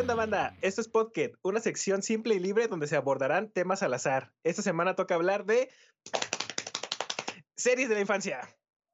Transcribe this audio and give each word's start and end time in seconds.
¿Qué 0.00 0.04
onda, 0.04 0.14
banda? 0.14 0.56
Esto 0.62 0.80
es 0.80 0.88
Podcast, 0.88 1.34
una 1.42 1.60
sección 1.60 2.02
simple 2.02 2.34
y 2.34 2.38
libre 2.38 2.68
donde 2.68 2.86
se 2.86 2.96
abordarán 2.96 3.50
temas 3.50 3.82
al 3.82 3.92
azar. 3.92 4.32
Esta 4.44 4.62
semana 4.62 4.96
toca 4.96 5.14
hablar 5.14 5.44
de 5.44 5.68
series 7.54 7.90
de 7.90 7.96
la 7.96 8.00
infancia. 8.00 8.40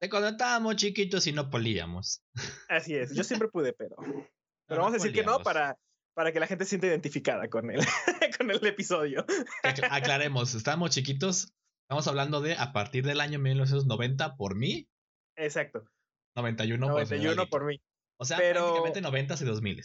De 0.01 0.09
cuando 0.09 0.27
estábamos 0.27 0.75
chiquitos 0.75 1.25
y 1.25 1.31
no 1.31 1.49
políamos. 1.49 2.25
Así 2.67 2.93
es, 2.93 3.15
yo 3.15 3.23
siempre 3.23 3.47
pude, 3.47 3.71
pero, 3.71 3.95
pero 4.67 4.81
vamos 4.81 4.95
a 4.95 4.97
decir 4.97 5.13
que 5.13 5.23
no 5.23 5.39
para, 5.39 5.77
para 6.13 6.33
que 6.33 6.41
la 6.41 6.47
gente 6.47 6.65
se 6.65 6.71
sienta 6.71 6.87
identificada 6.87 7.47
con 7.47 7.71
el, 7.71 7.79
con 8.37 8.51
el 8.51 8.65
episodio. 8.65 9.25
Aclaremos, 9.89 10.55
estábamos 10.55 10.89
chiquitos, 10.89 11.53
estamos 11.85 12.05
hablando 12.09 12.41
de 12.41 12.55
a 12.57 12.73
partir 12.73 13.05
del 13.05 13.21
año 13.21 13.39
1990 13.39 14.35
por 14.35 14.57
mí. 14.57 14.89
Exacto. 15.37 15.85
91, 16.35 16.85
91 16.85 17.35
pues, 17.37 17.47
por 17.49 17.63
mí. 17.63 17.79
O 18.19 18.25
sea, 18.25 18.39
prácticamente 18.39 18.99
90 18.99 19.35
y 19.39 19.45
2000. 19.45 19.83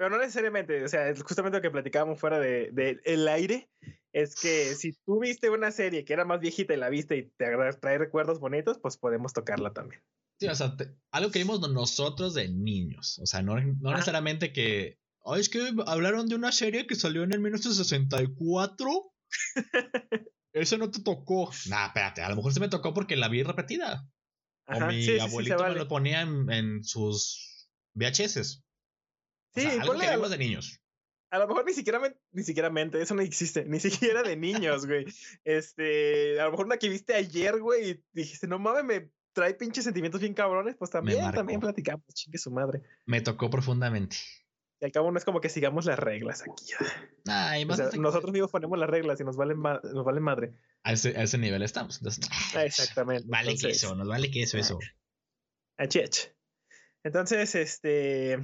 Pero 0.00 0.08
no 0.08 0.18
necesariamente, 0.18 0.82
o 0.82 0.88
sea, 0.88 1.14
justamente 1.14 1.58
lo 1.58 1.62
que 1.62 1.70
platicábamos 1.70 2.18
fuera 2.18 2.38
de, 2.38 2.70
de, 2.72 3.02
el 3.04 3.28
aire, 3.28 3.68
es 4.14 4.34
que 4.34 4.74
si 4.74 4.94
tú 5.04 5.20
viste 5.20 5.50
una 5.50 5.70
serie 5.72 6.06
que 6.06 6.14
era 6.14 6.24
más 6.24 6.40
viejita 6.40 6.72
y 6.72 6.78
la 6.78 6.88
viste 6.88 7.18
y 7.18 7.24
te 7.24 7.44
trae 7.78 7.98
recuerdos 7.98 8.40
bonitos, 8.40 8.78
pues 8.78 8.96
podemos 8.96 9.34
tocarla 9.34 9.74
también. 9.74 10.00
Sí, 10.38 10.46
o 10.46 10.54
sea, 10.54 10.74
algo 11.10 11.30
que 11.30 11.40
vimos 11.40 11.60
nosotros 11.70 12.32
de 12.32 12.48
niños, 12.48 13.18
o 13.18 13.26
sea, 13.26 13.42
no, 13.42 13.60
no 13.60 13.92
necesariamente 13.92 14.54
que, 14.54 14.96
oh, 15.18 15.36
es 15.36 15.50
que 15.50 15.70
hablaron 15.86 16.28
de 16.28 16.36
una 16.36 16.50
serie 16.50 16.86
que 16.86 16.94
salió 16.94 17.22
en 17.22 17.34
el 17.34 17.40
1964. 17.40 19.12
Eso 20.54 20.78
no 20.78 20.90
te 20.90 21.02
tocó. 21.02 21.50
Nah, 21.68 21.88
espérate, 21.88 22.22
a 22.22 22.30
lo 22.30 22.36
mejor 22.36 22.54
se 22.54 22.60
me 22.60 22.70
tocó 22.70 22.94
porque 22.94 23.16
la 23.16 23.28
vi 23.28 23.42
repetida. 23.42 24.08
o 24.66 24.80
mi 24.86 25.18
abuelito 25.18 25.62
me 25.62 25.74
lo 25.74 25.88
ponía 25.88 26.22
en, 26.22 26.50
en 26.50 26.84
sus 26.84 27.68
VHS. 27.92 28.64
Sí, 29.54 29.66
algo 29.66 29.98
que 29.98 30.10
vimos 30.10 30.30
de 30.30 30.38
niños. 30.38 30.80
A 31.30 31.38
lo 31.38 31.46
mejor 31.46 31.64
ni 31.64 31.72
siquiera, 31.72 32.00
ni 32.32 32.42
siquiera 32.42 32.70
mente, 32.70 33.00
eso 33.00 33.14
no 33.14 33.22
existe, 33.22 33.64
ni 33.64 33.78
siquiera 33.78 34.22
de 34.22 34.36
niños, 34.36 34.86
güey. 34.86 35.06
Este, 35.44 36.40
a 36.40 36.44
lo 36.46 36.50
mejor 36.50 36.66
una 36.66 36.76
que 36.76 36.88
viste 36.88 37.14
ayer, 37.14 37.60
güey, 37.60 37.90
y 37.90 38.04
dijiste, 38.12 38.48
no 38.48 38.58
mames, 38.58 38.84
me 38.84 39.10
trae 39.32 39.54
pinches 39.54 39.84
sentimientos 39.84 40.20
bien 40.20 40.34
cabrones, 40.34 40.74
pues 40.76 40.90
también, 40.90 41.30
también 41.32 41.60
platicamos, 41.60 42.04
chingue 42.12 42.38
su 42.38 42.50
madre. 42.50 42.82
Me 43.06 43.20
tocó 43.20 43.48
profundamente. 43.48 44.16
Y 44.80 44.86
al 44.86 44.92
cabo 44.92 45.12
no 45.12 45.18
es 45.18 45.24
como 45.24 45.40
que 45.40 45.50
sigamos 45.50 45.84
las 45.84 45.98
reglas 45.98 46.42
aquí. 46.42 46.72
Ay, 47.26 47.66
nosotros 47.66 48.32
mismos 48.32 48.50
ponemos 48.50 48.78
las 48.78 48.88
reglas 48.88 49.20
y 49.20 49.24
nos 49.24 49.36
vale, 49.36 49.54
nos 49.54 50.04
vale 50.04 50.20
madre. 50.20 50.54
A 50.82 50.92
ese, 50.92 51.16
a 51.16 51.22
ese 51.22 51.36
nivel 51.36 51.62
estamos. 51.62 52.00
Ah, 52.54 52.64
exactamente. 52.64 53.28
Vale 53.28 53.56
que 53.56 53.68
eso, 53.68 53.94
nos 53.94 54.08
vale 54.08 54.30
que 54.30 54.42
eso, 54.42 54.56
eso. 54.56 54.78
Achich. 55.76 56.34
Entonces, 57.04 57.54
este, 57.54 58.38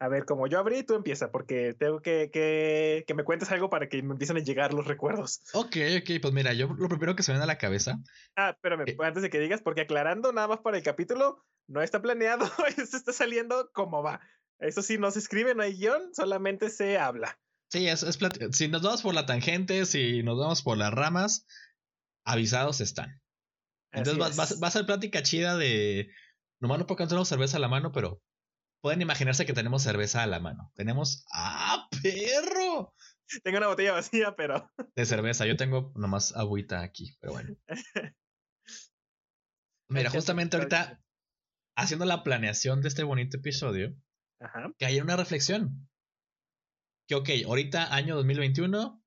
a 0.00 0.08
ver, 0.08 0.24
como 0.24 0.46
yo 0.46 0.58
abrí, 0.58 0.84
tú 0.84 0.94
empieza, 0.94 1.32
porque 1.32 1.74
tengo 1.74 2.00
que, 2.00 2.30
que, 2.32 3.04
que, 3.06 3.14
me 3.14 3.24
cuentes 3.24 3.50
algo 3.50 3.68
para 3.68 3.88
que 3.88 4.00
me 4.02 4.12
empiecen 4.12 4.36
a 4.36 4.40
llegar 4.40 4.72
los 4.72 4.86
recuerdos. 4.86 5.40
Ok, 5.54 5.76
ok, 6.00 6.20
pues 6.22 6.32
mira, 6.32 6.52
yo 6.52 6.68
lo 6.68 6.88
primero 6.88 7.16
que 7.16 7.24
se 7.24 7.32
me 7.32 7.38
viene 7.38 7.44
a 7.44 7.54
la 7.54 7.58
cabeza. 7.58 7.98
Ah, 8.36 8.50
espérame, 8.50 8.84
eh, 8.86 8.96
antes 9.00 9.22
de 9.22 9.30
que 9.30 9.40
digas, 9.40 9.60
porque 9.60 9.80
aclarando 9.80 10.32
nada 10.32 10.46
más 10.46 10.60
para 10.60 10.76
el 10.76 10.84
capítulo, 10.84 11.44
no 11.66 11.82
está 11.82 12.00
planeado, 12.00 12.46
esto 12.76 12.96
está 12.96 13.12
saliendo 13.12 13.70
como 13.72 14.02
va. 14.02 14.20
Eso 14.60 14.82
sí, 14.82 14.98
no 14.98 15.10
se 15.10 15.18
escribe, 15.18 15.54
no 15.54 15.62
hay 15.62 15.74
guion, 15.74 16.14
solamente 16.14 16.70
se 16.70 16.98
habla. 16.98 17.38
Sí, 17.70 17.88
es, 17.88 18.02
es 18.02 18.18
si 18.52 18.68
nos 18.68 18.82
vamos 18.82 19.02
por 19.02 19.14
la 19.14 19.26
tangente, 19.26 19.84
si 19.84 20.22
nos 20.22 20.38
vamos 20.38 20.62
por 20.62 20.78
las 20.78 20.92
ramas, 20.92 21.46
avisados 22.24 22.80
están. 22.80 23.20
Entonces 23.92 24.20
va, 24.20 24.28
va, 24.62 24.68
a 24.68 24.70
ser 24.70 24.86
plática 24.86 25.22
chida 25.22 25.56
de. 25.56 26.08
Nomás 26.60 26.78
no 26.78 26.86
puedo 26.86 26.98
cantar 26.98 27.18
una 27.18 27.24
cerveza 27.24 27.56
a 27.56 27.60
la 27.60 27.68
mano, 27.68 27.92
pero 27.92 28.20
pueden 28.80 29.02
imaginarse 29.02 29.46
que 29.46 29.52
tenemos 29.52 29.82
cerveza 29.82 30.22
a 30.22 30.26
la 30.26 30.40
mano. 30.40 30.72
Tenemos. 30.74 31.24
¡Ah, 31.32 31.88
perro! 32.02 32.94
Tengo 33.42 33.58
una 33.58 33.68
botella 33.68 33.92
vacía, 33.92 34.34
pero. 34.36 34.70
De 34.96 35.06
cerveza. 35.06 35.46
Yo 35.46 35.56
tengo 35.56 35.92
nomás 35.96 36.34
agüita 36.34 36.82
aquí, 36.82 37.16
pero 37.20 37.34
bueno. 37.34 37.56
Mira, 39.90 40.10
justamente 40.10 40.56
ahorita, 40.56 41.00
haciendo 41.76 42.04
la 42.04 42.22
planeación 42.22 42.82
de 42.82 42.88
este 42.88 43.04
bonito 43.04 43.38
episodio, 43.38 43.96
que 44.78 44.86
hay 44.86 45.00
una 45.00 45.16
reflexión. 45.16 45.88
Que, 47.06 47.14
ok, 47.14 47.28
ahorita, 47.46 47.94
año 47.94 48.14
2021, 48.16 49.02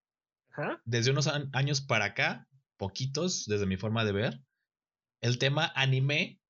desde 0.85 1.11
unos 1.11 1.27
años 1.27 1.81
para 1.81 2.05
acá, 2.05 2.47
poquitos, 2.77 3.45
desde 3.45 3.67
mi 3.67 3.77
forma 3.77 4.03
de 4.05 4.11
ver, 4.11 4.41
el 5.21 5.37
tema 5.37 5.71
anime 5.75 6.40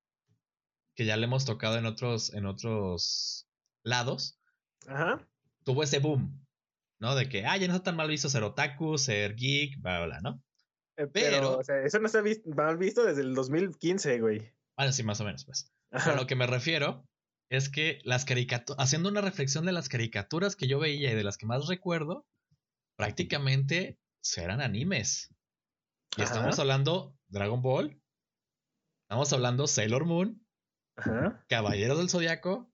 que 0.96 1.06
ya 1.06 1.18
le 1.18 1.26
hemos 1.26 1.46
tocado 1.46 1.78
en 1.78 1.86
otros, 1.86 2.34
en 2.34 2.46
otros 2.46 3.48
lados, 3.84 4.40
Ajá. 4.88 5.28
tuvo 5.64 5.84
ese 5.84 6.00
boom, 6.00 6.46
¿no? 7.00 7.16
De 7.16 7.30
que, 7.30 7.46
ah, 7.46 7.58
ya 7.58 7.68
no 7.68 7.74
está 7.74 7.86
tan 7.86 7.96
mal 7.96 8.10
visto 8.10 8.30
ser 8.30 8.44
otaku, 8.44 8.98
ser 8.98 9.36
geek, 9.36 9.82
bla, 9.82 10.06
bla, 10.06 10.20
¿no? 10.22 10.44
Eh, 10.98 11.08
pero, 11.08 11.58
o 11.58 11.64
sea, 11.64 11.84
eso 11.84 12.00
no 12.00 12.08
está 12.08 12.22
mal 12.56 12.78
visto 12.78 13.04
desde 13.04 13.22
el 13.22 13.34
2015, 13.34 14.20
güey. 14.20 14.54
Bueno, 14.78 14.92
sí, 14.92 15.04
más 15.04 15.22
o 15.22 15.26
menos, 15.26 15.46
pues. 15.46 15.72
A 15.92 16.16
lo 16.16 16.26
que 16.26 16.36
me 16.36 16.48
refiero 16.48 17.06
es 17.50 17.70
que 17.70 18.00
las 18.04 18.24
caricaturas, 18.24 18.82
haciendo 18.84 19.10
una 19.10 19.22
reflexión 19.22 19.66
de 19.66 19.74
las 19.74 19.90
caricaturas 19.90 20.56
que 20.56 20.68
yo 20.68 20.80
veía 20.80 21.12
y 21.12 21.16
de 21.16 21.24
las 21.24 21.38
que 21.38 21.46
más 21.46 21.68
recuerdo, 21.68 22.26
prácticamente 22.96 24.00
eran 24.38 24.62
animes. 24.62 25.34
Y 26.18 26.22
estamos 26.22 26.60
hablando 26.60 27.18
Dragon 27.28 27.62
Ball, 27.62 28.02
estamos 29.04 29.34
hablando 29.34 29.68
Sailor 29.68 30.06
Moon, 30.06 30.41
Caballeros 31.48 31.98
del 31.98 32.10
Zodiaco, 32.10 32.72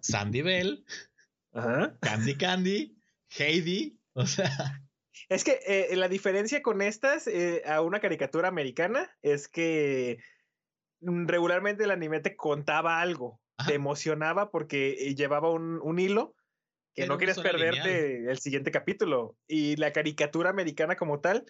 Sandy 0.00 0.42
Bell, 0.42 0.84
Candy 2.00 2.36
Candy, 2.36 2.98
Heidi, 3.38 3.98
o 4.14 4.26
sea. 4.26 4.82
Es 5.28 5.44
que 5.44 5.60
eh, 5.66 5.96
la 5.96 6.08
diferencia 6.08 6.62
con 6.62 6.82
estas 6.82 7.26
eh, 7.26 7.62
a 7.66 7.80
una 7.80 8.00
caricatura 8.00 8.48
americana 8.48 9.10
es 9.22 9.48
que 9.48 10.18
mm, 11.00 11.26
regularmente 11.26 11.84
el 11.84 11.90
anime 11.90 12.20
te 12.20 12.36
contaba 12.36 13.00
algo, 13.00 13.40
te 13.66 13.74
emocionaba 13.74 14.50
porque 14.50 14.92
eh, 14.98 15.14
llevaba 15.14 15.50
un, 15.50 15.98
hilo 15.98 16.34
que 16.94 17.06
no 17.06 17.16
quieres 17.16 17.38
perderte 17.38 18.30
el 18.30 18.38
siguiente 18.38 18.70
capítulo. 18.70 19.36
Y 19.46 19.76
la 19.76 19.92
caricatura 19.92 20.50
americana 20.50 20.96
como 20.96 21.20
tal, 21.20 21.46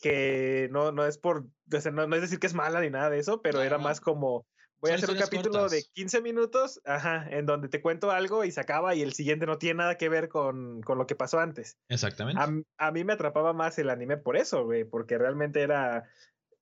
que 0.00 0.68
no, 0.70 0.90
no 0.90 1.06
es 1.06 1.18
por, 1.18 1.46
no, 1.92 2.14
es 2.14 2.20
decir 2.20 2.38
que 2.38 2.46
es 2.46 2.54
mala 2.54 2.80
ni 2.80 2.90
nada 2.90 3.10
de 3.10 3.18
eso, 3.18 3.42
pero 3.42 3.62
era 3.62 3.78
más 3.78 4.00
como 4.00 4.46
Voy 4.80 4.92
a 4.92 4.94
hacer 4.94 5.10
un 5.10 5.16
capítulo 5.16 5.68
de 5.68 5.84
15 5.92 6.20
minutos, 6.20 6.80
ajá, 6.84 7.26
en 7.30 7.46
donde 7.46 7.68
te 7.68 7.82
cuento 7.82 8.10
algo 8.10 8.44
y 8.44 8.52
se 8.52 8.60
acaba 8.60 8.94
y 8.94 9.02
el 9.02 9.12
siguiente 9.12 9.44
no 9.46 9.58
tiene 9.58 9.78
nada 9.78 9.96
que 9.96 10.08
ver 10.08 10.28
con, 10.28 10.82
con 10.82 10.98
lo 10.98 11.06
que 11.06 11.16
pasó 11.16 11.40
antes. 11.40 11.78
Exactamente. 11.88 12.40
A, 12.76 12.90
mí 12.92 13.04
me 13.04 13.14
atrapaba 13.14 13.52
más 13.52 13.78
el 13.78 13.90
anime 13.90 14.16
por 14.16 14.36
eso, 14.36 14.64
güey, 14.64 14.84
porque 14.84 15.18
realmente 15.18 15.62
era, 15.62 16.08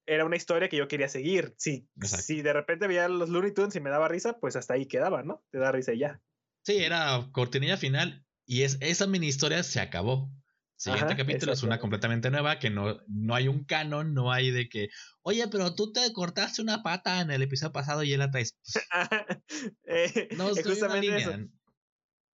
era 0.06 0.24
una 0.24 0.36
historia 0.36 0.68
que 0.70 0.78
yo 0.78 0.88
quería 0.88 1.08
seguir. 1.08 1.54
Si, 1.58 1.86
si 2.02 2.40
de 2.40 2.54
repente 2.54 2.86
veía 2.86 3.08
los 3.08 3.28
Looney 3.28 3.52
Tunes 3.52 3.76
y 3.76 3.80
me 3.80 3.90
daba 3.90 4.08
risa, 4.08 4.38
pues 4.38 4.56
hasta 4.56 4.74
ahí 4.74 4.86
quedaba, 4.86 5.22
¿no? 5.22 5.44
Te 5.50 5.58
da 5.58 5.70
risa 5.70 5.92
y 5.92 5.98
ya. 5.98 6.20
Sí, 6.64 6.78
era 6.78 7.28
cortinilla 7.32 7.76
final 7.76 8.24
y 8.46 8.62
es, 8.62 8.78
esa 8.80 9.06
mini 9.06 9.26
historia 9.26 9.62
se 9.62 9.80
acabó. 9.80 10.30
Siguiente 10.76 11.16
capítulo 11.16 11.52
es 11.52 11.62
una 11.62 11.78
completamente 11.78 12.30
nueva, 12.30 12.58
que 12.58 12.68
no, 12.68 13.00
no 13.08 13.34
hay 13.34 13.48
un 13.48 13.64
canon, 13.64 14.12
no 14.12 14.30
hay 14.30 14.50
de 14.50 14.68
que, 14.68 14.88
oye, 15.22 15.48
pero 15.48 15.74
tú 15.74 15.90
te 15.90 16.12
cortaste 16.12 16.60
una 16.60 16.82
pata 16.82 17.22
en 17.22 17.30
el 17.30 17.42
episodio 17.42 17.72
pasado 17.72 18.02
y 18.02 18.12
él 18.12 18.18
la 18.18 18.30
traes. 18.30 18.58
eh, 19.86 20.28
no, 20.36 20.48
justamente 20.48 21.16
eso. 21.16 21.32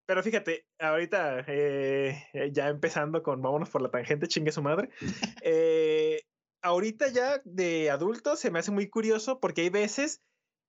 Pero 0.07 0.23
fíjate, 0.25 0.67
ahorita 0.81 1.45
eh, 1.47 2.51
ya 2.53 2.69
empezando 2.69 3.23
con 3.23 3.41
vámonos 3.41 3.71
por 3.71 3.81
la 3.81 3.91
tangente, 3.91 4.27
chingue 4.27 4.51
su 4.51 4.61
madre. 4.61 4.91
eh, 5.43 6.23
ahorita 6.63 7.09
ya 7.09 7.41
de 7.45 7.91
adulto 7.91 8.37
se 8.37 8.51
me 8.51 8.59
hace 8.59 8.73
muy 8.73 8.91
curioso 8.91 9.39
porque 9.41 9.63
hay 9.63 9.71
veces 9.71 10.21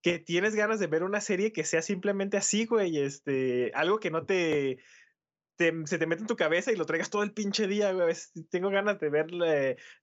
que 0.04 0.20
tienes 0.20 0.54
ganas 0.54 0.80
de 0.80 0.88
ver 0.88 1.04
una 1.04 1.22
serie 1.22 1.54
que 1.54 1.64
sea 1.64 1.82
simplemente 1.82 2.38
así, 2.38 2.66
güey, 2.66 3.00
este, 3.00 3.72
algo 3.74 4.00
que 4.00 4.12
no 4.12 4.26
te 4.26 4.80
se 5.58 5.98
te 5.98 6.08
mete 6.08 6.22
en 6.22 6.28
tu 6.28 6.36
cabeza 6.36 6.72
y 6.72 6.76
lo 6.76 6.86
traigas 6.86 7.10
todo 7.10 7.24
el 7.24 7.34
pinche 7.34 7.68
día, 7.68 7.92
güey. 7.92 8.16
Tengo 8.50 8.70
ganas 8.70 9.00
de 9.00 9.10
ver, 9.10 9.28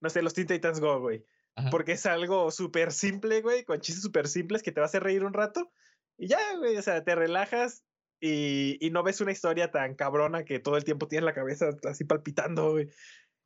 no 0.00 0.10
sé, 0.10 0.22
los 0.22 0.34
Teen 0.34 0.46
Titans 0.46 0.80
Go, 0.80 1.00
güey. 1.00 1.24
Porque 1.70 1.92
es 1.92 2.06
algo 2.06 2.50
súper 2.50 2.90
simple, 2.92 3.42
güey, 3.42 3.64
con 3.64 3.80
chistes 3.80 4.02
súper 4.02 4.28
simples 4.28 4.62
que 4.62 4.72
te 4.72 4.80
va 4.80 4.86
a 4.86 4.88
hacer 4.88 5.02
reír 5.02 5.24
un 5.24 5.34
rato. 5.34 5.70
Y 6.16 6.28
ya, 6.28 6.38
güey, 6.56 6.76
o 6.76 6.82
sea, 6.82 7.04
te 7.04 7.14
relajas 7.14 7.84
y, 8.20 8.78
y, 8.80 8.90
no 8.90 9.02
ves 9.02 9.20
una 9.20 9.32
historia 9.32 9.70
tan 9.70 9.94
cabrona 9.94 10.44
que 10.44 10.58
todo 10.58 10.76
el 10.76 10.84
tiempo 10.84 11.08
tienes 11.08 11.24
la 11.24 11.34
cabeza 11.34 11.70
así 11.84 12.04
palpitando, 12.04 12.72
güey. 12.72 12.88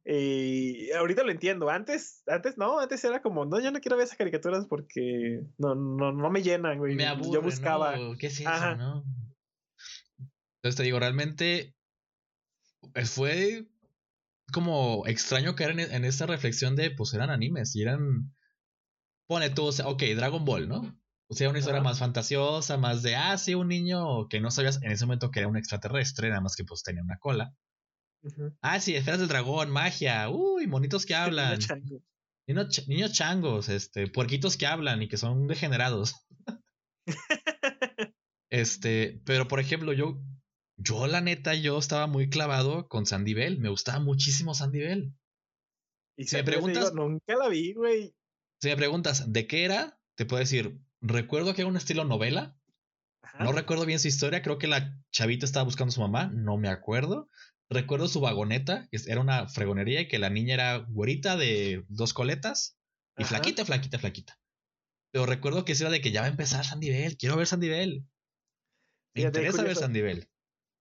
Y 0.05 0.91
ahorita 0.93 1.23
lo 1.23 1.31
entiendo. 1.31 1.71
Antes, 1.71 2.23
antes 2.27 2.59
no, 2.59 2.79
antes 2.79 3.03
era 3.05 3.23
como, 3.23 3.47
no, 3.47 3.59
yo 3.61 3.71
no 3.71 3.81
quiero 3.81 3.97
ver 3.97 4.05
esas 4.07 4.19
caricaturas 4.19 4.67
porque 4.67 5.41
no, 5.57 5.75
no, 5.75 6.13
no 6.13 6.31
me 6.31 6.43
llenan, 6.43 6.79
güey. 6.79 6.95
Me 6.95 7.05
yo 7.33 7.41
buscaba. 7.41 7.97
¿Qué 8.19 8.27
es 8.27 8.41
eso, 8.41 8.77
no? 8.77 9.05
Entonces 10.57 10.77
te 10.77 10.83
digo, 10.83 10.99
realmente 10.99 11.74
fue 13.05 13.67
como 14.53 15.07
extraño 15.07 15.55
caer 15.55 15.73
en, 15.73 15.81
en, 15.81 16.05
esta 16.05 16.27
reflexión 16.27 16.77
de, 16.77 16.91
pues 16.91 17.15
eran 17.15 17.31
animes 17.31 17.75
y 17.77 17.83
eran... 17.83 18.35
Pone 19.27 19.51
tú, 19.51 19.69
ok, 19.69 20.03
Dragon 20.17 20.45
Ball, 20.45 20.69
¿no? 20.69 20.95
O 21.29 21.35
sea, 21.35 21.49
una 21.49 21.59
historia 21.59 21.81
más 21.81 21.99
fantasiosa, 21.99 22.77
más 22.77 23.03
de, 23.03 23.17
ah, 23.17 23.39
sí, 23.39 23.55
un 23.55 23.69
niño 23.69 24.29
que 24.29 24.41
no 24.41 24.51
sabías 24.51 24.83
en 24.83 24.93
ese 24.93 25.07
momento 25.07 25.31
que 25.31 25.41
era 25.41 25.49
un 25.49 25.57
extraterrestre, 25.57 26.29
nada 26.29 26.43
más 26.43 26.55
que 26.55 26.65
pues 26.65 26.83
tenía 26.83 27.03
una 27.03 27.19
cola. 27.19 27.55
Ah, 28.61 28.81
sí, 28.81 28.95
esferas 28.95 29.21
del 29.21 29.29
dragón, 29.29 29.71
magia, 29.71 30.29
uy, 30.31 30.67
monitos 30.67 31.07
que 31.07 31.15
hablan. 31.15 31.59
Niños, 32.47 33.13
changos, 33.13 33.69
este, 33.69 34.07
puerquitos 34.07 34.57
que 34.57 34.67
hablan 34.67 35.03
y 35.03 35.09
que 35.09 35.17
son 35.17 35.47
degenerados. 35.47 36.15
este, 38.51 39.23
pero 39.25 39.49
por 39.49 39.61
ejemplo, 39.61 39.93
yo, 39.93 40.21
yo 40.77 41.07
la 41.07 41.21
neta, 41.21 41.55
yo 41.55 41.79
estaba 41.79 42.07
muy 42.07 42.29
clavado 42.29 42.89
con 42.89 43.07
Sandy 43.07 43.35
Bell. 43.35 43.59
Me 43.59 43.69
gustaba 43.69 44.01
muchísimo 44.01 44.55
Sandy 44.55 44.81
Bell. 44.81 45.15
Y 46.17 46.25
si 46.25 46.37
me 46.37 46.45
preguntas, 46.45 46.95
nunca 46.95 47.37
la 47.37 47.49
vi, 47.49 47.73
güey. 47.73 48.15
Si 48.61 48.69
me 48.69 48.77
preguntas 48.77 49.33
de 49.33 49.47
qué 49.47 49.65
era, 49.65 49.99
te 50.17 50.27
puedo 50.27 50.41
decir, 50.41 50.81
recuerdo 51.01 51.55
que 51.55 51.63
era 51.63 51.69
un 51.69 51.77
estilo 51.77 52.05
novela. 52.05 52.57
No 53.39 53.53
recuerdo 53.53 53.85
bien 53.85 53.99
su 53.99 54.07
historia, 54.07 54.43
creo 54.43 54.59
que 54.59 54.69
la 54.69 54.97
chavita 55.11 55.45
estaba 55.45 55.65
buscando 55.65 55.91
a 55.91 55.95
su 55.95 56.01
mamá, 56.01 56.31
no 56.33 56.57
me 56.57 56.69
acuerdo. 56.69 57.29
Recuerdo 57.69 58.07
su 58.07 58.21
vagoneta, 58.21 58.89
que 58.91 58.99
era 59.07 59.21
una 59.21 59.49
fregonería 59.49 60.03
y 60.03 60.09
que 60.09 60.19
la 60.19 60.31
niña 60.31 60.55
era 60.55 60.77
güerita 60.77 61.37
de 61.37 61.85
dos 61.89 62.15
coletas 62.15 62.79
y 63.17 63.25
flaquita, 63.25 63.65
flaquita, 63.65 63.99
flaquita. 63.99 64.39
Pero 65.11 65.27
recuerdo 65.27 65.65
que 65.65 65.73
era 65.73 65.91
de 65.91 66.01
que 66.01 66.13
ya 66.13 66.21
va 66.21 66.27
a 66.27 66.31
empezar 66.31 66.65
Sandy 66.65 67.17
quiero 67.17 67.37
ver 67.37 67.47
Sandy 67.47 67.69
Bell. 67.69 68.07
Me 69.15 69.23
interesa 69.23 69.63
ver 69.63 69.77
Sandy 69.77 70.03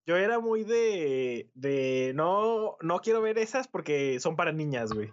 Yo 0.06 0.18
era 0.18 0.40
muy 0.40 0.64
de, 0.64 1.50
de 1.54 2.12
no, 2.16 2.78
no 2.82 3.00
quiero 3.00 3.22
ver 3.22 3.38
esas 3.38 3.68
porque 3.68 4.20
son 4.20 4.36
para 4.36 4.52
niñas, 4.52 4.92
güey. 4.92 5.12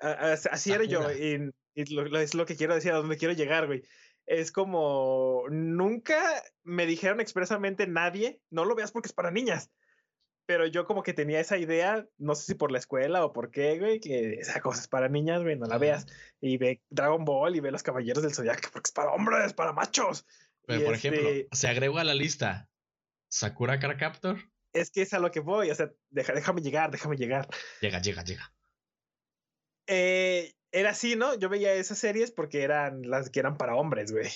Así 0.00 0.72
era 0.72 0.84
yo, 0.84 1.10
y, 1.10 1.50
es 1.74 2.34
lo 2.34 2.46
que 2.46 2.56
quiero 2.56 2.74
decir, 2.74 2.92
a 2.92 2.96
dónde 2.96 3.16
quiero 3.16 3.34
llegar, 3.34 3.66
güey. 3.66 3.82
Es 4.26 4.52
como, 4.52 5.44
nunca 5.50 6.42
me 6.62 6.86
dijeron 6.86 7.20
expresamente 7.20 7.86
nadie, 7.86 8.40
no 8.50 8.64
lo 8.64 8.74
veas 8.74 8.92
porque 8.92 9.08
es 9.08 9.14
para 9.14 9.30
niñas 9.30 9.70
pero 10.48 10.66
yo 10.66 10.86
como 10.86 11.02
que 11.02 11.12
tenía 11.12 11.40
esa 11.40 11.58
idea, 11.58 12.06
no 12.16 12.34
sé 12.34 12.46
si 12.46 12.54
por 12.54 12.72
la 12.72 12.78
escuela 12.78 13.22
o 13.22 13.34
por 13.34 13.50
qué, 13.50 13.78
güey, 13.78 14.00
que 14.00 14.32
esa 14.40 14.62
cosa 14.62 14.80
es 14.80 14.88
para 14.88 15.10
niñas, 15.10 15.42
güey, 15.42 15.58
no 15.58 15.66
la 15.66 15.76
veas. 15.76 16.06
Y 16.40 16.56
ve 16.56 16.80
Dragon 16.88 17.22
Ball 17.26 17.54
y 17.54 17.60
ve 17.60 17.70
Los 17.70 17.82
Caballeros 17.82 18.22
del 18.22 18.32
Zodiaco, 18.32 18.70
porque 18.72 18.88
es 18.88 18.92
para 18.92 19.12
hombres, 19.12 19.52
para 19.52 19.74
machos. 19.74 20.26
Pero, 20.64 20.86
por 20.86 20.94
ejemplo, 20.94 21.28
este 21.28 21.48
se 21.52 21.68
agregó 21.68 21.98
a 21.98 22.04
la 22.04 22.14
lista 22.14 22.66
Sakura 23.28 23.78
Car 23.78 23.96
Captor. 23.96 24.38
Es 24.72 24.90
que 24.90 25.02
es 25.02 25.12
a 25.14 25.18
lo 25.18 25.30
que 25.30 25.40
voy, 25.40 25.70
o 25.70 25.74
sea, 25.74 25.90
déjame 26.10 26.60
llegar, 26.60 26.90
déjame 26.90 27.16
llegar. 27.16 27.48
Llega, 27.80 28.00
llega, 28.00 28.22
llega. 28.22 28.52
Eh, 29.86 30.52
era 30.70 30.90
así, 30.90 31.16
¿no? 31.16 31.34
Yo 31.38 31.48
veía 31.48 31.72
esas 31.72 31.98
series 31.98 32.30
porque 32.30 32.62
eran 32.62 33.02
las 33.02 33.30
que 33.30 33.40
eran 33.40 33.56
para 33.56 33.74
hombres, 33.74 34.12
güey 34.12 34.28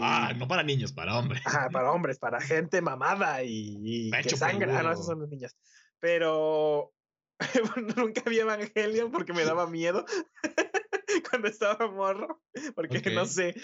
ah, 0.00 0.32
no 0.36 0.46
para 0.48 0.62
niños, 0.62 0.92
para 0.92 1.18
hombres. 1.18 1.42
Ajá, 1.44 1.68
para 1.72 1.92
hombres, 1.92 2.18
para 2.18 2.40
gente 2.40 2.80
mamada 2.80 3.42
y, 3.42 4.10
que 4.22 4.36
sangre. 4.36 4.72
Ah, 4.72 4.82
no, 4.82 4.92
esas 4.92 5.06
son 5.06 5.20
las 5.20 5.28
niñas. 5.28 5.56
Pero 5.98 6.92
nunca 7.96 8.22
vi 8.28 8.40
Evangelion 8.40 9.10
porque 9.10 9.32
me 9.32 9.44
daba 9.44 9.66
miedo 9.66 10.04
cuando 11.30 11.48
estaba 11.48 11.90
morro, 11.90 12.42
porque 12.74 13.10
no 13.10 13.26
sé. 13.26 13.54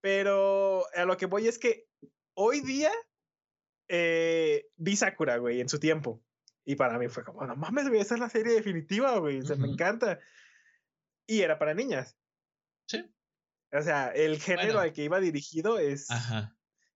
Pero 0.00 0.84
a 0.94 1.04
lo 1.04 1.16
que 1.16 1.26
voy 1.26 1.48
es 1.48 1.58
que 1.58 1.86
hoy 2.34 2.60
día 2.60 2.92
eh, 3.88 4.66
vi 4.76 4.96
Sakura, 4.96 5.38
güey, 5.38 5.60
en 5.60 5.68
su 5.68 5.78
tiempo. 5.78 6.22
Y 6.64 6.76
para 6.76 6.98
mí 6.98 7.08
fue 7.08 7.24
como, 7.24 7.46
no 7.46 7.56
mames, 7.56 7.88
güey, 7.88 8.00
esa 8.00 8.14
es 8.14 8.20
la 8.20 8.30
serie 8.30 8.54
definitiva, 8.54 9.18
güey, 9.18 9.40
o 9.40 9.56
me 9.56 9.68
encanta. 9.68 10.18
Y 11.26 11.40
era 11.40 11.58
para 11.58 11.74
niñas. 11.74 12.16
Sí. 12.86 13.04
O 13.72 13.82
sea, 13.82 14.08
el 14.08 14.40
género 14.40 14.78
al 14.78 14.92
que 14.92 15.04
iba 15.04 15.20
dirigido 15.20 15.78
es, 15.78 16.08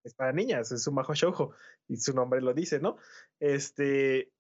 es 0.05 0.15
para 0.15 0.33
niñas, 0.33 0.71
es 0.73 0.87
un 0.87 0.95
majo 0.95 1.15
shoujo, 1.15 1.55
y 1.89 1.97
su 1.97 2.15
nombre 2.15 2.41
lo 2.41 2.55
dice, 2.55 2.79
¿no? 2.79 2.97
Este, 3.41 4.33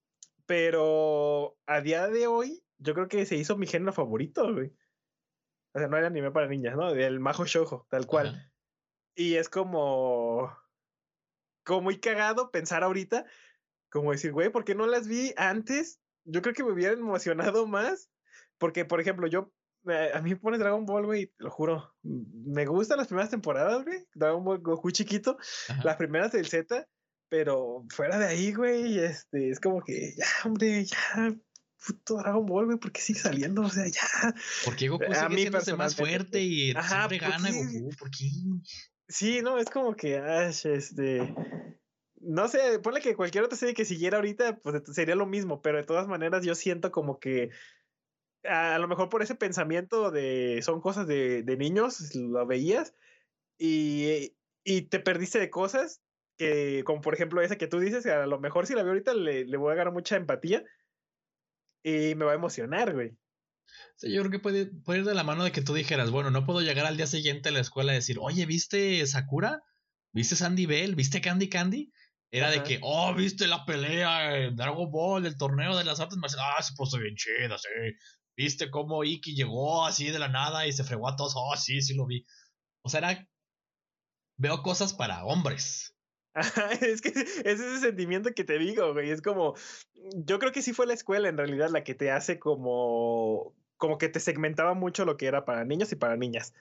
pero 0.46 1.58
a 1.66 1.80
día 1.80 2.06
de 2.06 2.26
hoy, 2.26 2.62
yo 2.78 2.94
creo 2.94 3.08
que 3.08 3.26
se 3.26 3.36
hizo 3.36 3.56
mi 3.56 3.66
género 3.66 3.92
favorito, 3.92 4.52
güey. 4.52 4.72
O 5.74 5.78
sea, 5.78 5.88
no 5.88 5.96
era 5.96 6.06
anime 6.06 6.30
para 6.30 6.48
niñas, 6.48 6.76
¿no? 6.76 6.90
El 6.90 7.20
majo 7.20 7.44
shoujo, 7.44 7.86
tal 7.90 8.06
cual. 8.06 8.50
Y 9.14 9.34
es 9.34 9.48
como, 9.48 10.56
como 11.68 11.82
muy 11.82 12.00
cagado 12.00 12.50
pensar 12.50 12.82
ahorita, 12.82 13.26
como 13.90 14.12
decir, 14.12 14.32
güey, 14.32 14.48
¿por 14.48 14.64
qué 14.64 14.74
no 14.74 14.86
las 14.86 15.06
vi 15.06 15.34
antes? 15.36 16.00
Yo 16.24 16.40
creo 16.40 16.54
que 16.54 16.64
me 16.64 16.72
hubieran 16.72 16.98
emocionado 16.98 17.66
más. 17.66 18.08
Porque, 18.56 18.86
por 18.86 19.00
ejemplo, 19.00 19.26
yo 19.28 19.52
a 20.14 20.20
mí 20.22 20.30
me 20.30 20.36
pone 20.36 20.58
Dragon 20.58 20.86
Ball, 20.86 21.04
güey, 21.04 21.32
lo 21.36 21.50
juro. 21.50 21.94
Me 22.02 22.64
gustan 22.64 22.96
las 22.96 23.06
primeras 23.06 23.30
temporadas, 23.30 23.84
güey. 23.84 24.06
Dragon 24.14 24.42
Ball 24.42 24.60
Goku 24.60 24.90
chiquito, 24.90 25.36
las 25.84 25.96
primeras 25.96 26.32
del 26.32 26.48
Z, 26.48 26.88
pero 27.28 27.84
fuera 27.90 28.18
de 28.18 28.26
ahí, 28.26 28.54
güey, 28.54 28.98
este, 28.98 29.50
es 29.50 29.60
como 29.60 29.82
que 29.82 30.14
ya, 30.16 30.26
hombre, 30.44 30.86
ya, 30.86 31.36
puto 31.86 32.16
Dragon 32.16 32.46
Ball, 32.46 32.64
güey, 32.64 32.78
¿por 32.78 32.92
qué 32.92 33.02
sigue 33.02 33.20
saliendo? 33.20 33.62
O 33.62 33.70
sea, 33.70 33.86
ya. 33.86 34.34
Porque 34.64 34.88
Goku 34.88 35.04
sigue 35.04 35.18
a 35.18 35.28
mí 35.28 35.50
más 35.76 35.94
fuerte 35.94 36.40
y 36.40 36.72
Ajá, 36.72 37.08
siempre 37.08 37.18
gana 37.18 37.50
Goku, 37.52 37.90
¿por 37.98 38.10
qué? 38.10 38.30
Sí, 39.08 39.40
no, 39.42 39.58
es 39.58 39.70
como 39.70 39.96
que, 39.96 40.20
este. 40.48 41.34
No 42.20 42.48
sé, 42.48 42.78
ponle 42.80 43.00
que 43.00 43.16
cualquier 43.16 43.44
otra 43.44 43.56
serie 43.56 43.74
que 43.74 43.84
siguiera 43.84 44.18
ahorita, 44.18 44.58
pues 44.58 44.82
sería 44.92 45.14
lo 45.14 45.26
mismo, 45.26 45.62
pero 45.62 45.78
de 45.78 45.84
todas 45.84 46.08
maneras 46.08 46.44
yo 46.44 46.54
siento 46.54 46.90
como 46.90 47.18
que 47.18 47.50
a 48.44 48.78
lo 48.78 48.88
mejor 48.88 49.08
por 49.08 49.22
ese 49.22 49.34
pensamiento 49.34 50.10
de 50.10 50.60
son 50.62 50.80
cosas 50.80 51.06
de, 51.06 51.44
niños, 51.58 52.14
lo 52.14 52.46
veías 52.46 52.94
y, 53.58 54.34
te 54.90 55.00
perdiste 55.00 55.38
de 55.38 55.50
cosas 55.50 56.02
que, 56.36 56.82
como 56.84 57.00
por 57.00 57.14
ejemplo 57.14 57.40
esa 57.40 57.56
que 57.56 57.66
tú 57.66 57.80
dices, 57.80 58.06
a 58.06 58.26
lo 58.26 58.38
mejor 58.38 58.66
si 58.66 58.74
la 58.74 58.82
veo 58.82 58.92
ahorita 58.92 59.14
le, 59.14 59.44
voy 59.56 59.70
a 59.70 59.72
agarrar 59.72 59.92
mucha 59.92 60.16
empatía 60.16 60.64
y 61.82 62.14
me 62.14 62.24
va 62.24 62.32
a 62.32 62.36
emocionar, 62.36 62.94
güey. 62.94 63.16
Sí, 63.96 64.12
yo 64.12 64.20
creo 64.22 64.30
que 64.30 64.38
puede, 64.38 64.66
puede, 64.66 65.00
ir 65.00 65.04
de 65.04 65.14
la 65.14 65.24
mano 65.24 65.44
de 65.44 65.52
que 65.52 65.62
tú 65.62 65.74
dijeras, 65.74 66.10
bueno, 66.10 66.30
no 66.30 66.46
puedo 66.46 66.60
llegar 66.60 66.86
al 66.86 66.96
día 66.96 67.06
siguiente 67.06 67.48
a 67.48 67.52
la 67.52 67.60
escuela 67.60 67.92
y 67.92 67.96
decir, 67.96 68.18
oye, 68.20 68.46
¿viste 68.46 69.06
Sakura? 69.06 69.62
¿Viste 70.12 70.36
Sandy 70.36 70.66
Bell? 70.66 70.94
¿Viste 70.94 71.20
Candy 71.20 71.48
Candy? 71.48 71.92
Era 72.30 72.50
de 72.50 72.62
que, 72.62 72.78
oh, 72.82 73.14
¿viste 73.14 73.46
la 73.46 73.64
pelea 73.64 74.36
en 74.36 74.56
Dragon 74.56 74.90
Ball, 74.90 75.24
el 75.24 75.38
torneo 75.38 75.76
de 75.76 75.84
las 75.84 75.98
artes 76.00 76.18
marciales? 76.18 76.46
Ah, 76.56 76.62
se 76.62 76.74
puso 76.74 76.98
bien 76.98 77.14
chida, 77.16 77.56
sí. 77.56 77.68
¿Viste 78.36 78.70
cómo 78.70 79.02
Iki 79.02 79.34
llegó 79.34 79.84
así 79.86 80.10
de 80.10 80.18
la 80.18 80.28
nada 80.28 80.66
y 80.66 80.72
se 80.72 80.84
fregó 80.84 81.08
a 81.08 81.16
todos? 81.16 81.32
Oh, 81.36 81.56
sí, 81.56 81.80
sí 81.82 81.94
lo 81.94 82.06
vi. 82.06 82.24
O 82.82 82.88
sea, 82.88 82.98
era... 82.98 83.28
Veo 84.36 84.62
cosas 84.62 84.92
para 84.92 85.24
hombres. 85.24 85.96
es 86.80 87.00
que 87.00 87.08
es 87.08 87.44
ese 87.44 87.80
sentimiento 87.80 88.32
que 88.34 88.44
te 88.44 88.58
digo, 88.58 88.92
güey. 88.92 89.10
Es 89.10 89.22
como, 89.22 89.54
yo 90.14 90.38
creo 90.38 90.52
que 90.52 90.62
sí 90.62 90.72
fue 90.72 90.86
la 90.86 90.94
escuela 90.94 91.28
en 91.28 91.36
realidad 91.36 91.70
la 91.70 91.84
que 91.84 91.94
te 91.94 92.10
hace 92.10 92.38
como, 92.38 93.54
como 93.76 93.98
que 93.98 94.08
te 94.08 94.20
segmentaba 94.20 94.74
mucho 94.74 95.04
lo 95.04 95.16
que 95.16 95.26
era 95.26 95.44
para 95.44 95.64
niños 95.64 95.92
y 95.92 95.96
para 95.96 96.16
niñas. 96.16 96.54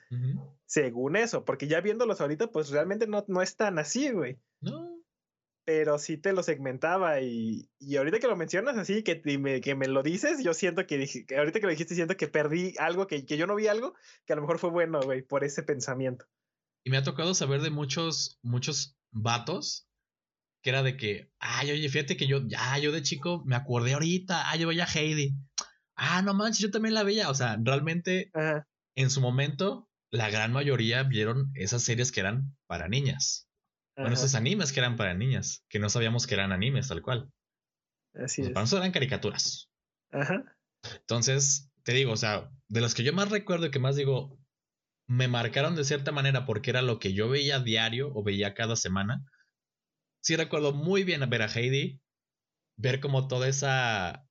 Según 0.66 1.16
eso, 1.16 1.44
porque 1.44 1.68
ya 1.68 1.80
viéndolos 1.80 2.20
ahorita, 2.20 2.50
pues 2.50 2.70
realmente 2.70 3.06
no, 3.06 3.24
no 3.28 3.42
es 3.42 3.56
tan 3.56 3.78
así, 3.78 4.10
güey. 4.10 4.38
No 4.60 4.98
pero 5.68 5.98
sí 5.98 6.16
te 6.16 6.32
lo 6.32 6.42
segmentaba 6.42 7.20
y, 7.20 7.68
ahorita 7.94 8.20
que 8.20 8.26
lo 8.26 8.36
mencionas 8.36 8.78
así, 8.78 9.02
que, 9.02 9.20
me, 9.38 9.60
que 9.60 9.74
me 9.74 9.86
lo 9.86 10.02
dices, 10.02 10.42
yo 10.42 10.54
siento 10.54 10.86
que, 10.86 10.96
dije, 10.96 11.26
que 11.26 11.36
ahorita 11.36 11.60
que 11.60 11.66
lo 11.66 11.72
dijiste, 11.72 11.94
siento 11.94 12.16
que 12.16 12.26
perdí 12.26 12.72
algo, 12.78 13.06
que, 13.06 13.26
que 13.26 13.36
yo 13.36 13.46
no 13.46 13.54
vi 13.54 13.66
algo, 13.66 13.92
que 14.24 14.32
a 14.32 14.36
lo 14.36 14.40
mejor 14.40 14.58
fue 14.58 14.70
bueno, 14.70 15.02
güey, 15.02 15.20
por 15.20 15.44
ese 15.44 15.62
pensamiento. 15.62 16.24
Y 16.84 16.90
me 16.90 16.96
ha 16.96 17.02
tocado 17.02 17.34
saber 17.34 17.60
de 17.60 17.68
muchos, 17.68 18.38
muchos 18.40 18.97
vatos 19.10 19.88
que 20.62 20.70
era 20.70 20.82
de 20.82 20.96
que, 20.96 21.30
ay, 21.38 21.70
oye, 21.70 21.88
fíjate 21.88 22.16
que 22.16 22.26
yo, 22.26 22.46
ya, 22.46 22.78
yo 22.78 22.92
de 22.92 23.02
chico 23.02 23.42
me 23.46 23.56
acordé 23.56 23.94
ahorita, 23.94 24.50
ah, 24.50 24.56
yo 24.56 24.68
veía 24.68 24.86
Heidi. 24.86 25.34
Ah, 25.94 26.22
no 26.22 26.34
manches, 26.34 26.60
yo 26.60 26.70
también 26.70 26.94
la 26.94 27.02
veía. 27.02 27.30
O 27.30 27.34
sea, 27.34 27.58
realmente 27.60 28.30
en 28.96 29.10
su 29.10 29.20
momento, 29.20 29.88
la 30.10 30.30
gran 30.30 30.52
mayoría 30.52 31.02
vieron 31.02 31.50
esas 31.54 31.82
series 31.82 32.12
que 32.12 32.20
eran 32.20 32.56
para 32.66 32.88
niñas. 32.88 33.48
Bueno, 33.96 34.14
esos 34.14 34.36
animes 34.36 34.72
que 34.72 34.80
eran 34.80 34.96
para 34.96 35.14
niñas, 35.14 35.64
que 35.68 35.80
no 35.80 35.88
sabíamos 35.88 36.26
que 36.26 36.34
eran 36.34 36.52
animes 36.52 36.88
tal 36.88 37.02
cual. 37.02 37.32
Así 38.14 38.42
es. 38.42 38.50
Para 38.50 38.62
nosotros 38.62 38.84
eran 38.84 38.92
caricaturas. 38.92 39.68
Ajá. 40.12 40.56
Entonces, 41.00 41.70
te 41.82 41.92
digo, 41.92 42.12
o 42.12 42.16
sea, 42.16 42.50
de 42.68 42.80
los 42.80 42.94
que 42.94 43.02
yo 43.02 43.12
más 43.12 43.30
recuerdo 43.30 43.66
y 43.66 43.70
que 43.70 43.80
más 43.80 43.96
digo, 43.96 44.38
me 45.08 45.26
marcaron 45.26 45.74
de 45.74 45.84
cierta 45.84 46.12
manera 46.12 46.44
porque 46.44 46.70
era 46.70 46.82
lo 46.82 46.98
que 46.98 47.14
yo 47.14 47.28
veía 47.28 47.58
diario 47.58 48.12
o 48.14 48.22
veía 48.22 48.54
cada 48.54 48.76
semana. 48.76 49.24
Sí 50.20 50.36
recuerdo 50.36 50.72
muy 50.72 51.02
bien 51.02 51.28
ver 51.28 51.42
a 51.42 51.46
Heidi, 51.48 52.02
ver 52.76 53.00
como 53.00 53.26
toda 53.26 53.48
esa 53.48 54.28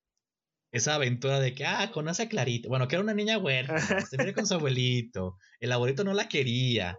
esa 0.72 0.96
aventura 0.96 1.40
de 1.40 1.56
que, 1.56 1.66
ah, 1.66 1.90
conoce 1.92 2.24
a 2.24 2.30
Clarita. 2.30 2.70
Bueno, 2.70 2.88
que 2.88 2.96
era 2.96 3.04
una 3.04 3.14
niña 3.14 3.38
huérfana, 3.40 3.80
se 4.10 4.18
viene 4.18 4.34
con 4.34 4.46
su 4.46 4.54
abuelito. 4.54 5.38
El 5.60 5.72
abuelito 5.72 6.04
no 6.04 6.14
la 6.14 6.28
quería. 6.28 6.98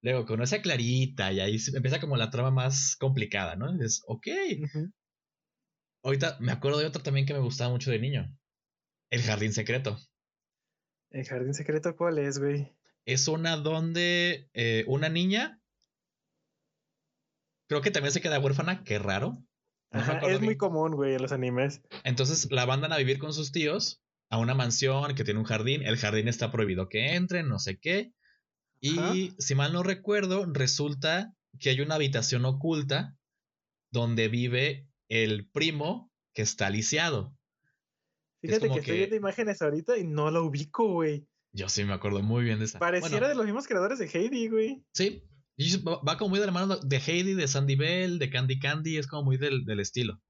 Luego 0.00 0.24
conoce 0.24 0.56
a 0.56 0.62
Clarita 0.62 1.32
y 1.32 1.40
ahí 1.40 1.58
empieza 1.74 2.00
como 2.00 2.16
la 2.16 2.30
trama 2.30 2.50
más 2.50 2.96
complicada, 2.96 3.56
¿no? 3.56 3.82
Es, 3.82 4.02
ok. 4.06 4.26
Ahorita 6.02 6.38
me 6.40 6.52
acuerdo 6.52 6.78
de 6.78 6.86
otra 6.86 7.02
también 7.02 7.26
que 7.26 7.34
me 7.34 7.40
gustaba 7.40 7.70
mucho 7.70 7.90
de 7.90 7.98
niño. 7.98 8.34
El 9.10 9.22
Jardín 9.22 9.52
Secreto. 9.52 9.98
¿El 11.10 11.26
Jardín 11.26 11.52
Secreto 11.52 11.96
cuál 11.96 12.18
es, 12.18 12.38
güey? 12.38 12.77
Es 13.08 13.26
una 13.26 13.56
donde 13.56 14.50
eh, 14.52 14.84
una 14.86 15.08
niña 15.08 15.58
creo 17.66 17.80
que 17.80 17.90
también 17.90 18.12
se 18.12 18.20
queda 18.20 18.38
huérfana, 18.38 18.84
qué 18.84 18.98
raro. 18.98 19.42
es 20.22 20.42
muy 20.42 20.58
común, 20.58 20.94
güey, 20.94 21.14
en 21.14 21.22
los 21.22 21.32
animes. 21.32 21.80
Entonces 22.04 22.50
la 22.50 22.66
mandan 22.66 22.92
a 22.92 22.98
vivir 22.98 23.18
con 23.18 23.32
sus 23.32 23.50
tíos 23.50 24.02
a 24.28 24.36
una 24.38 24.54
mansión 24.54 25.14
que 25.14 25.24
tiene 25.24 25.40
un 25.40 25.46
jardín. 25.46 25.82
El 25.82 25.96
jardín 25.96 26.28
está 26.28 26.52
prohibido 26.52 26.90
que 26.90 27.14
entren, 27.14 27.48
no 27.48 27.58
sé 27.58 27.78
qué. 27.78 28.12
Y 28.80 29.34
si 29.38 29.54
mal 29.54 29.72
no 29.72 29.82
recuerdo, 29.82 30.44
resulta 30.46 31.34
que 31.58 31.70
hay 31.70 31.80
una 31.80 31.94
habitación 31.94 32.44
oculta 32.44 33.16
donde 33.90 34.28
vive 34.28 34.86
el 35.08 35.48
primo 35.48 36.12
que 36.34 36.42
está 36.42 36.68
lisiado. 36.68 37.34
Fíjate 38.42 38.68
que, 38.68 38.78
estoy 38.80 38.96
viendo 38.98 39.16
imágenes 39.16 39.62
ahorita 39.62 39.96
y 39.96 40.04
no 40.04 40.30
lo 40.30 40.44
ubico, 40.44 40.92
güey. 40.92 41.26
Yo 41.58 41.68
sí 41.68 41.84
me 41.84 41.92
acuerdo 41.92 42.22
muy 42.22 42.44
bien 42.44 42.60
de 42.60 42.66
esa. 42.66 42.78
Pareciera 42.78 43.28
de 43.28 43.34
los 43.34 43.44
mismos 43.44 43.66
creadores 43.66 43.98
de 43.98 44.06
Heidi, 44.06 44.48
güey. 44.48 44.84
Sí, 44.92 45.24
va 45.84 46.16
como 46.16 46.30
muy 46.30 46.38
de 46.38 46.46
la 46.46 46.52
mano 46.52 46.76
de 46.76 46.96
Heidi, 46.98 47.34
de 47.34 47.48
Sandy 47.48 47.74
Bell, 47.74 48.20
de 48.20 48.30
Candy 48.30 48.60
Candy, 48.60 48.96
es 48.96 49.08
como 49.08 49.24
muy 49.24 49.38
del, 49.38 49.64
del 49.64 49.80
estilo. 49.80 50.20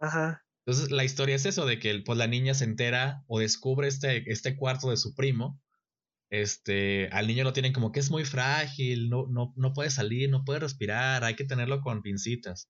Ajá. 0.00 0.44
Entonces 0.66 0.90
la 0.90 1.04
historia 1.04 1.36
es 1.36 1.46
eso, 1.46 1.66
de 1.66 1.78
que 1.78 2.02
pues, 2.04 2.18
la 2.18 2.26
niña 2.26 2.54
se 2.54 2.64
entera 2.64 3.22
o 3.28 3.38
descubre 3.38 3.86
este, 3.86 4.28
este 4.30 4.56
cuarto 4.56 4.90
de 4.90 4.96
su 4.96 5.14
primo. 5.14 5.60
Este, 6.30 7.08
al 7.12 7.28
niño 7.28 7.44
lo 7.44 7.52
tienen 7.52 7.72
como 7.72 7.92
que 7.92 8.00
es 8.00 8.10
muy 8.10 8.24
frágil, 8.24 9.08
no, 9.08 9.28
no, 9.28 9.52
no 9.54 9.72
puede 9.74 9.90
salir, 9.90 10.30
no 10.30 10.44
puede 10.44 10.60
respirar, 10.60 11.22
hay 11.22 11.36
que 11.36 11.44
tenerlo 11.44 11.80
con 11.80 12.02
pincitas. 12.02 12.68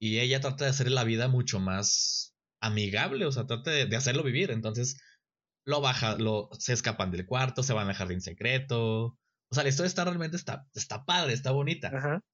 Y 0.00 0.18
ella 0.18 0.40
trata 0.40 0.64
de 0.64 0.70
hacer 0.70 0.90
la 0.90 1.04
vida 1.04 1.28
mucho 1.28 1.60
más 1.60 2.34
amigable, 2.60 3.26
o 3.26 3.32
sea, 3.32 3.46
trata 3.46 3.70
de, 3.70 3.94
hacerlo 3.94 4.24
vivir. 4.24 4.50
Entonces 4.50 5.00
lo 5.64 5.80
baja, 5.80 6.16
lo, 6.16 6.50
se 6.58 6.72
escapan 6.72 7.10
del 7.10 7.26
cuarto, 7.26 7.62
se 7.62 7.72
van 7.72 7.88
al 7.88 7.94
jardín 7.94 8.20
secreto, 8.20 9.18
o 9.50 9.54
sea, 9.54 9.62
la 9.62 9.68
historia 9.68 9.86
está 9.86 10.04
realmente 10.04 10.36
está, 10.36 10.66
está 10.74 11.04
padre, 11.04 11.32
está 11.32 11.52
bonita. 11.52 11.88
Ajá. 11.96 12.24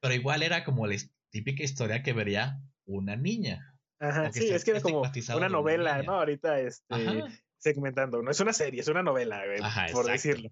Pero 0.00 0.14
igual 0.14 0.42
era 0.42 0.64
como 0.64 0.86
la 0.86 0.96
típica 1.30 1.62
historia 1.62 2.02
que 2.02 2.14
vería 2.14 2.58
una 2.86 3.16
niña. 3.16 3.74
Ajá, 4.00 4.32
sí, 4.32 4.48
es 4.48 4.64
que 4.64 4.70
era 4.70 4.80
como 4.80 5.02
una 5.36 5.48
novela, 5.48 6.02
¿no? 6.02 6.14
Ahorita 6.14 6.58
este, 6.60 7.24
segmentando. 7.58 8.22
No 8.22 8.30
es 8.30 8.40
una 8.40 8.52
serie, 8.52 8.80
es 8.80 8.88
una 8.88 9.02
novela, 9.02 9.44
güey, 9.44 9.92
por 9.92 10.06
decirlo. 10.06 10.50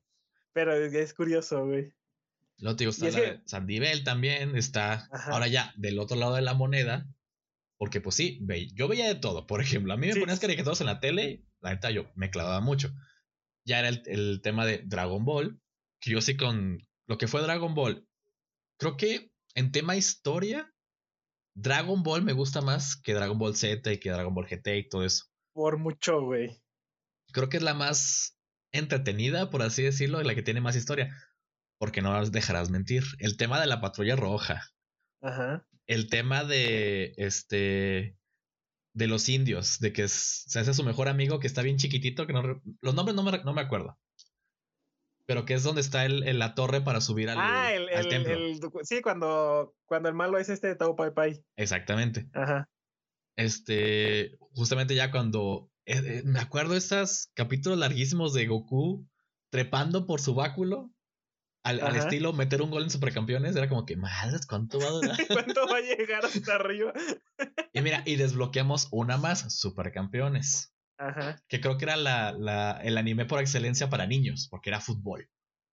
Pero 0.52 0.74
es 0.74 1.14
curioso, 1.14 1.64
güey. 1.64 1.94
Lo 2.58 2.74
digo, 2.74 2.90
está 2.90 3.10
la 3.10 3.42
Sandy 3.46 3.78
Bell 3.78 4.04
también, 4.04 4.56
está 4.56 5.08
ahora 5.10 5.46
ya 5.46 5.72
del 5.76 5.98
otro 5.98 6.16
lado 6.16 6.34
de 6.34 6.42
la 6.42 6.54
moneda. 6.54 7.06
Porque, 7.78 8.00
pues 8.00 8.16
sí, 8.16 8.40
yo 8.74 8.88
veía 8.88 9.06
de 9.06 9.16
todo. 9.16 9.46
Por 9.46 9.60
ejemplo, 9.60 9.92
a 9.92 9.96
mí 9.96 10.08
me 10.08 10.20
ponías 10.20 10.40
caricaturas 10.40 10.80
en 10.80 10.86
la 10.86 11.00
tele, 11.00 11.44
la 11.66 11.74
neta 11.74 11.90
yo 11.90 12.10
me 12.14 12.30
clavaba 12.30 12.60
mucho. 12.60 12.92
Ya 13.64 13.80
era 13.80 13.88
el, 13.88 14.02
el 14.06 14.40
tema 14.42 14.64
de 14.64 14.82
Dragon 14.84 15.24
Ball, 15.24 15.60
que 16.00 16.12
yo 16.12 16.20
sí 16.20 16.36
con 16.36 16.78
lo 17.06 17.18
que 17.18 17.26
fue 17.26 17.42
Dragon 17.42 17.74
Ball. 17.74 18.06
Creo 18.78 18.96
que 18.96 19.32
en 19.54 19.72
tema 19.72 19.96
historia, 19.96 20.72
Dragon 21.54 22.02
Ball 22.02 22.22
me 22.22 22.34
gusta 22.34 22.60
más 22.60 22.96
que 22.96 23.14
Dragon 23.14 23.38
Ball 23.38 23.56
Z 23.56 23.92
y 23.92 23.98
que 23.98 24.10
Dragon 24.10 24.34
Ball 24.34 24.46
GT 24.46 24.68
y 24.76 24.88
todo 24.88 25.04
eso. 25.04 25.24
Por 25.52 25.78
mucho, 25.78 26.20
güey. 26.20 26.62
Creo 27.32 27.48
que 27.48 27.56
es 27.56 27.62
la 27.62 27.74
más 27.74 28.38
entretenida, 28.72 29.50
por 29.50 29.62
así 29.62 29.82
decirlo, 29.82 30.20
y 30.20 30.24
la 30.24 30.34
que 30.34 30.42
tiene 30.42 30.60
más 30.60 30.76
historia. 30.76 31.12
Porque 31.78 32.02
no 32.02 32.24
dejarás 32.26 32.70
mentir. 32.70 33.04
El 33.18 33.36
tema 33.36 33.60
de 33.60 33.66
la 33.66 33.80
patrulla 33.80 34.14
roja. 34.14 34.62
Ajá. 35.20 35.66
El 35.86 36.08
tema 36.08 36.44
de 36.44 37.14
este 37.16 38.16
de 38.96 39.06
los 39.06 39.28
indios, 39.28 39.78
de 39.78 39.92
que 39.92 40.08
se 40.08 40.58
hace 40.58 40.74
su 40.74 40.82
mejor 40.82 41.08
amigo 41.08 41.38
que 41.38 41.46
está 41.46 41.62
bien 41.62 41.76
chiquitito, 41.76 42.26
que 42.26 42.32
no 42.32 42.62
los 42.80 42.94
nombres 42.94 43.14
no 43.14 43.22
me, 43.22 43.38
no 43.44 43.52
me 43.52 43.60
acuerdo 43.60 43.98
pero 45.26 45.44
que 45.44 45.54
es 45.54 45.64
donde 45.64 45.80
está 45.80 46.06
el, 46.06 46.38
la 46.38 46.54
torre 46.54 46.80
para 46.80 47.00
subir 47.00 47.28
al, 47.28 47.38
ah, 47.40 47.72
el, 47.72 47.88
el, 47.88 48.60
sí, 48.84 49.02
cuando, 49.02 49.74
cuando 49.84 50.08
el 50.08 50.14
malo 50.14 50.38
es 50.38 50.48
este 50.48 50.74
Tao 50.76 50.94
Pai 50.94 51.12
Pai. 51.12 51.44
Exactamente. 51.56 52.28
Ajá. 52.32 52.70
Este, 53.36 54.38
justamente 54.54 54.94
ya 54.94 55.10
cuando, 55.10 55.70
eh, 55.84 56.00
eh, 56.04 56.22
me 56.24 56.38
acuerdo 56.38 56.76
estos 56.76 57.30
capítulos 57.34 57.76
larguísimos 57.78 58.32
de 58.32 58.46
Goku 58.46 59.06
trepando 59.50 60.06
por 60.06 60.20
su 60.20 60.34
báculo. 60.34 60.90
Al, 61.66 61.80
al, 61.80 61.96
estilo 61.96 62.32
meter 62.32 62.62
un 62.62 62.70
gol 62.70 62.84
en 62.84 62.90
supercampeones, 62.90 63.56
era 63.56 63.68
como 63.68 63.84
que, 63.84 63.96
madres, 63.96 64.46
¿cuánto 64.46 64.78
va 64.78 64.86
a 64.86 64.90
durar? 64.90 65.16
¿Cuánto 65.28 65.66
va 65.66 65.78
a 65.78 65.80
llegar 65.80 66.24
hasta 66.24 66.54
arriba? 66.54 66.92
y 67.72 67.80
mira, 67.80 68.02
y 68.06 68.14
desbloqueamos 68.14 68.86
una 68.92 69.16
más, 69.16 69.52
supercampeones. 69.52 70.72
Ajá. 70.96 71.42
Que 71.48 71.60
creo 71.60 71.76
que 71.76 71.86
era 71.86 71.96
la, 71.96 72.30
la, 72.32 72.80
el 72.84 72.96
anime 72.96 73.26
por 73.26 73.40
excelencia 73.40 73.90
para 73.90 74.06
niños, 74.06 74.46
porque 74.48 74.70
era 74.70 74.80
fútbol. 74.80 75.28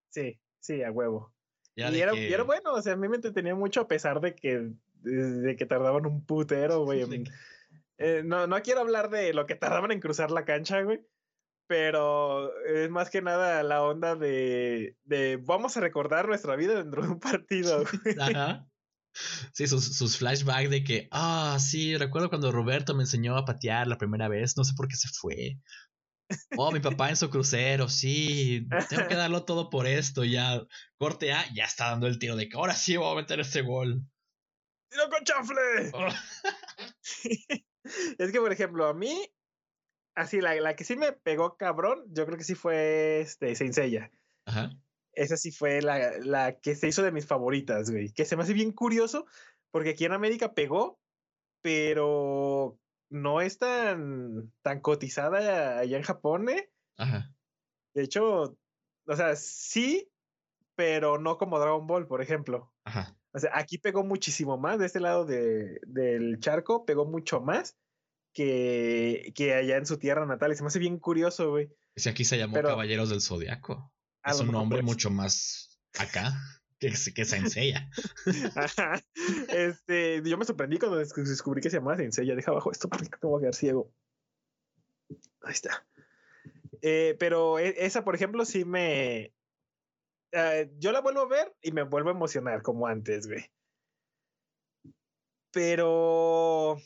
Sí, 0.09 0.39
sí, 0.59 0.81
a 0.81 0.91
huevo. 0.91 1.31
y, 1.75 1.83
era, 1.83 2.15
y, 2.15 2.33
era, 2.33 2.43
bueno, 2.43 2.73
o 2.73 2.81
sea, 2.81 2.93
a 2.93 2.97
mí 2.97 3.07
me 3.07 3.17
entretenía 3.17 3.53
mucho 3.53 3.81
a 3.81 3.87
pesar 3.87 4.19
de 4.19 4.33
que, 4.33 4.71
de, 4.93 5.55
que 5.55 5.65
tardaban 5.67 6.07
un 6.07 6.25
putero, 6.25 6.83
güey. 6.85 7.03
Eh, 7.99 8.23
no, 8.25 8.47
no 8.47 8.59
quiero 8.63 8.81
hablar 8.81 9.11
de 9.11 9.33
lo 9.33 9.45
que 9.45 9.53
tardaban 9.53 9.91
en 9.91 9.99
cruzar 9.99 10.31
la 10.31 10.45
cancha, 10.45 10.81
güey. 10.81 11.05
Pero 11.67 12.51
es 12.65 12.89
más 12.89 13.09
que 13.09 13.21
nada 13.21 13.63
la 13.63 13.81
onda 13.81 14.15
de, 14.15 14.97
de 15.03 15.37
vamos 15.37 15.77
a 15.77 15.79
recordar 15.79 16.27
nuestra 16.27 16.55
vida 16.55 16.75
dentro 16.75 17.01
de 17.03 17.09
un 17.09 17.19
partido. 17.19 17.83
Güey. 18.03 18.15
Ajá. 18.19 18.67
Sí, 19.53 19.67
sus, 19.67 19.95
sus 19.95 20.17
flashbacks 20.17 20.69
de 20.69 20.83
que, 20.83 21.07
ah, 21.11 21.57
sí, 21.59 21.95
recuerdo 21.97 22.29
cuando 22.29 22.51
Roberto 22.51 22.95
me 22.95 23.03
enseñó 23.03 23.37
a 23.37 23.45
patear 23.45 23.87
la 23.87 23.97
primera 23.97 24.27
vez, 24.27 24.57
no 24.57 24.63
sé 24.63 24.73
por 24.75 24.87
qué 24.87 24.95
se 24.95 25.07
fue. 25.09 25.59
Oh, 26.57 26.71
mi 26.71 26.79
papá 26.79 27.09
en 27.09 27.15
su 27.15 27.29
crucero, 27.29 27.89
sí, 27.89 28.67
tengo 28.89 29.07
que 29.07 29.15
darlo 29.15 29.45
todo 29.45 29.69
por 29.69 29.85
esto, 29.85 30.23
ya. 30.23 30.61
Corte 30.97 31.31
A, 31.33 31.45
ya 31.53 31.65
está 31.65 31.91
dando 31.91 32.07
el 32.07 32.17
tiro 32.17 32.35
de 32.35 32.49
que 32.49 32.57
ahora 32.57 32.73
sí 32.73 32.97
voy 32.97 33.11
a 33.11 33.21
meter 33.21 33.39
este 33.39 33.61
gol. 33.61 34.01
¡Tiro 34.89 35.09
con 35.09 35.23
chafle! 35.23 35.91
Oh. 35.93 36.07
es 38.17 38.31
que, 38.31 38.39
por 38.39 38.51
ejemplo, 38.51 38.87
a 38.87 38.93
mí, 38.93 39.27
así, 40.15 40.41
la, 40.41 40.55
la, 40.55 40.75
que 40.75 40.83
sí 40.83 40.95
me 40.95 41.11
pegó 41.11 41.57
cabrón, 41.57 42.03
yo 42.09 42.25
creo 42.25 42.37
que 42.37 42.43
sí 42.43 42.55
fue 42.55 43.21
este, 43.21 43.55
Seiya. 43.55 44.11
Ajá 44.45 44.71
esa 45.13 45.37
sí 45.37 45.51
fue 45.51 45.81
la, 45.81 46.17
la, 46.19 46.59
que 46.59 46.75
se 46.75 46.87
hizo 46.87 47.03
de 47.03 47.11
mis 47.11 47.25
favoritas, 47.25 47.89
güey. 47.89 48.11
Que 48.11 48.25
se 48.25 48.35
me 48.35 48.43
hace 48.43 48.53
bien 48.53 48.71
curioso, 48.71 49.25
porque 49.71 49.91
aquí 49.91 50.05
en 50.05 50.13
América 50.13 50.53
pegó, 50.53 50.99
pero 51.61 52.79
no 53.09 53.41
es 53.41 53.57
tan, 53.57 54.51
tan 54.61 54.81
cotizada 54.81 55.79
allá 55.79 55.97
en 55.97 56.03
Japón, 56.03 56.49
¿eh? 56.49 56.69
Ajá. 56.97 57.33
De 57.93 58.03
hecho, 58.03 58.57
o 59.05 59.15
sea, 59.15 59.35
sí, 59.35 60.11
pero 60.75 61.19
no 61.19 61.37
como 61.37 61.59
Dragon 61.59 61.85
Ball, 61.85 62.07
por 62.07 62.21
ejemplo. 62.21 62.73
Ajá. 62.85 63.15
O 63.33 63.39
sea, 63.39 63.51
aquí 63.53 63.77
pegó 63.77 64.03
muchísimo 64.03 64.57
más, 64.57 64.79
de 64.79 64.87
este 64.87 64.99
lado 64.99 65.25
de, 65.25 65.79
del 65.85 66.39
charco, 66.39 66.85
pegó 66.85 67.05
mucho 67.05 67.39
más 67.41 67.77
que, 68.33 69.31
que 69.35 69.53
allá 69.53 69.77
en 69.77 69.85
su 69.85 69.97
tierra 69.97 70.25
natal. 70.25 70.51
Y 70.51 70.55
se 70.55 70.63
me 70.63 70.67
hace 70.67 70.79
bien 70.79 70.99
curioso, 70.99 71.51
güey. 71.51 71.69
Si 71.95 72.09
aquí 72.09 72.25
se 72.25 72.37
llamó 72.37 72.61
Caballeros 72.61 73.09
del 73.09 73.21
Zodiaco 73.21 73.93
es 74.25 74.39
un 74.39 74.51
nombre 74.51 74.81
mucho 74.81 75.09
más 75.09 75.79
acá 75.97 76.33
que, 76.79 76.93
que 77.13 77.25
Senseiya. 77.25 77.89
Este, 79.49 80.21
yo 80.25 80.37
me 80.37 80.45
sorprendí 80.45 80.77
cuando 80.77 80.97
descubrí 80.97 81.61
que 81.61 81.69
se 81.69 81.77
llamaba 81.77 81.97
Senseiya. 81.97 82.35
Deja 82.35 82.51
abajo 82.51 82.71
esto 82.71 82.89
porque 82.89 83.09
no 83.21 83.29
voy 83.29 83.39
a 83.39 83.41
quedar 83.41 83.55
ciego. 83.55 83.91
Ahí 85.41 85.53
está. 85.53 85.85
Eh, 86.81 87.15
pero 87.19 87.59
e, 87.59 87.85
esa, 87.85 88.03
por 88.03 88.15
ejemplo, 88.15 88.45
sí 88.45 88.65
me. 88.65 89.33
Eh, 90.31 90.71
yo 90.77 90.91
la 90.91 91.01
vuelvo 91.01 91.21
a 91.21 91.27
ver 91.27 91.55
y 91.61 91.71
me 91.71 91.83
vuelvo 91.83 92.09
a 92.09 92.13
emocionar 92.13 92.61
como 92.61 92.87
antes, 92.87 93.27
güey. 93.27 93.45
Pero 95.51 96.81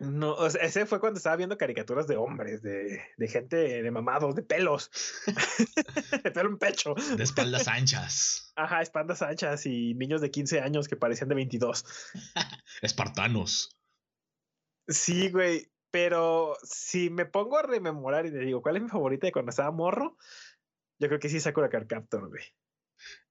no, 0.00 0.32
o 0.32 0.48
sea, 0.48 0.62
ese 0.62 0.86
fue 0.86 0.98
cuando 0.98 1.18
estaba 1.18 1.36
viendo 1.36 1.58
caricaturas 1.58 2.06
de 2.06 2.16
hombres, 2.16 2.62
de, 2.62 3.02
de 3.18 3.28
gente 3.28 3.82
de 3.82 3.90
mamados, 3.90 4.34
de 4.34 4.42
pelos. 4.42 4.90
de 6.24 6.30
pelo 6.30 6.48
en 6.48 6.58
pecho. 6.58 6.94
De 6.94 7.22
espaldas 7.22 7.68
anchas. 7.68 8.52
Ajá, 8.56 8.80
espaldas 8.80 9.20
anchas 9.20 9.66
y 9.66 9.94
niños 9.94 10.22
de 10.22 10.30
15 10.30 10.60
años 10.60 10.88
que 10.88 10.96
parecían 10.96 11.28
de 11.28 11.34
22. 11.34 11.84
Espartanos. 12.82 13.76
Sí, 14.88 15.30
güey. 15.30 15.70
Pero 15.90 16.56
si 16.62 17.10
me 17.10 17.26
pongo 17.26 17.58
a 17.58 17.62
rememorar 17.62 18.24
y 18.24 18.30
le 18.30 18.38
digo, 18.38 18.62
¿cuál 18.62 18.76
es 18.76 18.82
mi 18.82 18.88
favorita 18.88 19.26
de 19.26 19.32
cuando 19.32 19.50
estaba 19.50 19.70
morro? 19.70 20.16
Yo 20.98 21.08
creo 21.08 21.20
que 21.20 21.28
sí 21.28 21.40
Sakura 21.40 21.68
Card 21.68 21.88
Captor, 21.88 22.28
güey. 22.28 22.44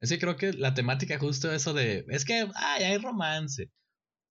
Es 0.01 0.09
que 0.09 0.19
creo 0.19 0.35
que 0.35 0.53
la 0.53 0.73
temática 0.73 1.17
justo 1.17 1.51
eso 1.51 1.73
de, 1.73 2.05
es 2.09 2.25
que, 2.25 2.47
ay, 2.55 2.83
hay 2.83 2.97
romance. 2.97 3.71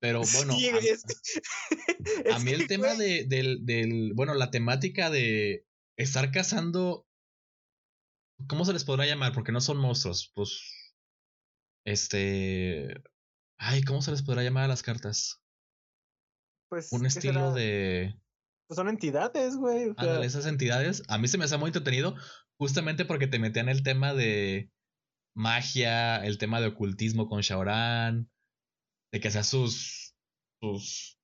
Pero 0.00 0.22
bueno, 0.34 0.54
a, 0.54 0.56
mí 2.38 2.52
el 2.52 2.68
tema 2.68 2.94
de, 2.94 3.24
del, 3.26 3.66
del, 3.66 4.12
bueno, 4.14 4.34
la 4.34 4.50
temática 4.50 5.10
de 5.10 5.66
estar 5.96 6.30
cazando, 6.30 7.06
¿cómo 8.48 8.64
se 8.64 8.72
les 8.72 8.84
podrá 8.84 9.06
llamar? 9.06 9.32
Porque 9.32 9.50
no 9.50 9.60
son 9.60 9.78
monstruos, 9.78 10.30
pues, 10.34 10.60
este, 11.84 13.02
ay, 13.58 13.82
¿cómo 13.82 14.00
se 14.00 14.12
les 14.12 14.22
podrá 14.22 14.44
llamar 14.44 14.64
a 14.64 14.68
las 14.68 14.82
cartas? 14.82 15.42
Pues, 16.68 16.92
un 16.92 17.04
estilo 17.06 17.52
de... 17.52 18.14
Pues 18.68 18.76
son 18.76 18.88
entidades, 18.88 19.56
güey. 19.56 19.94
esas 20.22 20.46
entidades. 20.46 21.02
A 21.08 21.16
mí 21.16 21.26
se 21.26 21.38
me 21.38 21.44
hace 21.44 21.56
muy 21.56 21.68
entretenido 21.68 22.14
justamente 22.58 23.06
porque 23.06 23.26
te 23.26 23.38
metían 23.38 23.70
el 23.70 23.82
tema 23.82 24.12
de 24.12 24.70
magia, 25.34 26.22
el 26.24 26.36
tema 26.36 26.60
de 26.60 26.66
ocultismo 26.66 27.28
con 27.28 27.40
Shaoran, 27.40 28.30
de 29.12 29.20
que 29.20 29.30
sea 29.30 29.44
sus. 29.44 30.14
sus. 30.60 31.18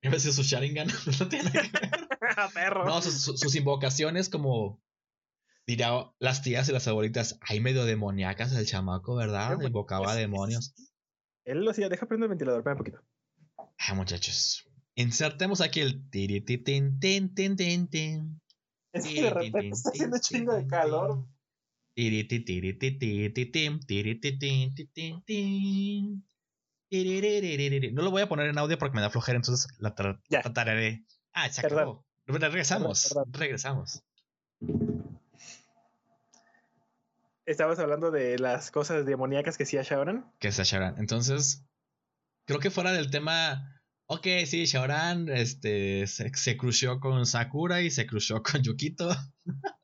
¿Qué 0.00 0.10
me 0.10 0.18
sus 0.18 0.46
Sharingan? 0.46 0.88
no 1.20 1.28
tiene 1.28 1.50
que 1.52 1.60
Perro. 2.54 2.84
No, 2.84 3.02
sus, 3.02 3.54
invocaciones 3.54 4.28
como. 4.28 4.80
Diría 5.64 6.12
las 6.18 6.42
tías 6.42 6.68
y 6.68 6.72
las 6.72 6.88
abuelitas, 6.88 7.38
hay 7.40 7.60
medio 7.60 7.84
demoníacas 7.84 8.52
el 8.52 8.66
chamaco, 8.66 9.14
¿verdad? 9.14 9.60
Invocaba 9.62 10.16
demonios. 10.16 10.74
Él 11.44 11.64
lo 11.64 11.70
hacía, 11.70 11.88
deja 11.88 12.06
prender 12.06 12.26
el 12.26 12.30
ventilador, 12.30 12.60
espera 12.60 12.74
un 12.74 12.78
poquito. 12.78 13.00
Ah, 13.78 13.94
muchachos. 13.94 14.68
Insertemos 14.96 15.60
aquí 15.60 15.80
el 15.80 16.04
Es 18.92 19.06
que 19.06 19.22
de 19.22 19.30
repente 19.30 19.68
está 19.68 19.90
haciendo 19.90 20.18
chingo 20.20 20.54
de 20.54 20.66
calor. 20.66 21.26
No 26.92 28.02
lo 28.02 28.10
voy 28.10 28.20
a 28.20 28.28
poner 28.28 28.48
en 28.48 28.58
audio 28.58 28.76
porque 28.76 28.94
me 28.94 29.00
da 29.00 29.08
flojera, 29.08 29.36
entonces 29.36 29.66
la 29.78 29.94
trataré. 29.94 31.04
Ah, 31.32 31.48
se 31.48 31.66
acabó. 31.66 32.04
Regresamos. 32.26 33.14
Regresamos. 33.30 34.02
Estabas 37.46 37.78
hablando 37.78 38.10
de 38.10 38.38
las 38.38 38.70
cosas 38.70 39.06
demoníacas 39.06 39.56
que 39.56 39.64
hacía 39.64 39.82
Shaoran. 39.82 40.30
Que 40.38 40.48
hacía 40.48 40.64
Shaoran. 40.64 40.96
Entonces, 40.98 41.64
creo 42.44 42.60
que 42.60 42.70
fuera 42.70 42.92
del 42.92 43.10
tema. 43.10 43.80
Ok, 44.06 44.26
sí, 44.44 44.66
Shaoran 44.66 45.30
este, 45.30 46.06
se, 46.06 46.30
se 46.34 46.56
con 47.00 47.24
Sakura 47.24 47.80
y 47.80 47.90
se 47.90 48.06
cruzó 48.06 48.42
con 48.42 48.62
Yukito. 48.62 49.08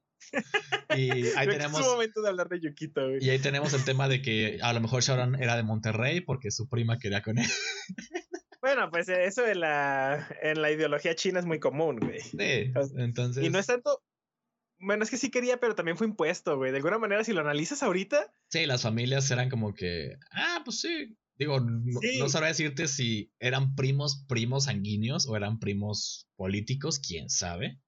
y 0.96 1.10
ahí 1.36 1.48
tenemos. 1.48 1.80
Es 1.80 1.86
momento 1.86 2.22
de 2.22 2.28
hablar 2.28 2.48
de 2.48 2.60
Yukito, 2.60 3.16
Y 3.18 3.30
ahí 3.30 3.38
tenemos 3.38 3.72
el 3.74 3.84
tema 3.84 4.08
de 4.08 4.22
que 4.22 4.58
a 4.62 4.72
lo 4.72 4.80
mejor 4.80 5.02
Shaoran 5.02 5.40
era 5.40 5.56
de 5.56 5.62
Monterrey 5.62 6.20
porque 6.20 6.50
su 6.50 6.68
prima 6.68 6.98
quería 6.98 7.22
con 7.22 7.38
él. 7.38 7.46
Bueno, 8.60 8.90
pues 8.90 9.08
eso 9.08 9.46
en 9.46 9.60
la, 9.60 10.28
en 10.42 10.60
la 10.60 10.70
ideología 10.72 11.14
china 11.14 11.38
es 11.38 11.46
muy 11.46 11.60
común, 11.60 12.00
güey. 12.00 12.20
Sí, 12.20 12.72
entonces. 12.96 13.44
Y 13.44 13.50
no 13.50 13.58
es 13.58 13.66
tanto. 13.66 14.02
Bueno, 14.80 15.04
es 15.04 15.10
que 15.10 15.16
sí 15.16 15.30
quería, 15.30 15.58
pero 15.58 15.74
también 15.74 15.96
fue 15.96 16.06
impuesto, 16.06 16.56
güey. 16.56 16.70
De 16.70 16.78
alguna 16.78 16.98
manera, 16.98 17.24
si 17.24 17.32
lo 17.32 17.40
analizas 17.40 17.82
ahorita. 17.82 18.32
Sí, 18.48 18.66
las 18.66 18.82
familias 18.82 19.30
eran 19.30 19.48
como 19.48 19.74
que. 19.74 20.16
Ah, 20.32 20.62
pues 20.64 20.80
sí. 20.80 21.16
Digo, 21.36 21.60
no, 21.60 22.00
no 22.18 22.28
sabría 22.28 22.48
decirte 22.48 22.88
si 22.88 23.32
eran 23.38 23.76
primos, 23.76 24.24
primos 24.28 24.64
sanguíneos 24.64 25.28
o 25.28 25.36
eran 25.36 25.60
primos 25.60 26.28
políticos, 26.36 26.98
quién 26.98 27.30
sabe. 27.30 27.80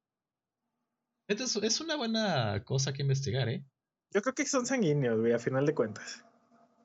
Es, 1.30 1.54
es 1.54 1.80
una 1.80 1.94
buena 1.94 2.64
cosa 2.64 2.92
que 2.92 3.02
investigar, 3.02 3.48
¿eh? 3.48 3.64
Yo 4.12 4.20
creo 4.20 4.34
que 4.34 4.44
son 4.46 4.66
sanguíneos, 4.66 5.20
güey, 5.20 5.32
a 5.32 5.38
final 5.38 5.64
de 5.64 5.76
cuentas. 5.76 6.24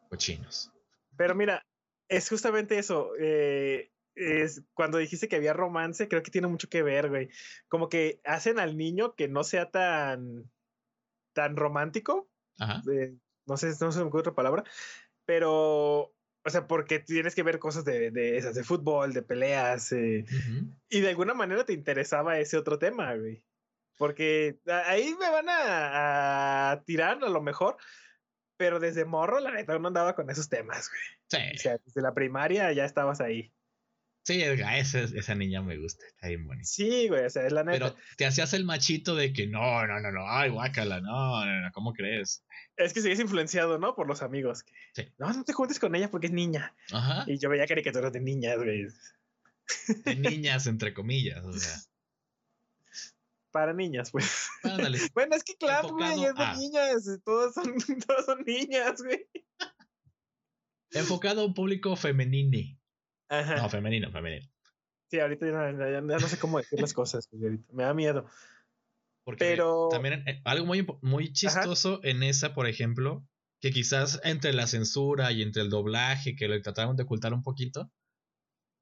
Cochinos. 0.08 0.72
Pero 1.18 1.34
mira, 1.34 1.66
es 2.08 2.30
justamente 2.30 2.78
eso. 2.78 3.10
Eh, 3.20 3.92
es 4.14 4.62
cuando 4.76 5.00
dijiste 5.00 5.28
que 5.28 5.38
había 5.38 5.54
romance, 5.54 6.08
creo 6.08 6.22
que 6.22 6.30
tiene 6.30 6.48
mucho 6.48 6.70
que 6.70 6.84
ver, 6.84 7.10
güey. 7.10 7.30
Como 7.68 7.90
que 7.90 8.22
hacen 8.24 8.60
al 8.60 8.78
niño 8.78 9.16
que 9.16 9.28
no 9.28 9.44
sea 9.44 9.72
tan, 9.72 10.52
tan 11.34 11.56
romántico. 11.56 12.30
Ajá. 12.60 12.84
no 13.48 13.58
sé, 13.58 13.74
no 13.82 13.92
sé 13.92 14.02
otra 14.02 14.36
palabra. 14.36 14.64
Pero, 15.26 16.14
o 16.44 16.50
sea, 16.50 16.68
porque 16.68 17.00
tienes 17.00 17.34
que 17.34 17.42
ver 17.42 17.58
cosas 17.58 17.84
de, 17.84 18.12
de 18.12 18.38
esas, 18.38 18.54
de 18.54 18.64
fútbol, 18.64 19.12
de 19.12 19.24
peleas. 19.24 19.92
Eh, 19.92 20.24
y 20.88 21.02
de 21.02 21.10
alguna 21.10 21.34
manera 21.34 21.66
te 21.66 21.74
interesaba 21.74 22.38
ese 22.38 22.58
otro 22.58 22.78
tema, 22.78 23.16
güey. 23.16 23.44
Porque 23.98 24.60
ahí 24.86 25.16
me 25.20 25.30
van 25.30 25.50
a, 25.50 26.72
a 26.72 26.84
tirar 26.84 27.24
a 27.24 27.30
lo 27.30 27.42
mejor 27.42 27.78
pero 28.58 28.80
desde 28.80 29.06
morro, 29.06 29.40
la 29.40 29.52
neta, 29.52 29.78
no 29.78 29.88
andaba 29.88 30.16
con 30.16 30.30
esos 30.30 30.50
temas, 30.50 30.90
güey. 30.90 31.02
Sí. 31.28 31.56
O 31.56 31.60
sea, 31.60 31.78
desde 31.84 32.02
la 32.02 32.14
primaria 32.14 32.72
ya 32.72 32.86
estabas 32.86 33.22
ahí. 33.22 33.52
Sí, 34.24 34.42
esa, 34.42 35.02
esa 35.02 35.36
niña 35.36 35.62
me 35.62 35.78
gusta, 35.78 36.04
está 36.08 36.30
bien 36.30 36.48
bonita. 36.48 36.66
Sí, 36.66 37.08
güey, 37.10 37.26
o 37.26 37.30
sea, 37.30 37.46
es 37.46 37.54
la 37.54 37.64
neta. 37.64 37.78
Pero 37.78 37.96
te 38.18 38.26
hacías 38.26 38.54
el 38.54 38.66
machito 38.66 39.16
de 39.16 39.32
que 39.34 39.46
no, 39.46 39.86
no, 39.86 40.00
no, 40.00 40.12
no, 40.12 40.28
ay, 40.28 40.50
guácala, 40.50 41.00
no, 41.00 41.46
no, 41.46 41.62
no, 41.62 41.72
¿cómo 41.74 41.94
crees? 41.94 42.44
Es 42.76 42.92
que 42.94 43.02
sigues 43.02 43.20
influenciado, 43.20 43.78
¿no? 43.78 43.96
Por 43.96 44.08
los 44.08 44.24
amigos. 44.24 44.66
sí. 44.94 45.08
No, 45.20 45.32
no 45.32 45.44
te 45.44 45.54
juntes 45.54 45.80
con 45.80 45.94
ella 45.94 46.10
porque 46.10 46.28
es 46.28 46.34
niña. 46.34 46.74
Ajá. 46.92 47.24
Y 47.28 47.38
yo 47.38 47.50
veía 47.50 47.68
caricaturas 47.68 48.12
de 48.12 48.22
niñas, 48.22 48.58
güey. 48.58 48.88
De 50.06 50.16
niñas, 50.16 50.66
entre 50.66 50.94
comillas, 50.94 51.44
o 51.46 51.54
sea 51.54 51.76
para 53.56 53.72
niñas, 53.72 54.12
pues. 54.12 54.50
bueno, 55.14 55.34
es 55.34 55.46
que 55.46 55.56
claro, 55.56 55.88
güey, 55.88 56.26
es 56.26 56.36
de 56.36 56.58
niñas, 56.58 57.22
todas 57.24 57.54
son, 57.54 57.74
todas 58.06 58.26
son 58.26 58.44
niñas, 58.46 59.02
güey. 59.02 59.30
Enfocado 60.92 61.40
a 61.40 61.46
un 61.46 61.54
público 61.54 61.96
femenino. 61.96 62.78
Ajá. 63.30 63.56
No, 63.56 63.70
femenino, 63.70 64.12
femenino. 64.12 64.46
Sí, 65.10 65.22
ahorita 65.22 65.48
ya, 65.48 66.02
no 66.02 66.20
sé 66.20 66.38
cómo 66.38 66.58
decir 66.58 66.82
las 66.82 66.92
cosas, 66.92 67.30
me 67.32 67.84
da 67.84 67.94
miedo. 67.94 68.26
Porque 69.24 69.46
Pero... 69.46 69.88
también 69.90 70.28
eh, 70.28 70.42
algo 70.44 70.66
muy, 70.66 70.86
muy 71.02 71.32
chistoso 71.32 72.02
en 72.04 72.24
esa, 72.24 72.54
por 72.54 72.68
ejemplo, 72.68 73.26
que 73.62 73.72
quizás 73.72 74.20
entre 74.26 74.52
la 74.52 74.68
censura 74.68 75.32
y 75.32 75.44
entre 75.44 75.62
el 75.62 75.70
doblaje, 75.70 76.36
que 76.36 76.50
lo 76.50 76.62
trataron 76.62 76.98
de 76.98 77.04
ocultar 77.04 77.34
un 77.34 77.42
poquito, 77.42 77.90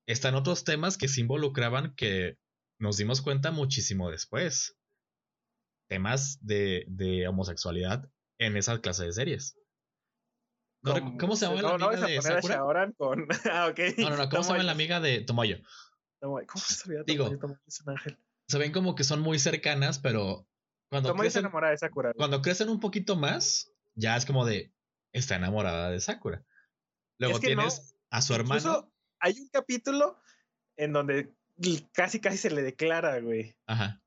están 0.08 0.34
otros 0.34 0.64
temas 0.64 0.98
que 0.98 1.10
se 1.10 1.22
involucraban 1.22 1.94
que 1.94 2.40
nos 2.84 2.98
dimos 2.98 3.22
cuenta 3.22 3.52
muchísimo 3.52 4.12
después. 4.12 4.78
Temas 5.88 6.38
de, 6.42 6.84
de 6.90 7.26
homosexualidad 7.30 8.12
en 8.40 8.58
esa 8.58 8.80
clase 8.82 9.06
de 9.06 9.14
series. 9.14 9.58
¿Cómo, 11.18 11.38
se 11.38 11.46
llama 11.46 11.62
la 11.62 11.76
amiga 11.76 12.08
de 12.08 12.22
Sakura? 12.22 12.92
Con... 12.98 13.26
ah, 13.52 13.68
okay. 13.72 13.96
No, 13.98 14.10
no, 14.10 14.18
no. 14.18 14.30
¿Cómo 14.30 14.44
se 14.44 14.52
llama 14.52 14.64
la 14.64 14.74
amiga 14.74 15.00
de 15.00 15.22
Tomoyo? 15.22 15.60
¿Cómo 16.20 16.42
se 16.58 16.92
llama? 16.92 17.06
Digo, 17.08 17.30
es 17.66 17.82
un 17.82 17.90
ángel. 17.90 18.20
se 18.50 18.58
ven 18.58 18.74
como 18.74 18.96
que 18.96 19.06
son 19.06 19.22
muy 19.22 19.40
cercanas, 19.40 20.00
pero 20.00 20.46
cuando 20.90 21.10
Tomoyo 21.10 21.22
crecen, 21.22 21.44
se 21.44 21.48
enamora 21.48 21.70
de 21.70 21.78
Sakura. 21.78 22.14
Cuando 22.14 22.42
crecen 22.42 22.68
un 22.68 22.82
poquito 22.82 23.16
más, 23.16 23.72
ya 23.96 24.18
es 24.18 24.26
como 24.26 24.46
de 24.46 24.74
está 25.14 25.38
enamorada 25.38 25.90
de 25.90 26.02
Sakura. 26.02 26.44
Luego 27.18 27.40
tienes 27.40 27.96
a 28.10 28.22
su 28.22 28.34
hermano. 28.34 28.92
Hay 29.22 29.40
un 29.40 29.48
capítulo 29.48 30.22
en 30.76 30.92
donde 30.92 31.34
casi 31.94 32.20
casi 32.20 32.38
se 32.38 32.52
le 32.52 32.62
declara, 32.62 33.20
güey. 33.20 33.56
Ajá. 33.68 34.02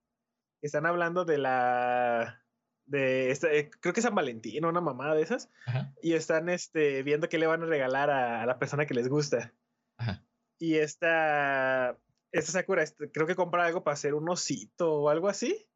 Están 0.63 0.87
hablando 0.87 1.25
de 1.25 1.39
la 1.39 2.43
de 2.87 3.31
este, 3.31 3.71
creo 3.81 3.93
que 3.93 4.01
es 4.01 4.05
San 4.05 4.15
Valentín, 4.15 4.65
una 4.65 4.81
mamada 4.81 5.15
de 5.15 5.23
esas. 5.23 5.51
Ajá. 5.67 5.93
Y 6.03 6.15
están 6.15 6.49
este 6.49 7.03
viendo 7.03 7.29
qué 7.29 7.39
le 7.39 7.47
van 7.47 7.63
a 7.63 7.67
regalar 7.67 8.11
a, 8.11 8.47
la 8.47 8.59
persona 8.59 8.87
que 8.87 8.95
les 8.95 9.09
gusta. 9.09 9.53
Ajá. 9.99 10.25
Y 10.59 10.77
esta 10.77 11.99
esta 12.33 12.53
Sakura 12.53 12.83
este, 12.83 13.11
creo 13.11 13.27
que 13.27 13.35
compra 13.35 13.67
algo 13.67 13.85
para 13.85 13.95
hacer 13.95 14.15
un 14.15 14.29
osito 14.29 14.93
o 14.93 15.09
algo 15.09 15.29
así. 15.29 15.67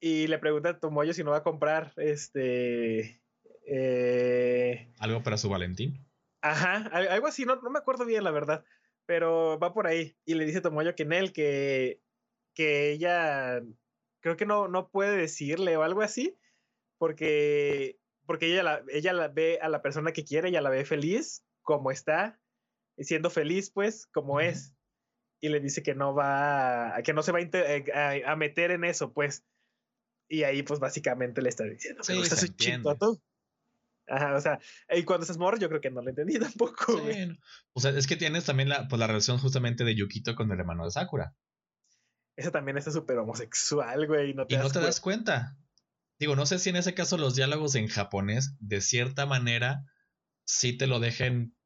Y 0.00 0.26
le 0.26 0.38
pregunta 0.38 0.70
a 0.70 0.78
Tomoyo 0.78 1.14
si 1.14 1.24
no 1.24 1.30
va 1.30 1.38
a 1.38 1.42
comprar 1.42 1.92
este 1.96 3.22
eh, 3.66 4.92
algo 4.98 5.22
para 5.22 5.38
su 5.38 5.48
Valentín. 5.48 6.06
Ajá, 6.42 6.76
algo 6.92 7.26
así, 7.26 7.44
no, 7.44 7.56
no 7.56 7.70
me 7.70 7.78
acuerdo 7.78 8.04
bien 8.04 8.22
la 8.22 8.30
verdad 8.30 8.64
pero 9.06 9.58
va 9.58 9.72
por 9.72 9.86
ahí. 9.86 10.16
Y 10.24 10.34
le 10.34 10.44
dice 10.44 10.60
Tomoyo 10.60 10.94
que 10.94 11.04
en 11.04 11.12
él 11.12 11.32
que, 11.32 12.00
que 12.54 12.90
ella 12.90 13.62
creo 14.20 14.36
que 14.36 14.46
no, 14.46 14.68
no 14.68 14.90
puede 14.90 15.16
decirle 15.16 15.76
o 15.76 15.84
algo 15.84 16.02
así, 16.02 16.36
porque, 16.98 17.98
porque 18.26 18.52
ella, 18.52 18.62
la, 18.62 18.84
ella 18.88 19.12
la 19.12 19.28
ve 19.28 19.58
a 19.62 19.68
la 19.68 19.82
persona 19.82 20.12
que 20.12 20.24
quiere, 20.24 20.48
ella 20.48 20.60
la 20.60 20.70
ve 20.70 20.84
feliz, 20.84 21.44
como 21.62 21.90
está, 21.90 22.40
siendo 22.98 23.30
feliz, 23.30 23.70
pues, 23.70 24.06
como 24.08 24.40
es. 24.40 24.74
Y 25.40 25.50
le 25.50 25.60
dice 25.60 25.82
que 25.82 25.94
no 25.94 26.14
va, 26.14 26.94
que 27.04 27.12
no 27.12 27.22
se 27.22 27.30
va 27.30 27.38
a, 27.38 28.32
a, 28.32 28.36
meter 28.36 28.70
en 28.70 28.84
eso, 28.84 29.12
pues. 29.12 29.44
Y 30.28 30.42
ahí, 30.42 30.62
pues, 30.62 30.80
básicamente 30.80 31.40
le 31.40 31.50
está 31.50 31.64
diciendo, 31.64 32.02
sí, 32.02 32.14
tú. 32.98 33.20
Ajá, 34.08 34.36
o 34.36 34.40
sea, 34.40 34.60
y 34.94 35.04
cuando 35.04 35.22
estás 35.22 35.38
morro, 35.38 35.58
yo 35.58 35.68
creo 35.68 35.80
que 35.80 35.90
no 35.90 36.02
lo 36.02 36.10
entendí 36.10 36.38
tampoco. 36.38 37.00
O 37.72 37.80
sea, 37.80 37.90
es 37.90 38.06
que 38.06 38.16
tienes 38.16 38.44
también 38.44 38.68
la, 38.68 38.88
pues, 38.88 38.98
la 39.00 39.06
relación 39.06 39.38
justamente 39.38 39.84
de 39.84 39.94
Yukito 39.94 40.34
con 40.34 40.50
el 40.50 40.58
hermano 40.58 40.84
de 40.84 40.90
Sakura. 40.90 41.34
Esa 42.36 42.50
también 42.50 42.76
está 42.76 42.90
súper 42.90 43.18
homosexual, 43.18 44.06
güey. 44.06 44.34
No 44.34 44.46
te 44.46 44.54
y 44.54 44.58
no 44.58 44.70
te 44.70 44.80
das 44.80 45.00
cuenta. 45.00 45.56
Digo, 46.18 46.36
no 46.36 46.46
sé 46.46 46.58
si 46.58 46.70
en 46.70 46.76
ese 46.76 46.94
caso 46.94 47.18
los 47.18 47.34
diálogos 47.34 47.74
en 47.74 47.88
japonés, 47.88 48.54
de 48.60 48.80
cierta 48.80 49.26
manera, 49.26 49.84
sí 50.44 50.76
te 50.76 50.86
lo 50.86 51.00
dejen 51.00 51.56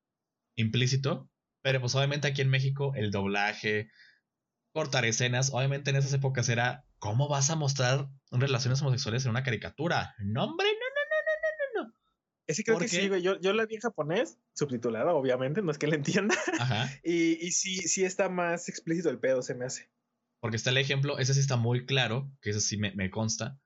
implícito. 0.57 1.29
Pero 1.63 1.81
pues 1.81 1.95
obviamente 1.95 2.29
aquí 2.29 2.41
en 2.41 2.49
México, 2.49 2.93
el 2.95 3.11
doblaje, 3.11 3.91
cortar 4.73 5.05
escenas, 5.05 5.51
obviamente 5.53 5.91
en 5.91 5.97
esas 5.97 6.13
épocas 6.13 6.49
era, 6.49 6.85
¿cómo 6.99 7.29
vas 7.29 7.51
a 7.51 7.57
mostrar 7.57 8.09
relaciones 8.31 8.81
homosexuales 8.81 9.25
en 9.25 9.31
una 9.31 9.43
caricatura? 9.43 10.15
No, 10.19 10.45
hombre, 10.45 10.67
no, 10.67 10.80
ese 12.51 12.65
creo 12.65 12.79
que 12.79 12.89
sí, 12.89 13.09
güey. 13.09 13.23
Yo, 13.23 13.41
yo 13.41 13.53
la 13.53 13.67
vi 13.67 13.77
en 13.77 13.81
japonés, 13.81 14.39
subtitulada, 14.55 15.13
obviamente, 15.13 15.63
no 15.63 15.71
es 15.71 15.79
que 15.79 15.87
la 15.87 15.97
entienda. 15.97 16.37
Ajá. 16.59 16.91
y, 17.05 17.47
y 17.47 17.53
sí, 17.53 17.77
sí 17.77 18.05
está 18.05 18.29
más 18.29 18.69
explícito 18.69 19.11
el 19.11 19.19
pedo, 19.19 19.43
se 19.43 19.55
me 19.55 19.65
hace. 19.65 19.91
Porque 20.41 20.57
está 20.57 20.71
el 20.71 20.79
ejemplo, 20.79 21.19
ese 21.19 21.35
sí 21.35 21.41
está 21.41 21.57
muy 21.57 21.85
claro, 21.85 22.33
que 22.41 22.51
ese 22.51 22.61
sí 22.61 22.79
me, 22.79 23.11
consta, 23.11 23.61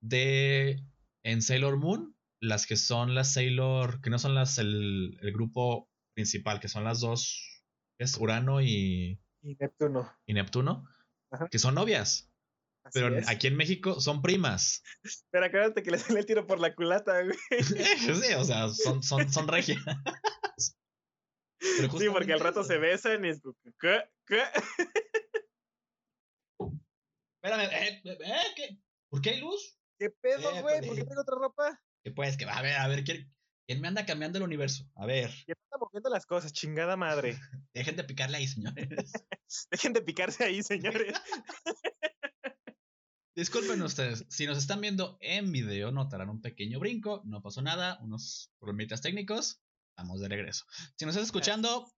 de 0.00 0.80
en 1.24 1.42
Sailor 1.42 1.78
Moon, 1.78 2.16
las 2.40 2.66
que 2.66 2.76
son 2.76 3.14
las 3.14 3.32
Sailor, 3.32 4.00
que 4.00 4.10
no 4.10 4.18
son 4.18 4.34
las 4.34 4.58
el, 4.58 5.18
grupo 5.34 5.88
principal, 6.14 6.60
que 6.60 6.68
son 6.68 6.84
las 6.84 7.00
dos, 7.00 7.64
es 7.98 8.16
Urano 8.18 8.62
y, 8.62 9.20
y 9.42 9.56
Neptuno. 9.56 10.12
Y 10.24 10.34
Neptuno, 10.34 10.88
que 11.50 11.58
son 11.58 11.74
novias. 11.74 12.31
Pero 12.92 13.16
aquí 13.26 13.46
en 13.46 13.56
México 13.56 14.00
son 14.00 14.22
primas. 14.22 14.82
Pero 15.30 15.46
acuérdate 15.46 15.82
que 15.82 15.90
le 15.90 15.98
sale 15.98 16.20
el 16.20 16.26
tiro 16.26 16.46
por 16.46 16.60
la 16.60 16.74
culata, 16.74 17.22
güey. 17.22 17.36
sí, 18.22 18.34
o 18.34 18.44
sea, 18.44 18.68
son, 18.68 19.02
son, 19.02 19.32
son 19.32 19.48
regias. 19.48 19.78
sí, 21.60 22.08
porque 22.12 22.32
al 22.32 22.40
rato 22.40 22.62
se 22.64 22.78
besan 22.78 23.24
y 23.24 23.30
es. 23.30 23.40
¿Qué? 23.80 24.04
¿Qué? 24.26 24.42
Espérame, 27.42 27.70
¿eh? 27.72 28.02
¿eh? 28.04 28.52
¿Qué? 28.54 28.78
¿Por 29.10 29.20
qué 29.20 29.30
hay 29.30 29.40
luz? 29.40 29.78
¿Qué 29.98 30.10
pedo, 30.10 30.54
eh, 30.54 30.62
güey? 30.62 30.86
¿Por 30.86 30.96
qué 30.96 31.04
tengo 31.04 31.22
otra 31.22 31.36
ropa? 31.36 31.80
¿Qué 32.04 32.12
pues? 32.12 32.36
Que, 32.36 32.44
a 32.44 32.62
ver, 32.62 32.76
a 32.76 32.88
ver, 32.88 33.04
¿quién, 33.04 33.32
¿quién 33.66 33.80
me 33.80 33.88
anda 33.88 34.04
cambiando 34.04 34.38
el 34.38 34.44
universo? 34.44 34.84
A 34.96 35.06
ver. 35.06 35.30
¿Quién 35.44 35.56
está 35.62 35.78
moviendo 35.78 36.10
las 36.10 36.26
cosas? 36.26 36.52
Chingada 36.52 36.96
madre. 36.96 37.38
Dejen 37.72 37.96
de 37.96 38.04
picarle 38.04 38.36
ahí, 38.36 38.46
señores. 38.46 39.12
Dejen 39.70 39.92
de 39.92 40.02
picarse 40.02 40.44
ahí, 40.44 40.62
señores. 40.62 41.14
Disculpen 43.34 43.82
ustedes, 43.82 44.26
si 44.28 44.46
nos 44.46 44.58
están 44.58 44.80
viendo 44.80 45.18
en 45.20 45.52
video, 45.52 45.90
notarán 45.90 46.28
un 46.28 46.40
pequeño 46.40 46.78
brinco, 46.78 47.22
no 47.24 47.42
pasó 47.42 47.62
nada, 47.62 47.98
unos 48.02 48.52
problemitas 48.58 49.00
técnicos, 49.00 49.62
Vamos 49.96 50.20
de 50.20 50.28
regreso. 50.28 50.64
Si 50.96 51.04
nos 51.04 51.14
estás 51.14 51.28
escuchando, 51.28 51.92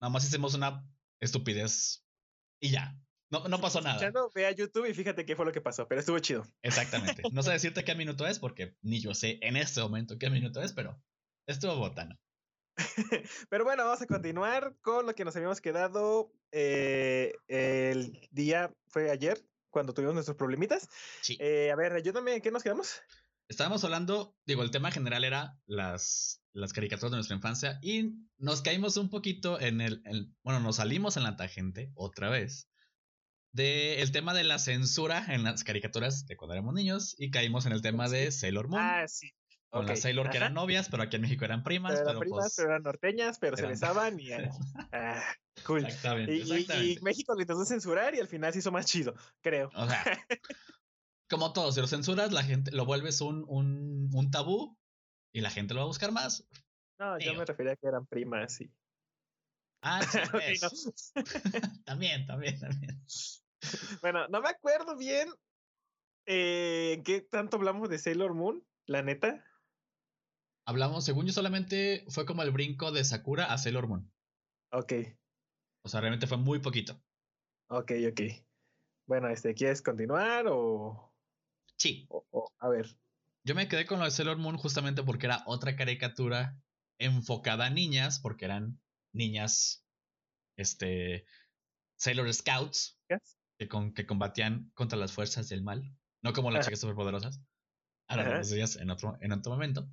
nada 0.00 0.10
más 0.10 0.24
hicimos 0.24 0.54
una 0.54 0.84
estupidez 1.20 2.04
y 2.60 2.70
ya. 2.70 2.98
No, 3.28 3.48
no 3.48 3.60
pasó 3.60 3.80
nada. 3.80 4.12
Ve 4.34 4.46
a 4.46 4.52
YouTube 4.52 4.86
y 4.86 4.94
fíjate 4.94 5.26
qué 5.26 5.34
fue 5.34 5.44
lo 5.44 5.52
que 5.52 5.60
pasó, 5.60 5.88
pero 5.88 6.00
estuvo 6.00 6.18
chido. 6.20 6.46
Exactamente. 6.62 7.22
No 7.32 7.42
sé 7.42 7.50
decirte 7.52 7.84
qué 7.84 7.94
minuto 7.94 8.26
es 8.26 8.38
porque 8.38 8.76
ni 8.82 9.00
yo 9.00 9.14
sé 9.14 9.38
en 9.42 9.56
este 9.56 9.80
momento 9.80 10.18
qué 10.18 10.30
minuto 10.30 10.62
es, 10.62 10.72
pero 10.72 11.02
estuvo 11.46 11.76
botana. 11.76 12.18
pero 13.48 13.64
bueno, 13.64 13.84
vamos 13.84 14.02
a 14.02 14.06
continuar 14.06 14.76
con 14.80 15.06
lo 15.06 15.14
que 15.14 15.24
nos 15.24 15.34
habíamos 15.34 15.60
quedado 15.60 16.32
eh, 16.52 17.32
el 17.48 18.28
día, 18.30 18.72
fue 18.86 19.10
ayer, 19.10 19.44
cuando 19.76 19.92
tuvimos 19.92 20.14
nuestros 20.14 20.38
problemitas. 20.38 20.88
Sí. 21.20 21.36
Eh, 21.38 21.70
a 21.70 21.76
ver, 21.76 21.92
ayúdame, 21.92 22.40
¿qué 22.40 22.50
nos 22.50 22.62
quedamos? 22.62 23.02
Estábamos 23.46 23.84
hablando, 23.84 24.34
digo, 24.46 24.62
el 24.62 24.70
tema 24.70 24.90
general 24.90 25.22
era 25.22 25.60
las, 25.66 26.42
las 26.54 26.72
caricaturas 26.72 27.10
de 27.10 27.18
nuestra 27.18 27.36
infancia 27.36 27.78
y 27.82 28.14
nos 28.38 28.62
caímos 28.62 28.96
un 28.96 29.10
poquito 29.10 29.60
en 29.60 29.82
el, 29.82 30.02
bueno, 30.42 30.60
nos 30.60 30.76
salimos 30.76 31.18
en 31.18 31.24
la 31.24 31.36
tangente 31.36 31.92
otra 31.94 32.30
vez 32.30 32.70
del 33.52 33.98
el 34.00 34.12
tema 34.12 34.32
de 34.32 34.44
la 34.44 34.58
censura 34.58 35.26
en 35.28 35.44
las 35.44 35.62
caricaturas 35.62 36.26
de 36.26 36.38
cuando 36.38 36.54
éramos 36.54 36.72
niños 36.72 37.14
y 37.18 37.30
caímos 37.30 37.66
en 37.66 37.72
el 37.72 37.82
tema 37.82 38.08
de 38.08 38.32
Sailor 38.32 38.68
Moon. 38.68 38.82
Ah, 38.82 39.06
sí. 39.06 39.30
Con 39.70 39.86
las 39.86 40.00
Sailor 40.00 40.30
que 40.30 40.38
eran 40.38 40.54
novias, 40.54 40.88
pero 40.88 41.02
aquí 41.02 41.16
en 41.16 41.22
México 41.22 41.44
eran 41.44 41.62
primas. 41.62 42.00
Pero, 42.04 42.20
primas, 42.20 42.38
pues 42.38 42.54
pero 42.56 42.70
eran 42.70 42.82
norteñas, 42.82 43.38
pero 43.38 43.56
se 43.56 43.66
besaban 43.66 44.18
y. 44.18 44.30
ah, 44.92 45.22
cool. 45.64 45.84
Exactamente, 45.84 46.34
y, 46.34 46.92
y, 46.92 46.98
México 47.02 47.34
lo 47.34 47.40
intentó 47.40 47.64
censurar 47.64 48.14
y 48.14 48.20
al 48.20 48.28
final 48.28 48.52
se 48.52 48.60
hizo 48.60 48.72
más 48.72 48.86
chido, 48.86 49.14
creo. 49.42 49.70
O 49.74 49.86
sea, 49.86 50.04
como 51.28 51.52
todo, 51.52 51.72
si 51.72 51.80
lo 51.80 51.86
censuras, 51.86 52.32
la 52.32 52.42
gente 52.42 52.70
lo 52.72 52.84
vuelves 52.84 53.20
un, 53.20 53.44
un, 53.48 54.08
un 54.12 54.30
tabú 54.30 54.78
y 55.32 55.40
la 55.40 55.50
gente 55.50 55.74
lo 55.74 55.80
va 55.80 55.84
a 55.84 55.88
buscar 55.88 56.12
más. 56.12 56.46
No, 56.98 57.18
yo 57.18 57.34
me 57.34 57.44
refería 57.44 57.72
a 57.72 57.76
que 57.76 57.88
eran 57.88 58.06
primas 58.06 58.60
y. 58.60 58.72
Ah, 59.82 60.00
sí, 60.72 60.92
también, 61.84 62.26
también, 62.26 62.58
también. 62.58 63.00
Bueno, 64.00 64.26
no 64.28 64.40
me 64.40 64.48
acuerdo 64.48 64.96
bien 64.96 65.28
eh, 66.26 66.94
en 66.94 67.02
qué 67.02 67.20
tanto 67.20 67.56
hablamos 67.56 67.88
de 67.88 67.98
Sailor 67.98 68.34
Moon, 68.34 68.64
la 68.86 69.02
neta. 69.02 69.44
Hablamos, 70.66 71.04
según 71.04 71.26
yo, 71.26 71.32
solamente 71.32 72.04
fue 72.08 72.26
como 72.26 72.42
el 72.42 72.50
brinco 72.50 72.90
de 72.90 73.04
Sakura 73.04 73.52
a 73.52 73.56
Sailor 73.56 73.86
Moon. 73.86 74.12
Ok. 74.72 74.92
O 75.84 75.88
sea, 75.88 76.00
realmente 76.00 76.26
fue 76.26 76.38
muy 76.38 76.58
poquito. 76.58 77.00
Ok, 77.68 77.92
ok. 78.10 78.20
Bueno, 79.06 79.28
este, 79.28 79.54
¿quieres 79.54 79.80
continuar 79.80 80.46
o...? 80.48 81.14
Sí. 81.76 82.08
a 82.58 82.68
ver. 82.68 82.98
Yo 83.44 83.54
me 83.54 83.68
quedé 83.68 83.86
con 83.86 84.00
lo 84.00 84.06
de 84.06 84.10
Sailor 84.10 84.38
Moon 84.38 84.56
justamente 84.56 85.04
porque 85.04 85.26
era 85.26 85.44
otra 85.46 85.76
caricatura 85.76 86.60
enfocada 86.98 87.66
a 87.66 87.70
niñas, 87.70 88.18
porque 88.18 88.46
eran 88.46 88.80
niñas, 89.12 89.86
este, 90.56 91.26
Sailor 91.94 92.32
Scouts, 92.34 92.98
que, 93.56 93.68
con, 93.68 93.94
que 93.94 94.04
combatían 94.04 94.72
contra 94.74 94.98
las 94.98 95.12
fuerzas 95.12 95.48
del 95.48 95.62
mal, 95.62 95.96
no 96.22 96.32
como 96.32 96.50
las 96.50 96.66
chicas 96.66 96.80
superpoderosas. 96.80 97.40
Ahora 98.08 98.40
días 98.42 98.74
en 98.76 98.90
otro, 98.90 99.16
en 99.20 99.30
otro 99.30 99.52
momento. 99.52 99.88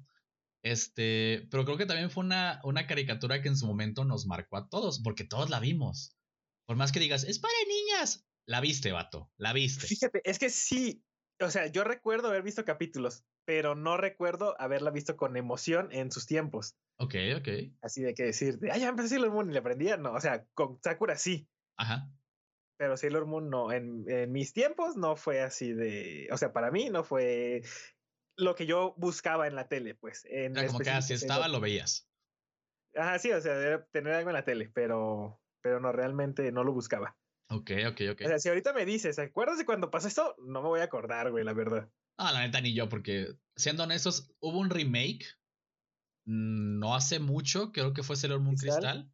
Este, 0.64 1.46
pero 1.52 1.66
creo 1.66 1.78
que 1.78 1.86
también 1.86 2.10
fue 2.10 2.24
una, 2.24 2.62
una 2.64 2.88
caricatura 2.88 3.42
que 3.42 3.50
en 3.50 3.58
su 3.58 3.68
momento 3.68 4.06
nos 4.06 4.26
marcó 4.26 4.58
a 4.58 4.70
todos, 4.70 5.02
porque 5.04 5.26
todos 5.26 5.50
la 5.50 5.60
vimos. 5.60 6.18
Por 6.66 6.78
más 6.78 6.94
que 6.94 7.02
digas, 7.02 7.26
es 7.26 7.40
para 7.40 7.54
niñas, 7.68 8.26
la 8.48 8.62
viste, 8.62 8.94
vato, 8.94 9.30
la 9.38 9.52
viste. 9.52 9.86
Fíjate, 9.86 10.22
es 10.24 10.40
que 10.40 10.50
sí, 10.50 11.04
o 11.42 11.50
sea, 11.50 11.68
yo 11.68 11.84
recuerdo 11.84 12.30
haber 12.30 12.44
visto 12.44 12.64
capítulos, 12.64 13.26
pero 13.46 13.76
no 13.76 13.98
recuerdo 13.98 14.56
haberla 14.60 14.92
visto 14.92 15.18
con 15.18 15.36
emoción 15.36 15.90
en 15.92 16.12
sus 16.12 16.26
tiempos. 16.26 16.78
Ok, 16.98 17.16
ok. 17.38 17.50
Así 17.82 18.02
de 18.02 18.14
que 18.14 18.24
decir, 18.24 18.58
ah, 18.72 18.78
ya 18.78 18.88
empecé 18.88 19.10
Sailor 19.10 19.32
Moon 19.32 19.50
y 19.50 19.54
le 19.54 19.60
aprendía, 19.60 19.98
no, 19.98 20.14
o 20.14 20.22
sea, 20.22 20.46
con 20.54 20.80
Sakura 20.82 21.18
sí. 21.18 21.50
Ajá. 21.78 22.10
Pero 22.78 22.96
Sailor 22.96 23.26
Moon 23.26 23.50
no, 23.50 23.74
en, 23.74 24.06
en 24.08 24.32
mis 24.32 24.54
tiempos 24.54 24.96
no 24.96 25.18
fue 25.18 25.42
así 25.42 25.74
de, 25.74 26.30
o 26.32 26.38
sea, 26.38 26.54
para 26.54 26.72
mí 26.72 26.90
no 26.90 27.04
fue 27.04 27.64
lo 28.36 28.56
que 28.56 28.66
yo 28.66 28.94
buscaba 28.98 29.48
en 29.48 29.56
la 29.56 29.68
tele, 29.68 29.96
pues. 29.96 30.26
En 30.26 30.58
Era 30.58 30.68
como 30.68 30.80
que 30.80 30.90
así 30.90 31.14
estaba, 31.14 31.48
lo 31.48 31.60
veías. 31.60 32.10
Ajá, 32.96 33.18
sí, 33.20 33.32
o 33.32 33.42
sea, 33.42 33.86
tener 33.92 34.14
algo 34.14 34.30
en 34.30 34.36
la 34.36 34.46
tele, 34.46 34.72
pero, 34.74 35.42
pero 35.62 35.80
no, 35.80 35.92
realmente 35.92 36.52
no 36.52 36.64
lo 36.64 36.74
buscaba. 36.74 37.18
Ok, 37.50 37.72
ok, 37.88 38.02
ok. 38.12 38.22
O 38.26 38.28
sea, 38.28 38.40
si 38.40 38.50
ahorita 38.50 38.74
me 38.74 38.86
dices, 38.86 39.20
¿acuerdas 39.20 39.58
de 39.58 39.66
cuando 39.66 39.92
pasó 39.92 40.08
esto? 40.08 40.36
No 40.46 40.62
me 40.62 40.70
voy 40.70 40.80
a 40.80 40.86
acordar, 40.86 41.32
güey, 41.32 41.44
la 41.44 41.54
verdad. 41.54 41.90
Ah, 42.18 42.32
la 42.32 42.42
neta 42.42 42.62
ni 42.62 42.74
yo, 42.74 42.90
porque 42.90 43.28
siendo 43.56 43.84
honestos, 43.84 44.32
hubo 44.40 44.60
un 44.60 44.70
remake 44.70 45.26
mm, 46.26 46.80
no 46.80 46.96
hace 46.96 47.20
mucho, 47.20 47.72
creo 47.72 47.94
que 47.94 48.04
fue 48.04 48.16
Sailor 48.16 48.40
Moon 48.40 48.56
Crystal. 48.56 49.12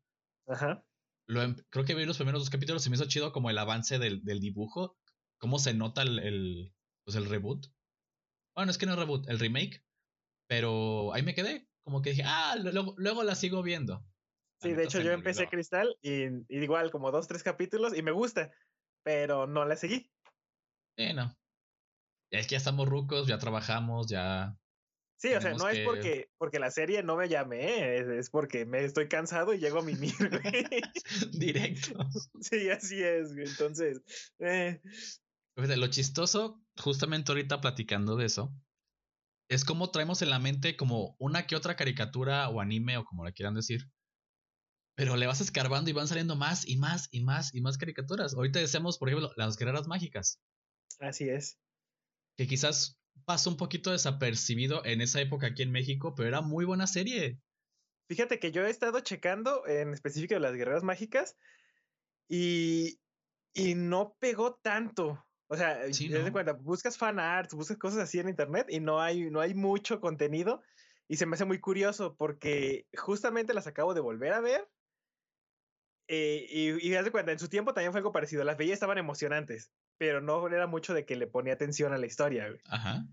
Ajá. 0.47 0.84
Lo, 1.27 1.41
em, 1.43 1.55
creo 1.69 1.86
que 1.86 1.95
vi 1.95 2.05
los 2.05 2.17
primeros 2.17 2.41
dos 2.41 2.49
capítulos, 2.49 2.84
se 2.84 2.89
me 2.89 2.95
hizo 2.95 3.05
chido 3.05 3.32
como 3.32 3.49
el 3.49 3.58
avance 3.58 3.99
del, 3.99 4.23
del 4.23 4.39
dibujo, 4.39 4.97
cómo 5.38 5.60
se 5.60 5.73
nota 5.73 6.01
el, 6.01 6.19
el, 6.19 6.73
pues 7.05 7.15
el 7.15 7.25
reboot. 7.25 7.67
Bueno, 8.59 8.71
es 8.71 8.77
que 8.77 8.85
no 8.85 8.91
es 8.91 8.99
reboot, 8.99 9.29
el 9.29 9.39
remake. 9.39 9.85
Pero 10.49 11.13
ahí 11.13 11.23
me 11.23 11.33
quedé, 11.33 11.69
como 11.85 12.01
que 12.01 12.09
dije, 12.09 12.23
ah, 12.25 12.57
luego, 12.61 12.93
luego 12.97 13.23
la 13.23 13.35
sigo 13.35 13.63
viendo. 13.63 14.05
Sí, 14.61 14.73
de 14.73 14.83
hecho 14.83 14.99
yo 14.99 15.13
empecé 15.13 15.47
Cristal 15.47 15.95
y, 16.01 16.25
igual 16.49 16.91
como 16.91 17.09
dos, 17.09 17.25
tres 17.29 17.41
capítulos 17.41 17.97
y 17.97 18.03
me 18.03 18.11
gusta, 18.11 18.51
pero 19.01 19.47
no 19.47 19.63
la 19.63 19.77
seguí. 19.77 20.11
Sí, 20.97 21.13
no. 21.13 21.33
Es 22.31 22.47
que 22.47 22.55
ya 22.55 22.57
estamos 22.57 22.89
rucos, 22.89 23.27
ya 23.27 23.37
trabajamos, 23.37 24.07
ya. 24.07 24.57
Sí, 25.15 25.33
o 25.33 25.39
sea, 25.39 25.53
no 25.53 25.69
es 25.69 25.85
porque, 25.85 26.29
porque 26.37 26.59
la 26.59 26.69
serie 26.69 27.01
no 27.01 27.15
me 27.15 27.29
llame, 27.29 28.17
es, 28.17 28.29
porque 28.29 28.65
me 28.65 28.83
estoy 28.83 29.07
cansado 29.07 29.53
y 29.53 29.59
llego 29.59 29.79
a 29.79 29.83
mimir, 29.83 30.11
Directo. 31.31 32.09
Sí, 32.41 32.69
así 32.69 33.01
es, 33.01 33.31
Entonces. 33.31 34.01
Eh. 34.39 34.81
Lo 35.55 35.87
chistoso, 35.87 36.61
justamente 36.79 37.31
ahorita 37.31 37.61
platicando 37.61 38.15
de 38.15 38.25
eso, 38.25 38.53
es 39.49 39.65
como 39.65 39.89
traemos 39.91 40.21
en 40.21 40.29
la 40.29 40.39
mente 40.39 40.77
como 40.77 41.15
una 41.19 41.47
que 41.47 41.55
otra 41.55 41.75
caricatura 41.75 42.47
o 42.49 42.61
anime 42.61 42.97
o 42.97 43.05
como 43.05 43.25
le 43.25 43.33
quieran 43.33 43.55
decir, 43.55 43.89
pero 44.95 45.15
le 45.15 45.27
vas 45.27 45.41
escarbando 45.41 45.89
y 45.89 45.93
van 45.93 46.07
saliendo 46.07 46.35
más 46.35 46.67
y 46.67 46.77
más 46.77 47.07
y 47.11 47.23
más 47.23 47.53
y 47.55 47.61
más 47.61 47.77
caricaturas. 47.77 48.33
Ahorita 48.33 48.59
decíamos, 48.59 48.97
por 48.97 49.09
ejemplo, 49.09 49.31
las 49.37 49.57
guerreras 49.57 49.87
mágicas. 49.87 50.41
Así 50.99 51.29
es. 51.29 51.57
Que 52.37 52.47
quizás 52.47 52.99
pasó 53.25 53.49
un 53.49 53.57
poquito 53.57 53.91
desapercibido 53.91 54.83
en 54.85 55.01
esa 55.01 55.21
época 55.21 55.47
aquí 55.47 55.63
en 55.63 55.71
México, 55.71 56.15
pero 56.15 56.27
era 56.27 56.41
muy 56.41 56.65
buena 56.65 56.85
serie. 56.85 57.39
Fíjate 58.09 58.39
que 58.39 58.51
yo 58.51 58.65
he 58.65 58.69
estado 58.69 58.99
checando 59.01 59.65
en 59.67 59.93
específico 59.93 60.33
de 60.33 60.39
las 60.41 60.53
guerreras 60.53 60.83
mágicas 60.83 61.37
y, 62.27 62.99
y 63.53 63.75
no 63.75 64.15
pegó 64.19 64.55
tanto. 64.55 65.25
O 65.51 65.57
sea, 65.57 65.91
sí, 65.91 66.09
cuenta, 66.31 66.53
buscas 66.53 66.97
fan 66.97 67.19
art, 67.19 67.51
buscas 67.53 67.77
cosas 67.77 67.99
así 67.99 68.19
en 68.19 68.29
internet 68.29 68.67
y 68.69 68.79
no 68.79 69.01
hay, 69.01 69.29
no 69.31 69.41
hay 69.41 69.53
mucho 69.53 69.99
contenido. 69.99 70.62
Y 71.07 71.17
se 71.17 71.25
me 71.25 71.35
hace 71.35 71.45
muy 71.45 71.59
curioso 71.59 72.15
porque 72.15 72.85
justamente 72.95 73.53
las 73.53 73.65
acabo 73.65 73.93
de 73.93 73.99
volver 73.99 74.31
a 74.33 74.41
ver 74.41 74.69
eh, 76.12 76.47
y, 76.49 76.88
y 76.88 76.89
de 76.89 77.12
cuenta, 77.12 77.31
en 77.31 77.38
su 77.38 77.49
tiempo 77.49 77.71
también 77.71 77.91
fue 77.91 77.99
algo 77.99 78.12
parecido. 78.12 78.43
Las 78.43 78.57
veía 78.57 78.73
estaban 78.73 78.97
emocionantes, 78.97 79.71
pero 79.99 80.21
no 80.21 80.47
era 80.47 80.65
mucho 80.65 80.95
de 80.95 81.05
que 81.05 81.15
le 81.15 81.27
ponía 81.27 81.53
atención 81.53 81.93
a 81.93 81.99
la 81.99 82.07
historia. 82.07 82.51
Ajá. 82.65 83.05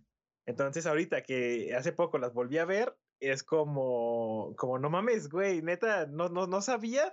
Entonces, 0.47 0.87
ahorita 0.87 1.23
que 1.23 1.75
hace 1.77 1.93
poco 1.93 2.17
las 2.17 2.33
volví 2.33 2.57
a 2.57 2.65
ver, 2.65 2.97
es 3.21 3.43
como, 3.43 4.55
como 4.57 4.79
no 4.79 4.89
mames, 4.89 5.29
güey, 5.29 5.61
neta, 5.61 6.07
no, 6.07 6.31
no, 6.31 6.47
no 6.47 6.63
sabía 6.63 7.13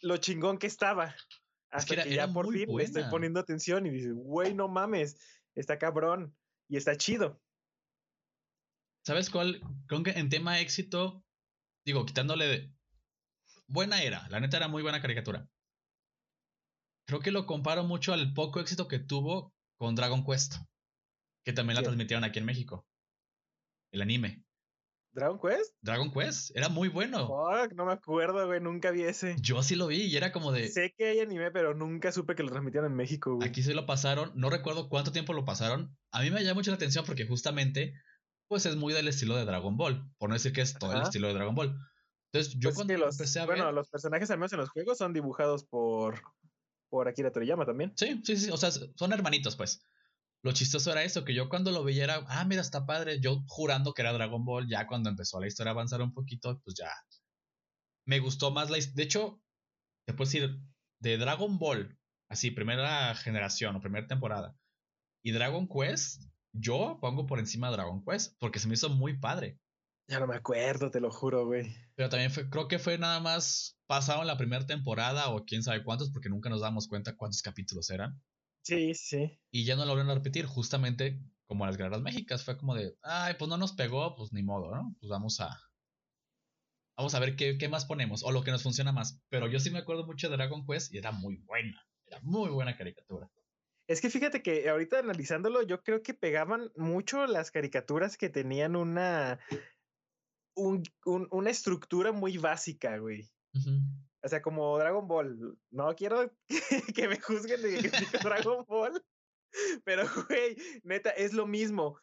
lo 0.00 0.18
chingón 0.18 0.58
que 0.58 0.68
estaba. 0.68 1.16
Hasta 1.70 2.04
que, 2.04 2.14
ya 2.14 2.32
por 2.32 2.50
fin 2.50 2.80
estoy 2.80 3.04
poniendo 3.10 3.40
atención 3.40 3.86
y 3.86 3.90
dices, 3.90 4.14
güey, 4.14 4.54
no 4.54 4.68
mames, 4.68 5.18
está 5.54 5.78
cabrón 5.78 6.34
y 6.68 6.76
está 6.76 6.96
chido. 6.96 7.40
¿Sabes 9.04 9.30
cuál? 9.30 9.60
Creo 9.86 10.02
que 10.02 10.10
en 10.10 10.28
tema 10.28 10.60
éxito, 10.60 11.24
digo, 11.84 12.04
quitándole. 12.06 12.72
Buena 13.66 14.02
era, 14.02 14.26
la 14.30 14.40
neta 14.40 14.56
era 14.56 14.68
muy 14.68 14.82
buena 14.82 15.02
caricatura. 15.02 15.48
Creo 17.06 17.20
que 17.20 17.30
lo 17.30 17.46
comparo 17.46 17.84
mucho 17.84 18.12
al 18.12 18.32
poco 18.32 18.60
éxito 18.60 18.88
que 18.88 18.98
tuvo 18.98 19.54
con 19.78 19.94
Dragon 19.94 20.24
Quest, 20.24 20.56
que 21.44 21.52
también 21.52 21.76
la 21.76 21.82
transmitieron 21.82 22.24
aquí 22.24 22.38
en 22.38 22.44
México. 22.44 22.86
El 23.92 24.02
anime. 24.02 24.44
¿Dragon 25.12 25.38
Quest? 25.40 25.74
Dragon 25.80 26.12
Quest, 26.12 26.56
era 26.56 26.68
muy 26.68 26.88
bueno. 26.88 27.26
Fuck, 27.26 27.72
no 27.74 27.86
me 27.86 27.92
acuerdo, 27.92 28.46
güey, 28.46 28.60
nunca 28.60 28.90
vi 28.90 29.02
ese. 29.02 29.36
Yo 29.40 29.62
sí 29.62 29.74
lo 29.74 29.86
vi 29.86 30.02
y 30.02 30.16
era 30.16 30.32
como 30.32 30.52
de. 30.52 30.68
Sé 30.68 30.94
que 30.96 31.08
hay 31.08 31.20
anime, 31.20 31.50
pero 31.50 31.74
nunca 31.74 32.12
supe 32.12 32.34
que 32.34 32.42
lo 32.42 32.50
transmitieron 32.50 32.90
en 32.90 32.96
México, 32.96 33.34
güey. 33.34 33.48
Aquí 33.48 33.62
se 33.62 33.74
lo 33.74 33.86
pasaron, 33.86 34.32
no 34.34 34.50
recuerdo 34.50 34.88
cuánto 34.88 35.12
tiempo 35.12 35.32
lo 35.32 35.44
pasaron. 35.44 35.96
A 36.12 36.22
mí 36.22 36.30
me 36.30 36.42
llama 36.42 36.54
mucho 36.54 36.70
la 36.70 36.76
atención 36.76 37.04
porque 37.04 37.26
justamente, 37.26 37.94
pues 38.48 38.66
es 38.66 38.76
muy 38.76 38.92
del 38.92 39.08
estilo 39.08 39.36
de 39.36 39.44
Dragon 39.44 39.76
Ball, 39.76 40.10
por 40.18 40.28
no 40.28 40.34
decir 40.34 40.52
que 40.52 40.60
es 40.60 40.74
todo 40.74 40.92
el 40.92 41.02
estilo 41.02 41.28
de 41.28 41.34
Dragon 41.34 41.54
Ball. 41.54 41.76
Entonces, 42.32 42.54
yo 42.58 42.68
pues 42.68 42.76
cuando 42.76 42.94
empecé 42.94 43.40
a 43.40 43.46
ver. 43.46 43.56
Bueno, 43.56 43.72
los 43.72 43.88
personajes 43.88 44.30
al 44.30 44.38
menos 44.38 44.52
en 44.52 44.58
los 44.58 44.70
juegos 44.70 44.98
son 44.98 45.12
dibujados 45.12 45.64
por. 45.64 46.20
por 46.90 47.08
Akira 47.08 47.32
Toriyama 47.32 47.64
también. 47.64 47.92
Sí, 47.96 48.20
sí, 48.24 48.36
sí. 48.36 48.50
O 48.50 48.56
sea, 48.56 48.70
son 48.70 49.12
hermanitos, 49.12 49.56
pues. 49.56 49.82
Lo 50.42 50.52
chistoso 50.52 50.92
era 50.92 51.02
eso, 51.02 51.24
que 51.24 51.34
yo 51.34 51.48
cuando 51.48 51.72
lo 51.72 51.82
veía 51.82 52.04
era, 52.04 52.24
ah, 52.28 52.44
mira, 52.44 52.60
está 52.60 52.86
padre. 52.86 53.20
Yo 53.20 53.42
jurando 53.48 53.92
que 53.92 54.02
era 54.02 54.12
Dragon 54.12 54.44
Ball, 54.44 54.68
ya 54.68 54.86
cuando 54.86 55.10
empezó 55.10 55.40
la 55.40 55.48
historia 55.48 55.70
a 55.70 55.74
avanzar 55.74 56.00
un 56.00 56.12
poquito, 56.12 56.60
pues 56.64 56.76
ya. 56.76 56.90
Me 58.06 58.20
gustó 58.20 58.50
más 58.50 58.70
la 58.70 58.78
historia. 58.78 58.96
De 58.96 59.02
hecho, 59.02 59.42
te 60.06 60.14
puedo 60.14 60.30
decir, 60.30 60.58
de 61.00 61.18
Dragon 61.18 61.58
Ball, 61.58 61.98
así, 62.28 62.50
primera 62.50 63.14
generación 63.14 63.76
o 63.76 63.80
primera 63.80 64.06
temporada, 64.06 64.56
y 65.22 65.32
Dragon 65.32 65.68
Quest, 65.68 66.22
yo 66.52 66.98
pongo 67.00 67.26
por 67.26 67.38
encima 67.38 67.70
Dragon 67.70 68.02
Quest, 68.04 68.36
porque 68.38 68.58
se 68.58 68.68
me 68.68 68.74
hizo 68.74 68.88
muy 68.88 69.18
padre. 69.18 69.58
Ya 70.08 70.20
no 70.20 70.26
me 70.26 70.36
acuerdo, 70.36 70.90
te 70.90 71.00
lo 71.00 71.10
juro, 71.10 71.44
güey. 71.44 71.74
Pero 71.94 72.08
también 72.08 72.30
fue, 72.30 72.48
creo 72.48 72.66
que 72.66 72.78
fue 72.78 72.96
nada 72.96 73.20
más 73.20 73.78
pasado 73.86 74.22
en 74.22 74.26
la 74.26 74.38
primera 74.38 74.64
temporada 74.64 75.28
o 75.28 75.44
quién 75.44 75.62
sabe 75.62 75.84
cuántos, 75.84 76.10
porque 76.10 76.30
nunca 76.30 76.48
nos 76.48 76.62
damos 76.62 76.88
cuenta 76.88 77.14
cuántos 77.14 77.42
capítulos 77.42 77.90
eran. 77.90 78.18
Sí, 78.62 78.94
sí. 78.94 79.40
Y 79.50 79.64
ya 79.64 79.76
no 79.76 79.84
lo 79.84 79.92
volvieron 79.92 80.10
a 80.10 80.14
repetir, 80.14 80.46
justamente 80.46 81.20
como 81.46 81.66
las 81.66 81.76
guerras 81.76 82.02
méxicas. 82.02 82.44
Fue 82.44 82.58
como 82.58 82.74
de, 82.74 82.96
ay, 83.02 83.34
pues 83.38 83.48
no 83.48 83.56
nos 83.56 83.72
pegó, 83.72 84.14
pues 84.16 84.32
ni 84.32 84.42
modo, 84.42 84.74
¿no? 84.74 84.94
Pues 85.00 85.08
vamos 85.08 85.40
a. 85.40 85.58
Vamos 86.96 87.14
a 87.14 87.20
ver 87.20 87.36
qué, 87.36 87.58
qué 87.58 87.68
más 87.68 87.86
ponemos 87.86 88.24
o 88.24 88.32
lo 88.32 88.42
que 88.42 88.50
nos 88.50 88.62
funciona 88.62 88.92
más. 88.92 89.22
Pero 89.28 89.48
yo 89.48 89.60
sí 89.60 89.70
me 89.70 89.78
acuerdo 89.78 90.04
mucho 90.04 90.28
de 90.28 90.36
Dragon 90.36 90.66
Quest 90.66 90.92
y 90.92 90.98
era 90.98 91.12
muy 91.12 91.36
buena. 91.36 91.80
Era 92.06 92.20
muy 92.22 92.50
buena 92.50 92.76
caricatura. 92.76 93.30
Es 93.86 94.02
que 94.02 94.10
fíjate 94.10 94.42
que 94.42 94.68
ahorita 94.68 94.98
analizándolo, 94.98 95.62
yo 95.62 95.82
creo 95.82 96.02
que 96.02 96.12
pegaban 96.12 96.70
mucho 96.76 97.26
las 97.26 97.50
caricaturas 97.50 98.18
que 98.18 98.28
tenían 98.28 98.76
una. 98.76 99.40
Un, 100.54 100.82
una 101.04 101.50
estructura 101.50 102.12
muy 102.12 102.36
básica, 102.36 102.98
güey. 102.98 103.30
O 104.22 104.28
sea, 104.28 104.42
como 104.42 104.78
Dragon 104.78 105.06
Ball. 105.06 105.58
No 105.70 105.94
quiero 105.94 106.30
que, 106.94 107.08
me 107.08 107.20
juzguen 107.20 107.62
de 107.62 107.90
Dragon 108.22 108.64
Ball. 108.66 109.04
Pero, 109.84 110.04
güey, 110.28 110.56
neta, 110.82 111.10
es 111.10 111.32
lo 111.32 111.46
mismo. 111.46 112.00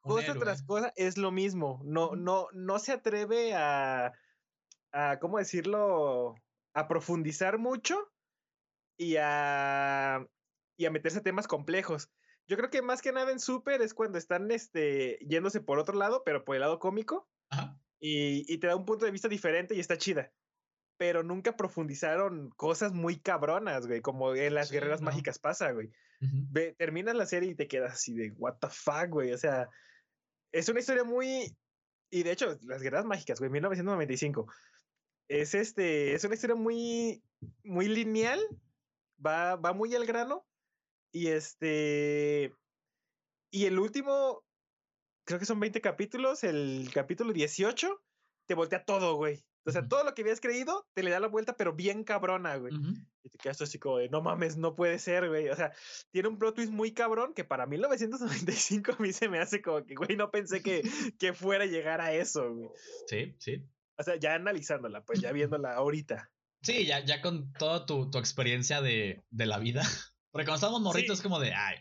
cosa 0.00 0.34
tras 0.34 0.62
cosa 0.62 0.92
es 0.96 1.18
lo 1.18 1.32
mismo. 1.32 1.80
No, 1.84 2.14
no, 2.14 2.48
no 2.52 2.78
se 2.78 2.92
atreve 2.92 3.54
a, 3.54 4.12
a, 4.92 5.18
¿cómo 5.18 5.38
decirlo? 5.38 6.36
A 6.74 6.88
profundizar 6.88 7.58
mucho 7.58 8.10
y 8.96 9.16
a, 9.16 10.26
y 10.76 10.86
a 10.86 10.90
meterse 10.90 11.18
a 11.18 11.22
temas 11.22 11.48
complejos. 11.48 12.10
Yo 12.46 12.56
creo 12.56 12.70
que 12.70 12.82
más 12.82 13.00
que 13.00 13.12
nada 13.12 13.32
en 13.32 13.40
Super 13.40 13.80
es 13.82 13.94
cuando 13.94 14.18
están 14.18 14.50
este, 14.50 15.18
yéndose 15.26 15.60
por 15.60 15.78
otro 15.78 15.96
lado, 15.96 16.22
pero 16.24 16.44
por 16.44 16.56
el 16.56 16.60
lado 16.60 16.78
cómico. 16.78 17.28
Y, 18.00 18.44
y 18.52 18.58
te 18.58 18.66
da 18.66 18.76
un 18.76 18.84
punto 18.84 19.04
de 19.04 19.12
vista 19.12 19.28
diferente 19.28 19.74
y 19.74 19.80
está 19.80 19.96
chida 19.96 20.30
pero 20.96 21.22
nunca 21.22 21.56
profundizaron 21.56 22.50
cosas 22.50 22.92
muy 22.92 23.18
cabronas, 23.18 23.86
güey, 23.86 24.00
como 24.00 24.34
en 24.34 24.54
las 24.54 24.70
guerreras 24.70 25.02
mágicas 25.02 25.38
pasa, 25.38 25.72
güey. 25.72 25.90
terminas 26.78 27.14
la 27.14 27.26
serie 27.26 27.50
y 27.50 27.54
te 27.54 27.68
quedas 27.68 27.94
así 27.94 28.14
de, 28.14 28.30
what 28.32 28.56
the 28.60 28.68
fuck, 28.68 29.08
güey, 29.10 29.32
o 29.32 29.38
sea, 29.38 29.68
es 30.52 30.68
una 30.68 30.80
historia 30.80 31.04
muy... 31.04 31.56
Y 32.10 32.22
de 32.22 32.30
hecho, 32.30 32.56
las 32.62 32.80
guerreras 32.80 33.06
mágicas, 33.06 33.40
güey, 33.40 33.50
1995. 33.50 34.46
Es 35.28 35.54
este, 35.54 36.14
es 36.14 36.22
una 36.22 36.34
historia 36.34 36.54
muy, 36.54 37.22
muy 37.64 37.88
lineal, 37.88 38.40
va, 39.24 39.56
va 39.56 39.72
muy 39.72 39.94
al 39.94 40.06
grano. 40.06 40.46
Y 41.10 41.28
este, 41.28 42.52
y 43.50 43.66
el 43.66 43.78
último, 43.78 44.44
creo 45.24 45.38
que 45.38 45.46
son 45.46 45.60
20 45.60 45.80
capítulos, 45.80 46.44
el 46.44 46.90
capítulo 46.92 47.32
18, 47.32 48.02
te 48.46 48.54
voltea 48.54 48.84
todo, 48.84 49.16
güey. 49.16 49.44
O 49.66 49.72
sea, 49.72 49.88
todo 49.88 50.04
lo 50.04 50.14
que 50.14 50.22
habías 50.22 50.40
creído 50.40 50.86
te 50.94 51.02
le 51.02 51.10
da 51.10 51.20
la 51.20 51.28
vuelta, 51.28 51.56
pero 51.56 51.72
bien 51.72 52.04
cabrona, 52.04 52.56
güey. 52.56 52.74
Y 53.22 53.30
te 53.30 53.38
quedas 53.38 53.62
así 53.62 53.78
como 53.78 53.96
de, 53.98 54.10
no 54.10 54.20
mames, 54.20 54.58
no 54.58 54.76
puede 54.76 54.98
ser, 54.98 55.28
güey. 55.28 55.48
O 55.48 55.56
sea, 55.56 55.72
tiene 56.10 56.28
un 56.28 56.38
plot 56.38 56.56
twist 56.56 56.72
muy 56.72 56.92
cabrón 56.92 57.32
que 57.32 57.44
para 57.44 57.66
1995 57.66 58.92
a 58.92 59.02
mí 59.02 59.12
se 59.12 59.28
me 59.30 59.38
hace 59.38 59.62
como 59.62 59.84
que, 59.86 59.94
güey, 59.94 60.16
no 60.16 60.30
pensé 60.30 60.62
que, 60.62 60.82
que 61.18 61.32
fuera 61.32 61.64
a 61.64 61.66
llegar 61.66 62.02
a 62.02 62.12
eso, 62.12 62.52
güey. 62.52 62.68
Sí, 63.06 63.34
sí. 63.38 63.64
O 63.96 64.02
sea, 64.02 64.16
ya 64.16 64.34
analizándola, 64.34 65.02
pues 65.02 65.20
ya 65.20 65.32
viéndola 65.32 65.74
ahorita. 65.74 66.30
Sí, 66.62 66.84
ya, 66.86 67.02
ya 67.04 67.22
con 67.22 67.52
toda 67.54 67.86
tu, 67.86 68.10
tu 68.10 68.18
experiencia 68.18 68.82
de, 68.82 69.22
de, 69.30 69.46
la 69.46 69.58
vida. 69.58 69.82
Porque 70.30 70.46
cuando 70.46 70.56
estábamos 70.56 70.82
morritos 70.82 71.18
es 71.18 71.22
como 71.22 71.40
de, 71.40 71.54
ay. 71.54 71.78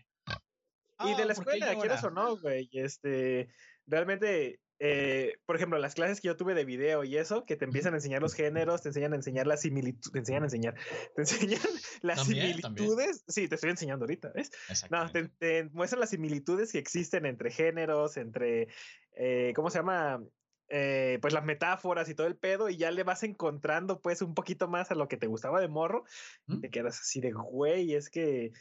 y 1.00 1.15
de 1.15 1.26
la 1.26 1.34
escuela, 1.34 1.76
quieras 1.76 2.04
o 2.04 2.12
no, 2.12 2.38
güey. 2.38 2.69
Este, 2.72 3.50
realmente 3.88 4.62
eh, 4.86 5.38
por 5.46 5.56
ejemplo, 5.56 5.80
las 5.80 5.96
clases 5.96 6.19
que 6.19 6.28
yo 6.28 6.36
tuve 6.36 6.54
de 6.56 6.65
video 6.65 7.06
y 7.06 7.15
eso, 7.15 7.46
que 7.46 7.56
te 7.56 7.63
empiezan 7.63 7.93
a 7.93 7.98
enseñar 7.98 8.22
los 8.22 8.34
géneros, 8.34 8.82
te 8.82 8.89
enseñan 8.89 9.13
a 9.13 9.15
enseñar 9.15 9.48
las 9.48 9.62
similitudes, 9.62 10.12
te 10.12 10.19
enseñan 10.19 10.43
a 10.43 10.46
enseñar, 10.48 10.76
te 11.15 11.22
enseñan 11.22 11.62
las 12.02 12.26
similitudes. 12.26 13.24
Sí, 13.30 13.48
te 13.48 13.56
estoy 13.56 13.69
enseñando 13.69 14.04
ahorita, 14.04 14.34
¿ves? 14.36 14.52
No, 14.91 15.10
te, 15.10 15.69
muestran 15.72 16.02
las 16.02 16.10
similitudes 16.10 16.74
que 16.74 16.80
existen 16.80 17.26
entre 17.26 17.50
géneros, 17.50 18.17
entre, 18.17 18.67
eh, 19.15 19.54
¿cómo 19.56 19.69
se 19.69 19.80
llama? 19.80 20.22
Eh, 20.67 21.17
pues 21.22 21.34
las 21.34 21.46
metáforas 21.46 22.10
y 22.10 22.15
todo 22.15 22.28
el 22.28 22.36
pedo, 22.36 22.67
y 22.67 22.76
ya 22.76 22.91
le 22.91 23.04
vas 23.04 23.24
encontrando 23.24 24.02
pues 24.02 24.22
un 24.22 24.34
poquito 24.34 24.67
más 24.67 24.91
a 24.91 24.96
lo 24.96 25.08
que 25.08 25.15
te 25.15 25.28
gustaba 25.28 25.62
de 25.62 25.69
morro, 25.69 26.04
y 26.46 26.60
te 26.60 26.69
quedas 26.69 27.00
así 27.00 27.22
de 27.22 27.32
güey, 27.32 27.93
es 27.93 28.10
que 28.10 28.52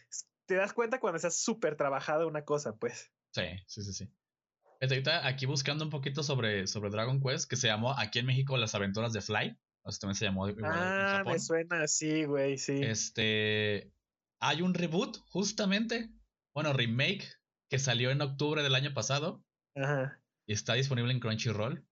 te 0.47 0.55
das 0.55 0.73
cuenta 0.73 1.01
cuando 1.01 1.17
estás 1.17 1.35
súper 1.37 1.75
trabajada 1.75 2.27
una 2.27 2.45
cosa, 2.45 2.77
pues. 2.77 3.11
Sí, 3.33 3.43
sí, 3.67 3.83
sí, 3.83 3.93
sí 3.93 4.13
aquí 5.23 5.47
buscando 5.47 5.85
un 5.85 5.91
poquito 5.91 6.23
sobre, 6.23 6.67
sobre 6.67 6.91
Dragon 6.91 7.21
Quest, 7.21 7.49
que 7.49 7.57
se 7.57 7.69
llamó 7.69 7.97
aquí 7.99 8.19
en 8.19 8.27
México 8.27 8.57
Las 8.57 8.75
Aventuras 8.75 9.13
de 9.13 9.21
Fly. 9.21 9.57
O 9.85 9.91
sea, 9.91 10.01
también 10.01 10.15
se 10.17 10.25
llamó 10.27 10.47
ah, 10.65 11.25
me 11.27 11.39
suena 11.39 11.83
así, 11.83 12.25
güey, 12.25 12.57
sí. 12.57 12.81
Este. 12.83 13.93
Hay 14.41 14.63
un 14.63 14.75
reboot, 14.75 15.19
justamente. 15.29 16.11
Bueno, 16.55 16.73
remake, 16.73 17.27
que 17.71 17.79
salió 17.79 18.11
en 18.11 18.21
octubre 18.21 18.63
del 18.63 18.75
año 18.75 18.93
pasado. 18.95 19.45
Ajá. 19.77 20.21
Y 20.47 20.53
está 20.53 20.75
disponible 20.75 21.13
en 21.13 21.21
Crunchyroll. 21.21 21.85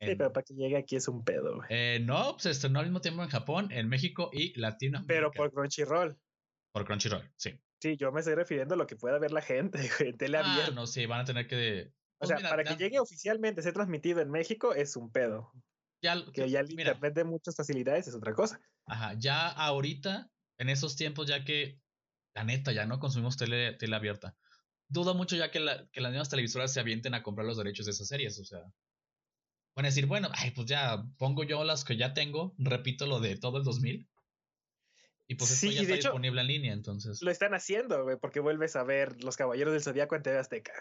Sí, 0.00 0.14
pero 0.16 0.32
para 0.32 0.44
que 0.44 0.54
llegue 0.54 0.76
aquí 0.76 0.96
es 0.96 1.08
un 1.08 1.24
pedo, 1.24 1.56
güey. 1.56 1.66
Eh, 1.70 2.00
no, 2.04 2.38
se 2.38 2.50
estrenó 2.50 2.78
al 2.78 2.86
mismo 2.86 3.00
tiempo 3.00 3.22
en 3.22 3.28
Japón, 3.28 3.68
en 3.72 3.88
México 3.88 4.30
y 4.32 4.58
Latinoamérica. 4.58 5.12
Pero 5.12 5.30
por 5.32 5.52
Crunchyroll. 5.52 6.16
Por 6.72 6.84
Crunchyroll, 6.84 7.28
sí. 7.36 7.58
Sí, 7.80 7.96
yo 7.96 8.10
me 8.12 8.20
estoy 8.20 8.34
refiriendo 8.34 8.74
a 8.74 8.76
lo 8.76 8.86
que 8.86 8.96
pueda 8.96 9.18
ver 9.18 9.32
la 9.32 9.42
gente, 9.42 9.78
güey. 9.98 10.12
Tele 10.12 10.38
ah, 10.38 10.70
no, 10.72 10.86
sí, 10.86 11.06
van 11.06 11.20
a 11.20 11.24
tener 11.24 11.46
que 11.46 11.92
o 12.18 12.26
pues 12.26 12.40
sea, 12.40 12.50
para 12.50 12.64
que 12.64 12.76
llegue 12.76 12.98
oficialmente, 12.98 13.62
ser 13.62 13.74
transmitido 13.74 14.20
en 14.20 14.30
México, 14.30 14.74
es 14.74 14.96
un 14.96 15.10
pedo. 15.10 15.52
Ya, 16.02 16.16
que 16.32 16.48
ya 16.48 16.60
el 16.60 16.70
internet 16.70 17.14
de 17.14 17.24
muchas 17.24 17.56
facilidades 17.56 18.08
es 18.08 18.14
otra 18.14 18.34
cosa. 18.34 18.60
Ajá, 18.86 19.14
ya 19.18 19.48
ahorita, 19.48 20.30
en 20.58 20.68
esos 20.68 20.96
tiempos, 20.96 21.28
ya 21.28 21.44
que, 21.44 21.80
la 22.34 22.44
neta, 22.44 22.72
ya 22.72 22.86
no 22.86 22.98
consumimos 22.98 23.36
tele, 23.36 23.74
tele 23.74 23.96
abierta. 23.96 24.36
Dudo 24.88 25.14
mucho 25.14 25.36
ya 25.36 25.50
que, 25.50 25.60
la, 25.60 25.88
que 25.90 26.00
las 26.00 26.10
nuevas 26.10 26.28
televisoras 26.28 26.72
se 26.72 26.80
avienten 26.80 27.14
a 27.14 27.22
comprar 27.22 27.46
los 27.46 27.56
derechos 27.56 27.86
de 27.86 27.92
esas 27.92 28.08
series, 28.08 28.38
o 28.40 28.44
sea. 28.44 28.60
Van 29.76 29.84
a 29.84 29.88
decir, 29.88 30.06
bueno, 30.06 30.28
ay, 30.32 30.50
pues 30.50 30.66
ya 30.66 31.04
pongo 31.18 31.44
yo 31.44 31.62
las 31.62 31.84
que 31.84 31.96
ya 31.96 32.14
tengo, 32.14 32.54
repito 32.58 33.06
lo 33.06 33.20
de 33.20 33.36
todo 33.36 33.58
el 33.58 33.64
2000. 33.64 34.08
Y 35.30 35.34
pues 35.34 35.50
esto 35.50 35.66
ya 35.66 35.82
está 35.82 35.94
disponible 35.94 36.40
en 36.40 36.46
línea, 36.46 36.72
entonces. 36.72 37.20
Lo 37.20 37.30
están 37.30 37.52
haciendo, 37.52 38.02
güey, 38.02 38.16
porque 38.18 38.40
vuelves 38.40 38.76
a 38.76 38.82
ver 38.82 39.22
Los 39.22 39.36
Caballeros 39.36 39.74
del 39.74 39.82
Zodíaco 39.82 40.16
en 40.16 40.22
TV 40.22 40.38
Azteca. 40.38 40.72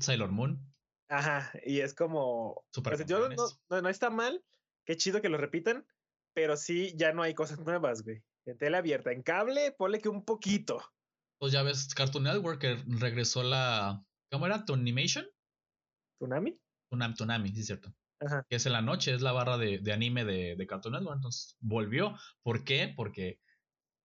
Sailor 0.00 0.32
Moon. 0.32 0.58
Ajá, 1.10 1.52
y 1.66 1.80
es 1.80 1.94
como. 1.94 2.64
Super 2.72 3.04
yo 3.04 3.28
no, 3.28 3.82
no, 3.82 3.88
está 3.90 4.08
mal, 4.08 4.42
qué 4.86 4.96
chido 4.96 5.20
que 5.20 5.28
lo 5.28 5.36
repitan, 5.36 5.86
pero 6.32 6.56
sí 6.56 6.94
ya 6.96 7.12
no 7.12 7.22
hay 7.22 7.34
cosas 7.34 7.60
nuevas, 7.60 8.02
güey. 8.02 8.22
En 8.46 8.56
tele 8.56 8.78
abierta, 8.78 9.12
en 9.12 9.22
cable, 9.22 9.72
ponle 9.72 10.00
que 10.00 10.08
un 10.08 10.24
poquito. 10.24 10.82
Pues 11.38 11.52
ya 11.52 11.62
ves, 11.62 11.94
Cartoon 11.94 12.24
Network 12.24 12.60
que 12.60 12.82
regresó 12.86 13.42
la. 13.42 14.02
¿Cómo 14.30 14.46
era? 14.46 14.64
¿Tunimation? 14.64 15.26
¿Tunami? 16.18 16.58
Tunami, 16.90 17.14
Tunami, 17.14 17.54
sí, 17.54 17.62
cierto. 17.62 17.94
Ajá. 18.20 18.46
Que 18.48 18.56
es 18.56 18.64
en 18.64 18.72
la 18.72 18.80
noche, 18.80 19.12
es 19.12 19.20
la 19.20 19.32
barra 19.32 19.58
de, 19.58 19.80
de 19.80 19.92
anime 19.92 20.24
de, 20.24 20.56
de 20.56 20.66
Cartoon 20.66 20.94
Network. 20.94 21.16
Entonces 21.16 21.56
volvió. 21.60 22.16
¿Por 22.42 22.64
qué? 22.64 22.90
Porque 22.96 23.38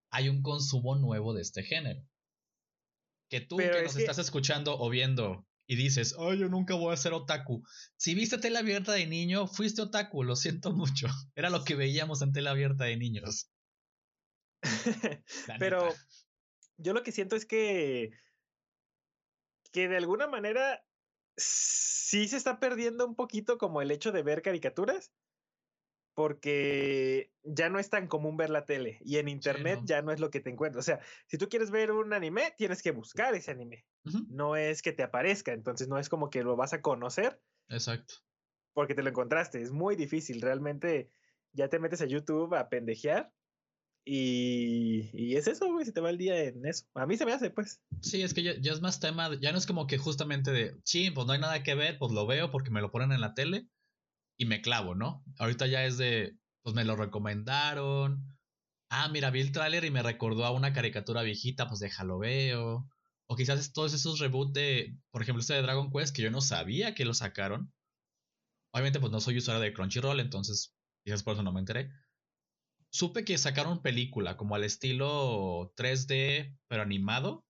hay 0.10 0.30
un 0.30 0.42
consumo 0.42 0.96
nuevo 0.96 1.34
de 1.34 1.42
este 1.42 1.64
género. 1.64 2.02
Que 3.30 3.42
tú 3.42 3.58
que 3.58 3.84
nos 3.84 3.96
estás 3.96 4.20
escuchando 4.20 4.80
o 4.80 4.90
viendo 4.90 5.46
y 5.68 5.76
dices, 5.76 6.16
oh, 6.18 6.34
yo 6.34 6.48
nunca 6.48 6.76
voy 6.76 6.94
a 6.94 6.98
ser 6.98 7.14
otaku. 7.14 7.62
Si 7.98 8.16
viste 8.16 8.38
tela 8.38 8.60
abierta 8.60 8.94
de 8.94 9.06
niño, 9.06 9.48
fuiste 9.48 9.82
otaku, 9.82 10.24
lo 10.24 10.36
siento 10.36 10.72
mucho. 10.72 11.08
Era 11.36 11.50
lo 11.50 11.64
que 11.64 11.76
veíamos 11.76 12.22
en 12.22 12.32
tela 12.32 12.52
abierta 12.52 12.86
de 12.86 12.96
niños. 12.96 13.52
Pero 15.60 15.94
yo 16.78 16.94
lo 16.94 17.04
que 17.04 17.12
siento 17.12 17.36
es 17.36 17.46
que, 17.46 18.12
que 19.72 19.90
de 19.90 19.98
alguna 19.98 20.28
manera 20.28 20.84
sí 21.36 22.28
se 22.28 22.38
está 22.38 22.60
perdiendo 22.60 23.06
un 23.06 23.16
poquito 23.16 23.58
como 23.58 23.82
el 23.82 23.92
hecho 23.92 24.12
de 24.12 24.24
ver 24.24 24.42
caricaturas 24.42 25.12
porque 26.18 27.32
ya 27.44 27.70
no 27.70 27.78
es 27.78 27.92
tan 27.92 28.08
común 28.08 28.38
ver 28.38 28.50
la 28.50 28.66
tele 28.66 28.98
y 29.06 29.18
en 29.18 29.28
internet 29.28 29.82
ya 29.84 30.02
no 30.02 30.12
es 30.12 30.20
lo 30.20 30.32
que 30.32 30.40
te 30.40 30.50
encuentras. 30.50 30.84
O 30.84 30.84
sea, 30.84 31.00
si 31.28 31.38
tú 31.38 31.48
quieres 31.48 31.70
ver 31.70 31.92
un 31.92 32.12
anime, 32.12 32.56
tienes 32.58 32.82
que 32.82 32.90
buscar 32.90 33.36
ese 33.36 33.52
anime. 33.52 33.86
No 34.28 34.56
es 34.56 34.82
que 34.82 34.94
te 34.94 35.04
aparezca, 35.04 35.54
entonces 35.54 35.88
no 35.88 36.00
es 36.00 36.10
como 36.10 36.32
que 36.32 36.42
lo 36.42 36.56
vas 36.56 36.74
a 36.74 36.82
conocer. 36.82 37.40
Exacto. 37.70 38.16
Porque 38.74 38.96
te 38.96 39.04
lo 39.04 39.10
encontraste. 39.10 39.62
Es 39.62 39.72
muy 39.72 39.96
difícil. 39.96 40.42
Realmente 40.42 41.12
ya 41.54 41.70
te 41.70 41.78
metes 41.78 42.02
a 42.02 42.08
YouTube 42.08 42.56
a 42.56 42.68
pendejear 42.68 43.32
y, 44.04 45.12
y 45.14 45.36
es 45.36 45.46
eso, 45.46 45.72
güey, 45.72 45.86
se 45.86 45.92
te 45.92 46.02
va 46.02 46.10
el 46.10 46.18
día 46.18 46.46
en 46.46 46.66
eso. 46.66 46.88
A 46.96 47.06
mí 47.06 47.16
se 47.16 47.28
me 47.28 47.34
hace, 47.34 47.52
pues. 47.52 47.80
Sí, 48.02 48.24
es 48.24 48.34
que 48.34 48.42
ya, 48.42 48.54
ya 48.60 48.72
es 48.72 48.82
más 48.82 49.00
tema, 49.00 49.40
ya 49.40 49.52
no 49.52 49.60
es 49.60 49.68
como 49.68 49.86
que 49.86 50.00
justamente 50.00 50.50
de, 50.50 50.80
sí, 50.84 51.12
pues 51.12 51.28
no 51.28 51.34
hay 51.34 51.40
nada 51.40 51.62
que 51.62 51.76
ver, 51.76 52.00
pues 52.00 52.12
lo 52.12 52.26
veo 52.26 52.50
porque 52.50 52.72
me 52.72 52.82
lo 52.82 52.90
ponen 52.90 53.12
en 53.12 53.22
la 53.22 53.36
tele 53.36 53.68
y 54.38 54.46
me 54.46 54.62
clavo, 54.62 54.96
¿no? 54.96 55.24
Ahorita 55.40 55.68
ya 55.68 55.84
es 55.86 55.98
de, 55.98 56.38
pues 56.64 56.76
me 56.76 56.86
lo 56.86 56.96
recomendaron. 56.96 58.38
Ah, 58.90 59.10
mira, 59.10 59.32
vi 59.32 59.42
el 59.42 59.52
tráiler 59.52 59.84
y 59.84 59.92
me 59.92 60.04
recordó 60.04 60.46
a 60.46 60.52
una 60.52 60.74
caricatura 60.74 61.24
viejita, 61.24 61.68
pues 61.68 61.80
déjalo 61.80 62.20
veo. 62.20 62.88
O 63.30 63.36
quizás 63.36 63.74
todos 63.74 63.94
esos 63.94 64.20
reboots 64.20 64.54
de, 64.54 64.98
por 65.12 65.22
ejemplo, 65.22 65.42
este 65.42 65.56
de 65.56 65.62
Dragon 65.62 65.92
Quest, 65.92 66.16
que 66.16 66.22
yo 66.22 66.32
no 66.32 66.40
sabía 66.40 66.96
que 66.96 67.04
lo 67.04 67.14
sacaron. 67.14 67.74
Obviamente, 68.74 69.00
pues 69.00 69.12
no 69.12 69.20
soy 69.20 69.38
usuario 69.38 69.62
de 69.62 69.74
Crunchyroll, 69.74 70.20
entonces 70.20 70.74
quizás 71.04 71.24
por 71.24 71.34
eso 71.34 71.44
no 71.44 71.52
me 71.52 71.60
enteré. 71.60 71.92
Supe 72.90 73.26
que 73.26 73.38
sacaron 73.38 73.82
película, 73.82 74.38
como 74.38 74.56
al 74.56 74.64
estilo 74.64 75.74
3D, 75.76 76.58
pero 76.68 76.82
animado. 76.84 77.46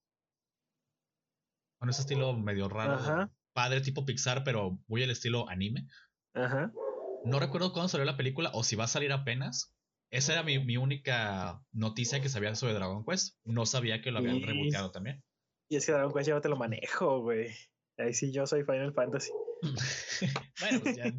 Con 1.80 1.90
ese 1.90 2.02
estilo 2.02 2.36
medio 2.36 2.70
raro. 2.70 3.30
Padre 3.54 3.82
tipo 3.82 4.06
Pixar, 4.06 4.44
pero 4.44 4.80
muy 4.88 5.04
al 5.04 5.12
estilo 5.12 5.48
anime. 5.50 5.88
Ajá. 6.34 6.72
No 7.24 7.40
recuerdo 7.40 7.74
cuándo 7.74 7.90
salió 7.90 8.06
la 8.06 8.18
película 8.18 8.52
o 8.54 8.64
si 8.64 8.76
va 8.76 8.86
a 8.86 8.88
salir 8.88 9.12
apenas. 9.12 9.76
Esa 10.10 10.34
era 10.34 10.44
mi, 10.44 10.78
única 10.78 11.62
noticia 11.74 12.22
que 12.22 12.30
sabía 12.30 12.56
sobre 12.56 12.74
Dragon 12.74 13.04
Quest. 13.06 13.38
No 13.44 13.66
sabía 13.66 14.02
que 14.02 14.12
lo 14.12 14.20
habían 14.20 14.38
y... 14.38 14.72
también. 14.94 15.24
Y 15.70 15.76
es 15.76 15.86
que 15.86 15.92
Dragon 15.92 16.14
Quest 16.14 16.28
ya 16.28 16.36
no 16.36 16.42
te 16.42 16.50
lo 16.50 16.56
manejo, 16.56 17.22
güey. 17.22 17.54
Ahí 17.98 18.14
sí 18.14 18.32
yo 18.32 18.48
soy 18.48 18.64
Final 18.64 18.94
Fantasy. 18.94 19.32
bueno, 20.62 20.80
pues 20.82 20.96
ya. 20.96 21.12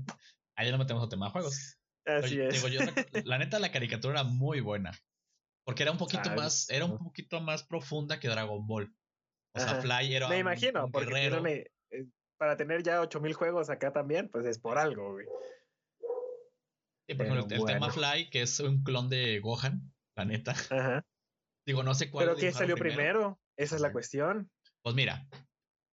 Ahí 0.57 0.71
no 0.71 0.79
metemos 0.79 1.05
a 1.05 1.09
tema 1.09 1.27
de 1.27 1.33
juegos. 1.33 1.79
Así 2.07 2.41
es. 2.41 2.65
la 3.25 3.39
neta, 3.39 3.59
la 3.59 3.71
caricatura 3.71 4.21
era 4.21 4.25
muy 4.25 4.61
buena. 4.61 4.93
Porque 5.65 5.83
era 5.83 5.93
un 5.93 5.99
poquito 5.99 6.31
más, 6.31 6.71
era 6.71 6.87
un 6.87 6.97
poquito 6.97 7.43
más 7.43 7.63
profunda 7.63 8.19
que 8.19 8.29
Dragon 8.29 8.67
Ball. 8.67 8.91
O 9.55 9.61
sea, 9.61 9.83
Fly 9.83 10.15
era. 10.15 10.29
Me 10.29 10.39
imagino, 10.39 10.91
porque 10.91 11.69
para 12.39 12.57
tener 12.57 12.83
ya 12.83 13.01
8000 13.01 13.35
juegos 13.35 13.69
acá 13.69 13.93
también, 13.93 14.29
pues 14.29 14.47
es 14.47 14.59
por 14.59 14.79
algo, 14.79 15.13
güey. 15.13 15.27
Sí, 17.07 17.15
por 17.15 17.27
ejemplo, 17.27 17.57
el, 17.57 17.65
tema 17.65 17.91
Fly, 17.91 18.31
que 18.31 18.43
es 18.43 18.61
un 18.61 18.83
clon 18.83 19.09
de 19.09 19.41
Gohan, 19.41 19.93
la 20.17 20.25
neta. 20.25 20.53
Ajá. 20.71 21.05
Digo, 21.67 21.83
no 21.83 21.95
sé 21.95 22.11
cuál. 22.11 22.27
¿Pero 22.27 22.39
qué 22.39 22.53
salió 22.53 22.77
primero? 22.77 23.41
Esa 23.57 23.77
es 23.77 23.83
la 23.83 23.93
cuestión. 23.93 24.51
Pues 24.83 24.95
mira. 24.95 25.27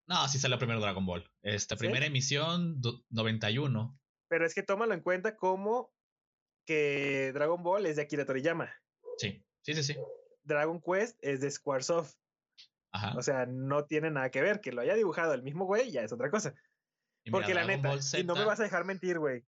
No, 0.08 0.27
sí 0.27 0.38
salió 0.38 0.60
primero 0.60 0.79
Dragon 0.79 1.05
Ball. 1.05 1.27
Esta 1.41 1.75
primera 1.75 2.05
emisión, 2.05 2.79
91. 3.10 3.99
Pero 4.29 4.45
es 4.45 4.53
que 4.53 4.62
tómalo 4.62 4.93
en 4.93 5.01
cuenta 5.01 5.36
como 5.36 5.91
que 6.65 7.31
Dragon 7.34 7.63
Ball 7.63 7.88
es 7.88 7.95
de 7.95 8.03
Akira 8.03 8.25
Toriyama. 8.25 8.71
Sí, 9.17 9.43
sí, 9.63 9.73
sí, 9.73 9.84
sí. 9.84 9.95
Dragon 10.43 10.79
Quest 10.79 11.17
es 11.21 11.41
de 11.41 11.49
Squaresoft. 11.49 12.15
O 13.15 13.21
sea, 13.21 13.45
no 13.45 13.86
tiene 13.86 14.12
nada 14.12 14.29
que 14.29 14.41
ver. 14.41 14.62
Que 14.62 14.71
lo 14.71 14.81
haya 14.81 14.95
dibujado 14.95 15.34
el 15.34 15.43
mismo 15.43 15.65
güey 15.65 15.91
ya 15.91 16.03
es 16.03 16.12
otra 16.12 16.29
cosa. 16.29 16.53
Porque 17.31 17.53
la 17.53 17.65
neta, 17.65 17.95
y 18.17 18.23
no 18.23 18.36
me 18.36 18.45
vas 18.45 18.60
a 18.60 18.63
dejar 18.63 18.86
mentir, 18.86 19.19
güey. 19.19 19.43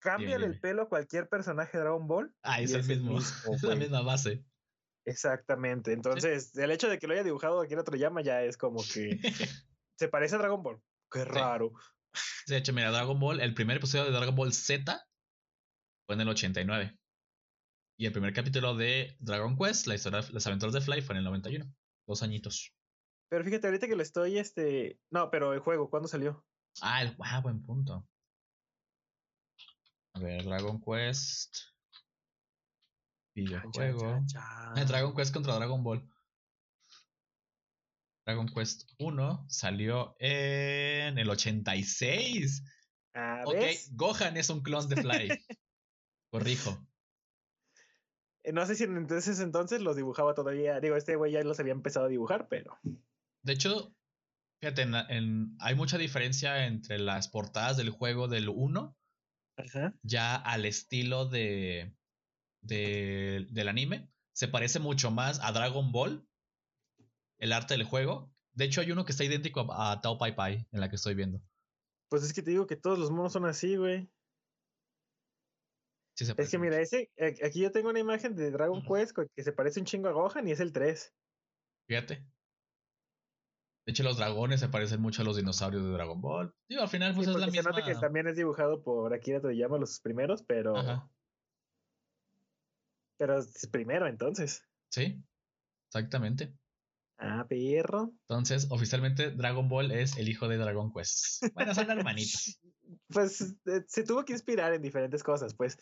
Cámbiale 0.00 0.46
el 0.46 0.60
pelo 0.60 0.82
a 0.82 0.88
cualquier 0.88 1.28
personaje 1.28 1.76
de 1.76 1.84
Dragon 1.84 2.06
Ball. 2.06 2.34
Ah, 2.42 2.60
es, 2.60 2.72
el 2.72 2.84
mismo. 2.84 3.18
es 3.54 3.62
la 3.62 3.74
misma 3.74 4.02
base. 4.02 4.44
Exactamente. 5.06 5.92
Entonces, 5.92 6.56
el 6.56 6.70
hecho 6.70 6.88
de 6.88 6.98
que 6.98 7.06
lo 7.06 7.14
haya 7.14 7.22
dibujado 7.22 7.60
aquí 7.60 7.74
otro 7.74 7.96
llama 7.96 8.22
ya 8.22 8.42
es 8.42 8.56
como 8.56 8.82
que 8.82 9.18
se 9.98 10.08
parece 10.08 10.36
a 10.36 10.38
Dragon 10.38 10.62
Ball. 10.62 10.80
Qué 11.10 11.24
raro. 11.24 11.72
De 12.46 12.56
hecho, 12.56 12.72
mira, 12.72 12.90
Dragon 12.90 13.18
Ball, 13.18 13.40
el 13.40 13.54
primer 13.54 13.78
episodio 13.78 14.04
de 14.04 14.12
Dragon 14.12 14.34
Ball 14.34 14.52
Z 14.52 15.06
fue 16.06 16.14
en 16.14 16.20
el 16.20 16.28
89. 16.28 16.98
Y 17.96 18.06
el 18.06 18.12
primer 18.12 18.32
capítulo 18.32 18.74
de 18.74 19.16
Dragon 19.20 19.56
Quest, 19.56 19.86
la 19.86 19.94
historia 19.94 20.20
de 20.20 20.32
las 20.32 20.46
aventuras 20.46 20.74
de 20.74 20.80
Fly, 20.80 21.02
fue 21.02 21.14
en 21.14 21.18
el 21.18 21.24
91. 21.24 21.64
Dos 22.06 22.22
añitos. 22.22 22.74
Pero 23.28 23.44
fíjate, 23.44 23.66
ahorita 23.66 23.88
que 23.88 23.96
lo 23.96 24.02
estoy, 24.02 24.38
este. 24.38 25.00
No, 25.10 25.30
pero 25.30 25.52
el 25.52 25.60
juego, 25.60 25.90
¿cuándo 25.90 26.08
salió? 26.08 26.44
Ah, 26.80 27.02
el... 27.02 27.16
ah 27.20 27.40
buen 27.40 27.62
punto. 27.62 28.06
A 30.14 30.20
ver, 30.20 30.44
Dragon 30.44 30.80
Quest. 30.80 31.56
Videojuego. 33.34 34.20
Dragon 34.86 35.14
Quest 35.14 35.34
contra 35.34 35.54
Dragon 35.54 35.82
Ball. 35.82 36.08
Dragon 38.24 38.48
Quest 38.48 38.90
1 38.98 39.46
salió 39.48 40.16
en 40.18 41.18
el 41.18 41.28
86. 41.28 42.62
Ah, 43.14 43.42
ok, 43.44 43.56
Gohan 43.92 44.36
es 44.36 44.48
un 44.48 44.62
clon 44.62 44.88
de 44.88 44.96
Fly. 44.96 45.28
Corrijo. 46.30 46.86
Eh, 48.44 48.52
no 48.52 48.64
sé 48.66 48.76
si 48.76 48.84
entonces 48.84 49.40
entonces 49.40 49.80
los 49.80 49.96
dibujaba 49.96 50.34
todavía. 50.34 50.78
Digo, 50.80 50.96
este 50.96 51.16
güey 51.16 51.32
ya 51.32 51.42
los 51.42 51.58
había 51.58 51.72
empezado 51.72 52.06
a 52.06 52.10
dibujar, 52.10 52.46
pero. 52.48 52.78
De 53.42 53.52
hecho, 53.54 53.94
fíjate, 54.60 54.82
en, 54.82 55.56
hay 55.58 55.74
mucha 55.74 55.98
diferencia 55.98 56.66
entre 56.66 56.98
las 56.98 57.28
portadas 57.28 57.76
del 57.76 57.90
juego 57.90 58.28
del 58.28 58.48
1 58.48 58.96
ya 60.02 60.34
al 60.36 60.64
estilo 60.64 61.26
de, 61.26 61.96
de, 62.60 63.46
del 63.50 63.68
anime. 63.68 64.10
Se 64.34 64.48
parece 64.48 64.78
mucho 64.78 65.10
más 65.10 65.40
a 65.42 65.52
Dragon 65.52 65.92
Ball, 65.92 66.26
el 67.38 67.52
arte 67.52 67.74
del 67.74 67.84
juego. 67.84 68.32
De 68.52 68.64
hecho, 68.64 68.80
hay 68.80 68.90
uno 68.90 69.04
que 69.04 69.12
está 69.12 69.24
idéntico 69.24 69.72
a, 69.72 70.00
Tao 70.00 70.18
Pai 70.18 70.34
Pai, 70.34 70.66
en 70.72 70.80
la 70.80 70.90
que 70.90 70.96
estoy 70.96 71.14
viendo. 71.14 71.40
Pues 72.08 72.24
es 72.24 72.32
que 72.32 72.42
te 72.42 72.50
digo 72.50 72.66
que 72.66 72.76
todos 72.76 72.98
los 72.98 73.10
monos 73.10 73.32
son 73.32 73.46
así, 73.46 73.76
güey 73.76 74.10
es 76.16 76.50
que 76.50 76.58
mira, 76.58 76.80
ese, 76.80 77.10
aquí 77.44 77.60
yo 77.60 77.72
tengo 77.72 77.90
una 77.90 77.98
imagen 77.98 78.34
de 78.36 78.50
Dragon 78.50 78.82
Quest 78.82 79.16
que 79.34 79.42
se 79.42 79.52
parece 79.52 79.80
un 79.80 79.86
chingo 79.86 80.08
a 80.08 80.12
Gohan 80.12 80.46
y 80.46 80.52
es 80.52 80.60
el 80.60 80.72
3. 80.72 81.12
Fíjate. 81.88 82.26
De 83.86 83.90
hecho, 83.90 84.02
los 84.02 84.16
dragones 84.16 84.60
se 84.60 84.68
parecen 84.68 85.02
mucho 85.02 85.20
a 85.20 85.24
los 85.26 85.36
dinosaurios 85.36 85.82
de 85.84 85.90
Dragon 85.90 86.20
Ball. 86.20 86.54
Digo, 86.68 86.82
al 86.82 86.88
final, 86.88 87.14
pues 87.14 87.28
es 87.28 87.36
la 87.36 87.46
misma. 87.46 87.62
Se 87.62 87.68
nota 87.68 87.84
que 87.84 87.94
también 87.96 88.26
es 88.28 88.36
dibujado 88.36 88.82
por 88.82 89.12
Akira 89.12 89.42
Toriyama 89.42 89.76
los 89.76 90.00
primeros, 90.00 90.42
pero. 90.42 90.74
Pero 93.18 93.38
es 93.38 93.68
primero, 93.70 94.06
entonces. 94.06 94.62
Sí, 94.88 95.22
exactamente. 95.88 96.54
Ah, 97.18 97.46
perro. 97.46 98.12
Entonces, 98.28 98.68
oficialmente, 98.70 99.30
Dragon 99.30 99.68
Ball 99.68 99.92
es 99.92 100.16
el 100.16 100.28
hijo 100.28 100.48
de 100.48 100.56
Dragon 100.56 100.92
Quest. 100.92 101.44
Bueno, 101.54 101.74
son 101.74 101.90
hermanitos. 101.90 102.58
Pues 103.08 103.54
eh, 103.66 103.84
se 103.86 104.04
tuvo 104.04 104.24
que 104.24 104.32
inspirar 104.32 104.72
en 104.74 104.82
diferentes 104.82 105.22
cosas, 105.22 105.54
pues. 105.54 105.78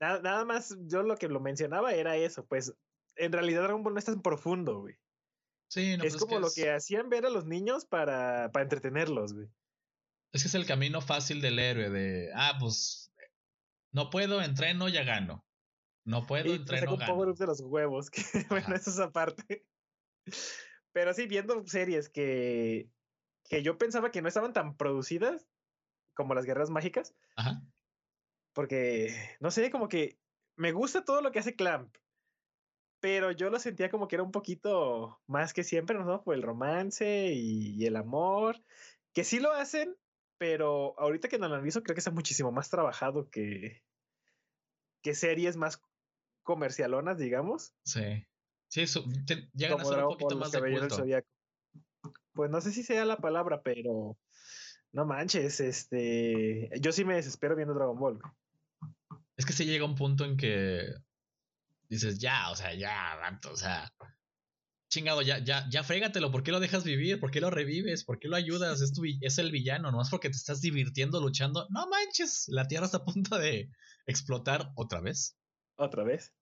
nada, 0.00 0.44
más, 0.44 0.76
yo 0.86 1.02
lo 1.02 1.16
que 1.16 1.28
lo 1.28 1.40
mencionaba 1.40 1.92
era 1.94 2.16
eso, 2.16 2.46
pues 2.46 2.74
en 3.16 3.32
realidad 3.32 3.62
Dragon 3.62 3.82
Ball 3.82 3.94
no 3.94 3.98
es 3.98 4.04
tan 4.04 4.22
profundo, 4.22 4.80
güey. 4.80 4.96
Sí, 5.68 5.96
no, 5.96 6.04
es 6.04 6.14
pues 6.14 6.24
como 6.24 6.40
lo 6.40 6.50
que 6.50 6.70
hacían 6.70 7.08
ver 7.08 7.26
a 7.26 7.30
los 7.30 7.46
niños 7.46 7.84
para, 7.84 8.50
para 8.52 8.62
entretenerlos, 8.62 9.32
güey. 9.32 9.48
Es 10.32 10.42
que 10.42 10.48
es 10.48 10.54
el 10.54 10.66
camino 10.66 11.00
fácil 11.00 11.40
del 11.40 11.58
héroe, 11.58 11.90
de, 11.90 12.30
ah, 12.34 12.56
pues, 12.58 13.12
no 13.92 14.10
puedo, 14.10 14.42
entreno, 14.42 14.88
ya 14.88 15.04
gano. 15.04 15.44
No 16.04 16.26
puedo, 16.26 16.52
y 16.52 16.56
entreno, 16.56 16.96
gano. 16.96 17.14
power 17.14 17.34
de 17.34 17.46
los 17.46 17.60
huevos, 17.60 18.10
que 18.10 18.22
bueno, 18.50 18.74
eso 18.74 18.90
es 18.90 18.98
aparte. 18.98 19.64
Pero 20.92 21.14
sí, 21.14 21.26
viendo 21.26 21.64
series 21.66 22.08
que, 22.08 22.88
que 23.48 23.62
yo 23.62 23.78
pensaba 23.78 24.10
que 24.10 24.22
no 24.22 24.28
estaban 24.28 24.52
tan 24.52 24.76
producidas, 24.76 25.46
como 26.14 26.34
las 26.34 26.44
guerras 26.44 26.70
mágicas. 26.70 27.14
Ajá. 27.36 27.62
Porque, 28.54 29.14
no 29.40 29.50
sé, 29.50 29.70
como 29.70 29.88
que 29.88 30.18
me 30.56 30.72
gusta 30.72 31.04
todo 31.04 31.20
lo 31.20 31.32
que 31.32 31.40
hace 31.40 31.56
Clamp. 31.56 31.94
Pero 33.00 33.32
yo 33.32 33.50
lo 33.50 33.58
sentía 33.58 33.90
como 33.90 34.08
que 34.08 34.16
era 34.16 34.22
un 34.22 34.32
poquito 34.32 35.20
más 35.26 35.52
que 35.52 35.64
siempre, 35.64 35.98
¿no? 35.98 36.22
Por 36.22 36.34
el 36.34 36.42
romance 36.42 37.32
y, 37.34 37.84
el 37.84 37.96
amor. 37.96 38.62
Que 39.12 39.24
sí 39.24 39.40
lo 39.40 39.52
hacen, 39.52 39.96
pero 40.38 40.98
ahorita 40.98 41.28
que 41.28 41.38
lo 41.38 41.46
analizo, 41.46 41.82
creo 41.82 41.94
que 41.94 42.00
está 42.00 42.10
muchísimo 42.10 42.50
más 42.50 42.70
trabajado 42.70 43.28
que, 43.28 43.82
que 45.02 45.14
series 45.14 45.56
más 45.56 45.82
comercialonas, 46.44 47.18
digamos. 47.18 47.74
Sí. 47.84 48.26
Sí, 48.68 48.86
llegan 49.54 49.80
a 49.80 49.84
ser 49.84 49.98
un 49.98 50.16
poquito 50.16 50.36
más 50.36 50.50
de 50.50 50.60
culto. 50.60 51.04
Pues 52.32 52.50
no 52.50 52.60
sé 52.60 52.72
si 52.72 52.82
sea 52.82 53.04
la 53.04 53.18
palabra, 53.18 53.62
pero 53.62 54.18
no 54.94 55.04
manches, 55.04 55.58
este, 55.58 56.70
yo 56.80 56.92
sí 56.92 57.04
me 57.04 57.16
desespero 57.16 57.56
viendo 57.56 57.74
Dragon 57.74 57.98
Ball. 57.98 58.20
Es 59.36 59.44
que 59.44 59.52
se 59.52 59.66
llega 59.66 59.84
un 59.84 59.96
punto 59.96 60.24
en 60.24 60.36
que 60.36 60.86
dices, 61.88 62.20
ya, 62.20 62.50
o 62.52 62.56
sea, 62.56 62.72
ya, 62.74 63.18
o 63.50 63.56
sea, 63.56 63.92
chingado, 64.88 65.20
ya, 65.22 65.38
ya, 65.38 65.68
ya 65.68 65.82
frégatelo, 65.82 66.30
¿por 66.30 66.44
qué 66.44 66.52
lo 66.52 66.60
dejas 66.60 66.84
vivir? 66.84 67.18
¿Por 67.18 67.32
qué 67.32 67.40
lo 67.40 67.50
revives? 67.50 68.04
¿Por 68.04 68.20
qué 68.20 68.28
lo 68.28 68.36
ayudas? 68.36 68.80
Es, 68.80 68.92
tu, 68.92 69.02
es 69.20 69.38
el 69.38 69.50
villano, 69.50 69.90
no 69.90 70.00
es 70.00 70.10
porque 70.10 70.30
te 70.30 70.36
estás 70.36 70.60
divirtiendo 70.60 71.20
luchando. 71.20 71.66
No 71.70 71.88
manches, 71.88 72.44
la 72.46 72.68
Tierra 72.68 72.86
está 72.86 72.98
a 72.98 73.04
punto 73.04 73.36
de 73.36 73.70
explotar 74.06 74.70
otra 74.76 75.00
vez. 75.00 75.36
Otra 75.76 76.04
vez. 76.04 76.32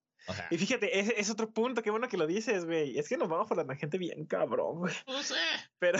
Y 0.50 0.58
fíjate, 0.58 0.98
es, 0.98 1.12
es, 1.16 1.30
otro 1.30 1.52
punto, 1.52 1.82
qué 1.82 1.90
bueno 1.90 2.08
que 2.08 2.16
lo 2.16 2.26
dices, 2.26 2.64
güey. 2.64 2.98
Es 2.98 3.08
que 3.08 3.16
nos 3.16 3.28
vamos 3.28 3.48
por 3.48 3.56
la 3.56 3.76
gente 3.76 3.98
bien 3.98 4.26
cabrón, 4.26 4.78
güey. 4.78 4.94
No 5.06 5.22
sé. 5.22 5.34
Pero. 5.78 5.98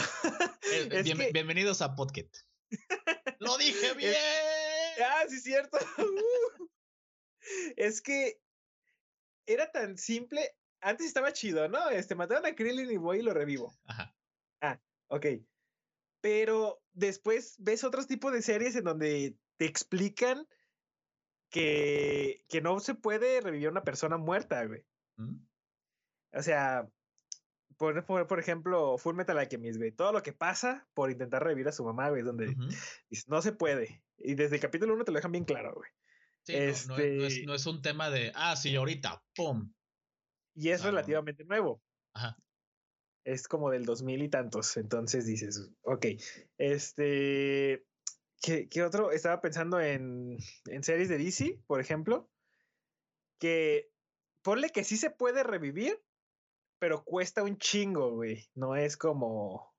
Eh, 0.73 1.03
bienvenidos 1.33 1.83
a 1.83 1.95
Podcast. 1.95 2.47
¡Lo 3.39 3.59
dije 3.59 3.95
bien! 3.95 4.15
ah, 5.05 5.25
sí, 5.29 5.41
cierto. 5.41 5.79
es 7.77 8.01
que 8.01 8.41
era 9.47 9.71
tan 9.71 9.99
simple. 9.99 10.55
Antes 10.81 11.07
estaba 11.07 11.33
chido, 11.33 11.69
¿no? 11.69 11.91
Este, 11.91 12.15
mataron 12.15 12.47
a 12.47 12.55
Krillin 12.55 12.91
y 12.91 12.97
voy 12.97 13.19
y 13.19 13.23
lo 13.23 13.35
revivo. 13.35 13.73
Ajá. 13.87 14.15
Ah, 14.61 14.81
ok. 15.09 15.27
Pero 16.21 16.83
después 16.93 17.57
ves 17.59 17.85
otros 17.85 18.07
tipos 18.07 18.33
de 18.33 18.43
series 18.43 18.77
en 18.77 18.85
donde 18.85 19.37
te 19.57 19.67
explican 19.67 20.47
que, 21.53 22.45
que 22.49 22.61
no 22.61 22.81
se 22.81 22.95
puede 22.95 23.41
revivir 23.41 23.69
una 23.69 23.85
persona 23.85 24.17
muerta, 24.17 24.65
güey. 24.65 24.85
¿Mm? 25.17 25.37
O 26.33 26.43
sea, 26.43 26.89
por, 27.77 28.05
por, 28.27 28.39
ejemplo, 28.41 28.97
Full 28.97 29.15
Metal 29.15 29.39
Alchemist, 29.39 29.79
güey. 29.79 29.93
Todo 29.93 30.13
lo 30.13 30.23
que 30.23 30.33
pasa 30.33 30.89
por 30.95 31.11
intentar 31.11 31.45
revivir 31.45 31.69
a 31.69 31.73
su 31.73 31.85
mamá, 31.85 32.09
güey, 32.09 32.23
donde 32.23 32.57
no 33.29 33.43
se 33.43 33.53
puede. 33.53 34.03
Y 34.17 34.35
desde 34.35 34.57
el 34.57 34.63
capítulo 34.63 34.95
1 34.95 35.05
te 35.05 35.13
lo 35.13 35.17
dejan 35.17 35.33
bien 35.33 35.45
claro, 35.45 35.75
güey. 35.75 35.91
Sí, 36.45 36.55
no, 36.55 36.59
es, 36.59 36.89
no, 37.47 37.55
es, 37.55 37.67
un 37.67 37.83
tema 37.83 38.11
de, 38.11 38.33
ah, 38.35 38.57
sí, 38.57 38.75
ahorita, 38.75 39.23
¡pum! 39.37 39.73
Y 40.55 40.71
es 40.71 40.83
relativamente 40.83 41.45
nuevo. 41.45 41.81
Ajá. 42.15 42.37
Es 43.25 43.47
como 43.47 43.71
del 43.71 43.85
2000 43.85 44.23
y 44.23 44.29
tantos. 44.29 44.77
Entonces 44.77 45.27
dices, 45.27 45.71
ok, 45.83 46.07
este. 46.59 47.85
¿Qué, 48.43 48.69
qué 48.69 48.83
otro? 48.83 49.13
Estaba 49.13 49.41
pensando 49.41 49.81
en, 49.81 50.37
en 50.67 50.83
series 50.83 51.09
de 51.09 51.17
DC, 51.17 51.63
por 51.67 51.81
ejemplo, 51.81 52.29
que 53.39 53.89
ponle 54.43 54.71
que 54.71 54.83
sí 54.83 54.97
se 54.97 55.11
puede 55.11 55.45
revivir, 55.45 56.03
pero 56.81 57.05
cuesta 57.05 57.45
un 57.45 57.57
chingo, 57.57 58.11
güey. 58.11 58.45
No 58.55 58.75
es 58.75 58.97
como, 58.97 59.73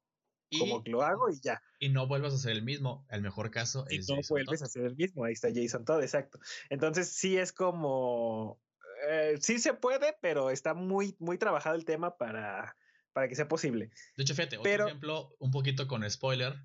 como 0.58 0.82
que 0.82 0.92
lo 0.92 1.02
hago 1.02 1.30
y 1.30 1.42
ya. 1.42 1.62
Y 1.80 1.90
no 1.90 2.08
vuelvas 2.08 2.34
a 2.34 2.38
ser 2.38 2.54
el 2.54 2.64
mismo. 2.64 3.06
El 3.10 3.22
mejor 3.22 3.52
caso 3.52 3.86
es. 3.90 4.08
no 4.08 4.16
vuelves 4.30 4.62
a 4.62 4.68
ser 4.68 4.86
el 4.86 4.96
mismo. 4.96 5.26
Ahí 5.26 5.34
está 5.34 5.50
Jason 5.54 5.84
Todd, 5.84 6.02
exacto. 6.02 6.40
Entonces 6.70 7.10
sí 7.10 7.38
es 7.38 7.52
como. 7.52 8.62
Eh, 9.10 9.38
sí 9.42 9.60
se 9.60 9.74
puede, 9.74 10.16
pero 10.22 10.50
está 10.50 10.74
muy, 10.74 11.18
muy 11.20 11.38
trabajado 11.38 11.76
el 11.76 11.84
tema 11.84 12.16
para, 12.18 12.78
para 13.12 13.28
que 13.28 13.36
sea 13.36 13.50
posible. 13.50 13.92
De 14.16 14.24
hecho, 14.24 14.34
fíjate, 14.34 14.58
otro 14.58 14.88
ejemplo, 14.88 15.36
un 15.40 15.52
poquito 15.52 15.88
con 15.90 16.10
spoiler. 16.10 16.56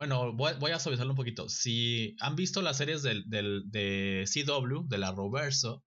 Bueno, 0.00 0.32
voy, 0.32 0.54
voy, 0.58 0.70
a 0.70 0.78
suavizarlo 0.78 1.12
un 1.12 1.16
poquito. 1.16 1.50
Si 1.50 2.16
han 2.20 2.34
visto 2.34 2.62
las 2.62 2.78
series 2.78 3.02
del, 3.02 3.28
del, 3.28 3.70
de 3.70 4.24
CW, 4.26 4.88
de 4.88 4.96
la 4.96 5.12
Roverso, 5.12 5.84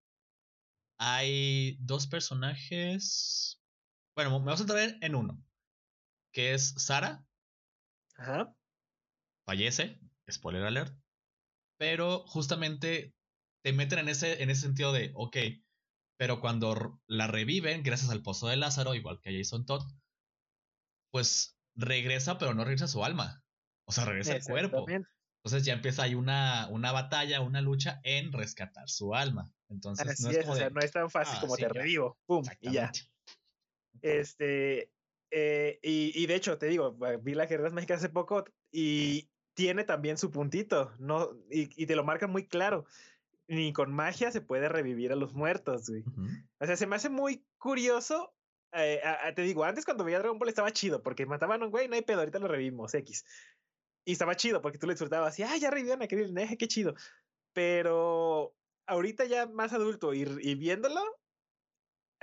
hay 1.00 1.78
dos 1.80 2.06
personajes. 2.06 3.60
Bueno, 4.16 4.38
me 4.38 4.46
voy 4.46 4.54
a 4.54 4.58
centrar 4.58 4.98
en 5.02 5.16
uno. 5.16 5.44
Que 6.32 6.54
es 6.54 6.76
Sara. 6.78 7.26
Ajá. 8.16 8.56
Fallece. 9.48 10.00
Spoiler 10.32 10.64
alert. 10.64 10.96
Pero 11.80 12.24
justamente 12.28 13.16
te 13.64 13.74
meten 13.74 13.98
en 13.98 14.10
ese, 14.10 14.44
en 14.44 14.52
ese 14.52 14.62
sentido 14.62 14.94
de, 14.94 15.12
ok, 15.16 15.38
pero 16.18 16.40
cuando 16.40 17.02
la 17.08 17.26
reviven, 17.26 17.82
gracias 17.82 18.12
al 18.12 18.22
pozo 18.22 18.48
de 18.48 18.58
Lázaro, 18.58 18.94
igual 18.94 19.20
que 19.22 19.36
Jason 19.36 19.66
Todd, 19.66 19.84
pues 21.12 21.58
regresa, 21.76 22.38
pero 22.38 22.54
no 22.54 22.64
regresa 22.64 22.88
su 22.88 23.04
alma. 23.04 23.43
O 23.86 23.92
sea, 23.92 24.06
regresa 24.06 24.36
el 24.36 24.44
cuerpo. 24.44 24.86
Entonces 25.44 25.66
ya 25.66 25.74
empieza 25.74 26.04
ahí 26.04 26.16
una, 26.16 26.70
una 26.70 26.94
batalla, 26.94 27.42
una 27.42 27.62
lucha 27.62 28.00
en 28.04 28.32
rescatar 28.32 28.88
su 28.88 29.14
alma. 29.14 29.52
Entonces 29.70 30.22
no 30.22 30.30
es, 30.30 30.48
o 30.48 30.56
sea, 30.56 30.70
no 30.70 30.80
es 30.80 30.92
tan 30.92 31.10
fácil 31.10 31.36
ah, 31.38 31.42
como 31.42 31.58
te 31.58 31.68
revivo, 31.68 32.18
pum, 32.26 32.46
y 32.62 32.72
ya. 32.72 32.92
Este, 34.02 34.90
eh, 35.32 35.80
y, 35.82 36.26
de 36.28 36.36
hecho, 36.36 36.58
te 36.58 36.68
digo, 36.68 36.96
vi 37.22 37.34
las 37.34 37.50
guerreras 37.50 37.74
mágicas 37.74 37.98
hace 37.98 38.10
poco 38.10 38.46
y 38.72 39.30
tiene 39.56 39.84
también 39.84 40.18
su 40.18 40.32
puntito, 40.32 40.94
¿no? 41.00 41.32
Y, 41.50 41.86
te 41.86 41.96
lo 41.96 42.04
marca 42.04 42.28
muy 42.28 42.48
claro. 42.48 42.86
Ni 43.48 43.74
con 43.74 43.92
magia 43.92 44.32
se 44.32 44.42
puede 44.42 44.70
revivir 44.70 45.12
a 45.12 45.16
los 45.18 45.34
muertos, 45.34 45.90
güey. 45.90 46.04
O 46.60 46.66
sea, 46.66 46.78
se 46.78 46.88
me 46.88 46.96
hace 46.96 47.10
muy 47.10 47.46
curioso. 47.58 48.34
Eh, 48.74 49.02
te 49.36 49.42
digo, 49.42 49.64
antes 49.66 49.86
cuando 49.86 50.04
veía 50.04 50.20
Dragon 50.20 50.40
Ball 50.40 50.50
estaba 50.50 50.72
chido, 50.72 51.04
porque 51.04 51.26
mataban 51.26 51.62
a 51.62 51.66
un 51.66 51.72
güey, 51.72 51.88
no 51.88 51.96
hay 51.96 52.02
pedo, 52.02 52.20
ahorita 52.20 52.40
lo 52.40 52.48
revivimos, 52.48 52.94
X. 52.94 53.26
Y 54.06 54.14
estaba 54.14 54.36
chido, 54.36 54.62
porque 54.62 54.78
tú 54.78 54.88
le 54.88 54.94
disfrutabas 54.94 55.38
y, 55.40 55.44
ah, 55.44 55.58
ya 55.58 55.70
revivieron 55.70 56.02
a 56.02 56.08
Krillin, 56.08 56.58
qué 56.58 56.68
chido. 56.68 56.94
Pero 57.54 58.54
ahorita 58.86 59.26
ya 59.26 59.46
más 59.48 59.74
adulto 59.74 60.14
y, 60.14 60.26
viéndolo, 60.56 61.02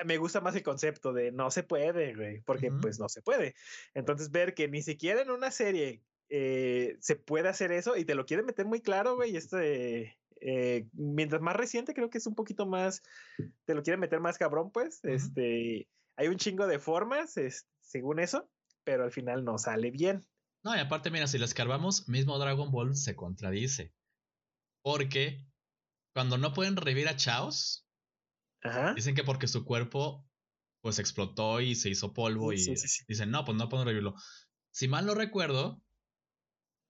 me 0.05 0.19
gusta 0.19 0.41
más 0.41 0.55
el 0.57 0.63
concepto 0.63 1.13
de 1.13 1.33
no 1.33 1.51
se 1.51 1.63
puede, 1.63 2.15
güey, 2.15 2.41
porque 2.43 2.71
pues 2.71 2.99
no 2.99 3.09
se 3.09 3.23
puede. 3.23 3.55
Entonces 3.95 4.31
ver 4.31 4.55
que 4.55 4.69
ni 4.69 4.83
siquiera 4.83 5.23
en 5.23 5.31
una 5.31 5.51
serie 5.51 6.03
eh, 6.29 6.97
se 7.01 7.17
puede 7.17 7.49
hacer 7.49 7.73
eso 7.73 7.97
y 7.97 8.05
te 8.05 8.15
lo 8.15 8.25
quieren 8.25 8.47
meter 8.47 8.67
muy 8.67 8.81
claro, 8.81 9.17
güey, 9.17 9.37
este... 9.37 10.17
Eh, 10.43 10.87
mientras 10.95 11.43
más 11.43 11.55
reciente 11.55 11.93
creo 11.93 12.09
que 12.09 12.17
es 12.17 12.27
un 12.27 12.35
poquito 12.35 12.65
más, 12.65 13.03
te 13.67 13.75
lo 13.75 13.83
quieren 13.83 14.01
meter 14.01 14.21
más 14.21 14.39
cabrón, 14.39 14.71
pues, 14.71 15.05
este, 15.05 15.87
hay 16.17 16.29
un 16.29 16.37
chingo 16.37 16.67
de 16.67 16.79
formas, 16.79 17.37
es, 17.37 17.67
según 17.83 18.21
eso, 18.21 18.49
pero 18.85 19.05
al 19.05 19.13
final 19.13 19.45
no 19.45 19.59
sale 19.59 19.91
bien. 19.91 20.25
No, 20.63 20.77
y 20.77 20.79
aparte, 20.79 21.11
mira, 21.11 21.27
si 21.27 21.39
lo 21.39 21.45
escarbamos, 21.45 22.09
mismo 22.09 22.39
Dragon 22.39 22.71
Ball 22.71 22.95
se 22.97 23.17
contradice. 23.17 23.95
Porque 24.83 25.47
cuando 26.15 26.39
no 26.39 26.53
pueden 26.53 26.77
revivir 26.77 27.09
a 27.09 27.17
Chaos, 27.17 27.87
dicen 28.95 29.15
que 29.15 29.25
porque 29.25 29.49
su 29.49 29.65
cuerpo 29.65 30.27
pues 30.83 30.99
explotó 30.99 31.61
y 31.61 31.75
se 31.75 31.91
hizo 31.91 32.15
polvo 32.15 32.53
y 32.53 32.57
dicen, 33.07 33.31
no, 33.31 33.45
pues 33.45 33.57
no 33.57 33.69
pueden 33.69 33.87
revivirlo. 33.87 34.15
Si 34.71 34.89
mal 34.89 35.07
no 35.07 35.15
recuerdo, 35.15 35.83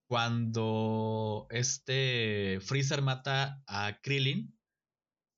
cuando 0.09 1.47
este 1.51 2.59
Freezer 2.61 3.03
mata 3.03 3.63
a 3.67 4.01
Krillin, 4.01 4.57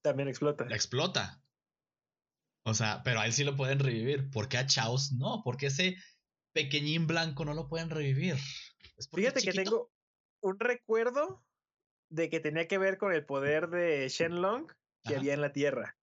también 0.02 0.28
explota. 0.28 0.66
Explota. 0.70 1.42
O 2.64 2.74
sea, 2.74 3.02
pero 3.02 3.20
a 3.20 3.26
él 3.26 3.32
sí 3.32 3.44
lo 3.44 3.56
pueden 3.56 3.78
revivir. 3.78 4.30
¿Por 4.30 4.48
qué 4.48 4.58
a 4.58 4.66
Chaos 4.66 5.12
no? 5.12 5.42
Porque 5.44 5.66
ese 5.66 5.96
pequeñín 6.52 7.06
blanco 7.06 7.44
no 7.44 7.54
lo 7.54 7.68
pueden 7.68 7.90
revivir. 7.90 8.36
Fíjate 9.12 9.40
que 9.42 9.52
tengo 9.52 9.90
un 10.40 10.58
recuerdo 10.58 11.44
de 12.08 12.28
que 12.28 12.40
tenía 12.40 12.68
que 12.68 12.78
ver 12.78 12.98
con 12.98 13.12
el 13.12 13.24
poder 13.24 13.68
de 13.68 14.08
Shenlong 14.08 14.70
que 15.02 15.16
había 15.16 15.34
en 15.34 15.40
la 15.40 15.52
Tierra 15.52 15.96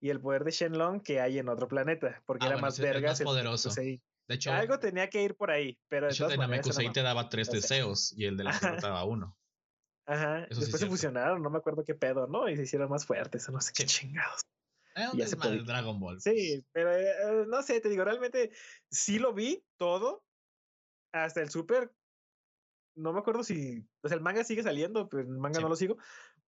y 0.00 0.10
el 0.10 0.20
poder 0.20 0.44
de 0.44 0.50
Shenlong 0.50 1.02
que 1.02 1.20
hay 1.20 1.38
en 1.38 1.48
otro 1.48 1.68
planeta, 1.68 2.22
porque 2.26 2.46
ah, 2.46 2.50
era 2.50 2.58
más 2.58 2.78
verga. 2.78 3.10
Más 3.10 3.22
poderoso. 3.22 3.70
De 3.74 4.34
hecho, 4.34 4.52
algo 4.52 4.78
tenía 4.78 5.08
que 5.08 5.22
ir 5.22 5.34
por 5.34 5.50
ahí, 5.50 5.78
pero 5.88 6.06
de, 6.06 6.12
hecho, 6.12 6.28
Namekusei 6.28 6.92
te 6.92 7.02
daba 7.02 7.30
tres 7.30 7.50
deseos 7.50 8.12
y 8.16 8.26
el 8.26 8.36
de 8.36 8.44
la 8.44 8.58
Tierra 8.58 8.76
te 8.76 8.82
daba 8.82 9.04
uno. 9.04 9.36
Ajá. 10.06 10.46
Después 10.48 10.80
se 10.80 10.86
fusionaron, 10.86 11.42
no 11.42 11.50
me 11.50 11.58
acuerdo 11.58 11.82
qué 11.84 11.94
pedo, 11.94 12.26
¿no? 12.26 12.48
Y 12.48 12.56
se 12.56 12.62
hicieron 12.62 12.90
más 12.90 13.06
fuertes, 13.06 13.48
no 13.50 13.60
sé 13.60 13.72
qué 13.74 13.84
chingados. 13.86 14.42
Es 14.98 15.34
un 15.34 15.64
Dragon 15.64 16.00
Ball. 16.00 16.20
Sí, 16.20 16.64
pero 16.72 16.92
eh, 16.94 17.46
no 17.46 17.62
sé, 17.62 17.80
te 17.80 17.88
digo, 17.88 18.04
realmente 18.04 18.50
sí 18.90 19.18
lo 19.18 19.32
vi 19.32 19.64
todo 19.76 20.24
hasta 21.12 21.40
el 21.40 21.50
Super 21.50 21.92
no 22.98 23.12
me 23.12 23.20
acuerdo 23.20 23.42
si, 23.44 23.86
o 24.02 24.08
sea, 24.08 24.16
el 24.16 24.22
manga 24.22 24.44
sigue 24.44 24.62
saliendo, 24.62 25.08
pero 25.08 25.22
el 25.22 25.28
manga 25.28 25.60
no 25.60 25.68
lo 25.68 25.76
sigo, 25.76 25.96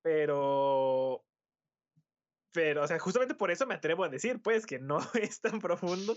pero, 0.03 1.25
pero, 2.53 2.83
o 2.83 2.87
sea, 2.87 2.99
justamente 2.99 3.35
por 3.35 3.51
eso 3.51 3.67
me 3.67 3.75
atrevo 3.75 4.05
a 4.05 4.09
decir, 4.09 4.43
pues, 4.43 4.67
que 4.67 4.79
no 4.79 4.99
es 5.15 5.41
tan 5.41 5.61
profundo 5.61 6.15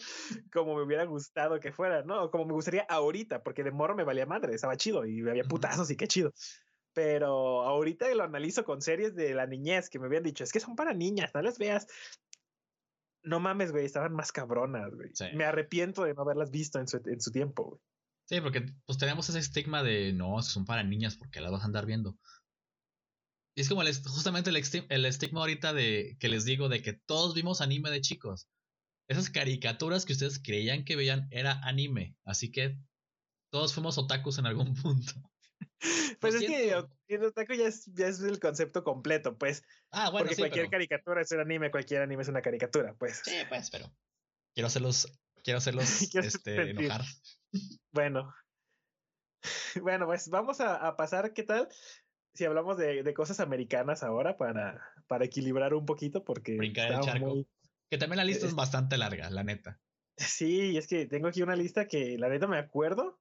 como 0.51 0.75
me 0.75 0.83
hubiera 0.83 1.05
gustado 1.05 1.59
que 1.59 1.71
fuera, 1.71 2.03
¿no? 2.03 2.31
Como 2.31 2.45
me 2.45 2.53
gustaría 2.53 2.85
ahorita, 2.89 3.43
porque 3.43 3.63
de 3.63 3.71
morro 3.71 3.95
me 3.95 4.03
valía 4.03 4.25
madre, 4.25 4.55
estaba 4.55 4.75
chido 4.75 5.05
y 5.05 5.21
había 5.27 5.43
putazos 5.43 5.89
y 5.91 5.95
qué 5.95 6.07
chido. 6.07 6.33
Pero 6.93 7.63
ahorita 7.63 8.13
lo 8.13 8.23
analizo 8.23 8.63
con 8.63 8.81
series 8.81 9.15
de 9.15 9.33
la 9.33 9.47
niñez 9.47 9.89
que 9.89 9.99
me 9.99 10.05
habían 10.05 10.23
dicho, 10.23 10.43
es 10.43 10.51
que 10.51 10.59
son 10.59 10.75
para 10.75 10.93
niñas, 10.93 11.31
no 11.33 11.41
las 11.41 11.57
veas. 11.57 11.87
No 13.23 13.39
mames, 13.39 13.71
güey, 13.71 13.85
estaban 13.85 14.13
más 14.13 14.31
cabronas, 14.31 14.93
güey. 14.93 15.11
Me 15.33 15.45
arrepiento 15.45 16.03
de 16.03 16.13
no 16.13 16.21
haberlas 16.21 16.51
visto 16.51 16.79
en 16.79 16.87
su, 16.87 17.01
en 17.05 17.21
su 17.21 17.31
tiempo, 17.31 17.63
güey. 17.63 17.81
Sí, 18.25 18.39
porque 18.41 18.65
pues 18.85 18.97
tenemos 18.97 19.27
ese 19.29 19.39
estigma 19.39 19.83
de 19.83 20.13
no, 20.13 20.41
son 20.41 20.65
para 20.65 20.83
niñas 20.83 21.17
porque 21.17 21.41
las 21.41 21.51
vas 21.51 21.61
a 21.61 21.65
andar 21.65 21.85
viendo. 21.85 22.17
Y 23.55 23.61
es 23.61 23.69
como 23.69 23.81
el, 23.81 23.93
justamente 23.95 24.49
el, 24.49 24.85
el 24.89 25.05
estigma 25.05 25.41
ahorita 25.41 25.73
de 25.73 26.17
que 26.19 26.29
les 26.29 26.45
digo 26.45 26.69
de 26.69 26.81
que 26.81 26.93
todos 26.93 27.35
vimos 27.35 27.61
anime 27.61 27.91
de 27.91 28.01
chicos. 28.01 28.47
esas 29.07 29.29
caricaturas 29.29 30.05
que 30.05 30.13
ustedes 30.13 30.41
creían 30.41 30.85
que 30.85 30.95
veían 30.95 31.27
era 31.31 31.59
anime. 31.63 32.15
Así 32.25 32.51
que 32.51 32.77
todos 33.51 33.73
fuimos 33.73 33.97
otakus 33.97 34.39
en 34.39 34.47
algún 34.47 34.73
punto. 34.81 35.13
Pues 36.19 36.35
es 36.35 36.41
que 36.41 36.75
el 37.07 37.23
otaku 37.23 37.53
ya 37.53 37.67
es, 37.67 37.85
ya 37.93 38.07
es 38.07 38.21
el 38.21 38.39
concepto 38.39 38.83
completo, 38.83 39.37
pues. 39.37 39.63
Ah, 39.91 40.09
bueno, 40.09 40.27
Porque 40.27 40.37
cualquier 40.37 40.69
caricatura 40.69 41.21
es 41.21 41.31
un 41.31 41.39
anime, 41.39 41.71
cualquier 41.71 42.01
anime 42.01 42.21
es 42.23 42.29
una 42.29 42.41
caricatura, 42.41 42.95
pues. 42.97 43.21
Sí, 43.23 43.35
pues, 43.49 43.69
pero 43.69 43.93
quiero 44.53 44.67
hacerlos, 44.67 45.11
quiero 45.43 45.57
hacerlos 45.59 46.01
este, 46.15 46.71
enojar. 46.71 47.01
Bueno. 47.91 48.33
Bueno, 49.81 50.05
pues 50.05 50.29
vamos 50.29 50.61
a, 50.61 50.95
pasar, 50.95 51.33
¿qué 51.33 51.43
tal? 51.43 51.67
Si 52.33 52.45
hablamos 52.45 52.77
de, 52.77 53.13
cosas 53.13 53.41
americanas 53.41 54.01
ahora 54.01 54.37
para, 54.37 54.81
para 55.07 55.25
equilibrar 55.25 55.73
un 55.73 55.85
poquito, 55.85 56.23
porque. 56.23 56.55
Brincar 56.55 56.93
el 56.93 57.01
charco. 57.01 57.45
Que 57.89 57.97
también 57.97 58.19
la 58.19 58.23
lista 58.23 58.45
es 58.45 58.55
bastante 58.55 58.97
larga, 58.97 59.29
la 59.31 59.43
neta. 59.43 59.81
Sí, 60.15 60.77
es 60.77 60.87
que 60.87 61.07
tengo 61.07 61.27
aquí 61.27 61.41
una 61.41 61.57
lista 61.57 61.89
que 61.89 62.17
la 62.17 62.29
neta 62.29 62.47
me 62.47 62.57
acuerdo 62.57 63.19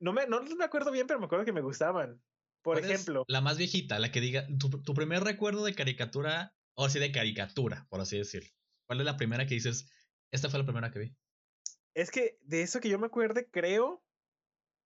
no 0.00 0.12
me, 0.12 0.26
no 0.26 0.42
me 0.42 0.64
acuerdo 0.64 0.90
bien, 0.90 1.06
pero 1.06 1.18
me 1.18 1.26
acuerdo 1.26 1.44
que 1.44 1.52
me 1.52 1.60
gustaban. 1.60 2.22
Por 2.62 2.78
ejemplo. 2.78 3.24
La 3.28 3.40
más 3.40 3.58
viejita, 3.58 3.98
la 3.98 4.10
que 4.10 4.20
diga. 4.20 4.46
Tu, 4.58 4.94
primer 4.94 5.22
recuerdo 5.22 5.64
de 5.64 5.74
caricatura, 5.74 6.54
o 6.74 6.86
así 6.86 6.98
de 6.98 7.12
caricatura, 7.12 7.86
por 7.88 8.00
así 8.00 8.18
decir. 8.18 8.52
¿Cuál 8.86 9.00
es 9.00 9.06
la 9.06 9.16
primera 9.16 9.46
que 9.46 9.54
dices? 9.54 9.90
Esta 10.32 10.50
fue 10.50 10.58
la 10.58 10.64
primera 10.64 10.90
que 10.90 10.98
vi. 10.98 11.16
Es 11.94 12.10
que 12.10 12.38
de 12.42 12.62
eso 12.62 12.80
que 12.80 12.88
yo 12.88 12.98
me 12.98 13.06
acuerde, 13.06 13.48
creo 13.50 14.04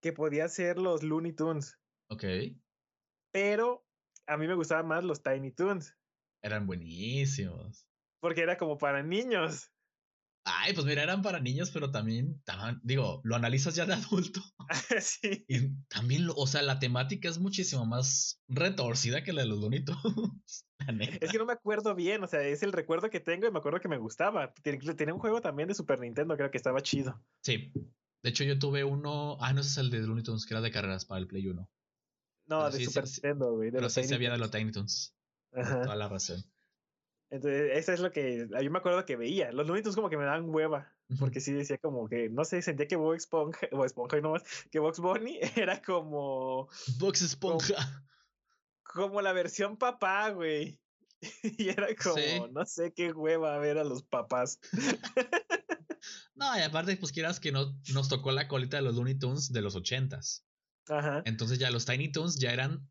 que 0.02 0.12
podía 0.12 0.48
ser 0.48 0.78
los 0.78 1.02
Looney 1.02 1.32
Tunes. 1.32 1.78
Ok. 2.08 2.24
Pero 3.32 3.86
a 4.26 4.36
mí 4.36 4.46
me 4.46 4.54
gustaban 4.54 4.86
más 4.86 5.04
los 5.04 5.22
Tiny 5.22 5.50
Toons. 5.50 5.96
Eran 6.42 6.66
buenísimos. 6.66 7.86
Porque 8.20 8.42
era 8.42 8.56
como 8.56 8.78
para 8.78 9.02
niños. 9.02 9.72
Ay, 10.58 10.74
pues 10.74 10.86
mira, 10.86 11.02
eran 11.02 11.22
para 11.22 11.40
niños, 11.40 11.70
pero 11.70 11.90
también, 11.90 12.36
estaban, 12.38 12.80
digo, 12.82 13.20
lo 13.24 13.36
analizas 13.36 13.74
ya 13.74 13.86
de 13.86 13.94
adulto. 13.94 14.40
sí. 15.00 15.44
Y 15.48 15.74
también, 15.88 16.28
o 16.34 16.46
sea, 16.46 16.62
la 16.62 16.78
temática 16.78 17.28
es 17.28 17.38
muchísimo 17.38 17.86
más 17.86 18.40
retorcida 18.48 19.22
que 19.22 19.32
la 19.32 19.42
de 19.42 19.48
los 19.48 19.60
bonitos. 19.60 19.96
es 21.20 21.30
que 21.30 21.38
no 21.38 21.46
me 21.46 21.52
acuerdo 21.52 21.94
bien, 21.94 22.24
o 22.24 22.26
sea, 22.26 22.42
es 22.42 22.62
el 22.62 22.72
recuerdo 22.72 23.10
que 23.10 23.20
tengo 23.20 23.46
y 23.46 23.50
me 23.50 23.58
acuerdo 23.58 23.80
que 23.80 23.88
me 23.88 23.98
gustaba. 23.98 24.52
Tenía 24.54 25.14
un 25.14 25.20
juego 25.20 25.40
también 25.40 25.68
de 25.68 25.74
Super 25.74 26.00
Nintendo, 26.00 26.36
creo 26.36 26.50
que 26.50 26.58
estaba 26.58 26.80
chido. 26.80 27.22
Sí. 27.42 27.72
De 28.22 28.30
hecho, 28.30 28.44
yo 28.44 28.58
tuve 28.58 28.84
uno. 28.84 29.38
Ah, 29.40 29.52
no, 29.52 29.60
ese 29.60 29.70
es 29.70 29.78
el 29.78 29.90
de 29.90 30.00
Looney 30.00 30.22
Tunes, 30.22 30.44
que 30.44 30.54
era 30.54 30.60
de 30.60 30.70
carreras 30.70 31.06
para 31.06 31.20
el 31.20 31.26
Play 31.26 31.46
1. 31.46 31.70
No, 32.48 32.70
de 32.70 32.84
Super 32.84 33.04
Nintendo, 33.04 33.54
güey. 33.54 33.70
Pero 33.70 33.88
sí 33.88 34.12
había 34.12 34.32
de 34.32 34.38
los 34.38 34.50
Tiny 34.50 34.72
Tunes. 34.72 35.14
Ajá. 35.52 35.82
Toda 35.82 35.96
la 35.96 36.08
razón. 36.08 36.44
Entonces, 37.30 37.70
eso 37.74 37.92
es 37.92 38.00
lo 38.00 38.10
que 38.10 38.48
yo 38.48 38.70
me 38.70 38.78
acuerdo 38.78 39.04
que 39.04 39.16
veía. 39.16 39.52
Los 39.52 39.66
Looney 39.66 39.84
como 39.94 40.10
que 40.10 40.16
me 40.16 40.24
daban 40.24 40.52
hueva, 40.52 40.92
porque 41.18 41.40
sí 41.40 41.52
decía 41.52 41.78
como 41.78 42.08
que, 42.08 42.28
no 42.28 42.44
sé, 42.44 42.60
sentía 42.60 42.88
que 42.88 42.96
Box 42.96 43.24
Esponja, 43.24 43.68
o 43.70 43.84
Esponja 43.84 44.18
y 44.18 44.22
no 44.22 44.32
más, 44.32 44.42
que 44.70 44.80
Box 44.80 44.98
Bunny 44.98 45.38
era 45.56 45.80
como... 45.80 46.68
Box 46.98 47.22
Esponja. 47.22 48.04
Como, 48.82 49.22
la 49.22 49.32
versión 49.32 49.76
papá, 49.76 50.30
güey. 50.30 50.80
Y 51.58 51.68
era 51.68 51.88
como, 52.02 52.48
no 52.48 52.64
sé 52.64 52.92
qué 52.94 53.12
hueva 53.12 53.58
ver 53.58 53.78
a 53.78 53.84
los 53.84 54.02
papás. 54.02 54.58
no, 56.34 56.58
y 56.58 56.62
aparte, 56.62 56.96
pues 56.96 57.12
quieras 57.12 57.38
que 57.38 57.52
no 57.52 57.78
nos 57.92 58.08
tocó 58.08 58.32
la 58.32 58.48
colita 58.48 58.78
de 58.78 58.82
los 58.82 58.96
Looney 58.96 59.18
Tunes 59.18 59.52
de 59.52 59.60
los 59.60 59.76
ochentas. 59.76 60.46
Ajá. 60.88 61.22
Entonces 61.26 61.58
ya 61.58 61.70
los 61.70 61.84
Tiny 61.84 62.10
Toons 62.10 62.40
ya 62.40 62.52
eran 62.52 62.90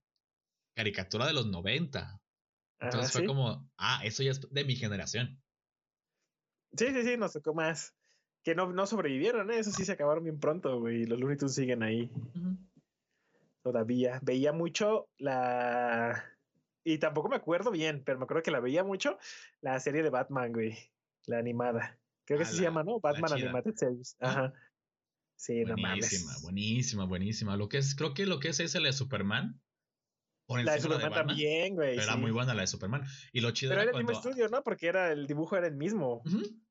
caricatura 0.76 1.26
de 1.26 1.34
los 1.34 1.48
noventa. 1.48 2.22
Entonces 2.80 3.12
fue 3.12 3.26
como, 3.26 3.70
ah, 3.78 4.02
eso 4.04 4.24
ya 4.24 4.32
es 4.32 4.42
de 4.42 4.64
mi 4.64 4.76
generación. 4.76 5.42
Sí, 6.78 6.88
sí, 6.88 7.04
sí, 7.04 7.18
nos 7.18 7.34
tocó 7.34 7.54
más. 7.54 7.94
Que 8.44 8.56
no, 8.56 8.72
no 8.72 8.86
sobrevivieron, 8.86 9.52
¿eh? 9.52 9.60
eso 9.60 9.72
sí 9.72 9.84
se 9.84 9.92
acabaron 9.92 10.24
bien 10.24 10.40
pronto, 10.40 10.80
güey. 10.80 11.06
Los 11.06 11.20
Looney 11.20 11.38
Tunes 11.38 11.56
siguen 11.56 11.84
ahí. 11.84 12.10
Todavía. 13.64 14.20
Veía 14.24 14.54
mucho 14.54 15.10
la. 15.18 16.24
Y 16.86 17.00
tampoco 17.00 17.28
me 17.28 17.36
acuerdo 17.36 17.70
bien, 17.72 18.02
pero 18.06 18.18
me 18.18 18.24
acuerdo 18.24 18.44
que 18.44 18.52
la 18.52 18.62
veía 18.62 18.84
mucho. 18.84 19.18
La 19.60 19.80
serie 19.80 20.04
de 20.04 20.10
Batman, 20.10 20.54
güey. 20.54 20.78
La 21.26 21.38
animada. 21.38 22.00
Creo 22.26 22.38
que 22.38 22.44
así 22.44 22.58
se 22.58 22.64
llama, 22.64 22.84
¿no? 22.84 23.00
Batman 23.00 23.34
Animated 23.34 23.76
Series. 23.76 24.16
Ajá. 24.20 24.54
Sí, 25.36 25.64
buenísima, 25.64 25.76
no 25.76 25.82
mames. 25.82 26.42
Buenísima, 26.44 27.06
buenísima. 27.06 27.58
Lo 27.58 27.70
que 27.70 27.80
es, 27.80 27.96
creo 27.96 28.14
que 28.14 28.26
lo 28.26 28.40
que 28.40 28.50
es 28.50 28.60
ese 28.60 28.80
de 28.80 28.94
Superman 28.94 29.60
la 30.58 30.74
de 30.74 30.82
Superman 30.82 31.14
también, 31.14 31.76
güey. 31.76 31.91
Pero 31.91 32.04
era 32.04 32.16
muy 32.16 32.32
buena 32.32 32.54
la 32.54 32.62
de 32.62 32.68
Superman. 32.68 33.04
Y 33.32 33.41
lo 33.41 33.52
chido 33.52 33.72
Pero 33.72 33.82
era, 33.82 33.91
el 33.91 33.97
mismo 33.97 34.12
estudio, 34.12 34.50
¿no? 34.50 34.64
Porque 34.64 34.88
era 34.88 35.12
el 35.12 35.28
dibujo 35.28 35.56
era 35.58 35.68
el 35.68 35.76
mismo. 35.76 36.24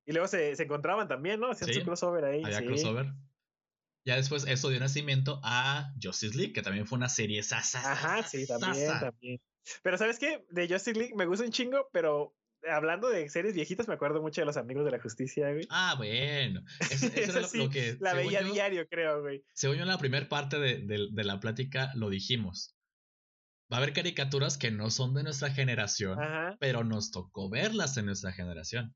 Y 0.04 0.12
luego 0.12 0.26
se, 0.26 0.56
se, 0.56 0.62
encontraban 0.64 1.08
también, 1.08 1.40
¿no? 1.40 1.50
Hacían 1.50 1.72
su 1.72 1.82
crossover 1.82 2.24
ahí. 2.24 2.42
Había 2.44 2.64
crossover. 2.64 3.12
Ya 4.04 4.16
después 4.16 4.46
eso 4.46 4.70
dio 4.70 4.80
nacimiento 4.80 5.40
a 5.44 5.92
Justice 6.02 6.36
League, 6.36 6.52
que 6.54 6.62
también 6.62 6.86
fue 6.86 6.96
una 6.96 7.10
serie 7.10 7.42
sasa. 7.42 7.92
Ajá, 7.92 8.22
sí, 8.22 8.46
también, 8.46 8.98
también. 8.98 9.40
Pero 9.82 9.98
¿sabes 9.98 10.18
qué? 10.18 10.46
De 10.50 10.66
Justice 10.66 10.98
League 10.98 11.14
me 11.14 11.26
gusta 11.26 11.44
un 11.44 11.52
chingo, 11.52 11.88
pero 11.92 12.34
hablando 12.70 13.08
de 13.08 13.28
series 13.28 13.54
viejitas, 13.54 13.86
me 13.86 13.94
acuerdo 13.94 14.22
mucho 14.22 14.40
de 14.40 14.46
los 14.46 14.56
amigos 14.56 14.84
de 14.84 14.92
la 14.92 15.00
justicia, 15.00 15.52
güey. 15.52 15.66
Ah, 15.70 15.94
bueno. 15.96 16.62
Eso, 16.90 17.38
es 17.38 17.54
lo, 17.54 17.68
que. 17.68 17.96
La 18.00 18.14
veía 18.14 18.42
diario, 18.42 18.88
creo, 18.88 19.20
güey. 19.20 19.44
Según 19.52 19.76
yo, 19.76 19.82
en 19.82 19.88
la 19.88 19.98
primera 19.98 20.28
parte 20.28 20.58
de, 20.58 20.78
de, 21.10 21.24
la 21.24 21.40
plática 21.40 21.92
lo 21.94 22.08
dijimos 22.08 22.77
va 23.72 23.76
a 23.76 23.80
haber 23.80 23.92
caricaturas 23.92 24.56
que 24.56 24.70
no 24.70 24.90
son 24.90 25.14
de 25.14 25.22
nuestra 25.22 25.50
generación, 25.50 26.18
pero 26.58 26.84
nos 26.84 27.10
tocó 27.10 27.50
verlas 27.50 27.96
en 27.96 28.06
nuestra 28.06 28.32
generación. 28.32 28.94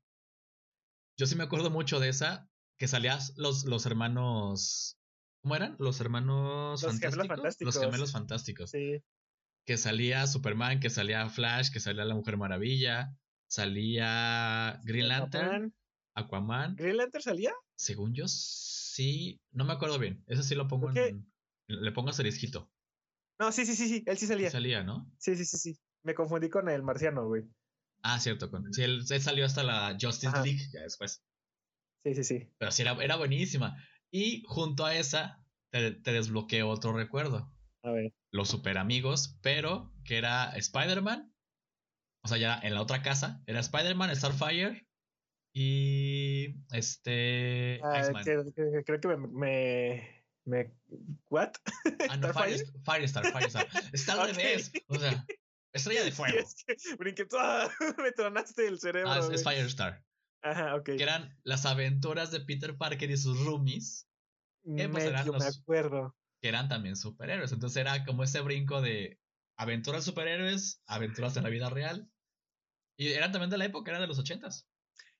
Yo 1.17 1.27
sí 1.27 1.35
me 1.35 1.43
acuerdo 1.43 1.69
mucho 1.69 1.99
de 1.99 2.09
esa, 2.09 2.49
que 2.77 2.87
salían 2.87 3.19
los, 3.37 3.65
los 3.65 3.85
hermanos. 3.85 4.97
¿Cómo 5.41 5.55
eran? 5.55 5.75
Los 5.77 6.01
hermanos 6.01 6.81
los 6.81 6.91
fantásticos. 6.91 7.13
Gemelos 7.13 7.27
fantásticos. 7.27 7.75
Los 7.75 7.83
gemelos 7.83 8.11
fantásticos. 8.11 8.71
Sí. 8.71 9.03
Que 9.65 9.77
salía 9.77 10.25
Superman, 10.25 10.79
que 10.79 10.89
salía 10.89 11.29
Flash, 11.29 11.71
que 11.71 11.79
salía 11.79 12.05
la 12.05 12.15
Mujer 12.15 12.37
Maravilla, 12.37 13.15
salía 13.47 14.81
Green 14.83 15.07
Lantern, 15.07 15.73
Aquaman. 16.15 16.75
¿Green 16.75 16.97
Lantern 16.97 17.21
salía? 17.21 17.53
Según 17.75 18.13
yo, 18.13 18.27
sí. 18.27 19.39
No 19.51 19.65
me 19.65 19.73
acuerdo 19.73 19.99
bien. 19.99 20.23
Eso 20.27 20.43
sí 20.43 20.55
lo 20.55 20.67
pongo 20.67 20.91
en. 20.95 21.31
Le 21.67 21.91
pongo 21.91 22.09
asterisquito. 22.09 22.72
No, 23.43 23.51
sí, 23.51 23.65
sí, 23.65 23.75
sí, 23.75 23.89
sí, 23.89 24.03
él 24.05 24.17
sí 24.17 24.25
salía. 24.25 24.49
salía, 24.49 24.83
¿no? 24.83 25.11
Sí, 25.17 25.35
sí, 25.35 25.43
sí, 25.43 25.57
sí. 25.57 25.79
Me 26.03 26.15
confundí 26.15 26.49
con 26.49 26.69
el 26.69 26.81
marciano, 26.81 27.27
güey. 27.27 27.43
Ah, 28.01 28.17
cierto. 28.17 28.49
Con... 28.49 28.73
Sí, 28.73 28.83
él, 28.83 29.05
salió 29.05 29.45
hasta 29.45 29.63
la 29.63 29.97
Justice 29.99 30.31
League 30.41 30.61
ya 30.71 30.79
después. 30.79 31.21
Sí, 32.05 32.15
sí, 32.15 32.23
sí. 32.23 32.49
Pero 32.57 32.71
sí, 32.71 32.83
era, 32.83 32.93
era 33.03 33.17
buenísima. 33.17 33.75
Y 34.11 34.43
junto 34.47 34.85
a 34.85 34.95
esa, 34.95 35.43
te, 35.71 35.91
te 35.91 36.13
desbloqueé 36.13 36.63
otro 36.63 36.93
recuerdo. 36.93 37.53
A 37.81 37.91
ver. 37.91 38.13
Los 38.31 38.47
super 38.47 38.77
amigos, 38.77 39.37
pero 39.41 39.93
que 40.05 40.17
era 40.17 40.55
Spider-Man. 40.55 41.33
O 42.23 42.29
sea, 42.29 42.37
ya 42.37 42.57
en 42.63 42.75
la 42.75 42.81
otra 42.81 43.01
casa. 43.01 43.43
Era 43.45 43.59
Spider-Man, 43.59 44.15
Starfire 44.15 44.87
y 45.53 46.55
este. 46.71 47.81
Ah, 47.83 48.09
creo 48.85 49.01
que 49.01 49.07
me 49.09 49.17
me, 49.17 50.22
¿What? 50.45 51.53
Ah, 52.09 52.17
no, 52.17 52.33
Firestar, 52.33 53.25
Firestar. 53.31 53.67
Está 53.91 54.21
al 54.21 54.35
revés. 54.35 54.71
O 54.87 54.95
sea, 54.95 55.25
estrella 55.73 56.03
de 56.03 56.11
fuego. 56.11 56.47
Sí, 56.47 56.65
es 56.67 57.15
que 57.15 57.27
¡ah! 57.37 57.69
me 57.97 58.11
tronaste 58.11 58.67
el 58.67 58.79
cerebro. 58.79 59.09
Ah, 59.09 59.29
es, 59.31 59.43
Firestar. 59.43 60.03
Ajá, 60.41 60.75
ok. 60.75 60.85
Que 60.97 61.03
eran 61.03 61.37
las 61.43 61.65
aventuras 61.65 62.31
de 62.31 62.41
Peter 62.41 62.77
Parker 62.77 63.09
y 63.09 63.17
sus 63.17 63.43
roomies. 63.45 64.07
Que, 64.63 64.87
pues, 64.89 65.11
me 65.11 65.45
acuerdo. 65.45 66.15
Que 66.41 66.49
eran 66.49 66.67
también 66.67 66.95
superhéroes. 66.95 67.51
Entonces 67.51 67.77
era 67.77 68.05
como 68.05 68.23
ese 68.23 68.41
brinco 68.41 68.81
de 68.81 69.19
aventuras 69.57 70.03
superhéroes, 70.03 70.81
aventuras 70.85 71.33
de 71.33 71.41
la 71.41 71.49
vida 71.49 71.69
real. 71.69 72.09
Y 72.97 73.13
eran 73.13 73.31
también 73.31 73.49
de 73.49 73.57
la 73.57 73.65
época, 73.65 73.91
eran 73.91 74.01
de 74.01 74.07
los 74.07 74.19
ochentas. 74.19 74.67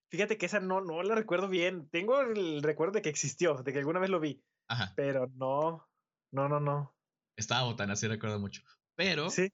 Fíjate 0.09 0.37
que 0.37 0.45
esa 0.45 0.59
no, 0.59 0.81
no 0.81 1.01
la 1.01 1.15
recuerdo 1.15 1.47
bien. 1.47 1.89
Tengo 1.89 2.21
el 2.21 2.61
recuerdo 2.61 2.93
de 2.93 3.01
que 3.01 3.09
existió, 3.09 3.55
de 3.63 3.73
que 3.73 3.79
alguna 3.79 3.99
vez 3.99 4.09
lo 4.09 4.19
vi. 4.19 4.43
Ajá. 4.67 4.93
Pero 4.95 5.27
no, 5.35 5.87
no, 6.31 6.49
no, 6.49 6.59
no. 6.59 6.95
Estaba 7.35 7.63
botana, 7.63 7.95
sí 7.95 8.07
recuerdo 8.07 8.39
mucho. 8.39 8.61
Pero, 8.95 9.29
sí. 9.29 9.49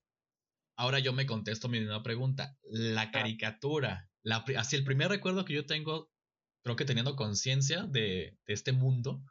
ahora 0.78 1.00
yo 1.00 1.14
me 1.14 1.26
contesto 1.26 1.70
mi 1.70 1.80
nueva 1.80 2.04
pregunta. 2.04 2.58
La 2.64 3.12
caricatura, 3.12 4.10
la, 4.24 4.44
así 4.58 4.76
el 4.76 4.84
primer 4.84 5.10
recuerdo 5.10 5.46
que 5.46 5.54
yo 5.54 5.66
tengo, 5.66 6.12
creo 6.64 6.76
que 6.76 6.86
teniendo 6.86 7.16
conciencia 7.16 7.84
de, 7.84 8.38
de 8.46 8.54
este 8.54 8.72
mundo, 8.72 9.24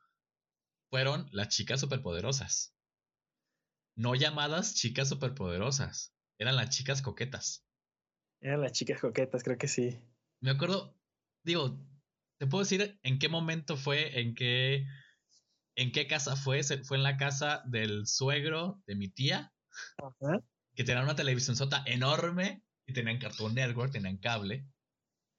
fueron 0.91 1.29
las 1.33 1.49
chicas 1.49 1.81
superpoderosas. 1.81 2.75
No 3.97 4.15
llamadas 4.15 4.75
chicas 4.75 5.09
superpoderosas, 5.09 6.15
eran 6.39 6.57
las 6.57 6.71
chicas 6.71 7.03
coquetas. 7.03 7.67
Eran 8.41 8.61
las 8.61 8.73
chicas 8.73 9.01
coquetas, 9.01 9.43
creo 9.43 9.59
que 9.59 9.69
sí. 9.69 9.99
Me 10.41 10.51
acuerdo, 10.51 10.97
digo, 11.45 11.85
te 12.39 12.47
puedo 12.47 12.63
decir 12.63 12.99
en 13.03 13.19
qué 13.19 13.29
momento 13.29 13.77
fue, 13.77 14.21
en 14.21 14.35
qué 14.35 14.87
¿En 15.79 15.93
qué 15.93 16.09
casa 16.09 16.35
fue? 16.35 16.65
Fue 16.65 16.97
en 16.97 17.05
la 17.05 17.17
casa 17.17 17.63
del 17.65 18.05
suegro 18.09 18.83
de 18.89 18.97
mi 18.97 19.09
tía, 19.09 19.55
que 20.75 20.83
tenía 20.83 21.05
una 21.05 21.15
televisión 21.15 21.55
sota 21.55 21.85
enorme 21.87 22.65
y 22.85 22.93
tenían 22.93 23.21
Cartoon 23.21 23.55
Network, 23.55 23.93
tenían 23.93 24.19
cable. 24.19 24.67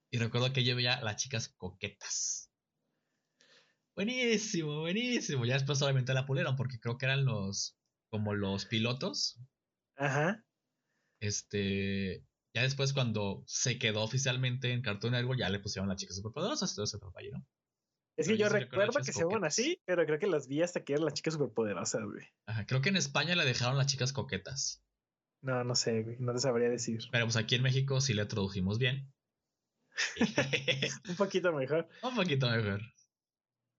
Y 0.10 0.18
recuerdo 0.18 0.54
que 0.54 0.64
yo 0.64 0.78
veía 0.78 1.02
las 1.02 1.18
chicas 1.18 1.50
coquetas. 1.58 2.50
Buenísimo, 3.94 4.80
buenísimo. 4.80 5.44
Ya 5.44 5.56
después 5.56 5.82
obviamente 5.82 6.14
la 6.14 6.26
pulieron 6.26 6.56
porque 6.56 6.80
creo 6.80 6.98
que 6.98 7.08
eran 7.08 7.26
los, 7.26 7.78
como 8.10 8.34
los 8.34 8.66
pilotos. 8.66 9.42
Ajá. 9.98 10.42
Este, 11.20 12.24
ya 12.54 12.62
después 12.62 12.94
cuando 12.94 13.44
se 13.46 13.78
quedó 13.78 14.04
oficialmente 14.04 14.72
en 14.72 14.84
Cartoon 14.84 15.12
Network 15.12 15.38
ya 15.38 15.50
le 15.50 15.60
pusieron 15.60 15.90
las 15.90 15.98
chicas 15.98 16.16
superpoderosas, 16.16 16.74
todo 16.74 16.86
ese 16.86 16.98
¿no? 16.98 17.46
Es 18.20 18.28
que 18.28 18.38
yo 18.38 18.50
recuerdo 18.50 19.00
que 19.00 19.14
se 19.14 19.22
llaman 19.22 19.46
así, 19.46 19.82
pero 19.86 20.06
creo 20.06 20.20
que 20.20 20.28
las 20.28 20.50
vi 20.50 20.62
hasta 20.62 20.84
que 20.84 20.92
eran 20.92 21.06
las 21.06 21.14
chicas 21.14 21.36
superpoderosas, 21.36 22.04
güey. 22.04 22.28
Ajá, 22.48 22.66
creo 22.66 22.82
que 22.82 22.90
en 22.90 22.98
España 22.98 23.34
le 23.34 23.46
dejaron 23.46 23.78
las 23.78 23.88
chicas 23.88 24.12
coquetas. 24.12 24.84
No, 25.42 25.64
no 25.64 25.74
sé, 25.74 26.04
güey, 26.04 26.18
no 26.20 26.34
te 26.34 26.40
sabría 26.40 26.68
decir. 26.68 27.00
Pero 27.14 27.26
pues 27.26 27.38
aquí 27.38 27.56
en 27.56 27.64
México 27.64 28.02
sí 28.02 28.14
le 28.14 28.26
tradujimos 28.26 28.78
bien. 28.78 29.10
Un 31.10 31.16
poquito 31.16 31.54
mejor. 31.54 31.88
Un 32.04 32.14
poquito 32.14 32.50
mejor. 32.50 32.82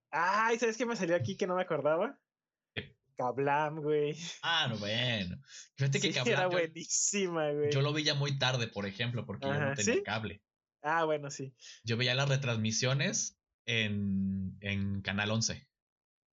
Ay, 0.09 0.57
¿sabes 0.57 0.75
qué 0.75 0.87
me 0.87 0.95
salió 0.95 1.15
aquí 1.15 1.37
que 1.37 1.45
no 1.45 1.55
me 1.55 1.61
acordaba? 1.61 2.19
Kablam, 3.15 3.79
güey. 3.79 4.17
Ah, 4.41 4.67
no, 4.67 4.77
bueno. 4.77 5.37
Fíjate 5.75 5.99
que 6.01 6.13
sí, 6.13 6.19
Era 6.25 6.47
buenísima, 6.47 7.51
güey. 7.51 7.71
Yo 7.71 7.81
lo 7.81 7.93
veía 7.93 8.15
muy 8.15 8.39
tarde, 8.39 8.67
por 8.67 8.87
ejemplo, 8.87 9.27
porque 9.27 9.45
yo 9.45 9.53
no 9.53 9.75
tenía 9.75 10.01
cable. 10.01 10.41
Ah, 10.81 11.05
bueno, 11.05 11.29
sí. 11.29 11.53
Yo 11.83 11.95
veía 11.95 12.15
las 12.15 12.27
retransmisiones 12.27 13.37
en, 13.65 14.57
en 14.61 15.01
Canal 15.01 15.31
11. 15.31 15.67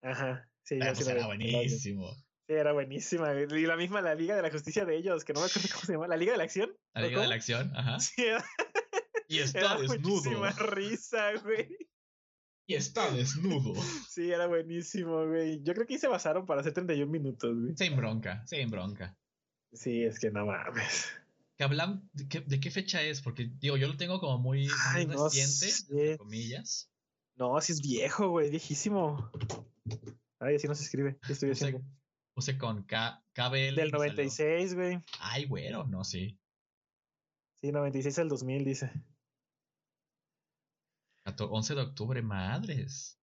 Ajá, 0.03 0.49
sí. 0.63 0.79
Ah, 0.83 0.93
pues 0.95 1.07
era 1.09 1.27
buenísimo. 1.27 2.15
Sí, 2.47 2.55
era 2.55 2.73
buenísima. 2.73 3.33
Y 3.35 3.67
la 3.67 3.77
misma, 3.77 4.01
la 4.01 4.15
Liga 4.15 4.37
de 4.37 4.43
la 4.43 4.51
Justicia 4.51 4.85
de 4.85 4.97
ellos, 4.97 5.25
que 5.25 5.33
no 5.33 5.41
me 5.41 5.47
acuerdo 5.47 5.69
cómo 5.73 5.85
se 5.85 5.93
llama. 5.93 6.09
¿La 6.09 6.17
Liga 6.17 6.33
de 6.33 6.39
la 6.39 6.45
Acción? 6.45 6.75
La 6.95 7.03
Liga 7.03 7.21
de 7.21 7.29
la 7.29 7.35
Acción, 7.35 7.73
ajá. 7.77 7.99
Sí, 8.01 8.23
era... 8.25 8.45
Y 9.29 9.41
está 9.41 9.59
era 9.59 9.81
desnudo. 9.81 10.01
Muchísima 10.01 10.51
risa, 10.53 11.33
güey. 11.43 11.69
Y 12.67 12.75
está 12.75 13.11
desnudo. 13.11 13.75
Sí, 14.09 14.31
era 14.31 14.47
buenísimo, 14.47 15.27
güey. 15.27 15.63
Yo 15.63 15.75
creo 15.75 15.87
que 15.87 15.95
ahí 15.95 15.99
se 15.99 16.09
basaron 16.09 16.47
para 16.47 16.61
hacer 16.61 16.73
31 16.73 17.11
minutos, 17.11 17.55
güey. 17.55 17.75
Sin 17.77 17.97
bronca, 17.97 18.47
sin 18.47 18.71
bronca. 18.71 19.17
Sí, 19.73 20.03
es 20.03 20.19
que 20.19 20.31
no 20.31 20.47
mames. 20.47 21.09
¿Que 21.57 21.65
hablan 21.65 22.09
de 22.13 22.29
qué, 22.29 22.41
de 22.41 22.61
qué 22.61 22.71
fecha 22.71 23.03
es? 23.03 23.21
Porque, 23.21 23.51
digo, 23.59 23.77
yo 23.77 23.89
lo 23.89 23.97
tengo 23.97 24.21
como 24.21 24.39
muy, 24.39 24.69
Ay, 24.91 25.07
reciente, 25.07 25.71
entre 25.91 26.19
comillas. 26.19 26.91
No, 27.39 27.61
sí 27.61 27.73
es 27.73 27.81
viejo, 27.81 28.31
güey, 28.31 28.51
viejísimo. 28.51 29.31
Ay, 30.41 30.57
así 30.57 30.67
no 30.67 30.75
se 30.75 30.83
escribe. 30.83 31.19
¿Qué 31.25 31.33
estoy 31.33 31.53
haciendo? 31.53 31.81
Puse 32.35 32.59
con 32.59 32.83
K, 32.83 33.25
KBL. 33.33 33.77
Del 33.77 33.93
96, 33.93 34.75
güey. 34.75 34.99
Ay, 35.21 35.47
güero, 35.47 35.85
no, 35.87 36.03
sí. 36.03 36.37
Sí, 37.61 37.71
96 37.71 38.19
al 38.19 38.29
2000, 38.29 38.65
dice. 38.65 38.93
11 41.39 41.75
de 41.75 41.81
octubre, 41.81 42.23
madres. 42.23 43.21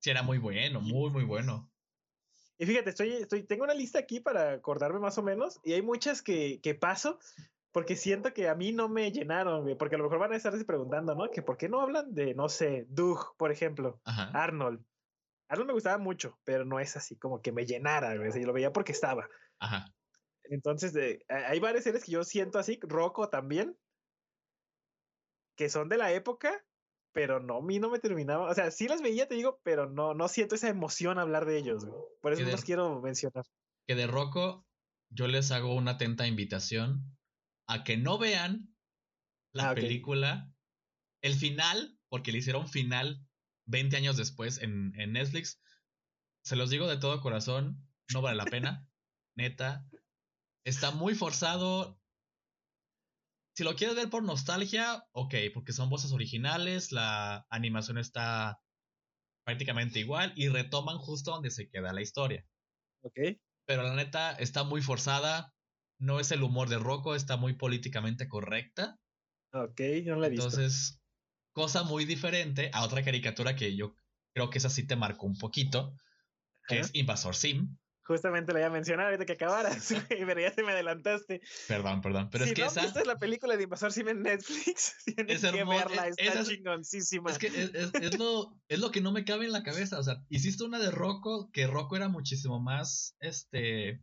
Sí, 0.00 0.10
era 0.10 0.22
muy 0.22 0.38
bueno, 0.38 0.80
muy, 0.80 1.10
muy 1.10 1.24
bueno. 1.24 1.70
Y 2.58 2.64
fíjate, 2.64 2.90
estoy, 2.90 3.12
estoy, 3.12 3.42
tengo 3.42 3.64
una 3.64 3.74
lista 3.74 3.98
aquí 3.98 4.20
para 4.20 4.52
acordarme 4.52 4.98
más 4.98 5.18
o 5.18 5.22
menos, 5.22 5.60
y 5.62 5.74
hay 5.74 5.82
muchas 5.82 6.22
que, 6.22 6.60
que 6.62 6.74
paso 6.74 7.18
porque 7.76 7.94
siento 7.94 8.32
que 8.32 8.48
a 8.48 8.54
mí 8.54 8.72
no 8.72 8.88
me 8.88 9.12
llenaron, 9.12 9.76
porque 9.76 9.96
a 9.96 9.98
lo 9.98 10.04
mejor 10.04 10.18
van 10.18 10.32
a 10.32 10.36
estarse 10.36 10.64
preguntando, 10.64 11.14
¿no? 11.14 11.30
Que 11.30 11.42
por 11.42 11.58
qué 11.58 11.68
no 11.68 11.82
hablan 11.82 12.14
de, 12.14 12.34
no 12.34 12.48
sé, 12.48 12.86
Doug, 12.88 13.36
por 13.36 13.52
ejemplo, 13.52 14.00
Arnold. 14.06 14.82
Arnold 15.46 15.66
me 15.66 15.74
gustaba 15.74 15.98
mucho, 15.98 16.38
pero 16.42 16.64
no 16.64 16.80
es 16.80 16.96
así 16.96 17.18
como 17.18 17.42
que 17.42 17.52
me 17.52 17.66
llenara, 17.66 18.16
güey. 18.16 18.32
Yo 18.32 18.46
lo 18.46 18.54
veía 18.54 18.72
porque 18.72 18.92
estaba. 18.92 19.28
Ajá. 19.58 19.94
Entonces, 20.44 20.94
hay 21.28 21.60
varias 21.60 21.84
series 21.84 22.02
que 22.02 22.12
yo 22.12 22.24
siento 22.24 22.58
así, 22.58 22.78
Rocco 22.80 23.28
también, 23.28 23.76
que 25.54 25.68
son 25.68 25.90
de 25.90 25.98
la 25.98 26.12
época, 26.12 26.64
pero 27.12 27.40
no, 27.40 27.58
a 27.58 27.62
mí 27.62 27.78
no 27.78 27.90
me 27.90 27.98
terminaba. 27.98 28.48
O 28.48 28.54
sea, 28.54 28.70
sí 28.70 28.88
las 28.88 29.02
veía, 29.02 29.28
te 29.28 29.34
digo, 29.34 29.60
pero 29.62 29.86
no, 29.86 30.14
no 30.14 30.28
siento 30.28 30.54
esa 30.54 30.70
emoción 30.70 31.18
hablar 31.18 31.44
de 31.44 31.58
ellos, 31.58 31.84
güey. 31.84 32.00
Por 32.22 32.32
eso 32.32 32.42
los 32.42 32.64
quiero 32.64 33.02
mencionar. 33.02 33.44
Que 33.86 33.94
de 33.94 34.06
Rocco, 34.06 34.64
yo 35.10 35.26
les 35.28 35.50
hago 35.50 35.74
una 35.74 35.90
atenta 35.90 36.26
invitación 36.26 37.15
a 37.68 37.84
que 37.84 37.96
no 37.96 38.18
vean 38.18 38.74
la 39.52 39.70
ah, 39.70 39.74
película, 39.74 40.52
el 41.22 41.34
final, 41.34 41.98
porque 42.08 42.32
le 42.32 42.38
hicieron 42.38 42.68
final 42.68 43.26
20 43.66 43.96
años 43.96 44.16
después 44.16 44.62
en, 44.62 44.92
en 44.98 45.12
Netflix. 45.12 45.60
Se 46.44 46.56
los 46.56 46.70
digo 46.70 46.86
de 46.86 46.98
todo 46.98 47.20
corazón, 47.20 47.88
no 48.12 48.22
vale 48.22 48.36
la 48.36 48.44
pena. 48.44 48.88
Neta, 49.36 49.86
está 50.64 50.90
muy 50.90 51.14
forzado, 51.14 52.00
si 53.56 53.64
lo 53.64 53.74
quieres 53.74 53.96
ver 53.96 54.10
por 54.10 54.22
nostalgia, 54.22 55.06
ok, 55.12 55.34
porque 55.54 55.72
son 55.72 55.88
voces 55.88 56.12
originales, 56.12 56.92
la 56.92 57.46
animación 57.48 57.96
está 57.96 58.60
prácticamente 59.46 59.98
igual 59.98 60.34
y 60.36 60.48
retoman 60.48 60.98
justo 60.98 61.30
donde 61.30 61.50
se 61.50 61.70
queda 61.70 61.94
la 61.94 62.02
historia. 62.02 62.46
Ok. 63.02 63.18
Pero 63.66 63.82
la 63.82 63.94
neta 63.94 64.32
está 64.32 64.64
muy 64.64 64.82
forzada, 64.82 65.54
no 65.98 66.20
es 66.20 66.30
el 66.30 66.42
humor 66.42 66.68
de 66.68 66.78
Rocco, 66.78 67.14
está 67.14 67.36
muy 67.36 67.54
políticamente 67.54 68.28
correcta. 68.28 68.98
Ok, 69.52 69.80
no 70.04 70.16
la 70.16 70.26
he 70.26 70.30
visto. 70.30 70.46
Entonces, 70.46 71.00
cosa 71.52 71.82
muy 71.82 72.04
diferente 72.04 72.70
a 72.72 72.84
otra 72.84 73.02
caricatura 73.02 73.56
que 73.56 73.76
yo 73.76 73.96
creo 74.34 74.50
que 74.50 74.58
esa 74.58 74.70
sí 74.70 74.86
te 74.86 74.96
marcó 74.96 75.26
un 75.26 75.38
poquito, 75.38 75.96
que 76.68 76.80
es 76.80 76.90
Invasor 76.94 77.34
Sim 77.34 77.76
justamente 78.06 78.52
lo 78.52 78.58
iba 78.58 78.68
a 78.68 78.70
mencionar 78.70 79.06
ahorita 79.06 79.26
que 79.26 79.32
acabaras, 79.32 79.88
pero 80.08 80.40
ya 80.40 80.52
se 80.52 80.62
me 80.62 80.72
adelantaste. 80.72 81.40
Perdón, 81.66 82.00
perdón. 82.00 82.28
Pero 82.30 82.44
es 82.44 82.54
que 82.54 82.62
no 82.62 82.68
esa. 82.68 82.84
es 82.84 83.06
la 83.06 83.18
película 83.18 83.56
de 83.56 83.64
Invasor 83.64 83.92
Sim 83.92 84.08
en 84.08 84.22
Netflix. 84.22 84.94
Tienes 85.04 85.42
es 85.42 85.52
que 85.52 85.64
verla, 85.64 86.08
está 86.08 86.44
chingoncísima. 86.44 87.30
Es 87.30 87.38
que 87.38 87.48
es, 87.48 88.18
lo, 88.18 88.56
es 88.68 88.78
lo 88.78 88.90
que 88.90 89.00
no 89.00 89.12
me 89.12 89.24
cabe 89.24 89.44
en 89.44 89.52
la 89.52 89.64
cabeza. 89.64 89.98
O 89.98 90.02
sea, 90.02 90.24
hiciste 90.28 90.64
una 90.64 90.78
de 90.78 90.90
Rocco, 90.90 91.50
que 91.52 91.66
Rocco 91.66 91.96
era 91.96 92.08
muchísimo 92.08 92.60
más, 92.60 93.16
este. 93.20 94.00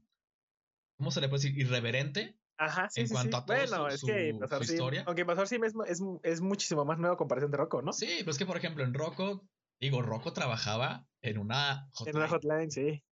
¿Cómo 0.97 1.11
se 1.11 1.21
le 1.21 1.29
puede 1.29 1.43
decir? 1.43 1.59
Irreverente. 1.59 2.37
Ajá, 2.57 2.87
sí, 2.89 3.01
en 3.01 3.07
sí, 3.07 3.13
cuanto 3.13 3.37
a 3.37 3.45
todo 3.45 3.57
bueno, 3.57 3.87
es 3.87 4.03
que 4.03 4.31
Sim, 4.31 4.61
historia. 4.61 5.03
Aunque 5.07 5.21
Invasor 5.21 5.47
Sim 5.47 5.63
es, 5.63 5.73
es, 5.87 6.01
es 6.21 6.41
muchísimo 6.41 6.85
más 6.85 6.99
nuevo 6.99 7.17
comparación 7.17 7.51
de 7.51 7.57
Rocco, 7.57 7.81
¿no? 7.81 7.91
Sí, 7.93 8.21
pues 8.23 8.37
que 8.37 8.45
por 8.45 8.57
ejemplo 8.57 8.83
en 8.83 8.93
Rocco, 8.93 9.49
digo, 9.79 10.01
Rocco 10.01 10.33
trabajaba 10.33 11.07
en 11.21 11.39
una 11.39 11.89
hotline. 11.93 12.15
En 12.15 12.21
una 12.21 12.29
hotline, 12.29 12.71
sí 12.71 13.03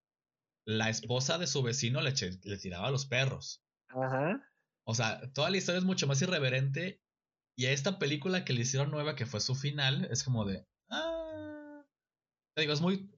la 0.66 0.90
esposa 0.90 1.38
de 1.38 1.48
su 1.48 1.64
vecino 1.64 2.02
le, 2.02 2.14
le 2.44 2.58
tiraba 2.58 2.88
a 2.88 2.92
los 2.92 3.06
perros. 3.06 3.64
Ajá. 3.90 4.42
O 4.84 4.96
sea, 4.96 5.32
toda 5.34 5.50
la 5.50 5.58
historia 5.58 5.80
es 5.80 5.86
mucho 5.86 6.08
más 6.08 6.22
irreverente. 6.22 7.02
Y 7.56 7.66
a 7.66 7.72
esta 7.72 8.00
película 8.00 8.46
que 8.46 8.54
le 8.54 8.62
hicieron 8.62 8.92
nueva, 8.92 9.16
que 9.16 9.26
fue 9.26 9.42
su 9.42 9.56
final, 9.56 10.08
es 10.10 10.24
como 10.24 10.46
de. 10.46 10.66
Ah. 10.90 11.86
Te 12.56 12.62
digo, 12.62 12.74
es 12.74 12.82
muy 12.82 13.12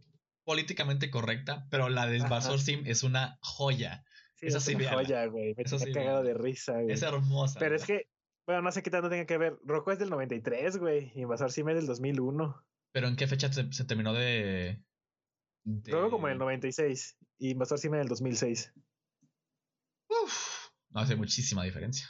políticamente 0.43 1.09
correcta, 1.09 1.67
pero 1.69 1.89
la 1.89 2.07
de 2.07 2.17
Invasor 2.17 2.59
Sim 2.59 2.83
es 2.85 3.03
una 3.03 3.37
joya. 3.41 4.03
Sí, 4.51 4.57
es 4.57 4.67
una 4.67 4.91
joya, 4.91 5.25
güey. 5.27 5.55
Me 5.55 5.63
he 5.63 5.93
cagado 5.93 6.23
de 6.23 6.33
risa, 6.33 6.73
güey. 6.73 6.91
Es 6.91 7.01
hermosa. 7.01 7.59
Pero 7.59 7.75
es 7.75 7.85
que, 7.85 8.07
bueno, 8.45 8.61
no 8.61 8.71
sé 8.71 8.83
qué 8.83 8.89
tanto 8.89 9.09
tenga 9.09 9.25
que 9.25 9.37
ver. 9.37 9.57
Rocco 9.63 9.91
es 9.91 9.99
del 9.99 10.09
93, 10.09 10.77
güey. 10.77 11.11
Invasor 11.15 11.51
Sim 11.51 11.69
es 11.69 11.75
del 11.75 11.87
2001. 11.87 12.65
¿Pero 12.91 13.07
en 13.07 13.15
qué 13.15 13.27
fecha 13.27 13.51
se 13.51 13.85
terminó 13.85 14.13
de, 14.13 14.83
Creo 15.83 16.09
como 16.09 16.27
en 16.27 16.33
el 16.33 16.39
96 16.39 17.17
y 17.39 17.51
Invasor 17.51 17.79
Sim 17.79 17.93
en 17.95 18.01
el 18.01 18.07
2006. 18.07 18.73
Uf, 20.09 20.69
no 20.89 21.01
hace 21.01 21.15
muchísima 21.15 21.63
diferencia. 21.63 22.07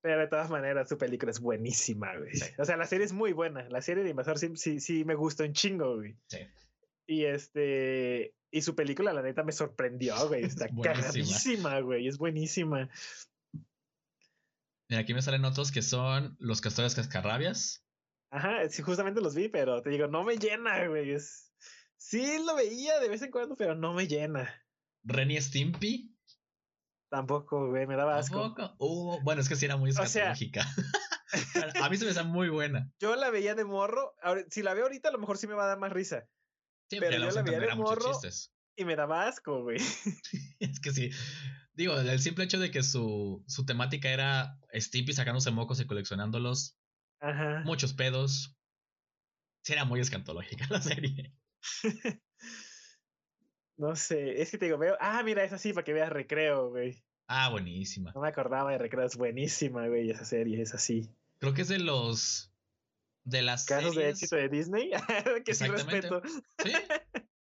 Pero 0.00 0.20
de 0.20 0.28
todas 0.28 0.50
maneras, 0.50 0.88
su 0.88 0.98
película 0.98 1.30
es 1.30 1.40
buenísima, 1.40 2.16
güey. 2.16 2.32
O 2.58 2.64
sea, 2.64 2.76
la 2.76 2.86
serie 2.86 3.06
es 3.06 3.12
muy 3.12 3.32
buena. 3.32 3.68
La 3.70 3.80
serie 3.80 4.04
de 4.04 4.10
Invasor 4.10 4.38
Sim 4.38 4.54
sí, 4.54 4.78
sí 4.78 5.04
me 5.04 5.14
gustó 5.14 5.44
un 5.44 5.54
chingo, 5.54 5.96
güey. 5.96 6.16
Sí. 6.28 6.38
Y 7.06 7.24
este. 7.24 8.34
Y 8.50 8.62
su 8.62 8.74
película, 8.74 9.12
la 9.12 9.22
neta, 9.22 9.42
me 9.42 9.52
sorprendió, 9.52 10.28
güey. 10.28 10.44
Está 10.44 10.68
cagadísima, 10.82 11.80
güey. 11.80 12.06
Es 12.06 12.18
buenísima. 12.18 12.88
Mira, 14.88 15.00
aquí 15.00 15.14
me 15.14 15.22
salen 15.22 15.44
otros 15.44 15.72
que 15.72 15.82
son 15.82 16.36
Los 16.38 16.60
Castores 16.60 16.94
Cascarrabias. 16.94 17.84
Ajá, 18.30 18.68
sí, 18.68 18.82
justamente 18.82 19.20
los 19.20 19.34
vi, 19.34 19.48
pero 19.48 19.80
te 19.80 19.90
digo, 19.90 20.08
no 20.08 20.24
me 20.24 20.36
llena, 20.36 20.86
güey. 20.88 21.12
Es, 21.12 21.54
Sí, 22.04 22.38
lo 22.44 22.54
veía 22.54 23.00
de 23.00 23.08
vez 23.08 23.22
en 23.22 23.30
cuando, 23.30 23.56
pero 23.56 23.74
no 23.74 23.94
me 23.94 24.06
llena. 24.06 24.62
¿Renny 25.04 25.40
Stimpy? 25.40 26.14
Tampoco, 27.08 27.70
güey, 27.70 27.86
me 27.86 27.96
daba 27.96 28.18
asco. 28.18 28.54
¿Tampoco? 28.54 28.76
Uh, 28.78 29.22
bueno, 29.22 29.40
es 29.40 29.48
que 29.48 29.56
sí 29.56 29.64
era 29.64 29.78
muy 29.78 29.88
escatológica. 29.88 30.66
a 31.82 31.88
mí 31.88 31.96
se 31.96 32.04
me 32.04 32.10
hace 32.10 32.22
muy 32.22 32.50
buena. 32.50 32.92
Yo 32.98 33.16
la 33.16 33.30
veía 33.30 33.54
de 33.54 33.64
morro. 33.64 34.14
si 34.50 34.62
la 34.62 34.74
veo 34.74 34.84
ahorita, 34.84 35.08
a 35.08 35.12
lo 35.12 35.18
mejor 35.18 35.38
sí 35.38 35.46
me 35.46 35.54
va 35.54 35.64
a 35.64 35.68
dar 35.68 35.78
más 35.78 35.92
risa. 35.92 36.28
Pero 36.90 37.10
yo 37.10 37.30
la 37.30 37.42
veía 37.42 37.60
de 37.60 37.74
morro 37.74 38.12
y 38.76 38.84
me 38.84 38.96
daba 38.96 39.28
asco, 39.28 39.62
güey. 39.62 39.78
es 40.60 40.80
que 40.80 40.92
sí. 40.92 41.10
Digo, 41.74 41.98
el 41.98 42.20
simple 42.20 42.44
hecho 42.44 42.58
de 42.58 42.70
que 42.70 42.82
su, 42.82 43.44
su 43.46 43.66
temática 43.66 44.10
era 44.10 44.58
Stimpy 44.72 45.12
sacándose 45.12 45.50
mocos 45.50 45.80
y 45.80 45.86
coleccionándolos. 45.86 46.76
Ajá. 47.20 47.62
Muchos 47.64 47.94
pedos. 47.94 48.56
Sí, 49.64 49.72
era 49.72 49.84
muy 49.84 50.00
escatológica 50.00 50.66
la 50.70 50.82
serie. 50.82 51.34
no 53.76 53.96
sé, 53.96 54.42
es 54.42 54.50
que 54.50 54.58
te 54.58 54.66
digo, 54.66 54.78
veo, 54.78 54.96
ah, 55.00 55.22
mira, 55.24 55.42
es 55.42 55.52
así 55.52 55.72
para 55.72 55.84
que 55.84 55.92
veas 55.92 56.10
Recreo, 56.10 56.70
güey. 56.70 57.02
Ah, 57.26 57.48
buenísima. 57.48 58.12
No 58.14 58.20
me 58.20 58.28
acordaba 58.28 58.70
de 58.70 58.78
Recreo, 58.78 59.06
es 59.06 59.16
buenísima, 59.16 59.88
güey, 59.88 60.10
esa 60.10 60.24
serie, 60.24 60.60
es 60.60 60.74
así. 60.74 61.10
Creo 61.38 61.54
que 61.54 61.62
es 61.62 61.68
de 61.68 61.78
los. 61.78 62.53
De 63.24 63.42
las. 63.42 63.64
Casos 63.66 63.94
de 63.94 64.10
éxito 64.10 64.36
de 64.36 64.48
Disney. 64.48 64.90
que 65.44 65.54
sí 65.54 65.66
respeto. 65.66 66.22
Sí, 66.62 66.72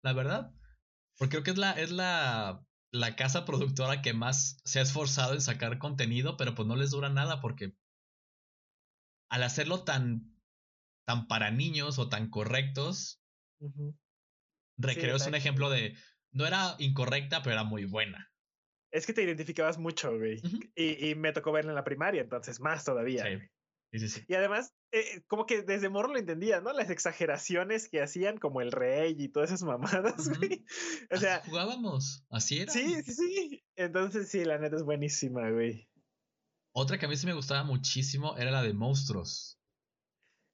la 0.03 0.12
verdad. 0.12 0.53
Porque 1.18 1.33
creo 1.33 1.43
que 1.45 1.51
es 1.51 1.59
la, 1.59 1.72
es 1.72 1.91
la, 1.91 2.64
la 2.93 3.16
casa 3.16 3.45
productora 3.45 4.03
que 4.03 4.14
más 4.14 4.59
se 4.64 4.78
ha 4.78 4.83
esforzado 4.83 5.35
en 5.35 5.41
sacar 5.41 5.78
contenido, 5.78 6.37
pero 6.37 6.55
pues 6.55 6.66
no 6.66 6.76
les 6.76 6.91
dura 6.91 7.09
nada 7.09 7.41
porque 7.41 7.74
al 9.31 9.43
hacerlo 9.43 9.85
tan, 9.85 10.37
tan 11.07 11.28
para 11.28 11.51
niños 11.51 11.99
o 11.99 12.09
tan 12.09 12.31
correctos, 12.31 13.22
Recreo 14.78 15.16
es 15.16 15.26
un 15.26 15.35
ejemplo 15.35 15.70
de. 15.70 15.95
No 16.33 16.47
era 16.47 16.76
incorrecta, 16.78 17.43
pero 17.43 17.55
era 17.55 17.64
muy 17.64 17.85
buena. 17.85 18.33
Es 18.93 19.07
que 19.07 19.12
te 19.12 19.22
identificabas 19.22 19.78
mucho, 19.78 20.16
güey. 20.16 20.41
y, 20.74 21.14
me 21.14 21.33
tocó 21.33 21.53
verla 21.53 21.72
en 21.72 21.76
la 21.76 21.85
primaria, 21.85 22.22
entonces 22.22 22.61
más 22.61 22.85
todavía. 22.85 23.24
Sí. 23.24 23.47
Sí, 23.93 24.24
y 24.28 24.34
además, 24.34 24.72
eh, 24.93 25.22
como 25.26 25.47
que 25.47 25.62
desde 25.62 25.88
morro 25.88 26.12
lo 26.12 26.18
entendía, 26.18 26.61
¿no? 26.61 26.72
Las 26.72 26.91
exageraciones 26.91 27.88
que 27.88 28.01
hacían, 28.01 28.38
como 28.38 28.61
el 28.61 28.70
rey 28.70 29.16
y 29.18 29.28
todas 29.28 29.51
esas 29.51 29.64
mamadas, 29.64 30.28
güey. 30.38 30.64
O 31.11 31.16
sea. 31.16 31.43
jugábamos, 31.45 32.24
así 32.30 32.61
era. 32.61 32.72
Sí, 32.72 33.03
sí, 33.03 33.12
sí. 33.14 33.64
Entonces, 33.74 34.28
sí, 34.28 34.45
la 34.45 34.59
neta 34.59 34.76
es 34.76 34.84
buenísima, 34.84 35.51
güey. 35.51 35.88
Otra 36.72 36.99
que 36.99 37.07
a 37.07 37.09
mí 37.09 37.16
sí 37.16 37.26
me 37.26 37.34
gustaba 37.34 37.64
muchísimo 37.64 38.36
era 38.36 38.53
la 38.53 38.62
de 38.62 38.72
monstruos. 38.72 39.59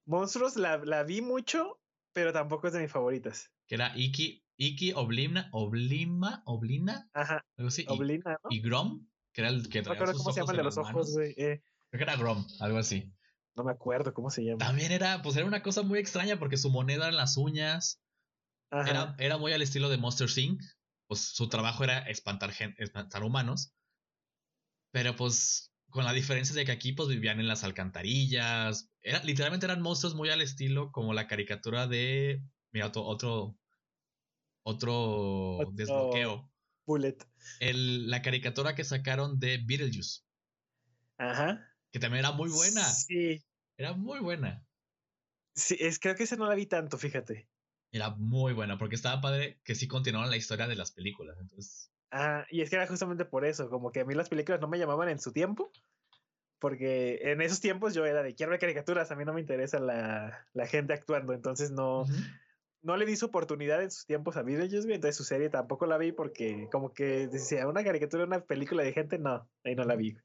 Monstruos 0.06 0.56
la, 0.56 0.78
la 0.78 1.02
vi 1.02 1.20
mucho, 1.20 1.78
pero 2.14 2.32
tampoco 2.32 2.68
es 2.68 2.72
de 2.72 2.80
mis 2.80 2.92
favoritas 2.92 3.50
que 3.66 3.74
era 3.74 3.92
Iki, 3.94 4.44
Iki 4.56 4.92
Oblimna, 4.94 5.48
Oblima, 5.52 6.42
Oblina, 6.46 7.08
Ajá, 7.12 7.44
algo 7.56 7.68
así, 7.68 7.84
Oblina, 7.88 8.38
¿no? 8.42 8.50
y 8.50 8.60
Grom, 8.60 9.06
que 9.32 9.42
era 9.42 9.50
el 9.50 9.68
que 9.68 9.82
traía 9.82 9.98
no 9.98 10.04
acuerdo 10.04 10.18
cómo 10.18 10.32
se 10.32 10.40
llama 10.40 10.52
el 10.52 10.58
de 10.58 10.64
los 10.64 10.78
ojos, 10.78 11.12
güey. 11.12 11.34
Eh. 11.36 11.62
Creo 11.90 11.98
que 11.98 12.02
era 12.02 12.16
Grom, 12.16 12.46
algo 12.60 12.78
así. 12.78 13.12
No 13.56 13.64
me 13.64 13.72
acuerdo 13.72 14.12
cómo 14.12 14.30
se 14.30 14.44
llama. 14.44 14.58
También 14.58 14.92
era, 14.92 15.22
pues 15.22 15.36
era 15.36 15.46
una 15.46 15.62
cosa 15.62 15.82
muy 15.82 15.98
extraña 15.98 16.38
porque 16.38 16.56
su 16.56 16.70
moneda 16.70 17.08
en 17.08 17.16
las 17.16 17.36
uñas. 17.36 18.00
Era, 18.70 19.14
era, 19.18 19.38
muy 19.38 19.52
al 19.52 19.62
estilo 19.62 19.88
de 19.88 19.96
Monster 19.96 20.28
Inc. 20.36 20.60
Pues 21.06 21.20
su 21.20 21.48
trabajo 21.48 21.84
era 21.84 22.00
espantar, 22.00 22.52
espantar 22.78 23.22
humanos. 23.22 23.72
Pero 24.92 25.16
pues 25.16 25.72
con 25.88 26.04
la 26.04 26.12
diferencia 26.12 26.54
de 26.54 26.64
que 26.64 26.72
aquí 26.72 26.92
pues 26.92 27.08
vivían 27.08 27.40
en 27.40 27.48
las 27.48 27.64
alcantarillas. 27.64 28.90
Era, 29.00 29.22
literalmente 29.22 29.66
eran 29.66 29.80
monstruos 29.80 30.14
muy 30.14 30.28
al 30.30 30.42
estilo 30.42 30.90
como 30.92 31.14
la 31.14 31.26
caricatura 31.26 31.86
de 31.86 32.42
Mira, 32.76 32.88
otro, 32.88 33.56
otro, 34.64 35.58
desbloqueo. 35.72 36.50
Bullet. 36.84 37.16
El, 37.58 38.10
la 38.10 38.20
caricatura 38.20 38.74
que 38.74 38.84
sacaron 38.84 39.38
de 39.40 39.58
Beetlejuice. 39.64 40.20
Ajá. 41.16 41.66
Que 41.96 42.00
también 42.00 42.26
era 42.26 42.32
muy 42.32 42.50
buena. 42.50 42.84
Sí. 42.84 43.42
Era 43.78 43.94
muy 43.94 44.20
buena. 44.20 44.62
Sí, 45.54 45.78
es, 45.80 45.98
creo 45.98 46.14
que 46.14 46.24
esa 46.24 46.36
no 46.36 46.46
la 46.46 46.54
vi 46.54 46.66
tanto, 46.66 46.98
fíjate. 46.98 47.48
Era 47.90 48.10
muy 48.10 48.52
buena, 48.52 48.76
porque 48.76 48.96
estaba 48.96 49.22
padre 49.22 49.62
que 49.64 49.74
sí 49.74 49.88
continuaban 49.88 50.28
la 50.28 50.36
historia 50.36 50.66
de 50.66 50.76
las 50.76 50.92
películas. 50.92 51.38
Entonces. 51.40 51.90
Ah, 52.10 52.44
y 52.50 52.60
es 52.60 52.68
que 52.68 52.76
era 52.76 52.86
justamente 52.86 53.24
por 53.24 53.46
eso, 53.46 53.70
como 53.70 53.92
que 53.92 54.00
a 54.00 54.04
mí 54.04 54.14
las 54.14 54.28
películas 54.28 54.60
no 54.60 54.68
me 54.68 54.78
llamaban 54.78 55.08
en 55.08 55.18
su 55.18 55.32
tiempo. 55.32 55.72
Porque 56.58 57.18
en 57.22 57.40
esos 57.40 57.62
tiempos 57.62 57.94
yo 57.94 58.04
era 58.04 58.22
de 58.22 58.34
quiero 58.34 58.50
ver 58.50 58.60
caricaturas, 58.60 59.10
a 59.10 59.16
mí 59.16 59.24
no 59.24 59.32
me 59.32 59.40
interesa 59.40 59.80
la, 59.80 60.46
la 60.52 60.66
gente 60.66 60.92
actuando, 60.92 61.32
entonces 61.32 61.70
no, 61.70 62.04
no 62.82 62.98
le 62.98 63.06
di 63.06 63.16
su 63.16 63.24
oportunidad 63.24 63.82
en 63.82 63.90
sus 63.90 64.04
tiempos 64.04 64.36
a 64.36 64.42
Beetlejuice, 64.42 64.92
entonces 64.92 65.16
su 65.16 65.24
serie 65.24 65.48
tampoco 65.48 65.86
la 65.86 65.96
vi 65.96 66.12
porque 66.12 66.68
como 66.70 66.92
que 66.92 67.26
decía 67.26 67.66
una 67.66 67.82
caricatura, 67.84 68.24
una 68.24 68.40
película 68.40 68.82
de 68.82 68.92
gente, 68.92 69.18
no, 69.18 69.48
ahí 69.64 69.74
no 69.74 69.84
la 69.84 69.96
vi. 69.96 70.18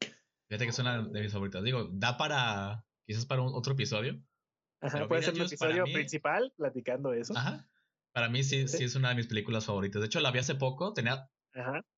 Fíjate 0.51 0.65
que 0.65 0.71
es 0.71 0.79
una 0.79 1.01
de 1.01 1.21
mis 1.21 1.31
favoritas. 1.31 1.63
Digo, 1.63 1.87
da 1.93 2.17
para, 2.17 2.85
quizás 3.07 3.25
para 3.25 3.41
un 3.41 3.53
otro 3.55 3.71
episodio. 3.71 4.21
Ajá, 4.81 5.07
puede 5.07 5.23
ser 5.23 5.35
un 5.35 5.43
episodio 5.43 5.85
principal 5.85 6.51
platicando 6.57 7.13
eso. 7.13 7.33
Ajá. 7.37 7.65
Para 8.11 8.27
mí 8.27 8.43
sí, 8.43 8.67
sí, 8.67 8.83
es 8.83 8.95
una 8.95 9.09
de 9.09 9.15
mis 9.15 9.27
películas 9.27 9.65
favoritas. 9.65 10.01
De 10.01 10.07
hecho, 10.07 10.19
la 10.19 10.31
vi 10.31 10.39
hace 10.39 10.55
poco, 10.55 10.91
tenía 10.91 11.31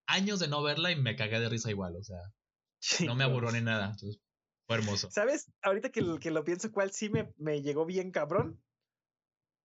años 0.05 0.39
de 0.39 0.47
no 0.47 0.61
verla 0.61 0.91
y 0.91 0.95
me 0.95 1.15
cagué 1.15 1.39
de 1.39 1.49
risa 1.49 1.71
igual, 1.71 1.95
o 1.95 2.03
sea, 2.03 2.19
no 3.07 3.15
me 3.15 3.23
aburró 3.23 3.51
ni 3.51 3.61
nada. 3.61 3.85
Entonces, 3.85 4.21
fue 4.67 4.77
hermoso. 4.77 5.09
¿Sabes? 5.09 5.51
Ahorita 5.63 5.89
que, 5.89 6.03
que 6.21 6.29
lo 6.29 6.43
pienso, 6.43 6.71
¿cuál 6.71 6.91
sí 6.91 7.09
me, 7.09 7.33
me 7.37 7.63
llegó 7.63 7.87
bien 7.87 8.11
cabrón? 8.11 8.61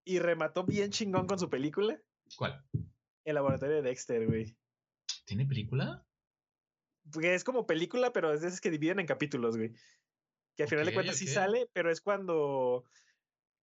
y 0.09 0.21
remató 0.21 0.65
bien 0.65 0.91
chingón 0.91 1.27
con 1.27 1.39
su 1.39 1.51
película. 1.51 2.01
¿Cuál? 2.39 2.65
El 3.27 3.35
laboratorio 3.35 3.77
de 3.77 3.83
Dexter, 3.83 4.27
güey. 4.27 4.57
¿Tiene 5.27 5.45
película? 5.45 6.08
Porque 7.13 7.35
es 7.35 7.45
como 7.45 7.67
película, 7.67 8.13
pero 8.13 8.33
es 8.33 8.41
de 8.41 8.49
esas 8.49 8.61
que 8.61 8.71
dividen 8.71 9.01
en 9.01 9.07
capítulos, 9.07 9.57
güey. 9.57 9.73
Que 10.57 10.65
al 10.65 10.69
final 10.69 10.87
de 10.87 10.95
cuentas 10.95 11.17
sí 11.17 11.27
sale, 11.27 11.69
pero 11.73 11.91
es 11.91 12.01
cuando. 12.01 12.85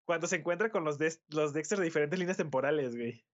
Cuando 0.05 0.27
se 0.27 0.37
encuentra 0.37 0.69
con 0.69 0.83
los, 0.83 0.97
los 1.29 1.53
Dexter 1.53 1.79
de 1.79 1.85
diferentes 1.85 2.19
líneas 2.19 2.37
temporales, 2.37 2.95
güey. 2.95 3.25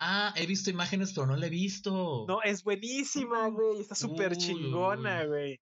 Ah, 0.00 0.32
he 0.36 0.46
visto 0.46 0.70
imágenes, 0.70 1.12
pero 1.12 1.26
no 1.26 1.36
la 1.36 1.46
he 1.46 1.50
visto. 1.50 2.24
No, 2.26 2.42
es 2.42 2.64
buenísima, 2.64 3.48
güey. 3.48 3.80
Está 3.80 3.94
súper 3.94 4.36
chingona, 4.36 5.24
güey. 5.26 5.60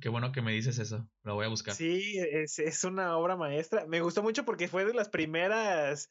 Qué 0.00 0.08
bueno 0.08 0.30
que 0.30 0.40
me 0.40 0.52
dices 0.52 0.78
eso, 0.78 1.08
lo 1.24 1.34
voy 1.34 1.46
a 1.46 1.48
buscar. 1.48 1.74
Sí, 1.74 2.16
es, 2.18 2.60
es, 2.60 2.84
una 2.84 3.16
obra 3.16 3.36
maestra. 3.36 3.86
Me 3.86 4.00
gustó 4.00 4.22
mucho 4.22 4.44
porque 4.44 4.68
fue 4.68 4.84
de 4.84 4.94
las 4.94 5.08
primeras, 5.08 6.10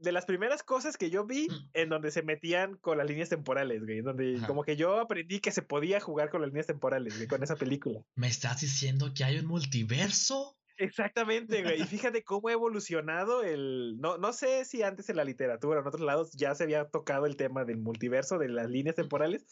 de 0.00 0.12
las 0.12 0.24
primeras 0.24 0.62
cosas 0.62 0.96
que 0.96 1.10
yo 1.10 1.24
vi 1.24 1.48
mm. 1.48 1.70
en 1.74 1.88
donde 1.88 2.10
se 2.10 2.22
metían 2.22 2.76
con 2.76 2.98
las 2.98 3.06
líneas 3.06 3.28
temporales, 3.28 3.84
güey. 3.84 4.00
Donde 4.00 4.40
como 4.46 4.64
que 4.64 4.76
yo 4.76 5.00
aprendí 5.00 5.40
que 5.40 5.52
se 5.52 5.62
podía 5.62 6.00
jugar 6.00 6.30
con 6.30 6.40
las 6.40 6.48
líneas 6.48 6.66
temporales, 6.66 7.16
güey, 7.16 7.28
con 7.28 7.42
esa 7.42 7.56
película. 7.56 8.00
¿Me 8.14 8.28
estás 8.28 8.60
diciendo 8.60 9.12
que 9.14 9.24
hay 9.24 9.38
un 9.38 9.46
multiverso? 9.46 10.56
Exactamente, 10.80 11.62
güey. 11.62 11.82
Y 11.82 11.84
fíjate 11.84 12.24
cómo 12.24 12.48
ha 12.48 12.52
evolucionado 12.52 13.42
el. 13.42 13.98
No, 14.00 14.16
no 14.16 14.32
sé 14.32 14.64
si 14.64 14.82
antes 14.82 15.10
en 15.10 15.16
la 15.16 15.24
literatura 15.24 15.78
o 15.78 15.82
en 15.82 15.86
otros 15.86 16.02
lados 16.02 16.32
ya 16.32 16.54
se 16.54 16.64
había 16.64 16.88
tocado 16.88 17.26
el 17.26 17.36
tema 17.36 17.66
del 17.66 17.76
multiverso, 17.76 18.38
de 18.38 18.48
las 18.48 18.70
líneas 18.70 18.96
temporales, 18.96 19.44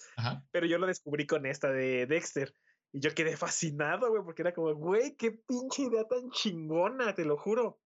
pero 0.51 0.67
yo 0.67 0.79
lo 0.79 0.87
descubrí 0.87 1.27
con 1.27 1.45
esta 1.45 1.71
de 1.71 2.07
Dexter. 2.07 2.55
Y 2.93 3.01
yo 3.01 3.15
quedé 3.15 3.37
fascinado, 3.37 4.09
güey, 4.09 4.23
porque 4.25 4.41
era 4.41 4.55
como, 4.55 4.75
güey, 4.75 5.17
qué 5.17 5.33
pinche 5.33 5.83
idea 5.83 6.05
tan 6.05 6.31
chingona, 6.31 7.15
te 7.15 7.27
lo 7.27 7.37
juro. 7.37 7.79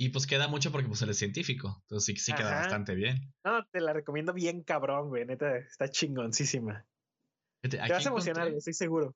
Y 0.00 0.08
pues 0.08 0.26
queda 0.26 0.48
mucho 0.48 0.72
porque 0.72 0.88
pues 0.88 1.02
él 1.02 1.10
es 1.10 1.18
científico, 1.18 1.76
entonces 1.82 2.06
sí, 2.06 2.16
sí 2.16 2.32
queda 2.32 2.54
bastante 2.54 2.94
bien. 2.94 3.34
No, 3.44 3.62
te 3.70 3.82
la 3.82 3.92
recomiendo 3.92 4.32
bien 4.32 4.62
cabrón, 4.62 5.08
güey, 5.10 5.26
neta, 5.26 5.58
está 5.58 5.90
chingoncísima. 5.90 6.86
te 7.60 7.76
vas 7.76 8.06
a 8.06 8.08
emocionar, 8.08 8.48
estoy 8.48 8.72
seguro. 8.72 9.14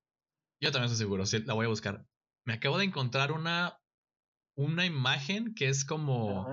Yo 0.61 0.73
también 0.73 0.93
estoy 0.93 0.99
seguro, 0.99 1.25
sí, 1.25 1.43
la 1.43 1.55
voy 1.55 1.65
a 1.65 1.71
buscar. 1.71 2.05
Me 2.47 2.53
acabo 2.53 2.77
de 2.77 2.85
encontrar 2.85 3.33
una, 3.33 3.81
una 4.59 4.85
imagen 4.85 5.55
que 5.55 5.69
es 5.71 5.87
como 5.87 6.47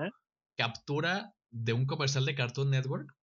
captura 0.56 1.34
de 1.50 1.74
un 1.74 1.84
comercial 1.84 2.24
de 2.24 2.34
Cartoon 2.34 2.70
Network. 2.70 3.14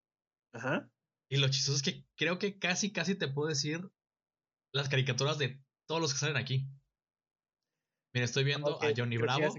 Ajá. 0.54 0.92
Y 1.28 1.38
lo 1.38 1.48
chistoso 1.48 1.78
es 1.78 1.82
que 1.82 2.06
creo 2.18 2.38
que 2.38 2.60
casi, 2.60 2.92
casi 2.92 3.16
te 3.16 3.28
puedo 3.28 3.50
decir 3.50 3.82
las 4.72 4.90
caricaturas 4.90 5.40
de 5.40 5.60
todos 5.88 6.02
los 6.02 6.14
que 6.14 6.20
salen 6.20 6.38
aquí. 6.38 6.70
Mira, 8.14 8.26
estoy 8.26 8.44
viendo 8.44 8.80
a 8.80 8.92
Johnny 8.96 9.18
Bravo. 9.18 9.56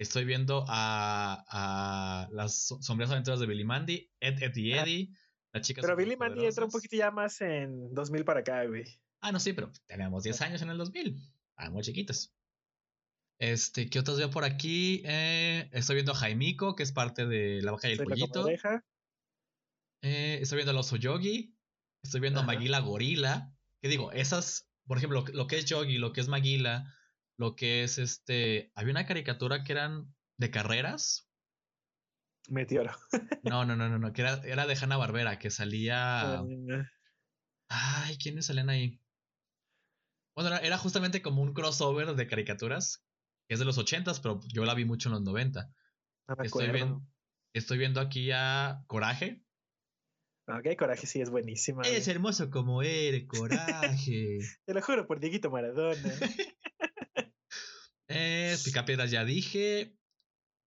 Estoy 0.00 0.24
viendo 0.24 0.64
a, 0.66 1.44
a 1.46 2.28
las 2.32 2.74
sombrías 2.80 3.10
aventuras 3.10 3.38
de 3.38 3.44
Billy 3.44 3.64
Mandy, 3.64 4.10
Ed, 4.18 4.42
Ed 4.42 4.56
y 4.56 4.72
Eddie, 4.72 5.10
la 5.52 5.60
chica 5.60 5.82
Pero 5.82 5.94
Billy 5.94 6.16
Mandy 6.16 6.46
entra 6.46 6.64
un 6.64 6.70
poquito 6.70 6.96
ya 6.96 7.10
más 7.10 7.38
en 7.42 7.92
2000 7.92 8.24
para 8.24 8.40
acá, 8.40 8.64
güey. 8.64 8.84
Ah, 9.20 9.30
no, 9.30 9.38
sí, 9.38 9.52
pero 9.52 9.70
teníamos 9.86 10.22
10 10.22 10.40
años 10.40 10.62
en 10.62 10.70
el 10.70 10.78
2000. 10.78 11.20
Ah, 11.56 11.68
muy 11.68 11.82
chiquitos. 11.82 12.32
Este, 13.38 13.90
¿qué 13.90 13.98
otros 13.98 14.16
veo 14.16 14.30
por 14.30 14.44
aquí? 14.44 15.02
Eh, 15.04 15.68
estoy 15.72 15.96
viendo 15.96 16.12
a 16.12 16.14
Jaimico, 16.14 16.76
que 16.76 16.82
es 16.82 16.92
parte 16.92 17.26
de 17.26 17.60
La 17.60 17.72
Baja 17.72 17.90
y 17.90 17.92
el 17.92 18.02
Pollito. 18.02 18.48
Eh, 18.48 20.38
estoy 20.40 20.56
viendo 20.56 20.70
al 20.70 20.78
Oso 20.78 20.96
Yogi. 20.96 21.54
Estoy 22.02 22.22
viendo 22.22 22.40
a 22.40 22.44
Maguila 22.44 22.80
Gorila. 22.80 23.52
¿Qué 23.82 23.88
digo? 23.88 24.12
Esas, 24.12 24.66
por 24.86 24.96
ejemplo, 24.96 25.26
lo, 25.34 25.46
que 25.46 25.58
es 25.58 25.66
Yogi, 25.66 25.98
lo 25.98 26.14
que 26.14 26.22
es 26.22 26.28
Maguila, 26.28 26.90
lo 27.40 27.56
que 27.56 27.82
es 27.82 27.96
este. 27.96 28.70
Había 28.74 28.90
una 28.90 29.06
caricatura 29.06 29.64
que 29.64 29.72
eran 29.72 30.14
de 30.36 30.50
carreras. 30.50 31.26
Meteoro. 32.48 32.94
no, 33.44 33.64
no, 33.64 33.76
no, 33.76 33.88
no, 33.88 33.98
no, 33.98 34.12
que 34.12 34.20
era, 34.20 34.42
era 34.44 34.66
de 34.66 34.76
Hanna 34.76 34.98
Barbera, 34.98 35.38
que 35.38 35.50
salía. 35.50 36.44
Eh. 36.46 36.84
Ay, 37.70 38.18
¿quiénes 38.18 38.44
salían 38.44 38.68
ahí? 38.68 39.00
Bueno, 40.36 40.54
era, 40.58 40.76
justamente 40.76 41.22
como 41.22 41.40
un 41.40 41.54
crossover 41.54 42.14
de 42.14 42.26
caricaturas, 42.26 43.06
que 43.48 43.54
es 43.54 43.58
de 43.58 43.64
los 43.64 43.78
ochentas, 43.78 44.20
pero 44.20 44.40
yo 44.52 44.66
la 44.66 44.74
vi 44.74 44.84
mucho 44.84 45.08
en 45.08 45.14
los 45.14 45.22
noventa. 45.22 45.72
estoy, 46.42 46.70
viendo, 46.70 47.02
estoy 47.54 47.78
viendo 47.78 48.02
aquí 48.02 48.32
a 48.32 48.84
Coraje, 48.86 49.42
Ok, 50.58 50.76
Coraje 50.76 51.06
sí 51.06 51.20
es 51.20 51.30
buenísima. 51.30 51.82
Es 51.82 52.08
hermoso 52.08 52.50
como 52.50 52.82
eres, 52.82 53.24
Coraje. 53.28 54.38
Te 54.64 54.74
lo 54.74 54.82
juro 54.82 55.06
por 55.06 55.20
Dieguito 55.20 55.50
Maradona. 55.50 55.94
eh, 58.10 58.56
Picapiedras 58.64 59.10
ya 59.10 59.24
dije. 59.24 59.96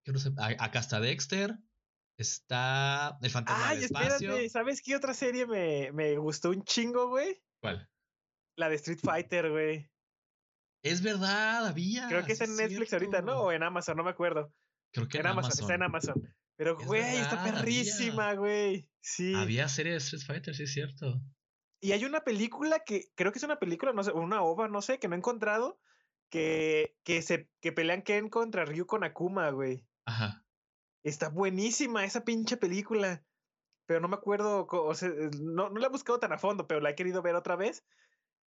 No 0.05 0.19
sé, 0.19 0.31
acá 0.37 0.79
está 0.79 0.99
Dexter. 0.99 1.57
Está 2.17 3.17
El 3.21 3.31
Fantasma 3.31 3.69
Ay, 3.69 3.75
del 3.77 3.85
Espacio. 3.85 4.13
espérate, 4.13 4.49
¿sabes 4.49 4.81
qué 4.81 4.95
otra 4.95 5.13
serie 5.13 5.47
me, 5.47 5.91
me 5.93 6.17
gustó 6.17 6.51
un 6.51 6.63
chingo, 6.63 7.09
güey? 7.09 7.41
¿Cuál? 7.61 7.89
La 8.55 8.69
de 8.69 8.75
Street 8.75 8.99
Fighter, 9.01 9.49
güey. 9.49 9.89
Es 10.83 11.01
verdad, 11.01 11.65
había. 11.65 12.07
Creo 12.07 12.25
que 12.25 12.33
es 12.33 12.41
en 12.41 12.55
Netflix 12.55 12.93
ahorita, 12.93 13.21
¿no? 13.21 13.41
O 13.43 13.51
en 13.51 13.63
Amazon, 13.63 13.97
no 13.97 14.03
me 14.03 14.11
acuerdo. 14.11 14.53
Creo 14.93 15.07
que 15.07 15.17
en, 15.17 15.27
Amazon, 15.27 15.51
está 15.51 15.73
en 15.75 15.83
Amazon. 15.83 16.35
Pero, 16.55 16.77
güey, 16.77 17.17
está 17.17 17.43
perrísima, 17.43 18.33
güey. 18.35 18.87
Sí. 19.01 19.33
Había 19.33 19.67
serie 19.69 19.93
de 19.93 19.97
Street 19.97 20.23
Fighter, 20.25 20.55
sí 20.55 20.63
es 20.63 20.73
cierto. 20.73 21.21
Y 21.81 21.93
hay 21.93 22.05
una 22.05 22.23
película 22.23 22.79
que 22.85 23.09
creo 23.15 23.31
que 23.31 23.39
es 23.39 23.43
una 23.43 23.59
película, 23.59 23.91
no 23.91 24.03
sé, 24.03 24.11
una 24.11 24.43
ova, 24.43 24.67
no 24.67 24.81
sé, 24.81 24.99
que 24.99 25.07
no 25.07 25.15
he 25.15 25.17
encontrado, 25.17 25.79
que, 26.29 26.95
que 27.03 27.21
se 27.21 27.49
que 27.61 27.71
pelean 27.71 28.01
Ken 28.01 28.29
contra 28.29 28.65
Ryu 28.65 28.85
con 28.85 29.03
Akuma, 29.03 29.49
güey. 29.51 29.87
Ajá. 30.05 30.45
Está 31.03 31.29
buenísima 31.29 32.05
esa 32.05 32.23
pinche 32.23 32.57
película. 32.57 33.23
Pero 33.85 33.99
no 33.99 34.07
me 34.07 34.15
acuerdo, 34.15 34.65
o 34.69 34.95
sea, 34.95 35.09
no, 35.41 35.69
no 35.69 35.79
la 35.79 35.87
he 35.87 35.91
buscado 35.91 36.19
tan 36.19 36.31
a 36.31 36.37
fondo, 36.37 36.67
pero 36.67 36.79
la 36.79 36.91
he 36.91 36.95
querido 36.95 37.21
ver 37.21 37.35
otra 37.35 37.55
vez. 37.55 37.85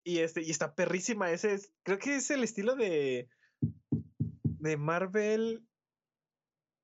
Y 0.03 0.21
este, 0.21 0.43
y 0.43 0.51
está 0.51 0.75
perrísima. 0.75 1.31
Ese 1.31 1.55
es, 1.55 1.73
creo 1.83 1.99
que 1.99 2.17
es 2.17 2.31
el 2.31 2.43
estilo 2.43 2.75
de. 2.75 3.29
de 3.61 4.77
Marvel. 4.77 5.67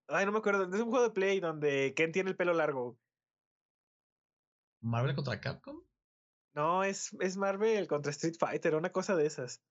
Ay, 0.08 0.26
no 0.26 0.32
me 0.32 0.38
acuerdo. 0.38 0.64
Es 0.64 0.80
un 0.80 0.90
juego 0.90 1.04
de 1.04 1.14
Play 1.14 1.40
donde 1.40 1.94
Ken 1.94 2.12
tiene 2.12 2.30
el 2.30 2.36
pelo 2.36 2.52
largo. 2.52 2.98
¿Marvel 4.82 5.14
contra 5.14 5.40
Capcom? 5.40 5.82
No, 6.54 6.84
es, 6.84 7.16
es 7.20 7.36
Marvel 7.36 7.86
contra 7.86 8.10
Street 8.10 8.34
Fighter, 8.38 8.74
una 8.74 8.90
cosa 8.90 9.16
de 9.16 9.26
esas. 9.26 9.62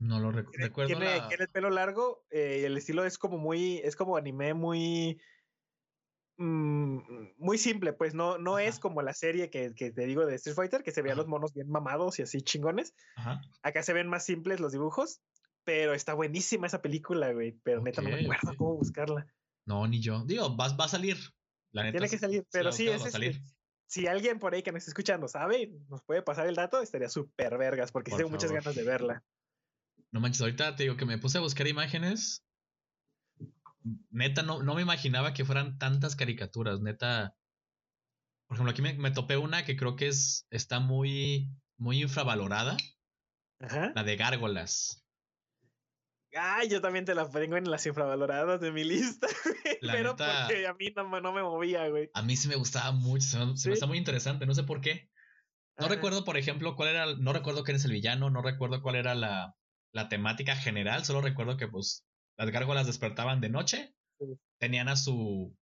No 0.00 0.18
lo 0.18 0.32
recuerdo. 0.32 0.86
Tiene, 0.86 1.20
el 1.38 1.48
pelo 1.48 1.68
largo 1.68 2.24
eh, 2.30 2.60
y 2.62 2.64
el 2.64 2.76
estilo 2.76 3.04
es 3.04 3.18
como 3.18 3.36
muy, 3.36 3.78
es 3.84 3.96
como 3.96 4.16
anime 4.16 4.54
muy, 4.54 5.20
mm, 6.38 6.98
muy 7.36 7.58
simple, 7.58 7.92
pues 7.92 8.14
no, 8.14 8.38
no 8.38 8.58
es 8.58 8.78
como 8.78 9.02
la 9.02 9.12
serie 9.12 9.50
que, 9.50 9.74
que, 9.74 9.90
te 9.90 10.06
digo 10.06 10.24
de 10.24 10.36
Street 10.36 10.56
Fighter, 10.56 10.82
que 10.82 10.90
se 10.90 11.02
vean 11.02 11.18
los 11.18 11.28
monos 11.28 11.52
bien 11.52 11.68
mamados 11.68 12.18
y 12.18 12.22
así 12.22 12.40
chingones. 12.40 12.94
Acá 13.62 13.82
se 13.82 13.92
ven 13.92 14.08
más 14.08 14.24
simples 14.24 14.58
los 14.58 14.72
dibujos, 14.72 15.20
pero 15.64 15.92
está 15.92 16.14
buenísima 16.14 16.66
esa 16.66 16.80
película, 16.80 17.32
güey. 17.32 17.52
Pero 17.62 17.82
neta 17.82 18.00
no 18.00 18.08
me 18.08 18.22
acuerdo 18.22 18.56
cómo 18.56 18.76
buscarla. 18.76 19.26
No, 19.66 19.86
ni 19.86 20.00
yo. 20.00 20.24
Digo, 20.24 20.56
va, 20.56 20.74
va 20.76 20.86
a 20.86 20.88
salir. 20.88 21.18
La 21.72 21.82
neta, 21.82 21.98
Tiene 21.98 22.08
que 22.08 22.18
salir, 22.18 22.46
pero 22.50 22.72
sí, 22.72 22.88
es 22.88 23.04
este, 23.04 23.40
si 23.86 24.06
alguien 24.06 24.38
por 24.38 24.54
ahí 24.54 24.62
que 24.62 24.72
nos 24.72 24.78
está 24.78 24.92
escuchando 24.92 25.28
sabe, 25.28 25.72
nos 25.88 26.02
puede 26.02 26.22
pasar 26.22 26.46
el 26.46 26.54
dato, 26.54 26.80
estaría 26.80 27.08
súper 27.08 27.58
vergas, 27.58 27.92
porque 27.92 28.12
tengo 28.12 28.30
muchas 28.30 28.50
ganas 28.50 28.74
de 28.74 28.82
verla. 28.82 29.22
No 30.12 30.20
manches, 30.20 30.40
ahorita 30.40 30.74
te 30.76 30.82
digo 30.84 30.96
que 30.96 31.06
me 31.06 31.18
puse 31.18 31.38
a 31.38 31.42
buscar 31.42 31.66
imágenes. 31.68 32.44
Neta, 34.10 34.42
no, 34.42 34.62
no 34.62 34.74
me 34.74 34.82
imaginaba 34.82 35.32
que 35.32 35.44
fueran 35.44 35.78
tantas 35.78 36.16
caricaturas. 36.16 36.80
Neta. 36.80 37.36
Por 38.46 38.56
ejemplo, 38.56 38.72
aquí 38.72 38.82
me, 38.82 39.10
topé 39.12 39.36
una 39.36 39.64
que 39.64 39.76
creo 39.76 39.94
que 39.94 40.08
es, 40.08 40.46
está 40.50 40.80
muy, 40.80 41.48
muy 41.76 42.02
infravalorada. 42.02 42.76
Ajá. 43.60 43.92
La 43.94 44.02
de 44.02 44.16
gárgolas. 44.16 45.04
Ay, 46.32 46.68
yo 46.68 46.80
también 46.80 47.04
te 47.04 47.14
la 47.14 47.28
tengo 47.28 47.56
en 47.56 47.70
las 47.70 47.86
infravaloradas 47.86 48.60
de 48.60 48.70
mi 48.70 48.84
lista, 48.84 49.26
Pero 49.80 50.16
porque 50.16 50.66
a 50.66 50.74
mí 50.74 50.92
no, 50.94 51.20
no, 51.20 51.32
me 51.32 51.42
movía, 51.42 51.88
güey. 51.88 52.08
A 52.14 52.22
mí 52.22 52.36
sí 52.36 52.46
me 52.46 52.54
gustaba 52.54 52.92
mucho, 52.92 53.26
se, 53.56 53.68
me, 53.68 53.74
está 53.74 53.86
muy 53.86 53.98
interesante, 53.98 54.46
no 54.46 54.54
sé 54.54 54.62
por 54.62 54.80
qué. 54.80 55.10
No 55.76 55.88
recuerdo, 55.88 56.24
por 56.24 56.36
ejemplo, 56.36 56.76
cuál 56.76 56.90
era, 56.90 57.06
no 57.16 57.32
recuerdo 57.32 57.64
quién 57.64 57.76
es 57.76 57.84
el 57.84 57.92
villano, 57.92 58.30
no 58.30 58.42
recuerdo 58.42 58.80
cuál 58.80 58.96
era 58.96 59.14
la, 59.14 59.56
la 59.92 60.08
temática 60.08 60.56
general, 60.56 61.04
solo 61.04 61.20
recuerdo 61.20 61.56
que 61.56 61.68
pues 61.68 62.06
las 62.36 62.50
gárgolas 62.50 62.86
despertaban 62.86 63.40
de 63.40 63.50
noche, 63.50 63.94
tenían 64.58 64.88
a 64.88 64.96
su 64.96 65.56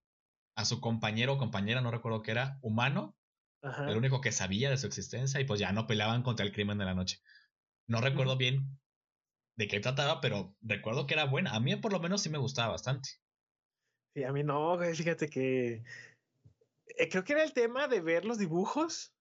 a 0.57 0.64
su 0.64 0.81
compañero 0.81 1.35
o 1.35 1.39
compañera, 1.39 1.81
no 1.81 1.93
recuerdo 1.93 2.22
qué 2.22 2.33
era, 2.33 2.59
humano, 2.62 3.16
el 3.62 3.97
único 3.97 4.20
que 4.20 4.33
sabía 4.33 4.70
de 4.70 4.76
su 4.76 4.87
existencia 4.87 5.41
y 5.41 5.45
pues 5.45 5.61
ya 5.61 5.72
no 5.72 5.87
peleaban 5.87 6.22
contra 6.22 6.45
el 6.45 6.53
crimen 6.53 6.79
de 6.79 6.85
la 6.85 6.95
noche. 6.95 7.20
No 7.87 8.01
recuerdo 8.01 8.37
bien 8.37 8.79
de 9.57 9.68
qué 9.68 9.81
trataba, 9.81 10.20
pero 10.20 10.57
recuerdo 10.61 11.07
que 11.07 11.14
era 11.14 11.24
buena. 11.24 11.55
A 11.55 11.61
mí 11.61 11.74
por 11.76 11.93
lo 11.93 12.01
menos 12.01 12.22
sí 12.22 12.31
me 12.31 12.39
gustaba 12.39 12.72
bastante. 12.72 13.09
Sí, 14.14 14.24
a 14.24 14.33
mí 14.33 14.43
no, 14.43 14.79
fíjate 14.79 15.29
que 15.29 15.85
eh, 16.87 17.09
creo 17.09 17.24
que 17.24 17.35
era 17.35 17.45
el 17.45 17.53
tema 17.53 17.87
de 17.87 18.01
ver 18.01 18.24
los 18.24 18.39
dibujos 18.39 19.14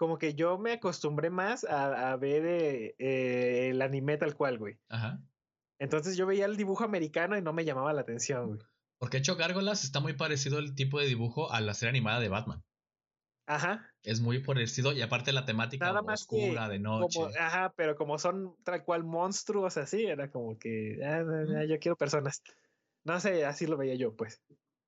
como 0.00 0.16
que 0.16 0.32
yo 0.32 0.56
me 0.56 0.72
acostumbré 0.72 1.28
más 1.28 1.62
a, 1.64 2.16
ver 2.16 2.46
eh, 2.46 2.94
eh, 2.98 3.68
el 3.68 3.82
anime 3.82 4.16
tal 4.16 4.34
cual, 4.34 4.56
güey. 4.56 4.78
Ajá. 4.88 5.20
Entonces 5.78 6.16
yo 6.16 6.24
veía 6.24 6.46
el 6.46 6.56
dibujo 6.56 6.84
americano 6.84 7.36
y 7.36 7.42
no 7.42 7.52
me 7.52 7.66
llamaba 7.66 7.92
la 7.92 8.00
atención, 8.00 8.46
güey. 8.46 8.60
Porque 8.96 9.18
hecho 9.18 9.36
Gárgolas 9.36 9.84
está 9.84 10.00
muy 10.00 10.14
parecido 10.14 10.58
el 10.58 10.74
tipo 10.74 10.98
de 10.98 11.06
dibujo 11.06 11.52
a 11.52 11.60
la 11.60 11.74
serie 11.74 11.90
animada 11.90 12.18
de 12.18 12.30
Batman. 12.30 12.64
Ajá. 13.46 13.92
Es 14.02 14.22
muy 14.22 14.38
parecido 14.38 14.94
y 14.94 15.02
aparte 15.02 15.34
la 15.34 15.44
temática 15.44 15.84
Nada 15.84 16.00
más 16.00 16.22
oscura 16.22 16.70
de 16.70 16.78
noche. 16.78 17.20
ajá, 17.38 17.74
pero 17.76 17.94
como 17.94 18.18
son 18.18 18.56
tal 18.64 18.82
cual 18.84 19.04
monstruos 19.04 19.76
así, 19.76 20.06
era 20.06 20.30
como 20.30 20.58
que 20.58 20.98
ah, 21.04 21.22
ah, 21.58 21.64
yo 21.68 21.78
quiero 21.78 21.96
personas. 21.96 22.42
No 23.04 23.20
sé, 23.20 23.44
así 23.44 23.66
lo 23.66 23.76
veía 23.76 23.96
yo, 23.96 24.16
pues. 24.16 24.40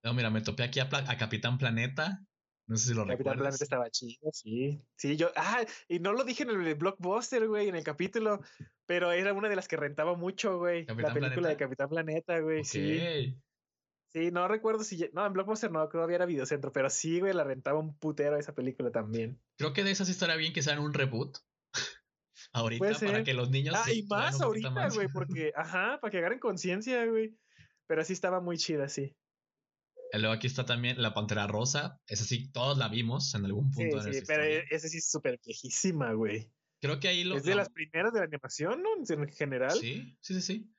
No, 0.02 0.14
mira, 0.14 0.30
me 0.30 0.40
topé 0.40 0.62
aquí 0.62 0.80
a, 0.80 0.88
a 0.90 1.18
Capitán 1.18 1.58
Planeta 1.58 2.24
no 2.66 2.76
sé 2.76 2.88
si 2.88 2.94
lo 2.94 3.06
Capitán 3.06 3.38
Planeta 3.38 3.64
estaba 3.64 3.90
chido, 3.90 4.30
sí. 4.32 4.80
Sí, 4.96 5.16
yo. 5.16 5.30
Ah, 5.36 5.64
y 5.88 5.98
no 5.98 6.12
lo 6.12 6.24
dije 6.24 6.44
en 6.44 6.50
el 6.50 6.74
blockbuster, 6.74 7.46
güey, 7.48 7.68
en 7.68 7.74
el 7.74 7.84
capítulo, 7.84 8.40
pero 8.86 9.12
era 9.12 9.32
una 9.32 9.48
de 9.48 9.56
las 9.56 9.68
que 9.68 9.76
rentaba 9.76 10.14
mucho, 10.14 10.58
güey. 10.58 10.86
La 10.86 11.12
película 11.12 11.48
de 11.48 11.56
Capitán 11.56 11.88
Planeta, 11.88 12.38
güey, 12.40 12.64
sí. 12.64 13.36
Sí, 14.12 14.30
no 14.30 14.46
recuerdo 14.46 14.84
si. 14.84 15.08
No, 15.14 15.24
en 15.24 15.32
Blockbuster 15.32 15.70
no, 15.70 15.88
creo 15.88 16.06
que 16.06 16.14
era 16.14 16.26
Videocentro, 16.26 16.70
pero 16.70 16.90
sí, 16.90 17.20
güey, 17.20 17.32
la 17.32 17.44
rentaba 17.44 17.78
un 17.78 17.96
putero 17.96 18.36
esa 18.36 18.54
película 18.54 18.90
también. 18.90 19.40
Creo 19.56 19.72
que 19.72 19.84
de 19.84 19.90
esas 19.90 20.10
estaría 20.10 20.36
bien 20.36 20.52
que 20.52 20.60
sean 20.60 20.80
un 20.80 20.92
reboot. 20.92 21.38
ahorita, 22.52 22.98
para 23.00 23.24
que 23.24 23.32
los 23.32 23.50
niños. 23.50 23.74
Ah, 23.78 23.90
y 23.90 24.02
más 24.02 24.38
ahorita, 24.40 24.90
güey, 24.90 25.08
porque, 25.08 25.52
ajá, 25.56 25.98
para 26.00 26.10
que 26.10 26.18
agarren 26.18 26.40
conciencia, 26.40 27.06
güey. 27.06 27.34
Pero 27.86 28.04
sí 28.04 28.12
estaba 28.12 28.40
muy 28.40 28.58
chida, 28.58 28.88
sí. 28.88 29.16
Luego 30.18 30.34
aquí 30.34 30.46
está 30.46 30.66
también 30.66 31.00
La 31.00 31.14
Pantera 31.14 31.46
Rosa. 31.46 31.98
Esa 32.06 32.24
sí, 32.24 32.50
todos 32.52 32.76
la 32.76 32.88
vimos 32.88 33.34
en 33.34 33.46
algún 33.46 33.70
punto. 33.70 34.02
Sí, 34.02 34.12
sí, 34.12 34.20
pero 34.26 34.42
esa 34.70 34.88
sí 34.88 34.98
es 34.98 35.10
súper 35.10 35.40
viejísima, 35.44 36.12
güey. 36.12 36.52
Creo 36.82 37.00
que 37.00 37.08
ahí 37.08 37.24
lo. 37.24 37.36
Es 37.36 37.44
de 37.44 37.54
las 37.54 37.70
primeras 37.70 38.12
de 38.12 38.20
la 38.20 38.26
animación, 38.26 38.82
¿no? 38.82 38.90
En 39.08 39.28
general. 39.28 39.72
Sí, 39.72 40.18
sí, 40.20 40.34
sí, 40.34 40.42
sí. 40.42 40.74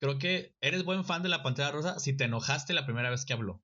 Creo 0.00 0.18
que 0.18 0.54
eres 0.60 0.84
buen 0.84 1.04
fan 1.04 1.22
de 1.22 1.28
La 1.28 1.42
Pantera 1.42 1.70
Rosa 1.72 1.98
si 1.98 2.16
te 2.16 2.24
enojaste 2.24 2.72
la 2.72 2.86
primera 2.86 3.10
vez 3.10 3.26
que 3.26 3.34
habló. 3.34 3.62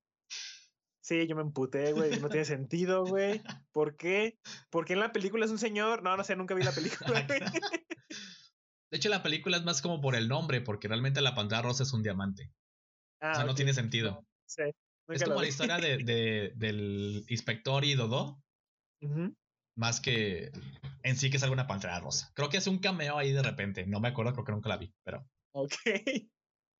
Sí, 1.01 1.27
yo 1.27 1.37
me 1.37 1.43
emputé, 1.43 1.93
güey. 1.93 2.19
No 2.21 2.29
tiene 2.29 2.45
sentido, 2.45 3.07
güey. 3.07 3.43
¿Por 3.73 3.97
qué? 3.97 4.39
Porque 4.71 4.95
en 4.95 5.01
la 5.01 5.13
película 5.13 5.47
es 5.47 5.51
un 5.51 5.59
señor. 5.59 6.03
No, 6.03 6.17
no 6.17 6.25
sé, 6.25 6.37
nunca 6.37 6.55
vi 6.55 6.65
la 6.65 6.73
película. 6.73 7.27
de 8.91 8.97
hecho, 8.97 9.09
la 9.09 9.23
película 9.23 9.57
es 9.57 9.65
más 9.65 9.81
como 9.81 10.01
por 10.01 10.17
el 10.17 10.29
nombre, 10.29 10.61
porque 10.61 10.89
realmente 10.89 11.21
la 11.21 11.35
pantalla 11.35 11.63
rosa 11.63 11.83
es 11.85 11.93
un 11.93 12.03
diamante. 12.03 12.53
Ah, 13.21 13.33
o 13.33 13.35
sea, 13.37 13.45
no 13.45 13.55
tiene 13.55 13.73
sentido. 13.73 14.27
Sí 14.47 14.65
es 15.09 15.25
como 15.25 15.41
la 15.41 15.49
historia 15.49 15.79
de, 15.79 16.53
del 16.55 17.25
inspector 17.29 17.85
y 17.85 17.95
Dodo. 17.95 18.43
Más 19.77 20.01
que 20.01 20.51
en 21.03 21.17
sí 21.17 21.31
que 21.31 21.37
es 21.37 21.43
alguna 21.43 21.67
pantera 21.67 22.01
rosa. 22.01 22.33
Creo 22.35 22.49
que 22.49 22.57
es 22.57 22.67
un 22.67 22.79
cameo 22.79 23.19
ahí 23.19 23.33
de 23.33 23.43
repente. 23.43 23.87
No 23.87 24.01
me 24.01 24.09
acuerdo, 24.09 24.33
creo 24.33 24.45
que 24.45 24.53
nunca 24.53 24.69
la 24.69 24.79
vi, 24.79 24.93
pero. 25.05 25.29
Ok. 25.53 25.75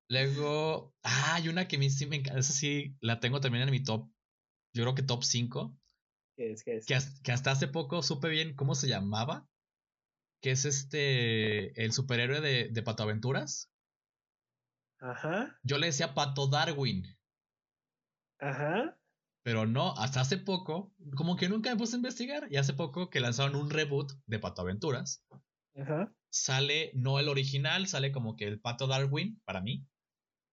Luego. 0.09 0.95
Ah, 1.03 1.35
hay 1.35 1.49
una 1.49 1.67
que 1.67 1.75
a 1.75 1.79
mí 1.79 1.89
sí 1.89 2.05
me 2.05 2.17
encanta. 2.17 2.39
Esa 2.39 2.53
sí 2.53 2.95
la 3.01 3.19
tengo 3.19 3.39
también 3.39 3.63
en 3.63 3.71
mi 3.71 3.83
top. 3.83 4.09
Yo 4.73 4.83
creo 4.83 4.95
que 4.95 5.03
top 5.03 5.23
5. 5.23 5.77
¿Qué 6.37 6.51
es? 6.51 6.63
¿Qué 6.63 6.77
es? 6.77 6.85
Que, 7.21 7.31
hasta 7.31 7.51
hace 7.51 7.67
poco 7.67 8.01
supe 8.01 8.29
bien 8.29 8.55
cómo 8.55 8.75
se 8.75 8.87
llamaba. 8.87 9.47
Que 10.41 10.51
es 10.51 10.65
este. 10.65 11.79
El 11.81 11.91
superhéroe 11.91 12.41
de, 12.41 12.69
de 12.69 12.83
Pato 12.83 13.03
Aventuras. 13.03 13.69
Ajá. 14.99 15.59
Yo 15.63 15.77
le 15.77 15.87
decía 15.87 16.15
Pato 16.15 16.47
Darwin. 16.47 17.15
Ajá. 18.39 18.97
Pero 19.43 19.65
no, 19.65 19.93
hasta 19.97 20.21
hace 20.21 20.37
poco, 20.37 20.93
como 21.15 21.35
que 21.35 21.49
nunca 21.49 21.69
me 21.69 21.77
puse 21.77 21.95
a 21.95 21.97
investigar, 21.97 22.47
y 22.49 22.57
hace 22.57 22.73
poco 22.73 23.09
que 23.09 23.19
lanzaron 23.19 23.55
un 23.55 23.69
reboot 23.69 24.11
de 24.25 24.39
Pato 24.39 24.63
Aventuras. 24.63 25.23
Ajá. 25.75 26.11
Sale, 26.29 26.91
no 26.95 27.19
el 27.19 27.29
original, 27.29 27.87
sale 27.87 28.11
como 28.11 28.35
que 28.35 28.45
el 28.45 28.59
Pato 28.59 28.87
Darwin, 28.87 29.39
para 29.45 29.61
mí. 29.61 29.85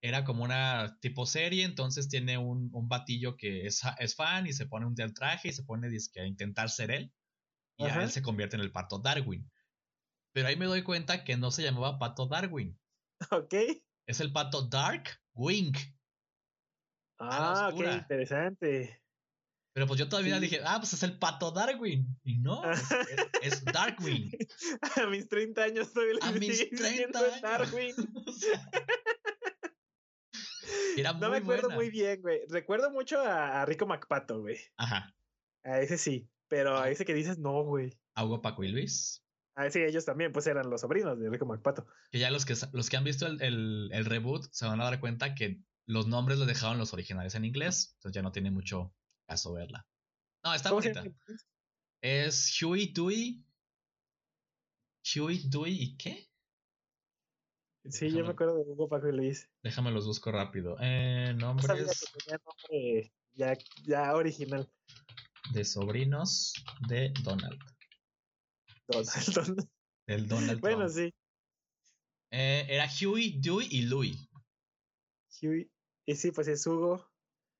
Era 0.03 0.25
como 0.25 0.45
una 0.45 0.99
tipo 1.01 1.27
serie, 1.27 1.65
entonces 1.65 2.09
tiene 2.09 2.37
un, 2.37 2.71
un 2.73 2.89
batillo 2.89 3.37
que 3.37 3.67
es, 3.67 3.83
es, 3.99 4.15
fan 4.17 4.47
y 4.47 4.53
se 4.53 4.67
pone 4.67 4.85
un 4.85 4.95
del 4.95 5.15
traje 5.15 5.49
y 5.49 5.53
se 5.53 5.63
pone 5.63 5.89
a 5.89 6.27
intentar 6.27 6.71
ser 6.71 6.91
él. 6.91 7.13
Y 7.79 7.85
a 7.85 8.03
él 8.03 8.11
se 8.11 8.23
convierte 8.23 8.57
en 8.57 8.63
el 8.63 8.73
Pato 8.73 8.99
Darwin. 8.99 9.51
Pero 10.33 10.49
ahí 10.49 10.57
me 10.57 10.67
doy 10.67 10.83
cuenta 10.83 11.25
que 11.25 11.37
no 11.37 11.51
se 11.51 11.63
llamaba 11.63 11.99
Pato 11.99 12.27
Darwin. 12.27 12.79
Ok. 13.31 13.55
Es 14.07 14.21
el 14.21 14.33
Pato 14.33 14.69
Dark 14.69 15.05
Wing. 15.35 15.73
Ah, 17.31 17.73
qué 17.77 17.85
interesante. 17.85 19.03
Pero 19.75 19.87
pues 19.87 19.99
yo 19.99 20.09
todavía 20.09 20.39
dije, 20.39 20.61
ah, 20.65 20.79
pues 20.79 20.93
es 20.93 21.03
el 21.03 21.19
pato 21.19 21.51
Darwin. 21.51 22.07
Y 22.25 22.39
no, 22.39 22.63
es, 23.43 23.65
Darkwing. 23.65 24.31
A 25.03 25.07
mis 25.07 25.29
30 25.29 25.63
años 25.63 25.93
todavía 25.93 26.17
A 26.23 26.33
mis 26.33 26.71
30 26.71 27.19
años. 27.19 27.41
Darkwing. 27.41 27.95
era 30.97 31.13
no 31.15 31.31
me 31.31 31.39
acuerdo 31.39 31.71
muy 31.71 31.91
bien, 31.91 32.21
güey. 32.21 32.41
Recuerdo 32.49 32.91
mucho 32.91 33.21
a, 33.21 33.65
Rico 33.65 33.87
MacPato, 33.87 34.41
güey. 34.41 34.59
Ajá. 34.77 35.15
A 35.65 35.81
ese 35.81 35.97
sí. 35.97 36.29
Pero 36.49 36.79
a 36.79 36.91
ese 36.91 37.07
que 37.07 37.15
dices, 37.15 37.39
no, 37.39 37.65
güey. 37.65 37.99
¿Hugo 38.15 38.43
Paco 38.43 38.63
y 38.63 38.69
Luis? 38.69 39.25
Ah, 39.55 39.71
sí, 39.71 39.81
ellos 39.81 40.05
también, 40.05 40.33
pues 40.33 40.47
eran 40.47 40.69
los 40.69 40.83
sobrinos 40.83 41.19
de 41.19 41.31
Rico 41.31 41.47
McPato. 41.47 41.87
Que 42.11 42.19
ya 42.19 42.31
los 42.31 42.45
que, 42.45 42.55
los 42.73 42.91
que 42.91 42.97
han 42.97 43.05
visto 43.05 43.27
el, 43.27 43.91
el, 43.93 44.05
reboot 44.05 44.45
se 44.51 44.67
van 44.67 44.81
a 44.81 44.85
dar 44.85 45.01
cuenta 45.01 45.35
que 45.35 45.63
los 45.87 46.07
nombres 46.07 46.39
los 46.39 46.47
dejaron 46.47 46.79
los 46.79 46.93
originales 46.93 47.35
en 47.35 47.45
inglés, 47.45 47.93
entonces 47.95 48.15
ya 48.15 48.23
no 48.23 48.33
tiene 48.33 48.51
mucho 48.51 48.95
caso 49.27 49.53
verla. 49.53 49.87
No, 50.45 50.55
está 50.55 50.73
bonita. 50.73 51.05
Es 52.01 52.61
Huey, 52.61 52.93
Dewey. 52.93 53.45
Huey, 55.15 55.43
Dewey 55.49 55.83
y 55.83 55.97
qué? 55.97 56.29
Sí, 57.85 58.11
yo 58.11 58.25
me 58.25 58.31
acuerdo 58.31 58.57
de 58.57 58.71
Hugo 58.71 58.89
Paco 58.89 59.09
y 59.09 59.13
Luis. 59.13 59.49
Déjame 59.63 59.91
los 59.91 60.07
busco 60.07 60.31
rápido. 60.31 60.77
Eh, 60.81 61.35
nombres. 61.37 61.69
nombre 61.69 63.13
ya, 63.35 63.57
ya 63.85 64.15
original. 64.15 64.71
De 65.53 65.65
sobrinos 65.65 66.53
de 66.89 67.13
Donald. 67.23 67.59
Donald. 68.87 69.69
El 70.07 70.29
Donald. 70.29 70.61
bueno, 70.61 70.89
sí. 70.89 71.13
Eh, 72.31 72.67
era 72.69 72.87
Huey, 72.87 73.41
Dewey 73.41 73.69
y 73.71 73.83
Louie. 73.83 74.17
Huey. 75.41 75.72
Y 76.07 76.17
sí, 76.17 76.33
pues 76.33 76.49
es 76.49 76.67
Hugo. 76.67 77.09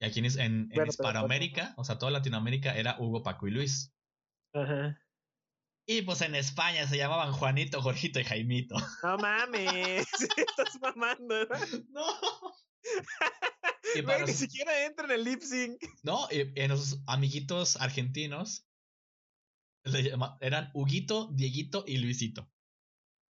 Y 0.01 0.07
aquí 0.07 0.19
en, 0.21 0.71
en, 0.73 0.87
Hispanoamérica, 0.87 1.75
o 1.77 1.85
sea, 1.85 1.99
toda 1.99 2.11
Latinoamérica 2.11 2.75
era 2.75 2.97
Hugo, 2.99 3.23
Paco 3.23 3.47
y 3.47 3.53
Luis. 3.53 3.95
Ajá. 4.53 4.99
Y 5.87 6.03
pues 6.03 6.21
en 6.23 6.35
España 6.35 6.87
se 6.87 6.97
llamaban 6.97 7.33
Juanito, 7.33 7.83
Jorgito 7.83 8.21
y 8.21 8.25
Jaimito. 8.25 8.77
No 9.03 9.19
mames, 9.19 10.07
estás 10.37 10.81
mamando. 10.81 11.47
No. 11.91 12.05
y 13.95 14.03
Ni 14.27 14.33
siquiera 14.33 14.87
entra 14.87 15.05
en 15.07 15.13
el 15.13 15.25
lip 15.25 15.43
sync. 15.43 15.79
No, 16.03 16.29
y 16.31 16.53
en 16.61 16.71
los 16.71 17.01
amiguitos 17.07 17.77
argentinos 17.77 18.67
eran 20.41 20.71
Huguito, 20.75 21.31
Dieguito 21.33 21.85
y 21.87 21.99
Luisito. 21.99 22.49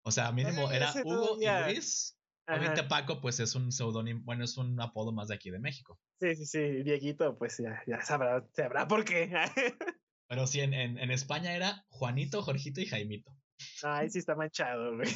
O 0.02 0.10
sea, 0.10 0.32
mínimo 0.32 0.70
era 0.70 0.92
Hugo 1.04 1.38
y 1.40 1.46
Luis. 1.46 2.18
Obviamente 2.56 2.84
Paco, 2.84 3.20
pues 3.20 3.40
es 3.40 3.54
un 3.54 3.70
seudónimo, 3.72 4.22
bueno, 4.24 4.44
es 4.44 4.56
un 4.56 4.80
apodo 4.80 5.12
más 5.12 5.28
de 5.28 5.34
aquí 5.34 5.50
de 5.50 5.58
México. 5.58 5.98
Sí, 6.20 6.34
sí, 6.36 6.46
sí. 6.46 6.82
Dieguito, 6.82 7.36
pues 7.38 7.58
ya, 7.58 7.82
ya 7.86 8.00
sabrá, 8.02 8.46
sabrá 8.52 8.88
por 8.88 9.04
qué. 9.04 9.30
Pero 10.28 10.46
sí, 10.46 10.60
en, 10.60 10.74
en, 10.74 10.98
en, 10.98 11.10
España 11.10 11.54
era 11.54 11.84
Juanito, 11.88 12.42
Jorgito 12.42 12.80
y 12.80 12.86
Jaimito. 12.86 13.36
Ay, 13.82 14.10
sí 14.10 14.18
está 14.20 14.34
manchado, 14.34 14.96
güey. 14.96 15.08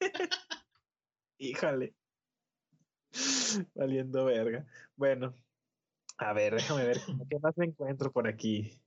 Híjole. 1.38 1.94
Valiendo 3.74 4.24
verga. 4.26 4.66
Bueno, 4.96 5.34
a 6.18 6.32
ver, 6.32 6.54
déjame 6.54 6.84
ver 6.84 7.00
qué 7.30 7.38
más 7.40 7.56
me 7.56 7.66
encuentro 7.66 8.12
por 8.12 8.28
aquí. 8.28 8.78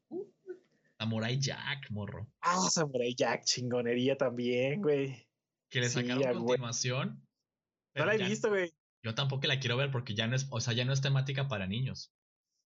Samurai 0.99 1.39
Jack, 1.39 1.89
morro. 1.89 2.27
Ah, 2.41 2.69
Samurai 2.69 3.15
Jack, 3.15 3.43
chingonería 3.45 4.17
también, 4.17 4.81
güey. 4.81 5.27
Que 5.69 5.79
le 5.79 5.89
sacaron 5.89 6.45
continuación. 6.45 7.25
No 7.95 8.05
la 8.05 8.15
he 8.15 8.17
visto, 8.17 8.49
güey. 8.49 8.73
Yo 9.03 9.15
tampoco 9.15 9.47
la 9.47 9.59
quiero 9.59 9.77
ver 9.77 9.91
porque 9.91 10.13
ya 10.13 10.27
no 10.27 10.35
es, 10.35 10.47
o 10.51 10.59
sea, 10.59 10.73
ya 10.73 10.85
no 10.85 10.93
es 10.93 11.01
temática 11.01 11.47
para 11.47 11.67
niños. 11.67 12.13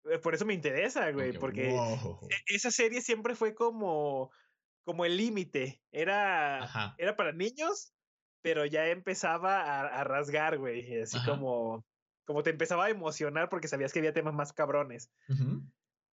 Eh, 0.05 0.19
por 0.19 0.35
eso 0.35 0.45
me 0.45 0.55
interesa, 0.55 1.11
güey, 1.11 1.37
porque 1.39 1.71
e, 1.71 2.55
esa 2.55 2.71
serie 2.71 3.03
siempre 3.03 3.35
fue 3.35 3.55
como, 3.55 4.31
como 4.85 5.05
el 5.05 5.17
límite. 5.17 5.81
Era, 5.93 6.95
era 6.99 7.17
para 7.17 7.33
niños, 7.33 7.93
pero 8.43 8.65
ya 8.65 8.87
empezaba 8.89 9.81
a, 9.89 10.05
rasgar, 10.05 10.59
güey. 10.59 11.01
Así 11.01 11.19
como, 11.25 11.85
como 12.25 12.43
te 12.43 12.51
empezaba 12.51 12.87
a 12.87 12.91
emocionar 12.91 13.49
porque 13.49 13.69
sabías 13.69 13.93
que 13.93 13.99
había 13.99 14.15
temas 14.15 14.35
más 14.35 14.53
cabrones. 14.53 15.11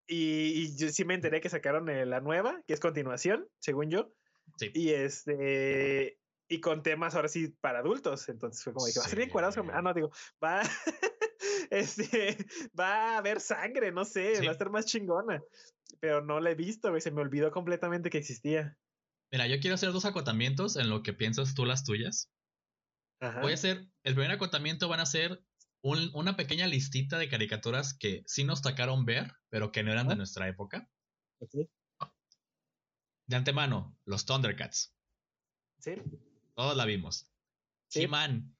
y, 0.07 0.75
yo 0.77 0.89
sí 0.89 1.05
me 1.05 1.13
enteré 1.13 1.41
que 1.41 1.49
sacaron 1.49 1.85
la 2.09 2.21
nueva, 2.21 2.61
que 2.67 2.73
es 2.73 2.79
continuación, 2.79 3.47
según 3.59 3.89
yo. 3.89 4.11
Sí. 4.57 4.71
Y 4.73 4.89
este. 4.89 6.17
Y 6.49 6.61
con 6.61 6.81
temas 6.81 7.15
ahora 7.15 7.27
sí 7.27 7.49
para 7.59 7.79
adultos. 7.79 8.29
Entonces 8.29 8.63
fue 8.63 8.73
como 8.73 8.85
dije, 8.85 8.99
va 8.99 9.05
a 9.05 9.09
ser 9.09 9.17
bien 9.17 9.29
cuadrado. 9.29 9.65
Ah, 9.73 9.81
no, 9.81 9.93
digo, 9.93 10.11
va. 10.43 10.61
este, 11.69 12.37
va 12.77 13.15
a 13.15 13.17
haber 13.17 13.39
sangre, 13.39 13.91
no 13.91 14.05
sé, 14.05 14.41
va 14.41 14.49
a 14.49 14.51
estar 14.51 14.69
más 14.69 14.85
chingona. 14.85 15.41
Pero 15.99 16.21
no 16.21 16.39
la 16.39 16.51
he 16.51 16.55
visto, 16.55 16.89
güey, 16.89 17.01
se 17.01 17.11
me 17.11 17.21
olvidó 17.21 17.51
completamente 17.51 18.09
que 18.09 18.17
existía. 18.17 18.77
Mira, 19.31 19.47
yo 19.47 19.59
quiero 19.59 19.75
hacer 19.75 19.91
dos 19.91 20.05
acotamientos 20.05 20.77
en 20.77 20.89
lo 20.89 21.03
que 21.03 21.13
piensas 21.13 21.53
tú 21.53 21.65
las 21.65 21.83
tuyas. 21.83 22.29
Voy 23.41 23.51
a 23.51 23.55
hacer, 23.55 23.87
el 24.03 24.13
primer 24.13 24.31
acotamiento 24.31 24.87
van 24.87 24.99
a 24.99 25.05
ser 25.05 25.43
una 25.81 26.35
pequeña 26.35 26.67
listita 26.67 27.17
de 27.17 27.29
caricaturas 27.29 27.97
que 27.97 28.23
sí 28.25 28.43
nos 28.43 28.61
tocaron 28.61 29.05
ver, 29.05 29.33
pero 29.49 29.71
que 29.71 29.83
no 29.83 29.91
eran 29.91 30.07
de 30.07 30.15
nuestra 30.15 30.47
época. 30.47 30.89
De 33.27 33.35
antemano, 33.35 33.97
los 34.05 34.25
Thundercats. 34.25 34.93
Sí. 35.79 35.95
Todos 36.57 36.75
la 36.75 36.85
vimos. 36.85 37.31
Sí. 37.87 38.03
He-Man 38.03 38.57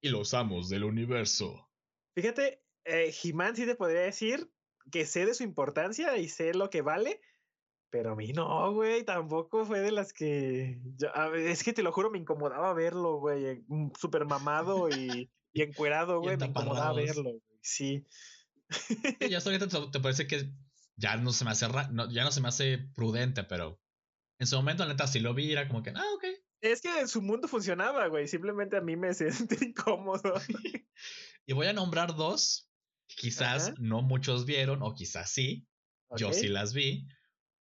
y 0.00 0.08
los 0.08 0.34
amos 0.34 0.68
del 0.68 0.82
universo. 0.82 1.70
Fíjate, 2.16 2.64
eh, 2.84 3.14
He-Man 3.22 3.54
sí 3.54 3.64
te 3.64 3.76
podría 3.76 4.00
decir 4.00 4.50
que 4.90 5.06
sé 5.06 5.26
de 5.26 5.34
su 5.34 5.44
importancia 5.44 6.16
y 6.18 6.28
sé 6.28 6.54
lo 6.54 6.70
que 6.70 6.82
vale, 6.82 7.20
pero 7.88 8.12
a 8.12 8.16
mí 8.16 8.32
no, 8.32 8.72
güey, 8.72 9.04
tampoco 9.04 9.64
fue 9.64 9.78
de 9.78 9.92
las 9.92 10.12
que... 10.12 10.80
es 11.36 11.62
que 11.62 11.72
te 11.72 11.84
lo 11.84 11.92
juro, 11.92 12.10
me 12.10 12.18
incomodaba 12.18 12.74
verlo, 12.74 13.18
güey, 13.18 13.62
mm, 13.68 13.92
súper 13.98 14.24
mamado 14.24 14.88
y, 14.88 15.30
y 15.52 15.62
encuerado, 15.62 16.20
güey, 16.20 16.36
me 16.36 16.46
incomodaba 16.46 16.94
verlo, 16.94 17.30
güey, 17.30 17.60
sí. 17.60 18.04
ya 19.30 19.38
hasta 19.38 19.50
ahorita 19.50 19.90
te, 19.92 20.00
parece 20.00 20.26
que 20.26 20.50
ya 20.96 21.16
no 21.16 21.32
se 21.32 21.44
me 21.44 21.52
hace 21.52 21.66
ya 22.10 22.24
no 22.24 22.32
se 22.32 22.40
me 22.40 22.48
hace 22.48 22.78
prudente, 22.92 23.44
pero 23.44 23.80
en 24.40 24.48
su 24.48 24.56
momento, 24.56 24.84
la 24.84 24.92
neta, 24.92 25.06
si 25.06 25.20
lo 25.20 25.32
vi, 25.32 25.52
era 25.52 25.68
como 25.68 25.84
que, 25.84 25.90
ah, 25.90 26.04
ok. 26.16 26.24
Es 26.60 26.80
que 26.80 27.06
su 27.06 27.22
mundo 27.22 27.48
funcionaba, 27.48 28.06
güey, 28.08 28.26
simplemente 28.28 28.76
a 28.76 28.80
mí 28.80 28.96
me 28.96 29.12
sentí 29.14 29.56
incómodo. 29.66 30.34
Y 31.48 31.52
voy 31.52 31.68
a 31.68 31.72
nombrar 31.72 32.16
dos, 32.16 32.68
quizás 33.06 33.78
no 33.78 34.02
muchos 34.02 34.46
vieron, 34.46 34.82
o 34.82 34.94
quizás 34.94 35.30
sí. 35.30 35.68
Yo 36.16 36.32
sí 36.32 36.48
las 36.48 36.72
vi. 36.72 37.06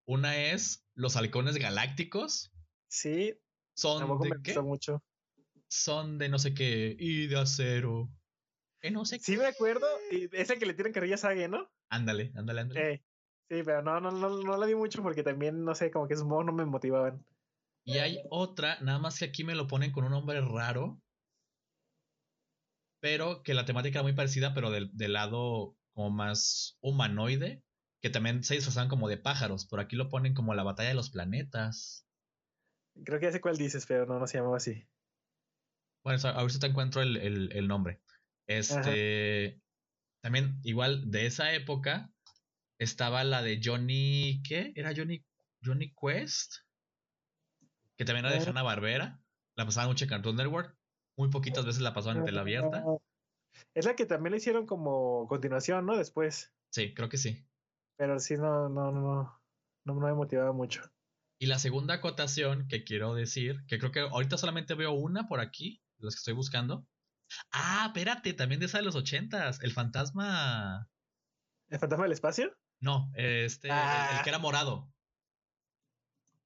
Una 0.07 0.37
es 0.37 0.87
Los 0.95 1.17
Halcones 1.17 1.57
Galácticos. 1.57 2.51
Sí. 2.89 3.39
Son 3.75 4.19
de 4.21 4.41
qué? 4.43 4.59
mucho. 4.61 5.03
Son 5.69 6.17
de 6.17 6.31
no 6.31 6.39
sé 6.39 6.55
qué. 6.55 6.97
Y 6.99 7.27
de 7.27 7.39
acero. 7.39 8.09
Eh, 8.81 8.91
no 8.91 9.05
sé 9.05 9.19
Sí 9.19 9.37
me 9.37 9.47
acuerdo. 9.47 9.87
Y 10.11 10.35
es 10.35 10.49
el 10.49 10.59
que 10.59 10.67
le 10.67 10.75
tiran 10.75 10.93
carrillas 10.93 11.25
a 11.25 11.35
¿no? 11.35 11.71
Ándale, 11.89 12.33
ándale, 12.37 12.61
ándale. 12.63 12.93
Eh, 12.93 13.05
sí, 13.49 13.63
pero 13.65 13.83
no, 13.83 14.01
no, 14.01 14.11
no, 14.11 14.43
no 14.43 14.57
la 14.57 14.67
vi 14.67 14.75
mucho 14.75 15.03
porque 15.03 15.23
también, 15.23 15.65
no 15.65 15.75
sé, 15.75 15.91
como 15.91 16.07
que 16.07 16.15
esos 16.15 16.27
modos 16.27 16.47
no 16.47 16.53
me 16.53 16.65
motivaban. 16.65 17.25
Y 17.85 17.99
hay 17.99 18.23
otra, 18.31 18.79
nada 18.81 18.99
más 18.99 19.19
que 19.19 19.27
aquí 19.27 19.45
me 19.45 19.55
lo 19.55 19.67
ponen 19.67 19.93
con 19.93 20.05
un 20.05 20.13
nombre 20.13 20.41
raro 20.41 21.01
pero 23.05 23.43
que 23.43 23.53
la 23.53 23.67
temática 23.67 23.99
era 23.99 24.03
muy 24.03 24.15
parecida, 24.15 24.55
pero 24.55 24.71
del, 24.71 24.91
lado 25.13 25.77
como 25.93 26.09
más 26.09 26.79
humanoide, 26.81 27.63
que 28.01 28.09
también 28.09 28.43
se 28.43 28.55
disfrazan 28.55 28.89
como 28.89 29.11
de 29.11 29.19
pájaros. 29.19 29.67
Por 29.67 29.79
aquí 29.79 29.95
lo 29.95 30.09
ponen 30.09 30.33
como 30.33 30.55
la 30.55 30.63
batalla 30.63 30.89
de 30.89 30.95
los 30.95 31.11
planetas. 31.11 32.07
Creo 33.05 33.21
que 33.21 33.27
ya 33.27 33.33
sé 33.33 33.43
cuál 33.43 33.59
dices, 33.59 33.85
pero 33.85 34.07
no, 34.07 34.19
no 34.19 34.27
se 34.27 34.39
llamaba 34.39 34.57
así. 34.57 34.89
Bueno, 36.03 36.19
a 36.27 36.41
ver 36.41 36.51
si 36.51 36.59
te 36.59 36.67
encuentro 36.67 37.03
el, 37.03 37.69
nombre. 37.69 38.01
Este. 38.47 39.61
También, 40.23 40.59
igual 40.63 41.11
de 41.11 41.27
esa 41.27 41.53
época, 41.53 42.11
estaba 42.79 43.23
la 43.23 43.43
de 43.43 43.61
Johnny. 43.63 44.41
¿Qué? 44.49 44.73
¿Era 44.77 44.95
Johnny, 44.97 45.23
Johnny 45.63 45.93
Quest? 45.93 46.64
Que 47.97 48.05
también 48.05 48.27
era 48.27 48.35
de 48.35 48.45
Hanna 48.45 48.63
Barbera. 48.63 49.21
La 49.57 49.65
pasaba 49.65 49.87
mucho 49.87 50.05
en 50.05 50.11
Cartoon 50.11 50.37
Network. 50.37 50.77
Muy 51.17 51.31
poquitas 51.31 51.65
veces 51.65 51.83
la 51.83 51.95
pasó 51.95 52.11
en 52.11 52.25
tela 52.25 52.41
abierta. 52.41 52.85
Es 53.75 53.87
la 53.87 53.95
que 53.95 54.07
también 54.07 54.33
le 54.33 54.39
hicieron 54.39 54.67
como 54.67 55.27
continuación, 55.29 55.87
¿no? 55.87 55.97
Después. 55.97 56.53
Sí, 56.73 56.93
creo 56.95 57.09
que 57.09 57.19
sí. 57.19 57.47
Pero 57.97 58.19
sí, 58.19 58.37
no, 58.37 58.69
no, 58.69 58.91
no, 58.91 59.41
no, 59.85 59.95
me 59.95 60.13
motivaba 60.13 60.53
mucho. 60.53 60.83
Y 61.39 61.47
la 61.47 61.59
segunda 61.59 61.95
acotación 61.95 62.67
que 62.69 62.85
quiero 62.85 63.15
decir, 63.15 63.65
que 63.69 63.79
creo 63.79 63.93
que 63.93 64.01
ahorita 64.01 64.39
solamente 64.39 64.75
veo 64.75 64.93
una 64.93 65.29
por 65.29 65.41
aquí, 65.41 65.83
las 65.99 66.15
que 66.15 66.19
estoy 66.19 66.35
buscando. 66.35 66.87
Ah, 67.53 67.85
espérate, 67.87 68.35
también 68.35 68.61
de 68.61 68.67
esa 68.67 68.79
de 68.79 68.85
los 68.85 68.97
ochentas, 68.97 69.63
el 69.63 69.73
fantasma. 69.73 70.89
¿El 71.69 71.79
fantasma 71.79 72.05
del 72.05 72.13
espacio? 72.13 72.57
No, 72.81 73.11
este, 73.15 73.69
el, 73.69 73.75
que 73.75 73.81
ah. 73.81 74.23
era 74.27 74.39
morado. 74.39 74.93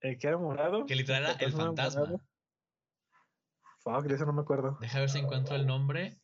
¿El 0.00 0.18
que 0.18 0.28
era 0.28 0.38
morado? 0.38 0.86
Que 0.86 0.94
literal 0.94 1.24
era 1.24 1.36
el 1.38 1.52
fantasma 1.52 2.20
de 4.02 4.14
eso 4.14 4.26
no 4.26 4.32
me 4.32 4.42
acuerdo. 4.42 4.76
Deja 4.80 5.00
ver 5.00 5.10
si 5.10 5.18
encuentro 5.18 5.56
el 5.56 5.66
nombre. 5.66 6.20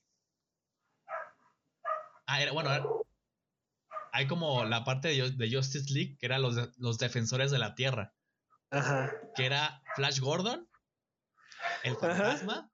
Ah, 2.26 2.42
era, 2.42 2.52
bueno, 2.52 3.04
hay 4.12 4.26
como 4.26 4.64
la 4.64 4.84
parte 4.84 5.08
de, 5.08 5.50
Justice 5.50 5.92
League, 5.92 6.16
que 6.18 6.26
era 6.26 6.38
los, 6.38 6.56
los 6.78 6.98
defensores 6.98 7.50
de 7.50 7.58
la 7.58 7.74
Tierra. 7.74 8.14
Ajá. 8.70 9.12
Que 9.34 9.46
era 9.46 9.82
Flash 9.94 10.20
Gordon, 10.20 10.68
el 11.84 11.96
fantasma, 11.96 12.70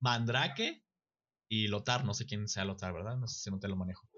Mandrake 0.00 0.84
y 1.48 1.68
Lotar. 1.68 2.04
No 2.04 2.14
sé 2.14 2.26
quién 2.26 2.48
sea 2.48 2.64
Lotar, 2.64 2.92
¿verdad? 2.92 3.16
No 3.16 3.28
sé 3.28 3.40
si 3.40 3.50
no 3.50 3.58
te 3.58 3.68
lo 3.68 3.76
manejo. 3.76 4.08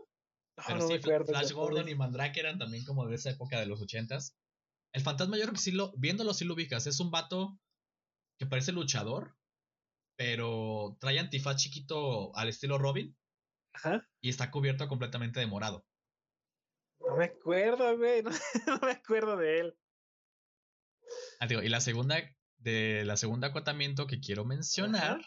Pero 0.66 0.86
sí, 0.86 0.98
Flash 0.98 1.52
Gordon 1.52 1.88
y 1.88 1.94
Mandrake 1.94 2.40
eran 2.40 2.58
también 2.58 2.84
como 2.84 3.06
de 3.06 3.16
esa 3.16 3.30
época 3.30 3.58
de 3.58 3.66
los 3.66 3.80
ochentas. 3.82 4.36
El 4.94 5.02
fantasma, 5.02 5.36
yo 5.36 5.42
creo 5.42 5.54
que 5.54 5.60
sí 5.60 5.72
lo, 5.72 5.92
viéndolo 5.96 6.32
sí 6.32 6.44
lo 6.44 6.54
ubicas. 6.54 6.86
Es 6.86 7.00
un 7.00 7.10
vato 7.10 7.58
que 8.38 8.46
parece 8.46 8.70
luchador, 8.70 9.36
pero 10.16 10.96
trae 11.00 11.18
antifaz 11.18 11.56
chiquito 11.56 12.34
al 12.36 12.48
estilo 12.48 12.78
Robin. 12.78 13.16
Ajá. 13.72 14.08
Y 14.20 14.28
está 14.28 14.52
cubierto 14.52 14.86
completamente 14.86 15.40
de 15.40 15.48
morado. 15.48 15.84
No 17.00 17.16
me 17.16 17.24
acuerdo, 17.24 17.98
güey. 17.98 18.22
No, 18.66 18.78
me 18.86 18.92
acuerdo 18.92 19.36
de 19.36 19.60
él. 19.60 19.78
Ah, 21.40 21.48
digo, 21.48 21.60
y 21.60 21.68
la 21.68 21.80
segunda, 21.80 22.16
de 22.58 23.04
la 23.04 23.16
segunda 23.16 23.48
acotamiento 23.48 24.06
que 24.06 24.20
quiero 24.20 24.44
mencionar, 24.44 25.20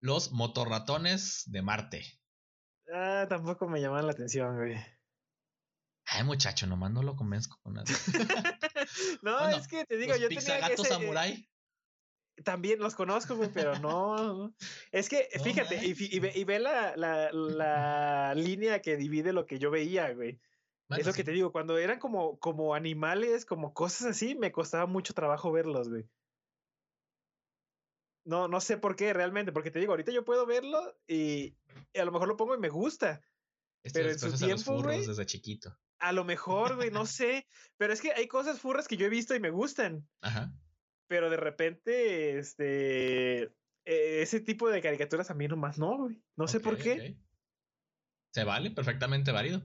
los 0.00 0.30
motorratones 0.30 1.44
de 1.46 1.62
Marte. 1.62 2.20
Ah, 2.92 3.24
tampoco 3.30 3.66
me 3.66 3.80
llaman 3.80 4.04
la 4.04 4.12
atención, 4.12 4.56
güey. 4.56 4.76
Ay, 6.04 6.22
muchacho, 6.22 6.66
nomás 6.66 6.92
no 6.92 7.02
lo 7.02 7.16
convenzco 7.16 7.58
con 7.62 7.74
nada. 7.74 7.86
no, 9.22 9.48
es 9.48 9.68
que 9.68 9.84
te 9.84 9.96
digo, 9.96 10.16
yo 10.16 10.28
tenía 10.28 10.58
gato 10.58 10.82
ese, 10.82 10.88
samurai. 10.88 11.48
También 12.42 12.80
los 12.80 12.94
conozco, 12.94 13.36
güey, 13.36 13.50
pero 13.52 13.78
no. 13.78 14.52
Es 14.90 15.08
que, 15.08 15.28
fíjate, 15.44 15.80
y, 15.84 16.44
ve, 16.44 16.58
la, 16.58 16.96
la, 16.96 17.30
la, 17.32 18.34
línea 18.34 18.82
que 18.82 18.96
divide 18.96 19.32
lo 19.32 19.46
que 19.46 19.58
yo 19.58 19.70
veía, 19.70 20.12
güey. 20.12 20.40
es 20.90 21.06
lo 21.06 21.12
que 21.12 21.24
te 21.24 21.30
digo, 21.30 21.52
cuando 21.52 21.78
eran 21.78 21.98
como, 21.98 22.38
como 22.40 22.74
animales, 22.74 23.44
como 23.44 23.72
cosas 23.72 24.08
así, 24.08 24.34
me 24.34 24.50
costaba 24.50 24.86
mucho 24.86 25.14
trabajo 25.14 25.52
verlos, 25.52 25.88
güey. 25.88 26.08
No, 28.24 28.48
no 28.48 28.60
sé 28.60 28.78
por 28.78 28.96
qué 28.96 29.12
realmente, 29.12 29.52
porque 29.52 29.70
te 29.70 29.78
digo, 29.78 29.92
ahorita 29.92 30.10
yo 30.10 30.24
puedo 30.24 30.46
verlo 30.46 30.96
y, 31.06 31.56
a 31.94 32.04
lo 32.04 32.10
mejor 32.10 32.26
lo 32.26 32.36
pongo 32.36 32.54
y 32.54 32.58
me 32.58 32.70
gusta. 32.70 33.22
pero 33.92 34.10
en 34.10 34.18
su 34.18 34.32
tiempo, 34.36 34.82
güey, 34.82 35.06
desde 35.06 35.26
chiquito. 35.26 35.76
A 35.98 36.12
lo 36.12 36.24
mejor, 36.24 36.76
güey, 36.76 36.90
no 36.90 37.06
sé. 37.06 37.46
Pero 37.76 37.92
es 37.92 38.00
que 38.00 38.12
hay 38.12 38.26
cosas 38.26 38.60
furras 38.60 38.88
que 38.88 38.96
yo 38.96 39.06
he 39.06 39.10
visto 39.10 39.34
y 39.34 39.40
me 39.40 39.50
gustan. 39.50 40.06
Ajá. 40.20 40.52
Pero 41.08 41.30
de 41.30 41.36
repente, 41.36 42.38
este. 42.38 43.42
E, 43.84 44.22
ese 44.22 44.40
tipo 44.40 44.68
de 44.68 44.80
caricaturas 44.80 45.30
a 45.30 45.34
mí 45.34 45.48
nomás 45.48 45.78
no, 45.78 45.98
güey. 45.98 46.22
No 46.36 46.48
sé 46.48 46.60
por 46.60 46.76
qué. 46.76 47.16
Se 48.32 48.44
vale, 48.44 48.70
perfectamente 48.70 49.30
válido. 49.30 49.62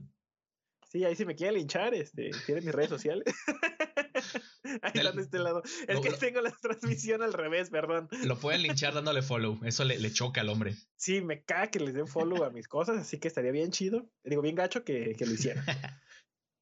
Sí, 0.90 1.04
ahí 1.04 1.14
si 1.14 1.24
me 1.24 1.36
quiere 1.36 1.52
linchar, 1.52 1.94
este, 1.94 2.30
tiene 2.46 2.62
mis 2.62 2.72
redes 2.72 2.90
sociales. 2.90 3.24
ahí 4.82 4.92
están 4.94 5.16
de 5.16 5.22
este 5.22 5.38
lado. 5.38 5.62
Es 5.86 6.00
que 6.00 6.10
tengo 6.12 6.40
la 6.40 6.50
transmisión 6.50 7.22
al 7.22 7.32
revés, 7.32 7.70
perdón. 7.70 8.08
Lo 8.24 8.38
pueden 8.38 8.62
linchar 8.62 8.94
dándole 8.94 9.22
follow. 9.22 9.60
Eso 9.64 9.84
le, 9.84 10.00
le, 10.00 10.12
choca 10.12 10.40
al 10.40 10.48
hombre. 10.48 10.74
Sí, 10.96 11.20
me 11.20 11.44
caga 11.44 11.70
que 11.70 11.78
les 11.78 11.94
den 11.94 12.08
follow 12.08 12.42
a 12.42 12.50
mis 12.50 12.66
cosas, 12.66 12.98
así 12.98 13.20
que 13.20 13.28
estaría 13.28 13.52
bien 13.52 13.70
chido. 13.70 14.10
Digo, 14.24 14.42
bien 14.42 14.56
gacho 14.56 14.84
que, 14.84 15.14
que 15.16 15.26
lo 15.26 15.32
hicieran. 15.32 15.64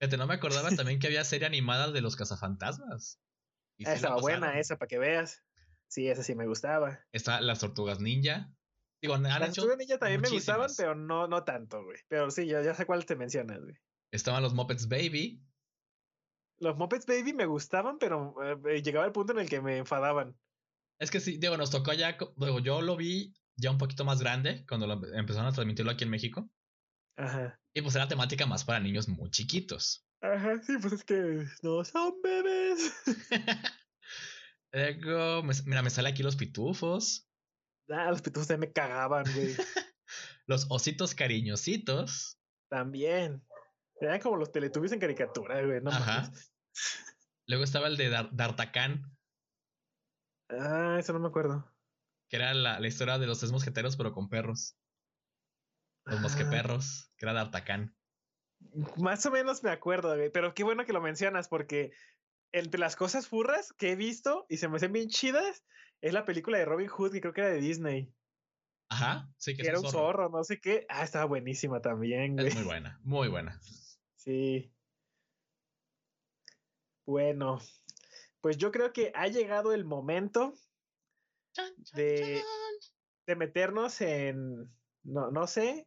Fíjate, 0.00 0.16
no 0.16 0.26
me 0.26 0.34
acordaba 0.34 0.70
también 0.70 1.00
que 1.00 1.08
había 1.08 1.24
serie 1.24 1.46
animada 1.46 1.90
de 1.90 2.00
los 2.00 2.14
cazafantasmas. 2.14 3.20
esa 3.78 3.94
estaba 3.94 4.20
buena 4.20 4.58
esa, 4.58 4.76
para 4.76 4.88
que 4.88 4.98
veas. 4.98 5.42
Sí, 5.88 6.08
esa 6.08 6.22
sí 6.22 6.34
me 6.34 6.46
gustaba. 6.46 7.00
Está 7.12 7.40
las 7.40 7.60
tortugas 7.60 7.98
ninja. 7.98 8.52
Digo, 9.02 9.16
las 9.16 9.54
tortugas 9.54 9.78
ninja 9.78 9.98
también 9.98 10.20
me 10.20 10.28
gustaban, 10.28 10.70
pero 10.76 10.94
no, 10.94 11.26
no 11.26 11.44
tanto, 11.44 11.82
güey. 11.82 11.98
Pero 12.08 12.30
sí, 12.30 12.46
ya, 12.46 12.62
ya 12.62 12.74
sé 12.74 12.86
cuál 12.86 13.06
te 13.06 13.16
mencionas, 13.16 13.60
güey. 13.60 13.76
Estaban 14.12 14.42
los 14.42 14.54
Muppets 14.54 14.88
Baby. 14.88 15.42
Los 16.58 16.76
Muppets 16.76 17.06
Baby 17.06 17.32
me 17.32 17.46
gustaban, 17.46 17.98
pero 17.98 18.34
eh, 18.68 18.82
llegaba 18.82 19.06
el 19.06 19.12
punto 19.12 19.32
en 19.32 19.40
el 19.40 19.48
que 19.48 19.60
me 19.60 19.78
enfadaban. 19.78 20.36
Es 21.00 21.10
que 21.10 21.20
sí, 21.20 21.38
digo, 21.38 21.56
nos 21.56 21.70
tocó 21.70 21.92
ya, 21.92 22.18
digo, 22.36 22.58
yo 22.58 22.82
lo 22.82 22.96
vi 22.96 23.34
ya 23.56 23.70
un 23.70 23.78
poquito 23.78 24.04
más 24.04 24.20
grande 24.20 24.64
cuando 24.68 24.92
empezaron 25.14 25.48
a 25.48 25.52
transmitirlo 25.52 25.92
aquí 25.92 26.04
en 26.04 26.10
México. 26.10 26.50
Ajá. 27.18 27.60
Y 27.74 27.82
pues 27.82 27.94
era 27.96 28.08
temática 28.08 28.46
más 28.46 28.64
para 28.64 28.80
niños 28.80 29.08
muy 29.08 29.30
chiquitos. 29.30 30.06
Ajá, 30.20 30.60
sí, 30.62 30.76
pues 30.80 30.92
es 30.94 31.04
que 31.04 31.44
no 31.62 31.84
son 31.84 32.14
bebés. 32.22 32.92
Luego, 34.72 35.42
mira, 35.66 35.82
me 35.82 35.90
sale 35.90 36.08
aquí 36.08 36.22
los 36.22 36.36
pitufos. 36.36 37.28
Ah, 37.88 38.10
los 38.10 38.22
pitufos 38.22 38.46
también 38.46 38.68
me 38.68 38.72
cagaban, 38.72 39.24
güey. 39.34 39.54
los 40.46 40.66
ositos 40.70 41.14
cariñositos. 41.14 42.38
También. 42.68 43.44
Eran 44.00 44.20
como 44.20 44.36
los 44.36 44.52
teletubbies 44.52 44.92
en 44.92 45.00
caricatura, 45.00 45.60
güey, 45.64 45.80
no 45.80 45.90
Ajá. 45.90 46.30
Luego 47.48 47.64
estaba 47.64 47.88
el 47.88 47.96
de 47.96 48.10
D'Artacán. 48.10 49.16
Ah, 50.50 50.96
eso 51.00 51.12
no 51.12 51.18
me 51.18 51.28
acuerdo. 51.28 51.68
Que 52.28 52.36
era 52.36 52.54
la, 52.54 52.78
la 52.78 52.86
historia 52.86 53.18
de 53.18 53.26
los 53.26 53.38
tres 53.38 53.50
mosqueteros, 53.50 53.96
pero 53.96 54.12
con 54.12 54.28
perros. 54.28 54.76
Los 56.08 56.20
mosqueperros, 56.20 57.10
que 57.16 57.26
era 57.26 57.34
de 57.34 57.40
Artacán. 57.40 57.94
Más 58.96 59.24
o 59.26 59.30
menos 59.30 59.62
me 59.62 59.70
acuerdo, 59.70 60.14
pero 60.32 60.54
qué 60.54 60.64
bueno 60.64 60.84
que 60.84 60.92
lo 60.92 61.00
mencionas, 61.00 61.48
porque 61.48 61.92
entre 62.52 62.80
las 62.80 62.96
cosas 62.96 63.28
furras 63.28 63.72
que 63.72 63.92
he 63.92 63.96
visto 63.96 64.46
y 64.48 64.56
se 64.56 64.68
me 64.68 64.76
hacen 64.76 64.92
bien 64.92 65.08
chidas, 65.08 65.64
es 66.00 66.12
la 66.12 66.24
película 66.24 66.58
de 66.58 66.64
Robin 66.64 66.88
Hood, 66.88 67.12
que 67.12 67.20
creo 67.20 67.32
que 67.32 67.40
era 67.42 67.50
de 67.50 67.60
Disney. 67.60 68.12
Ajá, 68.90 69.30
sí 69.36 69.54
que, 69.54 69.66
era 69.66 69.78
un 69.78 69.90
zorro. 69.90 70.30
no 70.30 70.42
sé 70.44 70.60
qué. 70.60 70.86
Ah, 70.88 71.04
estaba 71.04 71.26
buenísima 71.26 71.80
también, 71.80 72.34
güey. 72.34 72.48
Es 72.48 72.54
muy 72.54 72.64
buena, 72.64 72.98
muy 73.02 73.28
buena. 73.28 73.60
Sí. 74.16 74.72
Bueno, 77.06 77.58
pues 78.40 78.56
yo 78.56 78.70
creo 78.70 78.92
que 78.92 79.12
ha 79.14 79.28
llegado 79.28 79.72
el 79.72 79.84
momento 79.84 80.54
de, 81.94 82.42
de 83.26 83.36
meternos 83.36 84.00
en, 84.00 84.70
no, 85.02 85.30
no 85.30 85.46
sé, 85.46 85.86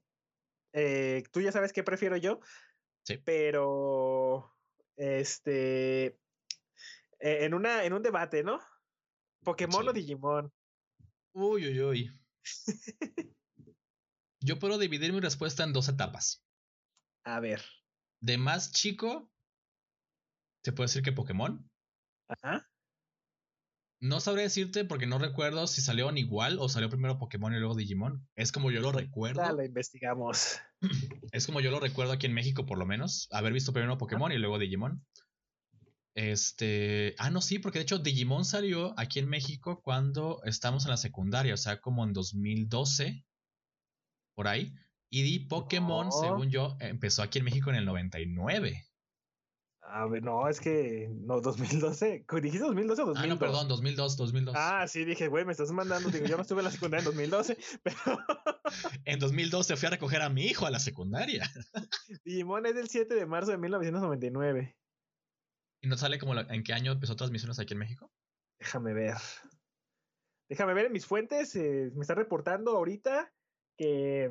eh, 0.74 1.24
tú 1.32 1.42
ya 1.42 1.52
sabes 1.52 1.74
qué 1.74 1.84
prefiero 1.84 2.18
yo. 2.18 2.40
Sí. 3.04 3.18
Pero, 3.18 4.56
este, 4.96 6.06
e, 7.20 7.46
en, 7.46 7.54
una, 7.54 7.84
en 7.84 7.94
un 7.94 8.04
debate, 8.04 8.44
¿no? 8.44 8.60
Pokémon 9.44 9.88
o 9.88 9.94
Digimon. 9.94 10.54
Uy, 11.34 11.68
uy, 11.68 11.82
uy. 11.82 12.12
yo 14.40 14.60
puedo 14.60 14.78
dividir 14.78 15.14
mi 15.14 15.20
respuesta 15.20 15.64
en 15.64 15.74
dos 15.74 15.90
etapas. 15.90 16.46
A 17.24 17.40
ver. 17.40 17.64
De 18.20 18.38
más 18.38 18.72
chico, 18.72 19.32
se 20.64 20.74
puede 20.74 20.88
decir 20.88 21.04
que 21.04 21.12
Pokémon. 21.12 21.70
Ajá. 22.28 22.71
No 24.02 24.20
sabré 24.20 24.42
decirte 24.42 24.84
porque 24.84 25.06
no 25.06 25.20
recuerdo 25.20 25.68
si 25.68 25.80
salieron 25.80 26.18
igual 26.18 26.58
o 26.60 26.68
salió 26.70 26.90
primero 26.90 27.20
Pokémon 27.20 27.54
y 27.54 27.60
luego 27.60 27.76
Digimon. 27.76 28.28
Es 28.36 28.52
como 28.52 28.72
yo 28.72 28.82
lo 28.82 28.92
recuerdo. 28.92 29.44
Ya 29.44 29.52
lo 29.54 29.64
investigamos. 29.64 30.60
Es 31.32 31.46
como 31.46 31.62
yo 31.62 31.70
lo 31.70 31.80
recuerdo 31.80 32.12
aquí 32.12 32.26
en 32.26 32.34
México, 32.34 32.66
por 32.66 32.80
lo 32.80 32.88
menos. 32.88 33.28
Haber 33.32 33.54
visto 33.54 33.74
primero 33.74 34.00
Pokémon 34.00 34.32
y 34.32 34.40
luego 34.40 34.58
Digimon. 34.58 35.06
Este. 36.16 37.14
Ah, 37.20 37.30
no, 37.30 37.42
sí, 37.42 37.60
porque 37.60 37.78
de 37.78 37.84
hecho 37.84 38.00
Digimon 38.00 38.44
salió 38.44 39.00
aquí 39.00 39.20
en 39.20 39.30
México 39.30 39.82
cuando 39.84 40.42
estamos 40.46 40.86
en 40.86 40.92
la 40.92 40.98
secundaria, 40.98 41.54
o 41.54 41.58
sea, 41.58 41.80
como 41.80 42.04
en 42.04 42.14
2012. 42.14 43.24
Por 44.34 44.48
ahí. 44.48 44.74
Y 45.12 45.40
Pokémon, 45.48 46.12
según 46.12 46.50
yo, 46.50 46.76
empezó 46.80 47.22
aquí 47.22 47.38
en 47.38 47.46
México 47.46 47.70
en 47.70 47.76
el 47.76 47.86
99. 47.86 48.84
A 49.94 50.06
ver, 50.06 50.24
no, 50.24 50.48
es 50.48 50.62
que 50.62 51.10
no, 51.12 51.42
2012. 51.42 52.26
¿Dijiste 52.42 52.66
2012 52.66 53.02
o 53.02 53.06
2012? 53.08 53.20
Ah, 53.20 53.28
no, 53.28 53.38
perdón, 53.38 53.68
2002, 53.68 54.16
2002. 54.16 54.56
Ah, 54.58 54.88
sí, 54.88 55.04
dije, 55.04 55.28
güey, 55.28 55.44
me 55.44 55.52
estás 55.52 55.70
mandando. 55.72 56.10
Digo, 56.10 56.26
yo 56.26 56.38
no 56.38 56.44
estuve 56.44 56.60
en 56.60 56.66
la 56.66 56.72
secundaria 56.72 57.02
en 57.02 57.06
2012, 57.06 57.58
pero. 57.84 57.98
en 59.06 59.20
2012 59.20 59.76
fui 59.76 59.88
a 59.88 59.90
recoger 59.90 60.22
a 60.22 60.30
mi 60.30 60.46
hijo 60.46 60.66
a 60.66 60.72
la 60.72 60.80
secundaria. 60.80 61.44
Digimon 62.24 62.66
es 62.68 62.76
del 62.76 62.88
7 62.88 63.14
de 63.14 63.26
marzo 63.26 63.52
de 63.52 63.58
1999. 63.58 64.78
¿Y 65.84 65.88
no 65.88 65.98
sale 65.98 66.20
como 66.20 66.40
en 66.40 66.64
qué 66.64 66.72
año 66.72 66.94
empezó 66.94 67.18
transmisiones 67.18 67.60
aquí 67.60 67.74
en 67.74 67.80
México? 67.80 68.10
Déjame 68.60 68.94
ver. 68.94 69.18
Déjame 70.48 70.74
ver 70.74 70.86
en 70.86 70.94
mis 70.94 71.06
fuentes. 71.06 71.54
Eh, 71.58 71.92
me 71.96 72.02
está 72.02 72.16
reportando 72.16 72.78
ahorita 72.78 73.34
que 73.78 74.30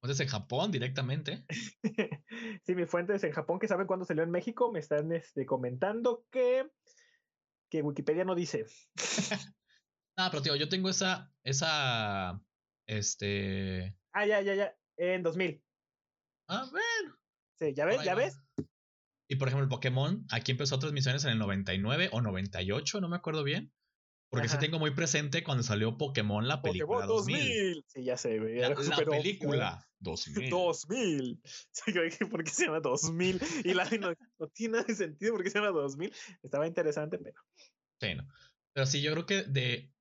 ¿Fuentes 0.00 0.20
en 0.20 0.28
Japón 0.28 0.70
directamente? 0.70 1.44
sí, 2.64 2.74
mis 2.74 2.88
fuentes 2.88 3.22
en 3.22 3.32
Japón 3.32 3.58
que 3.58 3.68
saben 3.68 3.86
cuándo 3.86 4.06
salió 4.06 4.22
en 4.22 4.30
México 4.30 4.72
me 4.72 4.80
están 4.80 5.12
este, 5.12 5.44
comentando 5.44 6.24
que, 6.30 6.66
que 7.70 7.82
Wikipedia 7.82 8.24
no 8.24 8.34
dice. 8.34 8.64
ah, 10.16 10.28
pero 10.30 10.42
tío, 10.42 10.56
yo 10.56 10.70
tengo 10.70 10.88
esa, 10.88 11.30
esa, 11.44 12.40
este... 12.86 13.94
Ah, 14.12 14.24
ya, 14.24 14.40
ya, 14.40 14.54
ya, 14.54 14.74
en 14.96 15.22
2000. 15.22 15.62
Ah, 16.48 16.66
bueno. 16.70 17.18
Sí, 17.58 17.74
¿ya 17.74 17.84
ves? 17.84 18.02
¿Ya 18.02 18.14
ves? 18.14 18.40
Y 19.28 19.36
por 19.36 19.48
ejemplo, 19.48 19.64
el 19.64 19.68
Pokémon, 19.68 20.24
aquí 20.30 20.52
empezó 20.52 20.78
transmisiones 20.78 21.26
en 21.26 21.32
el 21.32 21.38
99 21.38 22.08
o 22.12 22.22
98, 22.22 23.02
no 23.02 23.08
me 23.10 23.16
acuerdo 23.16 23.44
bien. 23.44 23.70
Porque 24.30 24.48
se 24.48 24.58
tengo 24.58 24.78
muy 24.78 24.92
presente 24.92 25.42
cuando 25.42 25.62
salió 25.62 25.98
Pokémon, 25.98 26.46
la 26.46 26.62
película 26.62 27.06
Pokémon 27.06 27.16
2000. 27.16 27.84
Sí, 27.86 28.04
ya 28.04 28.16
sé, 28.16 28.38
güey. 28.38 28.60
La, 28.60 28.74
película 29.04 29.89
2000. 30.00 30.50
2000. 30.50 31.40
¿Por 32.30 32.44
qué 32.44 32.50
se 32.50 32.66
llama 32.66 32.80
2000? 32.80 33.40
Y 33.64 33.74
la 33.74 33.84
no, 34.00 34.12
no 34.38 34.48
tiene 34.48 34.72
nada 34.72 34.84
de 34.84 34.94
sentido 34.94 35.34
porque 35.34 35.50
se 35.50 35.58
llama 35.58 35.70
2000. 35.70 36.12
Estaba 36.42 36.66
interesante, 36.66 37.18
pero. 37.18 37.40
Sí, 38.00 38.14
no. 38.14 38.26
Pero 38.72 38.86
sí, 38.86 39.02
yo 39.02 39.12
creo 39.12 39.26
que 39.26 39.42
de. 39.44 39.92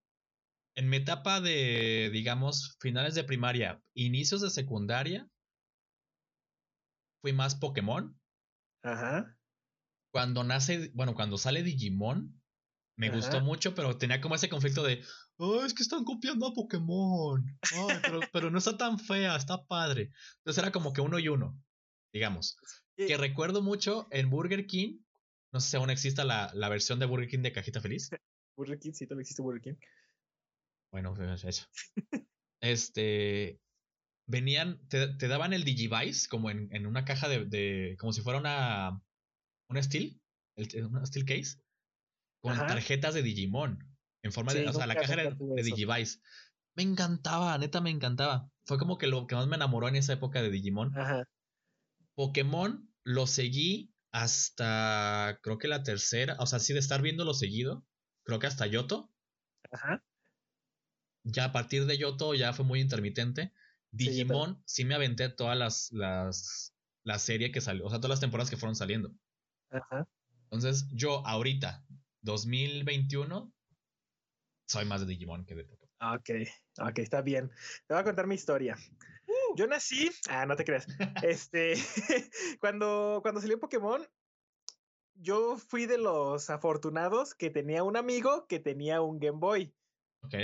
En 0.75 0.87
mi 0.87 0.97
etapa 0.97 1.41
de, 1.41 2.09
digamos, 2.13 2.77
finales 2.79 3.13
de 3.13 3.25
primaria, 3.25 3.81
inicios 3.93 4.41
de 4.41 4.49
secundaria, 4.49 5.27
fui 7.21 7.33
más 7.33 7.55
Pokémon. 7.55 8.17
Ajá. 8.83 9.37
Cuando 10.13 10.43
nace, 10.43 10.91
bueno, 10.93 11.15
cuando 11.15 11.37
sale 11.37 11.63
Digimon, 11.63 12.39
Me 12.95 13.09
gustó 13.09 13.41
mucho, 13.41 13.75
pero 13.75 13.97
tenía 13.97 14.21
como 14.21 14.35
ese 14.35 14.47
conflicto 14.47 14.83
de, 14.83 15.03
oh, 15.39 15.65
es 15.65 15.73
que 15.73 15.83
están 15.83 16.03
copiando 16.03 16.47
a 16.47 16.53
Pokémon. 16.53 17.43
pero, 18.33 18.51
no 18.51 18.57
está 18.57 18.77
tan 18.77 18.99
fea, 18.99 19.35
está 19.35 19.65
padre. 19.65 20.11
Entonces 20.37 20.61
era 20.61 20.71
como 20.71 20.93
que 20.93 21.01
uno 21.01 21.17
y 21.19 21.27
uno, 21.27 21.59
digamos. 22.13 22.57
Que 22.95 23.17
recuerdo 23.17 23.61
mucho 23.61 24.07
en 24.11 24.29
Burger 24.29 24.67
King, 24.67 24.99
no 25.53 25.61
sé 25.61 25.69
si 25.69 25.77
aún 25.77 25.89
exista 25.89 26.25
la, 26.25 26.51
la 26.53 26.69
versión 26.69 26.99
de 26.99 27.05
Burger 27.05 27.29
King 27.29 27.41
de 27.41 27.53
Cajita 27.53 27.81
Feliz. 27.81 28.09
Burger 28.57 28.77
King, 28.77 28.91
sí, 28.91 29.07
todavía 29.07 29.21
existe 29.21 29.41
Burger 29.41 29.61
King. 29.61 29.75
Bueno, 30.91 31.13
pues 31.13 31.43
eso. 31.45 31.65
este, 32.61 33.61
venían, 34.27 34.85
te, 34.89 35.07
te, 35.07 35.27
daban 35.29 35.53
el 35.53 35.63
Digivice 35.63 36.27
como 36.27 36.49
en, 36.49 36.67
en 36.75 36.85
una 36.85 37.05
caja 37.05 37.29
de, 37.29 37.45
de, 37.45 37.95
como 37.99 38.11
si 38.11 38.21
fuera 38.21 38.39
una, 38.39 39.01
una 39.69 39.83
Steel, 39.83 40.19
una 40.89 41.05
Steel 41.05 41.25
Case 41.25 41.57
con 42.41 42.57
tarjetas 42.57 43.13
de 43.13 43.23
Digimon. 43.23 43.88
En 44.23 44.31
forma 44.31 44.53
de. 44.53 44.67
O 44.67 44.73
sea, 44.73 44.87
la 44.87 44.95
caja 44.95 45.15
de, 45.15 45.35
de 45.39 45.63
Digivice. 45.63 46.19
Me 46.75 46.83
encantaba, 46.83 47.57
neta 47.57 47.81
me 47.81 47.89
encantaba. 47.89 48.49
Fue 48.65 48.77
como 48.77 48.97
que 48.97 49.07
lo 49.07 49.27
que 49.27 49.35
más 49.35 49.47
me 49.47 49.55
enamoró 49.55 49.87
en 49.87 49.95
esa 49.95 50.13
época 50.13 50.41
de 50.41 50.49
Digimon. 50.49 50.97
Ajá. 50.97 51.27
Pokémon 52.15 52.89
lo 53.03 53.27
seguí 53.27 53.93
hasta 54.11 55.39
creo 55.41 55.57
que 55.57 55.67
la 55.67 55.83
tercera. 55.83 56.35
O 56.39 56.45
sea, 56.45 56.59
sí 56.59 56.73
de 56.73 56.79
estar 56.79 57.01
viéndolo 57.01 57.33
seguido. 57.33 57.85
Creo 58.23 58.39
que 58.39 58.47
hasta 58.47 58.67
Yoto. 58.67 59.11
Ajá. 59.71 60.03
Ya 61.23 61.45
a 61.45 61.51
partir 61.51 61.85
de 61.85 61.97
Yoto 61.97 62.33
ya 62.33 62.53
fue 62.53 62.65
muy 62.65 62.79
intermitente. 62.79 63.53
Digimon 63.91 64.61
sí, 64.65 64.85
me 64.85 64.95
aventé 64.95 65.29
todas 65.29 65.57
las, 65.57 65.91
las 65.91 66.73
la 67.03 67.17
serie 67.19 67.51
que 67.51 67.59
salió, 67.59 67.85
o 67.85 67.89
sea, 67.89 67.99
todas 67.99 68.11
las 68.11 68.19
temporadas 68.19 68.49
que 68.49 68.57
fueron 68.57 68.75
saliendo. 68.75 69.11
Ajá. 69.71 70.07
Entonces, 70.43 70.87
yo 70.91 71.25
ahorita, 71.25 71.83
2021, 72.21 73.51
soy 74.69 74.85
más 74.85 75.01
de 75.01 75.07
Digimon 75.07 75.45
que 75.45 75.55
de 75.55 75.65
Pokémon. 75.65 76.15
Ok, 76.15 76.29
ok, 76.79 76.99
está 76.99 77.21
bien. 77.21 77.49
Te 77.87 77.93
voy 77.93 78.01
a 78.01 78.03
contar 78.03 78.27
mi 78.27 78.35
historia. 78.35 78.77
Uh. 79.27 79.55
Yo 79.55 79.67
nací, 79.67 80.11
ah, 80.29 80.45
no 80.45 80.55
te 80.55 80.63
creas. 80.63 80.87
este, 81.23 81.73
cuando, 82.61 83.19
cuando 83.21 83.41
salió 83.41 83.59
Pokémon, 83.59 84.05
yo 85.15 85.57
fui 85.57 85.87
de 85.87 85.97
los 85.97 86.49
afortunados 86.49 87.33
que 87.33 87.49
tenía 87.49 87.83
un 87.83 87.97
amigo 87.97 88.45
que 88.47 88.59
tenía 88.59 89.01
un 89.01 89.19
Game 89.19 89.39
Boy. 89.39 89.73
Ok. 90.21 90.35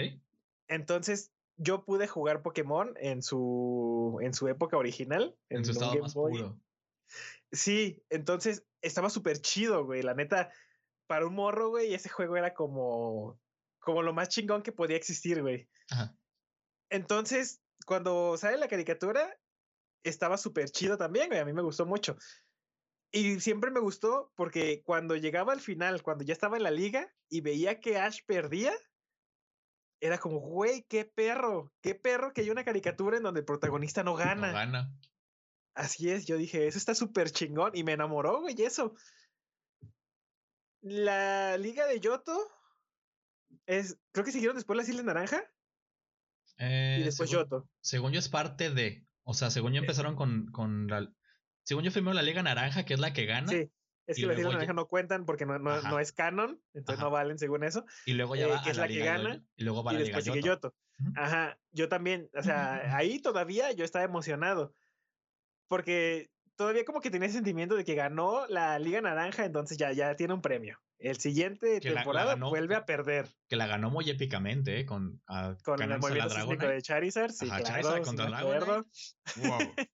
Entonces, 0.68 1.32
yo 1.58 1.86
pude 1.86 2.08
jugar 2.08 2.42
Pokémon 2.42 2.96
en 2.98 3.22
su, 3.22 4.18
en 4.22 4.34
su 4.34 4.48
época 4.48 4.76
original. 4.76 5.38
En, 5.50 5.64
su 5.64 5.72
estado 5.72 6.00
más 6.00 6.14
puro. 6.14 6.60
Sí, 7.52 8.04
entonces 8.10 8.66
estaba 8.82 9.10
súper 9.10 9.40
chido, 9.40 9.86
güey. 9.86 10.02
La 10.02 10.16
neta, 10.16 10.52
para 11.08 11.28
un 11.28 11.36
morro, 11.36 11.70
güey, 11.70 11.94
ese 11.94 12.10
juego 12.10 12.36
era 12.36 12.54
como, 12.54 13.40
como 13.86 14.02
lo 14.02 14.14
más 14.14 14.30
chingón 14.30 14.64
que 14.64 14.72
podía 14.72 14.98
existir, 14.98 15.42
güey. 15.42 15.70
Entonces, 16.90 17.62
cuando 17.86 18.36
sale 18.38 18.58
la 18.58 18.68
caricatura, 18.68 19.38
estaba 20.04 20.38
súper 20.38 20.70
chido 20.70 20.98
también, 20.98 21.28
güey. 21.28 21.40
A 21.40 21.46
mí 21.46 21.54
me 21.54 21.62
gustó 21.62 21.86
mucho. 21.86 22.18
Y 23.12 23.40
siempre 23.40 23.72
me 23.72 23.80
gustó 23.80 24.34
porque 24.36 24.82
cuando 24.84 25.16
llegaba 25.16 25.54
al 25.54 25.62
final, 25.62 26.02
cuando 26.02 26.26
ya 26.26 26.34
estaba 26.34 26.58
en 26.58 26.64
la 26.64 26.72
liga 26.72 27.14
y 27.30 27.42
veía 27.42 27.80
que 27.80 27.98
Ash 27.98 28.20
perdía, 28.26 28.74
era 30.02 30.18
como, 30.18 30.40
güey, 30.40 30.84
qué 30.90 31.06
perro, 31.06 31.72
qué 31.82 31.96
perro 31.96 32.34
que 32.34 32.42
hay 32.42 32.50
una 32.50 32.66
caricatura 32.66 33.18
en 33.18 33.24
donde 33.24 33.40
el 33.40 33.46
protagonista 33.46 34.04
no 34.04 34.16
gana. 34.16 34.48
No 34.48 34.54
gana. 34.54 35.00
Así 35.76 36.10
es, 36.10 36.26
yo 36.26 36.38
dije, 36.38 36.68
eso 36.68 36.78
está 36.78 36.96
súper 36.96 37.30
chingón 37.32 37.72
y 37.74 37.84
me 37.84 37.94
enamoró, 37.94 38.42
güey, 38.42 38.56
eso 38.62 38.96
la 40.86 41.58
Liga 41.58 41.88
de 41.88 42.00
Yoto 42.00 42.48
es. 43.66 43.98
Creo 44.12 44.26
que 44.26 44.32
siguieron 44.32 44.56
después 44.56 44.78
las 44.78 44.90
Islas 44.90 45.06
Naranja. 45.06 45.44
y 46.60 47.04
después 47.04 47.30
Yoto. 47.30 47.70
Según 47.82 48.12
yo 48.12 48.20
es 48.20 48.30
parte 48.30 48.70
de. 48.70 49.06
O 49.24 49.34
sea, 49.34 49.50
según 49.50 49.74
yo 49.74 49.82
empezaron 49.82 50.16
con, 50.16 50.52
con 50.52 50.88
la. 50.88 51.12
Según 51.64 51.84
yo 51.84 51.92
primero 51.92 52.14
la 52.14 52.22
Liga 52.22 52.44
Naranja, 52.44 52.86
que 52.86 52.94
es 52.94 53.00
la 53.00 53.14
que 53.14 53.26
gana. 53.26 53.48
Sí. 53.48 53.72
Es 54.08 54.18
que 54.18 54.28
las 54.28 54.38
Islas 54.38 54.54
Naranja 54.54 54.74
no 54.74 54.88
cuentan 54.88 55.26
porque 55.26 55.46
no, 55.48 55.58
no, 55.58 56.00
es 56.00 56.12
canon, 56.12 56.62
entonces 56.74 57.04
no 57.04 57.10
valen 57.10 57.40
según 57.40 57.64
eso. 57.64 57.86
Y 58.06 58.14
luego 58.14 58.36
ya 58.36 58.46
eh, 58.46 58.50
va 58.52 58.62
que 58.62 58.70
es 58.70 58.78
la, 58.78 58.88
que 58.88 59.00
gana. 59.00 59.44
Y 59.56 59.64
luego 59.64 59.84
va 59.84 59.94
y 59.94 59.98
después 59.98 60.24
sigue 60.24 60.44
Yoto. 60.44 60.76
Ajá, 61.16 61.58
yo 61.72 61.90
también, 61.90 62.30
o 62.34 62.44
sea, 62.44 62.82
ahí 62.98 63.20
todavía 63.20 63.72
yo 63.72 63.84
estaba 63.84 64.06
emocionado. 64.06 64.76
Porque 65.68 66.30
todavía 66.56 66.86
como 66.86 67.02
que 67.02 67.10
tenía 67.10 67.28
ese 67.28 67.38
sentimiento 67.38 67.76
de 67.76 67.84
que 67.84 67.96
ganó 67.96 68.46
la 68.48 68.78
Liga 68.80 69.02
Naranja, 69.02 69.46
entonces 69.46 69.78
ya, 69.78 69.92
ya 69.92 70.16
tiene 70.16 70.34
un 70.34 70.42
premio. 70.42 70.80
El 70.98 71.20
siguiente 71.20 71.80
temporada 71.82 72.36
vuelve 72.36 72.76
a 72.76 72.86
perder. 72.86 73.28
Que 73.48 73.56
la 73.56 73.68
ganó 73.68 73.90
muy 73.90 74.10
épicamente, 74.10 74.80
¿eh? 74.80 74.86
Con, 74.86 75.22
uh, 75.28 75.56
con 75.64 75.82
el 75.82 76.00
movimiento 76.00 76.68
de 76.68 76.82
Charizard. 76.82 77.32
Sí, 77.32 77.46
claro, 77.46 77.64
Charizard 77.64 78.04
contra 78.04 78.26
Dragon. 78.28 78.88
Wow. 79.38 79.58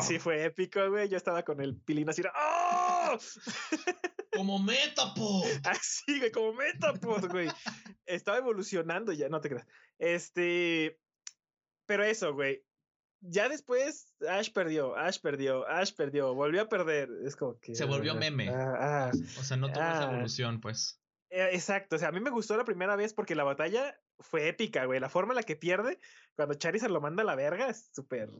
Sí, 0.00 0.18
fue 0.18 0.44
épico, 0.44 0.88
güey. 0.88 1.10
Yo 1.10 1.18
estaba 1.18 1.42
con 1.42 1.60
el 1.60 1.76
pilín 1.76 2.08
así. 2.08 2.22
¡Oh! 2.22 3.18
como 4.32 4.58
Metapod. 4.58 5.44
Así, 5.64 6.18
güey, 6.18 6.32
como 6.32 6.54
Metapod, 6.54 7.28
güey. 7.30 7.48
estaba 8.06 8.38
evolucionando 8.38 9.12
ya, 9.12 9.28
no 9.28 9.42
te 9.42 9.50
creas. 9.50 9.66
Este. 9.98 10.98
Pero 11.84 12.02
eso, 12.04 12.32
güey 12.32 12.64
ya 13.20 13.48
después 13.48 14.14
Ash 14.28 14.50
perdió, 14.52 14.96
Ash 14.96 15.20
perdió, 15.20 15.66
Ash 15.68 15.92
perdió, 15.94 16.34
volvió 16.34 16.62
a 16.62 16.68
perder. 16.68 17.08
Es 17.24 17.36
como 17.36 17.58
que. 17.58 17.74
Se 17.74 17.84
volvió 17.84 18.14
meme. 18.14 18.48
Ah, 18.48 19.10
ah, 19.10 19.12
o 19.38 19.42
sea, 19.42 19.56
no 19.56 19.68
tuvo 19.68 19.82
esa 19.82 20.08
ah. 20.08 20.12
evolución, 20.12 20.60
pues. 20.60 21.00
Eh, 21.30 21.50
exacto, 21.52 21.96
o 21.96 21.98
sea, 21.98 22.08
a 22.08 22.12
mí 22.12 22.20
me 22.20 22.30
gustó 22.30 22.56
la 22.56 22.64
primera 22.64 22.96
vez 22.96 23.12
porque 23.12 23.34
la 23.34 23.44
batalla 23.44 23.98
fue 24.18 24.48
épica, 24.48 24.86
güey. 24.86 25.00
La 25.00 25.10
forma 25.10 25.32
en 25.32 25.36
la 25.36 25.42
que 25.42 25.56
pierde, 25.56 25.98
cuando 26.36 26.54
Charizard 26.54 26.90
lo 26.90 27.00
manda 27.00 27.22
a 27.22 27.26
la 27.26 27.34
verga, 27.34 27.68
es 27.68 27.90
súper. 27.92 28.30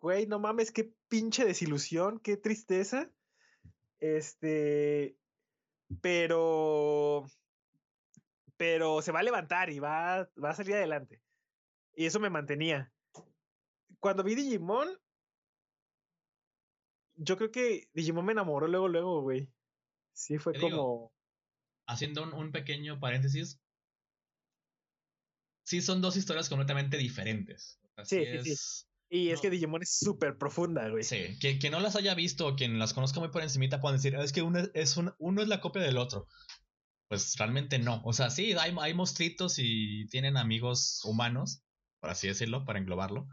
Güey, 0.00 0.26
no 0.26 0.40
mames, 0.40 0.72
qué 0.72 0.92
pinche 1.08 1.44
desilusión, 1.44 2.18
qué 2.18 2.36
tristeza. 2.36 3.10
Este. 4.00 5.16
Pero. 6.00 7.26
Pero 8.56 9.02
se 9.02 9.12
va 9.12 9.20
a 9.20 9.24
levantar 9.24 9.70
y 9.70 9.78
va, 9.78 10.28
va 10.42 10.50
a 10.50 10.54
salir 10.54 10.74
adelante. 10.74 11.20
Y 11.94 12.06
eso 12.06 12.20
me 12.20 12.30
mantenía 12.30 12.92
cuando 14.02 14.24
vi 14.24 14.34
Digimon, 14.34 14.88
yo 17.14 17.36
creo 17.36 17.52
que 17.52 17.88
Digimon 17.94 18.26
me 18.26 18.32
enamoró 18.32 18.66
luego, 18.66 18.88
luego, 18.88 19.22
güey. 19.22 19.48
Sí, 20.12 20.38
fue 20.38 20.58
como. 20.58 21.14
haciendo 21.86 22.24
un, 22.24 22.50
pequeño 22.50 22.98
paréntesis. 22.98 23.60
Sí, 25.64 25.80
son 25.80 26.02
dos 26.02 26.16
historias 26.16 26.48
completamente 26.48 26.98
diferentes. 26.98 27.80
sí, 28.02 28.24
sí, 28.42 28.56
sí. 28.56 28.86
Y 29.08 29.30
es 29.30 29.40
que 29.40 29.50
Digimon 29.50 29.82
es 29.82 29.98
súper 29.98 30.36
profunda, 30.36 30.88
güey. 30.88 31.04
Sí, 31.04 31.38
quien, 31.38 31.70
no 31.70 31.78
las 31.78 31.94
haya 31.94 32.14
visto 32.14 32.46
o 32.46 32.56
quien 32.56 32.78
las 32.80 32.94
conozca 32.94 33.20
muy 33.20 33.28
por 33.28 33.42
encimita 33.42 33.80
pueden 33.80 33.98
decir, 33.98 34.16
es 34.16 34.32
que 34.32 34.42
uno 34.42 34.58
es, 34.74 34.96
uno 35.18 35.42
es 35.42 35.48
la 35.48 35.60
copia 35.60 35.82
del 35.82 35.98
otro. 35.98 36.26
Pues 37.08 37.36
realmente 37.36 37.78
no. 37.78 38.02
O 38.04 38.12
sea, 38.14 38.30
sí, 38.30 38.54
hay, 38.54 38.74
hay 38.80 38.94
monstruitos 38.94 39.56
y 39.58 40.08
tienen 40.08 40.36
amigos 40.36 41.04
humanos, 41.04 41.62
por 42.00 42.10
así 42.10 42.26
decirlo, 42.26 42.64
para 42.64 42.80
englobarlo. 42.80 43.28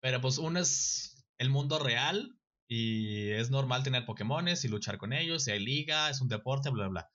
Pero 0.00 0.20
pues 0.20 0.38
uno 0.38 0.60
es 0.60 1.24
el 1.38 1.50
mundo 1.50 1.78
real 1.78 2.36
y 2.68 3.30
es 3.30 3.50
normal 3.50 3.82
tener 3.82 4.04
Pokémones 4.04 4.64
y 4.64 4.68
luchar 4.68 4.96
con 4.96 5.12
ellos, 5.12 5.46
y 5.46 5.50
hay 5.50 5.60
liga, 5.60 6.08
es 6.08 6.20
un 6.20 6.28
deporte, 6.28 6.70
bla, 6.70 6.88
bla. 6.88 7.10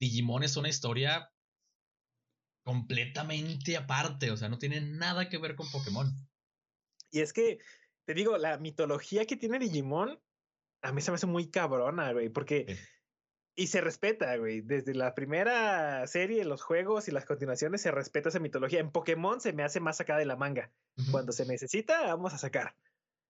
Digimon 0.00 0.44
es 0.44 0.56
una 0.56 0.68
historia 0.68 1.30
completamente 2.64 3.76
aparte, 3.76 4.30
o 4.30 4.36
sea, 4.36 4.48
no 4.48 4.58
tiene 4.58 4.80
nada 4.80 5.28
que 5.28 5.38
ver 5.38 5.56
con 5.56 5.70
Pokémon. 5.70 6.14
Y 7.10 7.20
es 7.20 7.32
que, 7.32 7.58
te 8.04 8.14
digo, 8.14 8.38
la 8.38 8.58
mitología 8.58 9.26
que 9.26 9.36
tiene 9.36 9.58
Digimon, 9.58 10.20
a 10.82 10.92
mí 10.92 11.00
se 11.00 11.10
me 11.10 11.16
hace 11.16 11.26
muy 11.26 11.50
cabrona, 11.50 12.12
güey, 12.12 12.28
porque... 12.28 12.78
Y 13.56 13.66
se 13.66 13.80
respeta, 13.80 14.36
güey. 14.36 14.60
Desde 14.60 14.94
la 14.94 15.14
primera 15.14 16.06
serie, 16.06 16.44
los 16.44 16.62
juegos 16.62 17.08
y 17.08 17.10
las 17.10 17.24
continuaciones 17.26 17.82
se 17.82 17.90
respeta 17.90 18.28
esa 18.28 18.38
mitología. 18.38 18.80
En 18.80 18.90
Pokémon 18.90 19.40
se 19.40 19.52
me 19.52 19.62
hace 19.62 19.80
más 19.80 20.00
acá 20.00 20.16
de 20.16 20.24
la 20.24 20.36
manga. 20.36 20.70
Cuando 21.10 21.32
se 21.32 21.44
necesita, 21.46 22.06
vamos 22.06 22.32
a 22.32 22.38
sacar. 22.38 22.74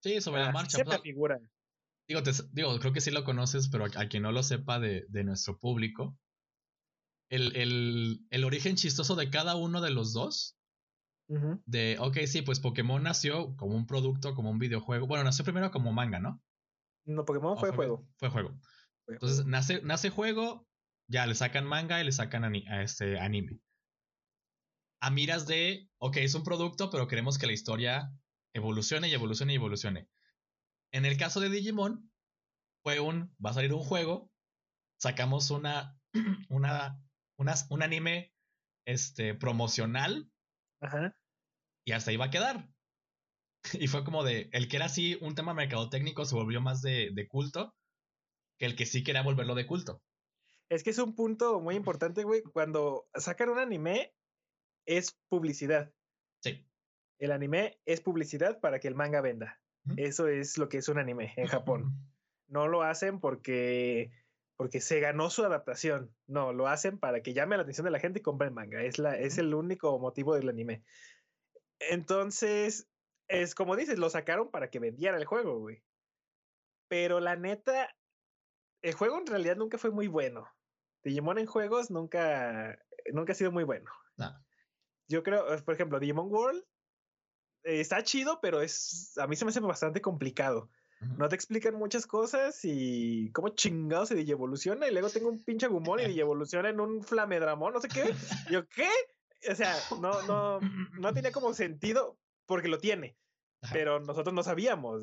Sí, 0.02 0.20
sobre 0.20 0.42
la 0.42 0.52
marcha. 0.52 0.78
Se 0.78 0.98
figura. 1.00 1.40
Digo, 2.06 2.22
digo, 2.52 2.78
creo 2.80 2.92
que 2.92 3.00
sí 3.00 3.10
lo 3.10 3.24
conoces, 3.24 3.68
pero 3.68 3.84
a, 3.84 4.08
quien 4.08 4.24
no 4.24 4.32
lo 4.32 4.42
sepa 4.42 4.80
de, 4.80 5.06
de 5.08 5.24
nuestro 5.24 5.58
público, 5.58 6.18
el, 7.28 7.54
el, 7.56 8.26
el, 8.30 8.44
origen 8.44 8.74
chistoso 8.74 9.14
de 9.14 9.30
cada 9.30 9.54
uno 9.56 9.80
de 9.80 9.90
los 9.90 10.12
dos. 10.12 10.56
De, 11.64 11.96
ok, 12.00 12.18
sí, 12.26 12.42
pues 12.42 12.58
Pokémon 12.58 13.04
nació 13.04 13.54
como 13.54 13.76
un 13.76 13.86
producto, 13.86 14.34
como 14.34 14.50
un 14.50 14.58
videojuego. 14.58 15.06
Bueno, 15.06 15.22
nació 15.22 15.44
primero 15.44 15.70
como 15.70 15.92
manga, 15.92 16.18
¿no? 16.18 16.42
No, 17.04 17.24
Pokémon 17.24 17.56
fue, 17.56 17.70
juego. 17.70 18.04
Fue 18.16 18.30
juego. 18.30 18.58
Entonces 19.10 19.46
nace, 19.46 19.80
nace 19.82 20.10
juego, 20.10 20.66
ya 21.08 21.26
le 21.26 21.34
sacan 21.34 21.66
manga 21.66 22.00
y 22.00 22.04
le 22.04 22.12
sacan 22.12 22.44
a 22.44 22.82
este 22.82 23.18
anime. 23.18 23.60
A 25.02 25.10
miras 25.10 25.46
de, 25.46 25.88
ok, 25.98 26.18
es 26.18 26.34
un 26.34 26.44
producto, 26.44 26.90
pero 26.90 27.08
queremos 27.08 27.38
que 27.38 27.46
la 27.46 27.52
historia 27.52 28.12
evolucione 28.54 29.08
y 29.08 29.14
evolucione 29.14 29.52
y 29.52 29.56
evolucione. 29.56 30.08
En 30.92 31.04
el 31.04 31.16
caso 31.16 31.40
de 31.40 31.48
Digimon, 31.48 32.10
fue 32.82 33.00
un, 33.00 33.34
va 33.44 33.50
a 33.50 33.54
salir 33.54 33.72
un 33.72 33.82
juego, 33.82 34.30
sacamos 34.98 35.50
una, 35.50 35.98
una, 36.48 37.00
un 37.36 37.82
anime 37.82 38.32
este, 38.86 39.34
promocional. 39.34 40.30
Ajá. 40.80 41.14
Y 41.86 41.92
hasta 41.92 42.10
ahí 42.10 42.16
va 42.16 42.26
a 42.26 42.30
quedar. 42.30 42.68
Y 43.78 43.88
fue 43.88 44.04
como 44.04 44.24
de, 44.24 44.48
el 44.52 44.68
que 44.68 44.76
era 44.76 44.86
así 44.86 45.18
un 45.20 45.34
tema 45.34 45.52
mercadotécnico 45.52 46.24
se 46.24 46.34
volvió 46.34 46.62
más 46.62 46.80
de, 46.80 47.10
de 47.12 47.28
culto 47.28 47.74
que 48.60 48.66
el 48.66 48.76
que 48.76 48.84
sí 48.84 49.02
quería 49.02 49.22
volverlo 49.22 49.54
de 49.54 49.66
culto. 49.66 50.02
Es 50.68 50.84
que 50.84 50.90
es 50.90 50.98
un 50.98 51.16
punto 51.16 51.60
muy 51.60 51.74
importante, 51.74 52.22
güey. 52.24 52.42
Cuando 52.42 53.08
sacan 53.14 53.48
un 53.48 53.58
anime, 53.58 54.14
es 54.84 55.18
publicidad. 55.28 55.92
Sí. 56.42 56.64
El 57.18 57.32
anime 57.32 57.80
es 57.86 58.02
publicidad 58.02 58.60
para 58.60 58.78
que 58.78 58.86
el 58.86 58.94
manga 58.94 59.22
venda. 59.22 59.60
Eso 59.96 60.28
es 60.28 60.58
lo 60.58 60.68
que 60.68 60.76
es 60.76 60.88
un 60.88 60.98
anime 60.98 61.32
en 61.36 61.46
Japón. 61.46 61.96
No 62.48 62.68
lo 62.68 62.82
hacen 62.82 63.18
porque, 63.18 64.12
porque 64.56 64.82
se 64.82 65.00
ganó 65.00 65.30
su 65.30 65.42
adaptación. 65.42 66.14
No, 66.26 66.52
lo 66.52 66.68
hacen 66.68 66.98
para 66.98 67.22
que 67.22 67.32
llame 67.32 67.56
la 67.56 67.62
atención 67.62 67.86
de 67.86 67.90
la 67.90 67.98
gente 67.98 68.18
y 68.18 68.22
compre 68.22 68.48
el 68.48 68.54
manga. 68.54 68.82
Es, 68.82 68.98
la, 68.98 69.16
es 69.18 69.38
el 69.38 69.54
único 69.54 69.98
motivo 69.98 70.34
del 70.34 70.50
anime. 70.50 70.84
Entonces, 71.78 72.88
es 73.26 73.54
como 73.54 73.74
dices, 73.74 73.98
lo 73.98 74.10
sacaron 74.10 74.50
para 74.50 74.68
que 74.68 74.80
vendiera 74.80 75.16
el 75.16 75.24
juego, 75.24 75.60
güey. 75.60 75.82
Pero 76.88 77.20
la 77.20 77.36
neta, 77.36 77.96
el 78.82 78.94
juego 78.94 79.18
en 79.18 79.26
realidad 79.26 79.56
nunca 79.56 79.78
fue 79.78 79.90
muy 79.90 80.06
bueno. 80.06 80.46
Digimon 81.02 81.38
en 81.38 81.46
juegos 81.46 81.90
nunca, 81.90 82.78
nunca 83.12 83.32
ha 83.32 83.36
sido 83.36 83.52
muy 83.52 83.64
bueno. 83.64 83.90
Yo 85.08 85.22
creo, 85.22 85.52
eh, 85.52 85.62
por 85.62 85.74
ejemplo, 85.74 85.98
Digimon 85.98 86.30
World 86.30 86.62
eh, 87.64 87.80
está 87.80 88.02
chido, 88.04 88.38
pero 88.40 88.60
es 88.60 89.16
a 89.18 89.26
mí 89.26 89.36
se 89.36 89.44
me 89.44 89.50
hace 89.50 89.60
bastante 89.60 90.00
complicado. 90.00 90.70
No 91.16 91.30
te 91.30 91.34
explican 91.34 91.76
muchas 91.76 92.06
cosas 92.06 92.60
y 92.62 93.32
cómo 93.32 93.48
chingado 93.48 94.04
se 94.04 94.20
evoluciona 94.20 94.86
y 94.86 94.92
luego 94.92 95.08
tengo 95.08 95.30
un 95.30 95.42
pinche 95.42 95.66
Gumon 95.66 96.00
y 96.00 96.02
evoluciona 96.20 96.68
en 96.68 96.78
un 96.78 97.02
Flamedramon, 97.02 97.72
no 97.72 97.80
sé 97.80 97.88
qué. 97.88 98.02
Yo, 98.50 98.68
¿qué? 98.68 98.88
O 99.50 99.54
sea, 99.54 99.74
no, 99.98 100.22
no, 100.24 100.60
no 100.98 101.14
tenía 101.14 101.32
como 101.32 101.54
sentido 101.54 102.18
porque 102.44 102.68
lo 102.68 102.76
tiene. 102.78 103.16
Pero 103.72 104.00
nosotros 104.00 104.34
no 104.34 104.42
sabíamos 104.42 105.02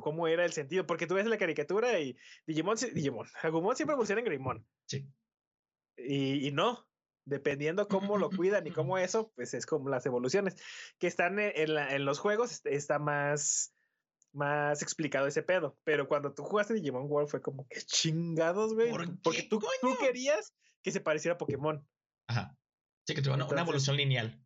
cómo 0.00 0.28
era 0.28 0.44
el 0.44 0.52
sentido, 0.52 0.86
porque 0.86 1.06
tú 1.06 1.14
ves 1.14 1.26
la 1.26 1.38
caricatura 1.38 1.98
y 1.98 2.16
Digimon, 2.46 2.76
Digimon, 2.94 3.26
Agumon 3.42 3.76
siempre 3.76 3.94
evoluciona 3.94 4.20
en 4.20 4.26
Greymon. 4.26 4.66
Sí. 4.86 5.08
Y, 5.96 6.46
y, 6.46 6.52
no, 6.52 6.86
dependiendo 7.24 7.88
cómo 7.88 8.16
lo 8.18 8.30
cuidan 8.30 8.66
y 8.66 8.70
cómo 8.70 8.98
eso, 8.98 9.32
pues 9.34 9.54
es 9.54 9.66
como 9.66 9.88
las 9.88 10.06
evoluciones 10.06 10.56
que 10.98 11.06
están 11.06 11.38
en, 11.38 11.76
en 11.76 12.04
los 12.04 12.18
juegos, 12.18 12.64
está 12.64 12.98
más, 12.98 13.74
más 14.32 14.82
explicado 14.82 15.26
ese 15.26 15.42
pedo. 15.42 15.76
Pero 15.84 16.08
cuando 16.08 16.32
tú 16.34 16.44
jugaste 16.44 16.74
Digimon 16.74 17.10
World 17.10 17.28
fue 17.28 17.42
como 17.42 17.66
que 17.68 17.80
chingados, 17.82 18.74
güey. 18.74 18.90
porque 19.22 19.42
tú, 19.42 19.60
tú, 19.80 19.96
querías 20.00 20.54
que 20.82 20.92
se 20.92 21.00
pareciera 21.00 21.34
a 21.34 21.38
Pokémon. 21.38 21.86
Ajá. 22.28 22.56
Sí, 23.06 23.14
que 23.14 23.22
tuviera 23.22 23.44
una 23.44 23.60
evolución 23.62 23.96
lineal. 23.96 24.41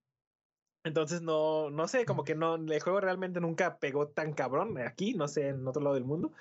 Entonces 0.86 1.20
no, 1.20 1.70
no 1.70 1.88
sé, 1.88 2.04
como 2.06 2.24
que 2.24 2.34
no, 2.34 2.54
el 2.54 2.80
juego 2.80 3.00
realmente 3.00 3.40
nunca 3.40 3.78
pegó 3.78 4.08
tan 4.08 4.32
cabrón 4.32 4.78
aquí, 4.78 5.14
no 5.14 5.28
sé, 5.28 5.48
en 5.48 5.66
otro 5.66 5.82
lado 5.82 5.94
del 5.94 6.04
mundo. 6.04 6.32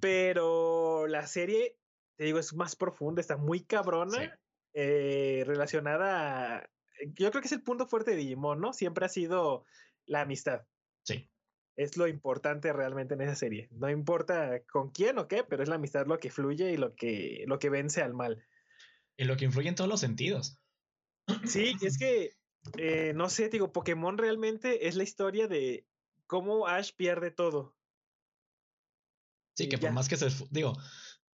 Pero 0.00 1.06
la 1.06 1.26
serie, 1.26 1.76
te 2.16 2.24
digo, 2.24 2.38
es 2.38 2.54
más 2.54 2.76
profunda, 2.76 3.20
está 3.20 3.36
muy 3.36 3.60
cabrona, 3.60 4.38
eh, 4.74 5.42
relacionada 5.46 6.68
yo 7.14 7.30
creo 7.30 7.40
que 7.42 7.46
es 7.46 7.52
el 7.52 7.62
punto 7.62 7.86
fuerte 7.86 8.12
de 8.12 8.18
Digimon, 8.18 8.60
¿no? 8.60 8.72
Siempre 8.72 9.06
ha 9.06 9.08
sido 9.08 9.64
la 10.06 10.22
amistad. 10.22 10.62
Sí. 11.04 11.28
Es 11.76 11.96
lo 11.96 12.06
importante 12.06 12.72
realmente 12.72 13.14
en 13.14 13.22
esa 13.22 13.34
serie. 13.34 13.68
No 13.72 13.90
importa 13.90 14.62
con 14.70 14.90
quién 14.90 15.18
o 15.18 15.26
qué, 15.26 15.42
pero 15.44 15.62
es 15.62 15.68
la 15.68 15.76
amistad 15.76 16.06
lo 16.06 16.18
que 16.18 16.30
fluye 16.30 16.72
y 16.72 16.76
lo 16.76 16.94
que, 16.94 17.44
lo 17.46 17.58
que 17.58 17.70
vence 17.70 18.02
al 18.02 18.14
mal. 18.14 18.44
Y 19.16 19.24
lo 19.24 19.36
que 19.36 19.46
influye 19.46 19.68
en 19.68 19.74
todos 19.74 19.90
los 19.90 20.00
sentidos. 20.00 20.58
Sí, 21.46 21.76
es 21.80 21.98
que 21.98 22.34
eh, 22.78 23.12
no 23.14 23.28
sé, 23.28 23.48
digo, 23.48 23.72
Pokémon 23.72 24.18
realmente 24.18 24.88
es 24.88 24.96
la 24.96 25.02
historia 25.02 25.48
de 25.48 25.86
cómo 26.26 26.66
Ash 26.66 26.92
pierde 26.94 27.30
todo. 27.30 27.76
Sí, 29.54 29.68
que 29.68 29.78
por 29.78 29.92
más 29.92 30.08
que 30.08 30.16
se, 30.16 30.28
digo, 30.50 30.76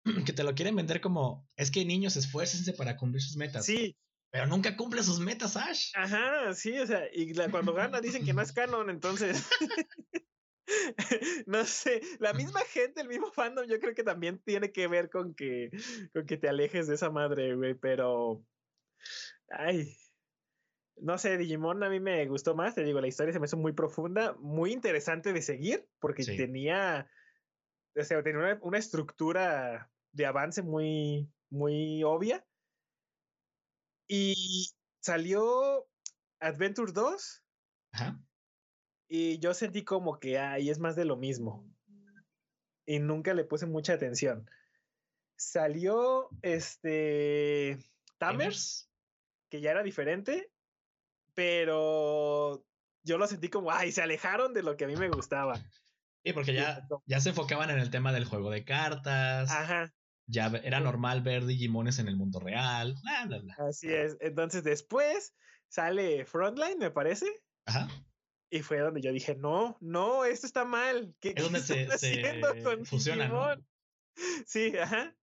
que 0.27 0.33
te 0.33 0.45
lo 0.45 0.55
quieren 0.55 0.77
vender 0.77 1.01
como, 1.01 1.49
es 1.57 1.71
que 1.71 1.85
niños 1.85 2.17
esfuércense 2.17 2.73
para 2.75 2.97
cumplir 2.97 3.23
sus 3.23 3.37
metas. 3.37 3.65
Sí. 3.65 3.97
Pero 4.31 4.47
nunca 4.47 4.77
cumple 4.77 5.03
sus 5.03 5.21
metas, 5.21 5.57
Ash. 5.57 5.93
Ajá, 5.95 6.55
sí, 6.55 6.79
o 6.79 6.87
sea, 6.87 7.03
y 7.13 7.35
cuando 7.51 7.75
gana 7.75 8.01
dicen 8.01 8.25
que 8.25 8.33
no 8.33 8.41
es 8.41 8.53
canon, 8.53 8.89
entonces. 8.89 9.47
no 11.47 11.67
sé, 11.67 12.01
la 12.19 12.33
misma 12.33 12.61
gente, 12.61 13.03
el 13.03 13.09
mismo 13.09 13.31
fandom, 13.31 13.67
yo 13.67 13.79
creo 13.79 13.95
que 13.95 14.05
también 14.05 14.39
tiene 14.39 14.73
que 14.73 14.89
ver 14.89 15.11
con 15.11 15.35
que, 15.35 15.71
con 16.15 16.25
que 16.25 16.39
te 16.39 16.49
alejes 16.49 16.87
de 16.87 16.95
esa 16.95 17.11
madre, 17.11 17.55
güey, 17.55 17.75
pero. 17.75 18.43
Ay, 19.51 19.95
no 21.03 21.19
sé, 21.19 21.37
Digimon 21.37 21.83
a 21.83 21.89
mí 21.89 21.99
me 21.99 22.25
gustó 22.27 22.55
más, 22.55 22.77
te 22.77 22.85
digo, 22.85 23.01
la 23.01 23.09
historia 23.09 23.33
se 23.33 23.41
me 23.41 23.47
hizo 23.47 23.57
muy 23.57 23.73
profunda, 23.73 24.35
muy 24.39 24.73
interesante 24.73 25.33
de 25.33 25.43
seguir, 25.43 25.89
porque 25.99 26.25
tenía, 26.25 27.11
o 27.97 28.05
sea, 28.05 28.23
tenía 28.23 28.59
una, 28.63 28.79
estructura 28.79 29.91
de 30.13 30.27
avance 30.27 30.63
muy, 30.63 31.29
muy 31.51 32.05
obvia. 32.05 32.47
Y 34.07 34.71
salió 35.01 35.89
Adventure 36.39 36.93
2. 36.93 37.45
Y 39.09 39.39
yo 39.41 39.55
sentí 39.55 39.85
como 39.85 40.21
que 40.21 40.39
ahí 40.39 40.71
es 40.71 40.79
más 40.79 40.95
de 40.95 41.05
lo 41.05 41.17
mismo. 41.17 41.69
Y 42.87 43.01
nunca 43.01 43.35
le 43.35 43.45
puse 43.45 43.67
mucha 43.67 43.95
atención. 43.95 44.49
Salió 45.37 46.29
este 46.43 47.79
Tamers, 48.19 48.89
que 49.51 49.61
ya 49.61 49.73
era 49.73 49.83
diferente 49.83 50.52
pero 51.35 52.65
yo 53.05 53.19
lo 53.19 53.27
sentí 53.27 53.49
como, 53.49 53.71
ay, 53.71 53.93
se 53.93 54.03
alejaron 54.03 54.55
de 54.55 54.63
lo 54.63 54.77
que 54.77 54.85
a 54.85 54.89
mí 54.89 54.97
me 54.97 55.09
gustaba. 55.09 55.57
Sí, 56.25 56.33
porque 56.33 56.55
ya, 56.55 56.87
ya 57.07 57.21
se 57.21 57.31
enfocaban 57.31 57.71
en 57.71 57.79
el 57.79 57.91
tema 57.91 58.13
del 58.13 58.25
juego 58.25 58.51
de 58.51 58.65
cartas. 58.65 59.51
Ajá. 59.51 59.93
Ya 60.27 60.47
era 60.63 60.81
normal 60.81 61.23
ver 61.23 61.45
Digimones 61.45 61.99
en 61.99 62.09
el 62.09 62.17
mundo 62.17 62.39
real. 62.39 62.95
Así 63.59 63.93
es. 63.93 64.17
Entonces 64.21 64.63
después 64.63 65.35
sale 65.69 66.25
Frontline, 66.25 66.79
me 66.79 66.91
parece. 66.91 67.27
Ajá. 67.67 67.89
Y 68.51 68.61
fue 68.61 68.79
donde 68.79 69.01
yo 69.01 69.13
dije, 69.13 69.35
no, 69.35 69.77
no, 69.81 70.25
esto 70.25 70.47
está 70.47 70.65
mal. 70.65 71.15
¿Qué, 71.21 71.33
es 71.35 71.43
donde 71.43 71.61
se, 71.61 71.99
se 71.99 72.41
fusiona, 72.85 73.29
¿no? 73.29 73.47
Sí, 74.47 74.77
ajá. 74.77 75.17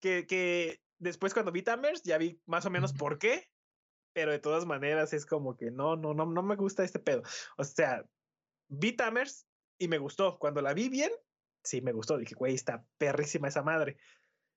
Que, 0.00 0.26
que 0.26 0.80
después 0.98 1.32
cuando 1.32 1.50
vi 1.50 1.62
Tamers 1.62 2.02
ya 2.02 2.18
vi 2.18 2.40
más 2.46 2.66
o 2.66 2.70
menos 2.70 2.92
por 2.92 3.18
qué 3.18 3.48
pero 4.18 4.32
de 4.32 4.40
todas 4.40 4.66
maneras 4.66 5.12
es 5.12 5.24
como 5.24 5.56
que 5.56 5.70
no, 5.70 5.94
no, 5.94 6.12
no, 6.12 6.26
no 6.26 6.42
me 6.42 6.56
gusta 6.56 6.82
este 6.82 6.98
pedo. 6.98 7.22
O 7.56 7.62
sea, 7.62 8.04
vi 8.66 8.90
Tamers 8.90 9.46
y 9.78 9.86
me 9.86 9.98
gustó. 9.98 10.40
Cuando 10.40 10.60
la 10.60 10.74
vi 10.74 10.88
bien, 10.88 11.12
sí 11.62 11.82
me 11.82 11.92
gustó. 11.92 12.18
Dije, 12.18 12.34
güey, 12.34 12.52
está 12.52 12.84
perrísima 12.98 13.46
esa 13.46 13.62
madre. 13.62 13.96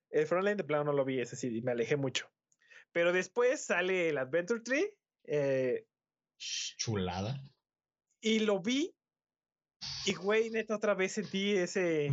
El 0.10 0.26
Frontline 0.26 0.58
de 0.58 0.64
plano 0.64 0.86
no 0.86 0.94
lo 0.94 1.06
vi, 1.06 1.22
ese 1.22 1.36
sí, 1.36 1.62
me 1.62 1.74
alejé 1.74 1.96
mucho. 1.96 2.28
Pero 2.92 3.14
después 3.14 3.64
sale 3.64 4.10
el 4.10 4.18
Adventure 4.18 4.62
Tree. 4.62 4.98
Eh, 5.26 5.86
Chulada. 6.40 7.40
Y 8.20 8.40
lo 8.40 8.64
vi. 8.64 8.96
Y, 10.08 10.16
güey, 10.16 10.50
neta, 10.50 10.76
otra 10.76 10.96
vez 10.96 11.12
sentí 11.12 11.52
ese, 11.52 12.10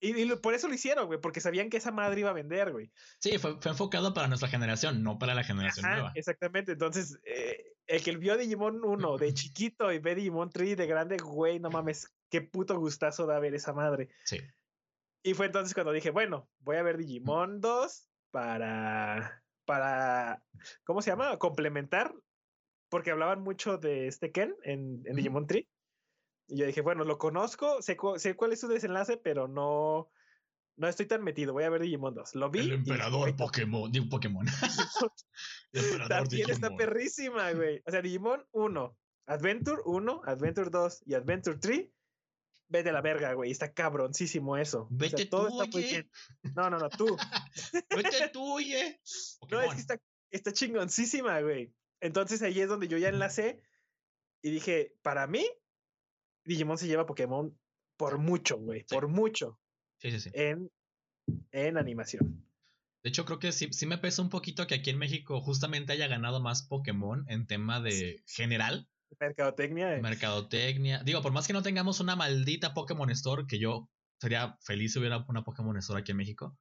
y, 0.00 0.34
por 0.36 0.54
eso 0.54 0.66
lo 0.66 0.74
hicieron, 0.74 1.06
güey, 1.06 1.20
porque 1.20 1.40
sabían 1.40 1.68
que 1.68 1.76
esa 1.76 1.92
madre 1.92 2.20
iba 2.20 2.30
a 2.30 2.34
vender, 2.34 2.72
güey. 2.72 2.90
Sí, 3.18 3.38
fue, 3.38 3.58
enfocado 3.64 4.14
para 4.14 4.28
nuestra 4.28 4.48
generación, 4.48 5.02
no 5.02 5.18
para 5.18 5.34
la 5.34 5.44
generación 5.44 5.90
nueva. 5.90 6.12
Exactamente, 6.14 6.72
entonces, 6.72 7.18
eh, 7.24 7.74
el 7.86 8.02
que 8.02 8.16
vio 8.16 8.38
Digimon 8.38 8.82
1 8.82 9.18
de 9.18 9.34
chiquito 9.34 9.92
y 9.92 9.98
ve 9.98 10.14
Digimon 10.14 10.50
3 10.50 10.76
de 10.76 10.86
grande, 10.86 11.18
güey, 11.18 11.60
no 11.60 11.70
mames, 11.70 12.10
qué 12.30 12.40
puto 12.40 12.78
gustazo 12.78 13.26
da 13.26 13.38
ver 13.38 13.54
esa 13.54 13.74
madre. 13.74 14.08
Sí. 14.24 14.38
Y 15.22 15.34
fue 15.34 15.46
entonces 15.46 15.74
cuando 15.74 15.92
dije, 15.92 16.10
bueno, 16.10 16.48
voy 16.60 16.76
a 16.76 16.82
ver 16.82 16.96
Digimon 16.96 17.60
2 17.60 18.08
para, 18.30 19.42
para, 19.66 20.42
¿cómo 20.84 21.02
se 21.02 21.10
llama? 21.10 21.36
Complementar, 21.38 22.14
porque 22.88 23.10
hablaban 23.10 23.42
mucho 23.42 23.76
de 23.76 24.06
este 24.06 24.32
Ken 24.32 24.56
en, 24.62 25.02
en 25.04 25.16
Digimon 25.16 25.46
3. 25.46 25.66
Y 26.50 26.56
yo 26.56 26.66
dije, 26.66 26.80
bueno, 26.80 27.04
lo 27.04 27.16
conozco, 27.16 27.80
sé, 27.80 27.96
sé 28.16 28.34
cuál 28.34 28.52
es 28.52 28.60
su 28.60 28.68
desenlace, 28.68 29.16
pero 29.16 29.46
no, 29.46 30.10
no 30.76 30.88
estoy 30.88 31.06
tan 31.06 31.22
metido. 31.22 31.52
Voy 31.52 31.64
a 31.64 31.70
ver 31.70 31.82
Digimon 31.82 32.14
2. 32.14 32.34
Lo 32.34 32.50
vi. 32.50 32.60
El 32.60 32.72
emperador 32.72 33.34
Pokémon, 33.36 33.92
de 33.92 34.00
un 34.00 34.08
Pokémon. 34.08 34.44
También 36.08 36.50
está 36.50 36.74
perrísima, 36.74 37.52
güey. 37.52 37.82
O 37.86 37.90
sea, 37.90 38.02
Digimon 38.02 38.44
1, 38.50 38.98
Adventure 39.26 39.82
1, 39.84 40.22
Adventure 40.24 40.70
2 40.70 41.02
y 41.06 41.14
Adventure 41.14 41.58
3. 41.58 41.88
Vete 42.68 42.88
a 42.90 42.92
la 42.92 43.00
verga, 43.00 43.32
güey. 43.34 43.50
Está 43.50 43.72
cabroncísimo 43.72 44.56
eso. 44.56 44.88
Vete 44.90 45.26
todo 45.26 45.48
tú, 45.48 45.62
está 45.62 45.76
muy 45.76 46.10
No, 46.54 46.70
no, 46.70 46.78
no, 46.78 46.88
tú. 46.88 47.16
Vete 47.90 48.28
tú, 48.32 48.54
oye. 48.54 49.00
No, 49.50 49.60
es 49.60 49.74
que 49.74 49.80
está, 49.80 50.00
está 50.30 50.52
chingoncísima, 50.52 51.40
güey. 51.40 51.72
Entonces 52.00 52.42
ahí 52.42 52.60
es 52.60 52.68
donde 52.68 52.88
yo 52.88 52.96
ya 52.96 53.08
enlacé 53.08 53.60
y 54.42 54.50
dije, 54.50 54.96
para 55.02 55.26
mí, 55.26 55.46
Digimon 56.44 56.78
se 56.78 56.86
lleva 56.86 57.06
Pokémon 57.06 57.56
por 57.96 58.18
mucho, 58.18 58.58
güey, 58.58 58.84
por 58.84 59.08
mucho. 59.08 59.58
Sí, 59.98 60.10
sí, 60.10 60.20
sí. 60.20 60.30
En, 60.34 60.70
en 61.52 61.76
animación. 61.76 62.46
De 63.02 63.08
hecho, 63.08 63.24
creo 63.24 63.38
que 63.38 63.52
sí, 63.52 63.68
sí 63.72 63.86
me 63.86 63.98
pesa 63.98 64.20
un 64.20 64.28
poquito 64.28 64.66
que 64.66 64.74
aquí 64.74 64.90
en 64.90 64.98
México 64.98 65.40
justamente 65.40 65.92
haya 65.92 66.06
ganado 66.06 66.40
más 66.40 66.62
Pokémon 66.62 67.24
en 67.28 67.46
tema 67.46 67.80
de 67.80 68.22
general. 68.26 68.88
Mercadotecnia. 69.18 69.96
Eh. 69.96 70.02
Mercadotecnia. 70.02 71.02
Digo, 71.02 71.22
por 71.22 71.32
más 71.32 71.46
que 71.46 71.52
no 71.52 71.62
tengamos 71.62 72.00
una 72.00 72.16
maldita 72.16 72.74
Pokémon 72.74 73.10
Store, 73.10 73.46
que 73.46 73.58
yo 73.58 73.88
sería 74.20 74.58
feliz 74.60 74.92
si 74.92 74.98
hubiera 74.98 75.24
una 75.28 75.44
Pokémon 75.44 75.76
Store 75.78 76.00
aquí 76.00 76.12
en 76.12 76.18
México. 76.18 76.58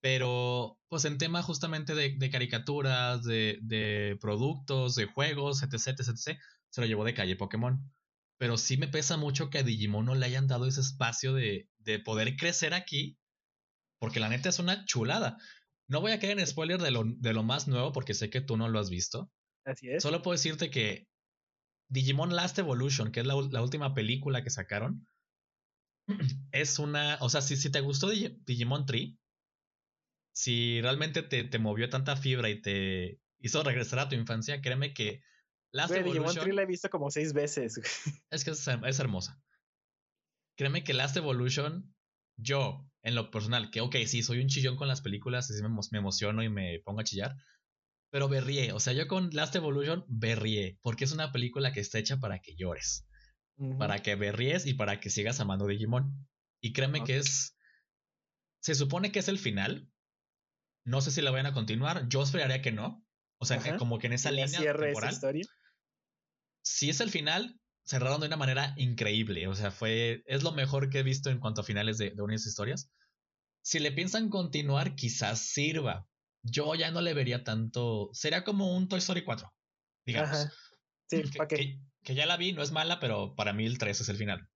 Pero, 0.00 0.78
pues 0.88 1.04
en 1.04 1.18
tema 1.18 1.42
justamente 1.42 1.94
de, 1.94 2.30
caricaturas, 2.30 3.24
de, 3.24 4.16
productos, 4.20 4.94
de 4.94 5.06
juegos, 5.06 5.62
etc, 5.62 5.88
etc, 5.88 6.10
etc, 6.10 6.38
se 6.70 6.80
lo 6.80 6.86
llevó 6.86 7.04
de 7.04 7.14
calle 7.14 7.36
Pokémon. 7.36 7.80
Pero 8.38 8.56
sí 8.56 8.76
me 8.76 8.88
pesa 8.88 9.16
mucho 9.16 9.50
que 9.50 9.58
a 9.58 9.62
Digimon 9.62 10.06
no 10.06 10.14
le 10.14 10.26
hayan 10.26 10.46
dado 10.46 10.66
ese 10.66 10.80
espacio 10.80 11.34
de, 11.34 11.68
de 11.78 11.98
poder 11.98 12.36
crecer 12.36 12.72
aquí. 12.72 13.18
Porque 13.98 14.20
la 14.20 14.28
neta 14.28 14.48
es 14.48 14.58
una 14.60 14.84
chulada. 14.84 15.38
No 15.88 16.00
voy 16.00 16.12
a 16.12 16.20
caer 16.20 16.38
en 16.38 16.46
spoiler 16.46 16.80
de 16.80 16.90
lo, 16.90 17.02
de 17.04 17.32
lo 17.32 17.42
más 17.42 17.66
nuevo 17.66 17.92
porque 17.92 18.14
sé 18.14 18.30
que 18.30 18.40
tú 18.40 18.56
no 18.56 18.68
lo 18.68 18.78
has 18.78 18.90
visto. 18.90 19.30
Así 19.64 19.88
es. 19.88 20.02
Solo 20.02 20.22
puedo 20.22 20.36
decirte 20.36 20.70
que 20.70 21.08
Digimon 21.88 22.36
Last 22.36 22.58
Evolution, 22.58 23.10
que 23.10 23.20
es 23.20 23.26
la, 23.26 23.34
la 23.50 23.62
última 23.62 23.94
película 23.94 24.44
que 24.44 24.50
sacaron, 24.50 25.06
es 26.52 26.78
una. 26.78 27.18
O 27.20 27.28
sea, 27.28 27.40
si, 27.40 27.56
si 27.56 27.70
te 27.70 27.80
gustó 27.80 28.10
Digimon 28.10 28.86
Tree, 28.86 29.18
si 30.32 30.80
realmente 30.80 31.22
te, 31.22 31.44
te, 31.44 31.58
movió 31.58 31.88
tanta 31.88 32.16
fibra 32.16 32.48
y 32.50 32.60
te 32.60 33.20
hizo 33.40 33.62
regresar 33.62 33.98
a 33.98 34.08
tu 34.08 34.14
infancia, 34.14 34.60
créeme 34.60 34.94
que 34.94 35.22
Last 35.72 35.92
Evolution. 35.92 36.24
Digimon 36.24 36.44
Tree 36.44 36.54
la 36.54 36.62
he 36.62 36.66
visto 36.66 36.88
como 36.90 37.10
seis 37.10 37.32
veces. 37.32 37.80
Es 38.30 38.44
que 38.44 38.50
es, 38.50 38.68
es 38.68 38.98
hermosa. 38.98 39.40
Créeme 40.56 40.82
que 40.82 40.94
Last 40.94 41.16
Evolution, 41.16 41.94
yo, 42.36 42.88
en 43.02 43.14
lo 43.14 43.30
personal, 43.30 43.70
que 43.70 43.80
ok, 43.80 43.96
sí, 44.06 44.22
soy 44.22 44.40
un 44.40 44.48
chillón 44.48 44.76
con 44.76 44.88
las 44.88 45.02
películas, 45.02 45.50
así 45.50 45.62
me, 45.62 45.68
me 45.68 45.98
emociono 45.98 46.42
y 46.42 46.48
me 46.48 46.80
pongo 46.84 47.00
a 47.00 47.04
chillar. 47.04 47.36
Pero 48.10 48.28
berrié, 48.28 48.72
o 48.72 48.80
sea, 48.80 48.92
yo 48.94 49.06
con 49.06 49.30
Last 49.32 49.54
Evolution 49.54 50.04
berrié, 50.08 50.78
porque 50.82 51.04
es 51.04 51.12
una 51.12 51.30
película 51.30 51.72
que 51.72 51.80
está 51.80 51.98
hecha 51.98 52.18
para 52.18 52.40
que 52.40 52.56
llores, 52.56 53.06
para 53.78 53.98
que 54.00 54.14
berríes 54.14 54.66
y 54.66 54.74
para 54.74 54.98
que 54.98 55.10
sigas 55.10 55.40
amando 55.40 55.66
Digimon. 55.66 56.26
Y 56.60 56.72
créeme 56.72 57.04
que 57.04 57.18
es. 57.18 57.56
Se 58.60 58.74
supone 58.74 59.12
que 59.12 59.18
es 59.18 59.28
el 59.28 59.38
final. 59.38 59.90
No 60.84 61.00
sé 61.00 61.10
si 61.10 61.20
la 61.20 61.30
vayan 61.30 61.46
a 61.46 61.52
continuar. 61.52 62.08
Yo 62.08 62.22
esperaría 62.22 62.62
que 62.62 62.72
no. 62.72 63.04
O 63.38 63.44
sea, 63.44 63.76
como 63.76 63.98
que 63.98 64.06
en 64.06 64.14
esa 64.14 64.30
línea 64.30 64.58
temporal. 64.58 65.12
Historia? 65.12 65.44
Si 66.68 66.90
es 66.90 67.00
el 67.00 67.10
final, 67.10 67.58
cerraron 67.84 68.20
de 68.20 68.26
una 68.26 68.36
manera 68.36 68.74
increíble. 68.76 69.48
O 69.48 69.54
sea, 69.54 69.70
fue. 69.70 70.22
Es 70.26 70.42
lo 70.42 70.52
mejor 70.52 70.90
que 70.90 71.00
he 71.00 71.02
visto 71.02 71.30
en 71.30 71.40
cuanto 71.40 71.62
a 71.62 71.64
finales 71.64 71.98
de, 71.98 72.10
de 72.10 72.22
unas 72.22 72.46
historias. 72.46 72.90
Si 73.62 73.78
le 73.78 73.92
piensan 73.92 74.28
continuar, 74.28 74.94
quizás 74.94 75.40
sirva 75.40 76.08
yo 76.42 76.74
ya 76.74 76.90
no 76.90 77.00
le 77.00 77.14
vería 77.14 77.44
tanto. 77.44 78.10
Sería 78.12 78.44
como 78.44 78.76
un 78.76 78.88
Toy 78.88 78.98
Story 78.98 79.24
4, 79.24 79.52
digamos. 80.06 80.48
Sí, 81.06 81.22
que, 81.48 81.80
que, 82.04 82.14
ya 82.14 82.26
la 82.26 82.36
vi, 82.36 82.52
no 82.52 82.62
es 82.62 82.70
mala, 82.70 83.00
pero 83.00 83.34
para 83.34 83.52
mí 83.52 83.64
el 83.64 83.78
3 83.78 84.00
es 84.00 84.08
el 84.08 84.16
final. 84.16 84.48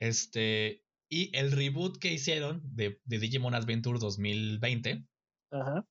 Este. 0.00 0.84
Y 1.08 1.36
el 1.36 1.52
reboot 1.52 1.98
que 1.98 2.12
hicieron 2.12 2.62
de, 2.64 3.00
de 3.04 3.18
Digimon 3.18 3.54
Adventure 3.54 3.98
2020. 3.98 5.06
Ajá. 5.50 5.86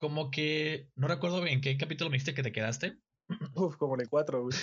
Como 0.00 0.30
que. 0.30 0.90
No 0.96 1.06
recuerdo 1.06 1.46
en 1.46 1.60
qué 1.60 1.76
capítulo 1.76 2.10
me 2.10 2.16
dijiste 2.16 2.34
que 2.34 2.42
te 2.42 2.52
quedaste. 2.52 2.98
Uf, 3.54 3.76
como 3.76 3.94
en 3.94 4.02
el 4.02 4.08
4, 4.08 4.42
güey. 4.42 4.58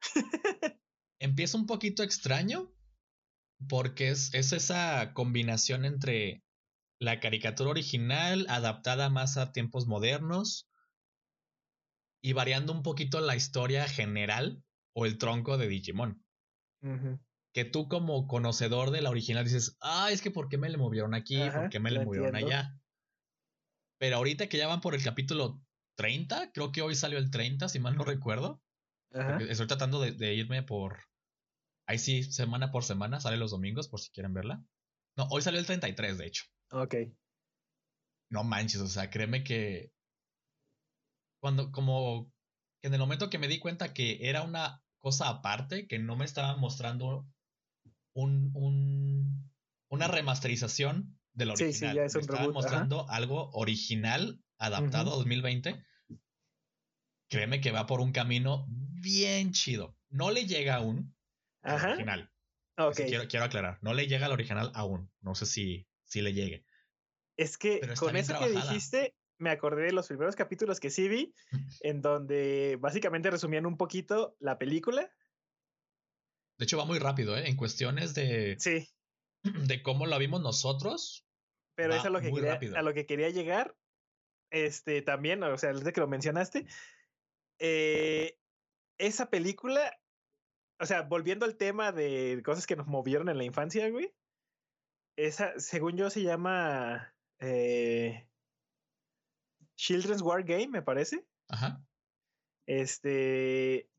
Empieza 1.18 1.58
un 1.58 1.66
poquito 1.66 2.02
extraño. 2.02 2.72
Porque 3.68 4.10
es, 4.10 4.34
es 4.34 4.52
esa 4.52 5.14
combinación 5.14 5.86
entre 5.86 6.44
la 6.98 7.20
caricatura 7.20 7.70
original 7.70 8.46
adaptada 8.50 9.08
más 9.08 9.38
a 9.38 9.52
tiempos 9.52 9.86
modernos 9.86 10.68
y 12.22 12.32
variando 12.32 12.72
un 12.72 12.82
poquito 12.82 13.20
la 13.20 13.36
historia 13.36 13.86
general 13.88 14.62
o 14.94 15.06
el 15.06 15.18
tronco 15.18 15.58
de 15.58 15.68
Digimon. 15.68 16.22
Que 17.52 17.64
tú 17.64 17.88
como 17.88 18.26
conocedor 18.26 18.90
de 18.90 19.00
la 19.00 19.10
original 19.10 19.44
dices, 19.44 19.76
ah, 19.80 20.10
es 20.10 20.22
que 20.22 20.30
¿por 20.30 20.48
qué 20.48 20.58
me 20.58 20.68
le 20.68 20.76
movieron 20.76 21.14
aquí? 21.14 21.38
¿Por 21.50 21.68
qué 21.68 21.80
me 21.80 21.90
le 21.90 22.04
movieron 22.04 22.36
allá? 22.36 22.78
Pero 23.98 24.16
ahorita 24.16 24.48
que 24.48 24.58
ya 24.58 24.66
van 24.66 24.80
por 24.80 24.94
el 24.94 25.02
capítulo 25.02 25.62
30, 25.96 26.52
creo 26.52 26.72
que 26.72 26.82
hoy 26.82 26.94
salió 26.94 27.18
el 27.18 27.30
30, 27.30 27.68
si 27.68 27.78
mal 27.78 27.96
no 27.96 28.04
recuerdo. 28.04 28.62
Estoy 29.48 29.66
tratando 29.66 30.00
de, 30.00 30.12
de, 30.12 30.34
irme 30.34 30.62
por... 30.62 30.98
Ahí 31.88 31.98
sí, 31.98 32.22
semana 32.22 32.70
por 32.70 32.84
semana, 32.84 33.20
sale 33.20 33.36
los 33.36 33.52
domingos 33.52 33.88
por 33.88 34.00
si 34.00 34.10
quieren 34.10 34.34
verla. 34.34 34.62
No, 35.16 35.26
hoy 35.30 35.42
salió 35.42 35.60
el 35.60 35.66
33, 35.66 36.18
de 36.18 36.26
hecho. 36.26 36.44
Ok. 36.72 36.94
No 38.30 38.44
manches, 38.44 38.80
o 38.80 38.88
sea, 38.88 39.08
créeme 39.08 39.44
que 39.44 39.92
cuando, 41.40 41.70
como 41.70 42.32
en 42.82 42.92
el 42.92 43.00
momento 43.00 43.30
que 43.30 43.38
me 43.38 43.48
di 43.48 43.58
cuenta 43.58 43.94
que 43.94 44.28
era 44.28 44.42
una 44.42 44.82
cosa 45.00 45.28
aparte, 45.28 45.86
que 45.86 45.98
no 45.98 46.16
me 46.16 46.24
estaba 46.24 46.56
mostrando 46.56 47.26
un, 48.14 48.50
un 48.54 49.46
una 49.88 50.08
remasterización 50.08 51.18
de 51.32 51.46
lo 51.46 51.52
original. 51.52 51.74
Sí, 51.74 51.86
sí, 51.86 51.94
ya 51.94 52.04
es 52.04 52.14
un 52.14 52.18
me 52.18 52.22
estaba 52.22 52.52
mostrando 52.52 53.08
algo 53.10 53.50
original, 53.52 54.40
adaptado 54.58 55.12
a 55.12 55.16
2020. 55.16 55.84
Créeme 57.28 57.60
que 57.60 57.72
va 57.72 57.86
por 57.86 58.00
un 58.00 58.12
camino 58.12 58.66
bien 58.68 59.52
chido. 59.52 59.96
No 60.08 60.30
le 60.30 60.46
llega 60.46 60.76
aún 60.76 61.14
al 61.62 61.84
original. 61.84 62.32
Okay. 62.78 63.08
Quiero, 63.08 63.26
quiero 63.26 63.46
aclarar, 63.46 63.78
no 63.80 63.94
le 63.94 64.06
llega 64.06 64.26
al 64.26 64.32
original 64.32 64.70
aún. 64.74 65.10
No 65.20 65.34
sé 65.34 65.46
si 65.46 65.88
si 66.06 66.22
le 66.22 66.32
llegue. 66.32 66.64
Es 67.36 67.58
que 67.58 67.80
con 67.98 68.16
eso 68.16 68.38
que 68.38 68.48
dijiste, 68.48 69.14
me 69.38 69.50
acordé 69.50 69.84
de 69.84 69.92
los 69.92 70.08
primeros 70.08 70.36
capítulos 70.36 70.80
que 70.80 70.90
sí 70.90 71.08
vi, 71.08 71.34
en 71.82 72.00
donde 72.00 72.78
básicamente 72.80 73.30
resumían 73.30 73.66
un 73.66 73.76
poquito 73.76 74.36
la 74.40 74.58
película. 74.58 75.10
De 76.58 76.64
hecho, 76.64 76.78
va 76.78 76.86
muy 76.86 76.98
rápido, 76.98 77.36
¿eh? 77.36 77.48
En 77.48 77.56
cuestiones 77.56 78.14
de. 78.14 78.56
Sí. 78.58 78.88
De 79.68 79.82
cómo 79.82 80.06
lo 80.06 80.18
vimos 80.18 80.40
nosotros. 80.40 81.24
Pero 81.76 81.94
es 81.94 82.04
a 82.04 82.10
lo, 82.10 82.20
que 82.20 82.32
quería, 82.32 82.58
a 82.74 82.82
lo 82.82 82.94
que 82.94 83.04
quería 83.04 83.28
llegar. 83.28 83.76
Este 84.64 85.02
también, 85.02 85.42
o 85.42 85.58
sea, 85.58 85.72
desde 85.72 85.92
que 85.92 86.00
lo 86.00 86.08
mencionaste. 86.08 86.66
Eh, 87.58 88.38
esa 88.98 89.28
película. 89.28 89.98
O 90.80 90.86
sea, 90.86 91.02
volviendo 91.02 91.44
al 91.44 91.56
tema 91.56 91.92
de 91.92 92.42
cosas 92.44 92.66
que 92.66 92.76
nos 92.76 92.86
movieron 92.86 93.28
en 93.28 93.36
la 93.36 93.44
infancia, 93.44 93.88
güey. 93.90 94.14
Esa, 95.18 95.58
según 95.58 95.96
yo, 95.96 96.08
se 96.08 96.22
llama 96.22 97.14
eh, 97.38 98.28
Children's 99.76 100.22
War 100.22 100.42
Game, 100.42 100.68
me 100.68 100.82
parece. 100.82 101.26
Ajá. 101.48 101.84
Este. 102.66 103.90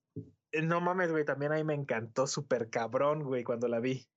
No 0.63 0.81
mames, 0.81 1.11
güey. 1.11 1.23
También 1.23 1.51
ahí 1.51 1.63
me 1.63 1.75
encantó 1.75 2.25
súper 2.25 2.71
cabrón, 2.71 3.23
güey, 3.23 3.43
cuando 3.43 3.67
la 3.67 3.79
vi. 3.79 4.07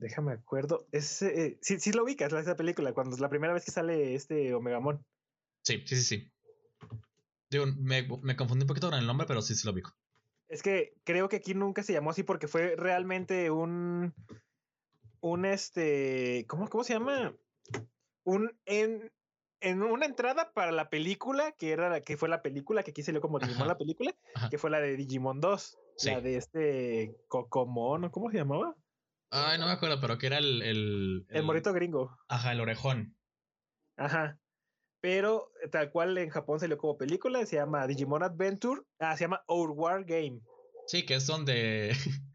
Déjame 0.00 0.32
acuerdo. 0.32 0.86
Ese, 0.92 1.46
eh, 1.46 1.58
sí, 1.60 1.78
sí 1.78 1.92
lo 1.92 2.04
ubicas, 2.04 2.32
esa 2.32 2.56
película, 2.56 2.92
cuando 2.94 3.14
es 3.14 3.20
la 3.20 3.28
primera 3.28 3.52
vez 3.52 3.64
que 3.64 3.70
sale 3.70 4.14
este 4.14 4.54
Omegamon. 4.54 5.04
Sí, 5.62 5.82
sí, 5.86 5.96
sí, 5.96 6.02
sí. 6.02 6.32
Digo, 7.50 7.66
me, 7.66 8.08
me 8.22 8.34
confundí 8.34 8.64
un 8.64 8.68
poquito 8.68 8.88
con 8.88 8.98
el 8.98 9.06
nombre, 9.06 9.26
pero 9.26 9.42
sí, 9.42 9.54
sí 9.54 9.66
lo 9.66 9.72
ubico. 9.72 9.92
Es 10.48 10.62
que 10.62 10.94
creo 11.04 11.28
que 11.28 11.36
aquí 11.36 11.54
nunca 11.54 11.82
se 11.82 11.92
llamó 11.92 12.10
así 12.10 12.22
porque 12.22 12.48
fue 12.48 12.74
realmente 12.76 13.50
un 13.50 14.14
un 15.20 15.44
este, 15.44 16.46
¿cómo, 16.48 16.68
cómo 16.68 16.82
se 16.82 16.94
llama? 16.94 17.36
Un 18.24 18.58
en, 18.64 19.12
en 19.60 19.82
una 19.82 20.06
entrada 20.06 20.52
para 20.52 20.72
la 20.72 20.88
película, 20.88 21.52
que 21.52 21.72
era 21.72 21.90
la 21.90 22.00
que 22.00 22.16
fue 22.16 22.28
la 22.28 22.40
película, 22.40 22.82
que 22.82 22.92
aquí 22.92 23.02
se 23.02 23.18
como 23.20 23.38
Digimon 23.38 23.68
la 23.68 23.76
película, 23.76 24.14
que 24.50 24.58
fue 24.58 24.70
la 24.70 24.80
de 24.80 24.96
Digimon 24.96 25.40
2, 25.40 25.78
la 26.04 26.20
de 26.20 26.36
este 26.36 27.16
Cocomon, 27.28 28.08
¿cómo 28.08 28.30
se 28.30 28.38
llamaba? 28.38 28.74
Ay, 29.30 29.58
no 29.58 29.66
me 29.66 29.72
acuerdo, 29.72 30.00
pero 30.00 30.18
que 30.18 30.26
era 30.26 30.38
el, 30.38 30.62
el, 30.62 31.26
el, 31.28 31.42
morito 31.44 31.72
gringo. 31.72 32.18
Ajá, 32.28 32.52
el 32.52 32.60
orejón. 32.60 33.16
Ajá. 33.96 34.38
Pero 35.00 35.50
tal 35.70 35.90
cual 35.90 36.18
en 36.18 36.28
Japón 36.30 36.60
salió 36.60 36.76
como 36.76 36.98
película, 36.98 37.46
se 37.46 37.56
llama 37.56 37.86
Digimon 37.86 38.22
Adventure, 38.22 38.82
ah, 38.98 39.16
se 39.16 39.24
llama 39.24 39.42
Our 39.46 39.70
War 39.70 40.04
Game. 40.04 40.40
Sí, 40.86 41.06
que 41.06 41.14
es 41.14 41.26
donde 41.26 41.92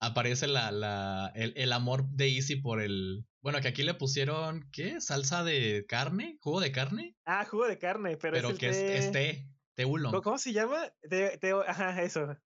aparece 0.00 0.46
la, 0.46 0.70
la, 0.70 1.32
el, 1.34 1.72
amor 1.72 2.06
de 2.10 2.28
Easy 2.28 2.56
por 2.56 2.80
el. 2.80 3.24
Bueno, 3.40 3.60
que 3.60 3.68
aquí 3.68 3.82
le 3.82 3.94
pusieron, 3.94 4.68
¿qué? 4.70 5.00
¿Salsa 5.00 5.42
de 5.44 5.86
carne? 5.88 6.38
¿Jugo 6.40 6.60
de 6.60 6.72
carne? 6.72 7.16
Ah, 7.24 7.44
jugo 7.44 7.66
de 7.66 7.78
carne, 7.78 8.16
pero, 8.16 8.34
pero 8.34 8.56
que 8.56 8.68
es, 8.68 9.12
té, 9.12 9.48
té 9.74 9.84
¿Cómo 9.84 10.38
se 10.38 10.52
llama? 10.52 10.92
ajá, 11.66 12.02
eso. 12.02 12.36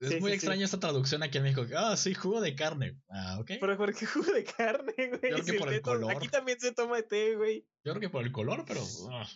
Es 0.00 0.20
muy 0.20 0.32
extraño 0.32 0.64
esta 0.64 0.78
traducción 0.78 1.22
aquí 1.22 1.38
en 1.38 1.44
México. 1.44 1.64
Ah, 1.76 1.96
sí, 1.96 2.14
jugo 2.14 2.40
de 2.40 2.54
carne. 2.54 3.00
Ah, 3.08 3.38
ok. 3.40 3.52
Pero 3.60 3.76
¿por 3.76 3.94
qué 3.94 4.06
jugo 4.06 4.32
de 4.32 4.44
carne, 4.44 4.92
güey? 4.96 5.32
Yo 5.32 5.42
creo 5.42 5.44
que 5.44 5.58
por 5.58 5.72
el 5.72 5.80
color. 5.80 6.12
Aquí 6.12 6.28
también 6.28 6.60
se 6.60 6.72
toma 6.72 7.00
té, 7.02 7.36
güey. 7.36 7.66
Yo 7.84 7.92
creo 7.92 8.00
que 8.00 8.10
por 8.10 8.24
el 8.24 8.32
color, 8.32 8.64
pero. 8.66 8.82
Ah. 9.10 9.26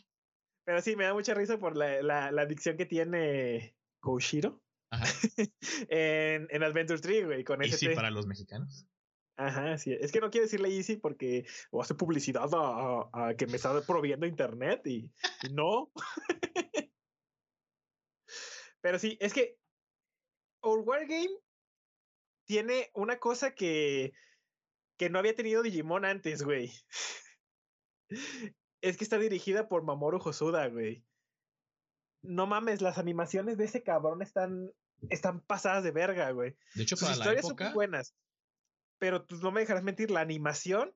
Pero 0.64 0.82
sí, 0.82 0.96
me 0.96 1.04
da 1.04 1.14
mucha 1.14 1.34
risa 1.34 1.58
por 1.58 1.76
la, 1.76 2.02
la, 2.02 2.30
la 2.30 2.42
adicción 2.42 2.76
que 2.76 2.86
tiene 2.86 3.74
Koushiro. 4.00 4.62
en, 5.88 6.48
en 6.50 6.62
Adventure 6.62 7.00
Tree, 7.00 7.24
güey, 7.24 7.44
con 7.44 7.62
ese. 7.62 7.76
¿Y 7.76 7.88
sí 7.90 7.94
para 7.94 8.10
los 8.10 8.26
mexicanos? 8.26 8.86
Ajá, 9.40 9.78
sí. 9.78 9.96
Es 9.98 10.12
que 10.12 10.20
no 10.20 10.30
quiero 10.30 10.44
decirle 10.44 10.68
Easy 10.68 10.96
porque 10.96 11.46
o 11.70 11.80
hace 11.80 11.94
publicidad 11.94 12.50
a, 12.52 13.34
que 13.38 13.46
me 13.46 13.56
está 13.56 13.80
proviendo 13.82 14.26
internet 14.26 14.86
y, 14.86 15.10
no. 15.52 15.90
Pero 18.82 18.98
sí, 18.98 19.16
es 19.20 19.32
que 19.32 19.58
Our 20.62 20.80
Wargame 20.80 21.36
tiene 22.44 22.90
una 22.94 23.18
cosa 23.18 23.54
que, 23.54 24.12
que 24.96 25.10
no 25.10 25.18
había 25.18 25.36
tenido 25.36 25.62
Digimon 25.62 26.04
antes, 26.04 26.42
güey. 26.42 26.72
es 28.80 28.96
que 28.96 29.04
está 29.04 29.18
dirigida 29.18 29.68
por 29.68 29.84
Mamoru 29.84 30.18
Hosoda, 30.18 30.66
güey. 30.68 31.04
No 32.22 32.46
mames, 32.46 32.82
las 32.82 32.98
animaciones 32.98 33.56
de 33.56 33.64
ese 33.64 33.82
cabrón 33.82 34.20
están, 34.22 34.70
están 35.08 35.40
pasadas 35.40 35.84
de 35.84 35.92
verga, 35.92 36.30
güey. 36.32 36.56
De 36.74 36.82
hecho, 36.82 36.96
para 36.96 37.12
historias 37.12 37.44
la 37.44 37.48
época... 37.48 37.64
son 37.66 37.74
buenas. 37.74 38.14
Pero 38.98 39.24
tú 39.24 39.36
no 39.36 39.52
me 39.52 39.60
dejarás 39.60 39.82
mentir, 39.82 40.10
la 40.10 40.20
animación 40.20 40.94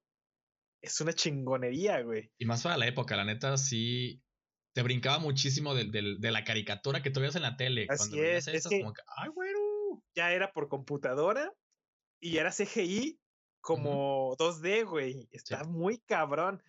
es 0.83 1.01
una 1.01 1.13
chingonería, 1.15 2.03
güey. 2.03 2.31
Y 2.37 2.45
más 2.45 2.63
para 2.63 2.77
la 2.77 2.87
época, 2.87 3.17
la 3.17 3.25
neta, 3.25 3.57
sí. 3.57 4.24
Te 4.75 4.83
brincaba 4.83 5.21
muchísimo 5.21 5.73
de, 5.75 6.19
la 6.21 6.45
caricatura 6.45 7.01
que 7.01 7.11
tú 7.11 7.21
veías 7.21 7.37
en 7.37 7.43
la 7.43 7.57
tele. 7.57 7.87
Así 7.89 8.11
Cuando 8.11 8.25
es, 8.25 8.49
es 8.49 8.65
como 8.65 8.93
que, 8.93 9.03
ay, 9.17 9.29
güero. 9.29 9.61
Ya 10.17 10.33
era 10.33 10.53
por 10.53 10.69
computadora 10.69 11.53
y 12.21 12.39
era 12.39 12.51
CGI 12.51 13.21
como 13.61 14.37
2D, 14.37 14.85
güey. 14.85 15.29
Está 15.31 15.63
muy 15.63 15.99
cabrón. 15.99 16.63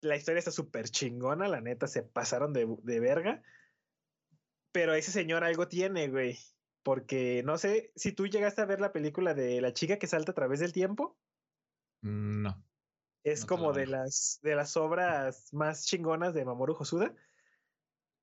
La 0.00 0.16
historia 0.16 0.38
está 0.38 0.50
súper 0.50 0.88
chingona, 0.88 1.46
la 1.46 1.60
neta, 1.60 1.86
se 1.86 2.02
pasaron 2.02 2.52
de, 2.54 2.66
de 2.82 3.00
verga. 3.00 3.42
Pero 4.72 4.94
ese 4.94 5.12
señor 5.12 5.44
algo 5.44 5.68
tiene, 5.68 6.08
güey. 6.08 6.38
Porque 6.82 7.42
no 7.44 7.58
sé 7.58 7.92
si 7.94 8.12
tú 8.12 8.26
llegaste 8.26 8.62
a 8.62 8.66
ver 8.66 8.80
la 8.80 8.92
película 8.92 9.34
de 9.34 9.60
la 9.60 9.74
chica 9.74 9.98
que 9.98 10.06
salta 10.06 10.32
a 10.32 10.34
través 10.34 10.58
del 10.58 10.72
tiempo. 10.72 11.18
Mm, 12.00 12.42
no. 12.42 12.64
Es 13.24 13.44
como 13.44 13.72
de 13.72 13.86
las, 13.86 14.40
de 14.42 14.56
las 14.56 14.76
obras 14.76 15.52
más 15.52 15.84
chingonas 15.84 16.34
de 16.34 16.44
Mamoru 16.44 16.74
Hosoda. 16.76 17.14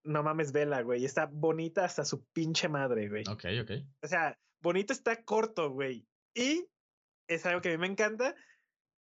No 0.03 0.23
mames, 0.23 0.51
vela, 0.51 0.81
güey. 0.81 1.05
Está 1.05 1.25
bonita 1.25 1.85
hasta 1.85 2.05
su 2.05 2.23
pinche 2.31 2.67
madre, 2.69 3.09
güey. 3.09 3.23
Ok, 3.29 3.45
ok. 3.61 3.71
O 4.01 4.07
sea, 4.07 4.37
bonito 4.61 4.93
está 4.93 5.23
corto, 5.23 5.71
güey. 5.71 6.07
Y 6.33 6.65
es 7.27 7.45
algo 7.45 7.61
que 7.61 7.69
a 7.69 7.71
mí 7.71 7.77
me 7.77 7.87
encanta. 7.87 8.35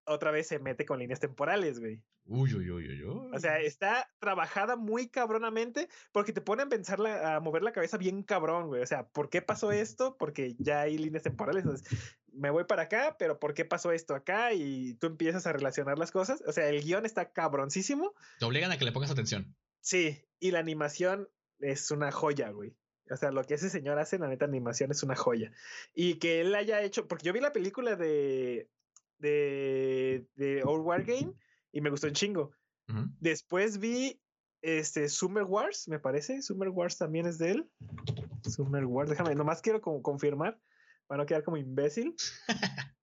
Otra 0.05 0.31
vez 0.31 0.47
se 0.47 0.59
mete 0.59 0.85
con 0.85 0.99
líneas 0.99 1.19
temporales, 1.19 1.79
güey. 1.79 2.01
Uy, 2.29 2.53
uy, 2.53 2.69
uy, 2.69 3.03
uy, 3.03 3.29
O 3.33 3.39
sea, 3.39 3.59
está 3.59 4.09
trabajada 4.19 4.75
muy 4.75 5.07
cabronamente 5.07 5.87
porque 6.11 6.33
te 6.33 6.41
pone 6.41 6.63
a 6.63 6.67
pensar, 6.67 6.99
a 7.07 7.39
mover 7.39 7.63
la 7.63 7.71
cabeza 7.71 7.97
bien 7.97 8.21
cabrón, 8.21 8.67
güey. 8.67 8.81
O 8.81 8.85
sea, 8.85 9.07
¿por 9.07 9.29
qué 9.29 9.41
pasó 9.41 9.71
esto? 9.71 10.17
Porque 10.17 10.55
ya 10.59 10.81
hay 10.81 10.97
líneas 10.97 11.23
temporales. 11.23 11.63
Entonces, 11.63 12.17
me 12.33 12.49
voy 12.49 12.65
para 12.65 12.83
acá, 12.83 13.15
pero 13.17 13.39
¿por 13.39 13.53
qué 13.53 13.63
pasó 13.63 13.93
esto 13.93 14.13
acá? 14.13 14.53
Y 14.53 14.95
tú 14.95 15.07
empiezas 15.07 15.47
a 15.47 15.53
relacionar 15.53 15.97
las 15.97 16.11
cosas. 16.11 16.43
O 16.45 16.51
sea, 16.51 16.67
el 16.67 16.83
guion 16.83 17.05
está 17.05 17.31
cabroncísimo. 17.31 18.13
Te 18.39 18.45
obligan 18.45 18.71
a 18.71 18.77
que 18.77 18.85
le 18.85 18.91
pongas 18.91 19.11
atención. 19.11 19.55
Sí, 19.81 20.23
y 20.39 20.51
la 20.51 20.59
animación 20.59 21.27
es 21.59 21.91
una 21.91 22.11
joya, 22.11 22.51
güey. 22.51 22.75
O 23.09 23.15
sea, 23.15 23.31
lo 23.31 23.43
que 23.43 23.53
ese 23.53 23.69
señor 23.69 23.99
hace, 23.99 24.19
la 24.19 24.27
neta 24.27 24.45
animación 24.45 24.91
es 24.91 25.03
una 25.03 25.15
joya. 25.15 25.51
Y 25.93 26.15
que 26.15 26.41
él 26.41 26.53
haya 26.55 26.81
hecho, 26.81 27.07
porque 27.07 27.25
yo 27.25 27.33
vi 27.33 27.39
la 27.39 27.53
película 27.53 27.95
de, 27.95 28.69
de, 29.17 30.27
de 30.35 30.63
Old 30.63 30.85
War 30.85 31.03
Game 31.03 31.33
y 31.71 31.81
me 31.81 31.89
gustó 31.89 32.07
un 32.07 32.13
chingo. 32.13 32.51
Después 33.19 33.79
vi 33.79 34.21
este 34.61 35.09
Summer 35.09 35.43
Wars, 35.43 35.87
me 35.87 35.99
parece. 35.99 36.41
Summer 36.41 36.69
Wars 36.69 36.97
también 36.97 37.25
es 37.25 37.37
de 37.37 37.51
él. 37.51 37.69
Summer 38.43 38.85
Wars, 38.85 39.09
déjame, 39.09 39.35
nomás 39.35 39.61
quiero 39.61 39.81
como 39.81 40.01
confirmar 40.01 40.59
para 41.07 41.21
no 41.21 41.25
quedar 41.25 41.43
como 41.43 41.57
imbécil. 41.57 42.15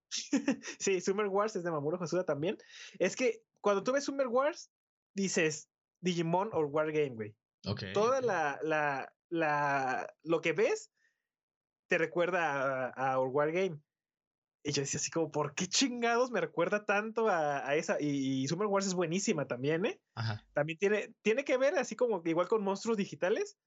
sí, 0.78 1.00
Summer 1.00 1.26
Wars 1.26 1.56
es 1.56 1.64
de 1.64 1.70
Mamoru 1.70 2.02
Hosoda 2.02 2.24
también. 2.24 2.56
Es 2.98 3.14
que 3.14 3.42
cuando 3.60 3.82
tú 3.82 3.92
ves 3.92 4.04
Summer 4.04 4.28
Wars, 4.28 4.70
dices 5.14 5.68
Digimon 6.04 6.50
o 6.52 6.60
War 6.66 6.92
Game, 6.92 7.14
güey. 7.14 7.34
Okay, 7.66 7.92
Toda 7.92 8.20
La, 8.20 8.58
la, 8.62 9.12
la, 9.30 10.14
lo 10.22 10.40
que 10.40 10.52
ves 10.52 10.90
te 11.88 11.98
recuerda 11.98 12.88
a, 12.88 13.12
a 13.12 13.20
War 13.20 13.52
Game. 13.52 13.80
Y 14.66 14.72
yo 14.72 14.80
decía 14.80 14.98
así 14.98 15.10
como, 15.10 15.30
¿por 15.30 15.54
qué 15.54 15.66
chingados 15.66 16.30
me 16.30 16.40
recuerda 16.40 16.86
tanto 16.86 17.28
a, 17.28 17.74
esa? 17.74 18.00
Y, 18.00 18.46
Summer 18.48 18.66
Wars 18.66 18.86
es 18.86 18.94
buenísima 18.94 19.46
también, 19.46 19.84
¿eh? 19.84 20.00
También 20.54 20.78
tiene, 20.78 21.14
tiene 21.20 21.44
que 21.44 21.58
ver 21.58 21.76
así 21.78 21.96
como 21.96 22.22
igual 22.24 22.48
con 22.48 22.64
monstruos 22.64 22.96
digitales. 22.96 23.58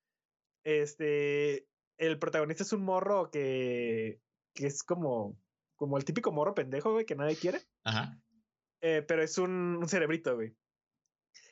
Este, 0.63 1.67
el 1.97 2.17
protagonista 2.17 2.63
es 2.63 2.73
un 2.73 2.83
morro 2.83 3.29
que, 3.29 4.19
que 4.55 4.65
es 4.65 4.81
como, 4.81 5.37
como 5.75 5.97
el 5.97 6.05
típico 6.05 6.31
morro 6.31 6.55
pendejo, 6.55 6.91
güey, 6.93 7.05
que 7.05 7.15
nadie 7.15 7.35
quiere. 7.35 7.61
Ajá. 7.83 8.19
Eh, 8.81 9.03
pero 9.07 9.23
es 9.23 9.37
un, 9.37 9.83
cerebrito, 9.87 10.35
güey. 10.35 10.55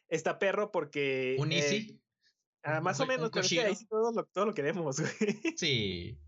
Está 0.09 0.39
perro 0.39 0.71
porque... 0.71 1.35
¿Un 1.39 1.51
Easy? 1.51 1.75
Eh, 1.75 1.99
ah, 2.63 2.81
más 2.81 2.99
o 2.99 3.05
menos, 3.05 3.29
pero 3.31 3.43
ahí 3.65 3.75
sí 3.75 3.85
todo 3.87 4.11
lo, 4.11 4.25
todo 4.25 4.45
lo 4.45 4.53
queremos, 4.53 4.99
güey. 4.99 5.55
Sí. 5.57 6.19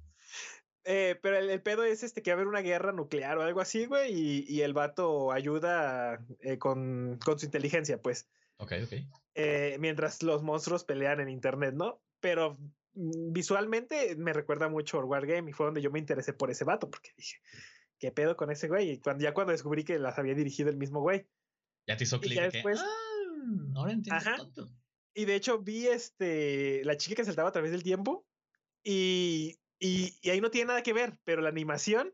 Eh, 0.90 1.20
pero 1.22 1.38
el, 1.38 1.62
pedo 1.62 1.84
es 1.84 2.02
este 2.02 2.22
que 2.22 2.32
va 2.32 2.36
a 2.36 2.38
haber 2.38 2.48
una 2.48 2.62
guerra 2.62 2.94
nuclear 2.94 3.38
o 3.38 3.42
algo 3.42 3.60
así, 3.60 3.86
güey, 3.88 4.14
y, 4.14 4.46
y 4.48 4.62
el 4.62 4.72
vato 4.72 5.34
ayuda 5.34 6.26
eh, 6.40 6.58
con, 6.58 7.20
con, 7.24 7.38
su 7.38 7.46
inteligencia, 7.46 8.02
pues. 8.02 8.30
Ok, 8.56 8.72
ok. 8.86 8.94
Eh, 9.36 9.76
mientras 9.82 10.24
los 10.24 10.44
monstruos 10.44 10.86
pelean 10.86 11.20
en 11.20 11.28
internet, 11.28 11.74
¿no? 11.76 12.02
Pero 12.22 12.58
mm, 12.94 13.34
visualmente 13.34 14.16
me 14.16 14.32
recuerda 14.32 14.70
mucho 14.70 14.98
a 15.00 15.04
Wargame 15.04 15.50
y 15.50 15.54
fue 15.54 15.66
donde 15.66 15.82
yo 15.82 15.92
me 15.92 16.00
interesé 16.00 16.32
por 16.32 16.52
ese 16.52 16.64
vato, 16.64 16.90
porque 16.90 17.12
dije, 17.18 17.36
¿qué 18.00 18.14
pedo 18.14 18.38
con 18.38 18.50
ese 18.50 18.70
güey? 18.70 18.92
Y 18.92 19.00
cuando, 19.00 19.26
ya 19.26 19.34
cuando 19.34 19.52
descubrí 19.52 19.84
que 19.84 20.00
las 20.00 20.18
había 20.18 20.36
dirigido 20.36 20.70
el 20.70 20.78
mismo 20.78 21.02
güey. 21.02 21.28
Ya 21.86 21.98
te 21.98 22.06
hizo 22.06 22.22
clic. 22.22 22.40
Después... 22.40 22.82
ah, 23.38 23.72
ahora 23.76 23.92
entiendo 23.92 24.20
Ajá. 24.20 24.38
Y 25.14 25.26
de 25.26 25.36
hecho 25.36 25.60
vi 25.60 25.88
este, 25.88 26.84
la 26.86 26.96
chica 26.98 27.16
que 27.16 27.26
saltaba 27.26 27.50
a 27.50 27.52
través 27.52 27.72
del 27.72 27.84
tiempo 27.84 28.26
y 28.84 29.58
y, 29.80 30.18
ahí 30.30 30.42
no 30.42 30.52
tiene 30.52 30.68
nada 30.70 30.84
que 30.84 30.94
ver, 30.94 31.18
pero 31.24 31.42
la 31.42 31.50
animación, 31.50 32.12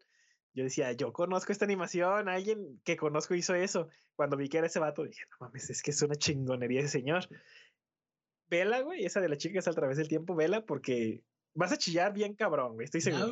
yo 0.53 0.63
decía, 0.63 0.91
yo 0.91 1.13
conozco 1.13 1.51
esta 1.51 1.65
animación, 1.65 2.27
alguien 2.27 2.81
que 2.83 2.97
conozco 2.97 3.35
hizo 3.35 3.55
eso. 3.55 3.89
Cuando 4.15 4.37
vi 4.37 4.49
que 4.49 4.57
era 4.57 4.67
ese 4.67 4.79
vato, 4.79 5.03
dije, 5.03 5.23
no 5.31 5.47
mames, 5.47 5.69
es 5.69 5.81
que 5.81 5.91
es 5.91 6.01
una 6.01 6.15
chingonería 6.15 6.81
ese 6.81 6.89
señor. 6.89 7.27
Vela, 8.49 8.81
güey, 8.81 9.05
esa 9.05 9.21
de 9.21 9.29
la 9.29 9.37
chica 9.37 9.59
que 9.59 9.69
a 9.69 9.73
través 9.73 9.97
del 9.97 10.07
tiempo, 10.07 10.35
vela, 10.35 10.65
porque 10.65 11.23
vas 11.55 11.71
a 11.71 11.77
chillar 11.77 12.13
bien 12.13 12.35
cabrón, 12.35 12.73
güey, 12.73 12.85
estoy 12.85 13.01
seguro. 13.01 13.31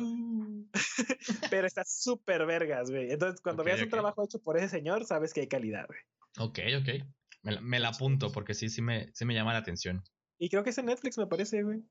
Pero 1.50 1.66
está 1.66 1.84
súper 1.84 2.46
vergas, 2.46 2.90
güey. 2.90 3.12
Entonces, 3.12 3.40
cuando 3.40 3.62
veas 3.62 3.82
un 3.82 3.90
trabajo 3.90 4.24
hecho 4.24 4.40
por 4.40 4.56
ese 4.56 4.68
señor, 4.68 5.04
sabes 5.04 5.32
que 5.32 5.42
hay 5.42 5.48
calidad, 5.48 5.86
güey. 5.86 6.00
Ok, 6.38 6.58
ok. 6.80 7.06
Me, 7.42 7.60
me, 7.60 7.80
la 7.80 7.88
apunto 7.88 8.30
porque 8.30 8.54
sí, 8.54 8.68
sí 8.68 8.82
me, 8.82 9.12
sí 9.14 9.24
me 9.24 9.34
llama 9.34 9.52
la 9.52 9.58
atención. 9.58 10.02
Y 10.38 10.48
creo 10.48 10.64
que 10.64 10.70
es 10.70 10.78
en 10.78 10.86
Netflix, 10.86 11.18
me 11.18 11.26
parece, 11.26 11.62
güey. 11.62 11.82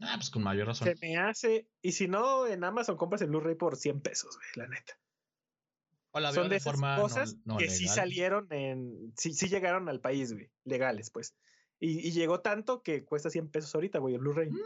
Ah, 0.00 0.14
pues 0.16 0.30
con 0.30 0.42
mayor 0.42 0.66
razón. 0.66 0.88
Se 0.88 1.06
me 1.06 1.18
hace. 1.18 1.68
Y 1.82 1.92
si 1.92 2.08
no, 2.08 2.46
en 2.46 2.64
Amazon 2.64 2.96
compras 2.96 3.20
el 3.22 3.28
Blu-ray 3.28 3.54
por 3.54 3.76
100 3.76 4.00
pesos, 4.00 4.36
güey, 4.36 4.48
la 4.56 4.74
neta. 4.74 4.98
Son 6.32 6.48
de, 6.48 6.56
esas 6.56 6.80
cosas 6.98 7.36
que 7.58 7.70
sí 7.70 7.86
salieron 7.86 8.48
en. 8.50 9.12
Sí, 9.16 9.32
sí 9.32 9.48
llegaron 9.48 9.88
al 9.88 10.00
país, 10.00 10.32
güey. 10.32 10.50
Legales, 10.64 11.10
pues. 11.10 11.36
Y, 11.78 12.10
llegó 12.10 12.40
tanto 12.40 12.82
que 12.82 13.04
cuesta 13.04 13.30
100 13.30 13.50
pesos 13.50 13.74
ahorita, 13.74 13.98
güey, 14.00 14.14
el 14.14 14.20
Blu-ray. 14.20 14.50
Mm, 14.50 14.58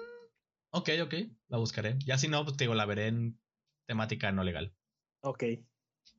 ok, 0.70 0.90
ok. 1.02 1.14
La 1.48 1.58
buscaré. 1.58 1.96
Ya 2.04 2.16
si 2.16 2.28
no, 2.28 2.44
pues 2.44 2.56
te 2.56 2.64
digo, 2.64 2.74
la 2.74 2.86
veré 2.86 3.08
en 3.08 3.38
temática 3.86 4.32
no 4.32 4.42
legal. 4.42 4.74
Ok. 5.20 5.44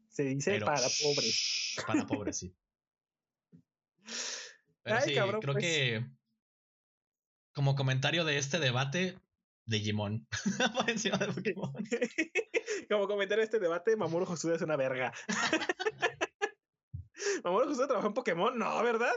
Se 0.10 0.24
dice 0.24 0.60
para 0.62 0.88
pobres. 1.02 1.76
Para 1.88 2.06
pobres, 2.06 2.38
sí. 2.38 2.56
Pero 4.84 5.02
sí, 5.02 5.14
creo 5.14 5.40
pues. 5.42 5.58
que 5.58 6.06
como 7.56 7.76
comentario 7.76 8.26
de 8.26 8.38
este 8.38 8.60
debate, 8.60 9.18
Digimon. 9.66 10.28
Por 10.76 10.90
encima 10.90 11.18
de 11.18 11.28
Pokémon. 11.28 11.74
como 12.90 13.08
comentario 13.08 13.42
de 13.42 13.46
este 13.46 13.60
debate, 13.60 13.96
Mamoru 13.96 14.26
Hosoda 14.26 14.56
es 14.56 14.62
una 14.62 14.76
verga. 14.76 15.14
Mamoru 17.44 17.72
Hosoda 17.72 17.88
trabajó 17.88 18.08
en 18.08 18.14
Pokémon, 18.14 18.58
no, 18.58 18.84
¿verdad? 18.84 19.14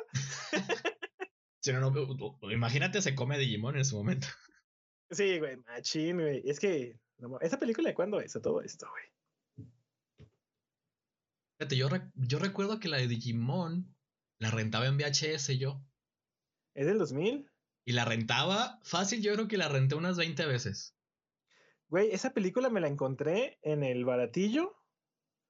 imagínate 2.50 3.02
se 3.02 3.14
come 3.14 3.38
Digimon 3.38 3.76
en 3.76 3.84
su 3.84 3.96
momento. 3.96 4.28
Sí, 5.10 5.38
güey, 5.38 5.56
machín, 5.66 6.20
güey. 6.20 6.42
Es 6.48 6.60
que, 6.60 6.98
¿esa 7.40 7.58
película 7.58 7.88
de 7.88 7.94
cuándo 7.94 8.20
es 8.20 8.32
todo 8.40 8.62
esto, 8.62 8.88
güey? 8.88 9.68
Fíjate, 11.58 11.76
yo, 11.76 11.88
yo 12.14 12.38
recuerdo 12.38 12.78
que 12.78 12.88
la 12.88 12.98
de 12.98 13.08
Digimon 13.08 13.97
la 14.38 14.50
rentaba 14.50 14.86
en 14.86 14.96
VHS 14.96 15.58
yo. 15.58 15.82
¿Es 16.74 16.86
del 16.86 16.98
2000? 16.98 17.50
Y 17.84 17.92
la 17.92 18.04
rentaba 18.04 18.78
fácil, 18.82 19.22
yo 19.22 19.32
creo 19.34 19.48
que 19.48 19.56
la 19.56 19.68
renté 19.68 19.94
unas 19.94 20.16
20 20.16 20.46
veces. 20.46 20.94
Güey, 21.88 22.10
esa 22.10 22.34
película 22.34 22.68
me 22.68 22.80
la 22.80 22.88
encontré 22.88 23.58
en 23.62 23.82
el 23.82 24.04
baratillo. 24.04 24.76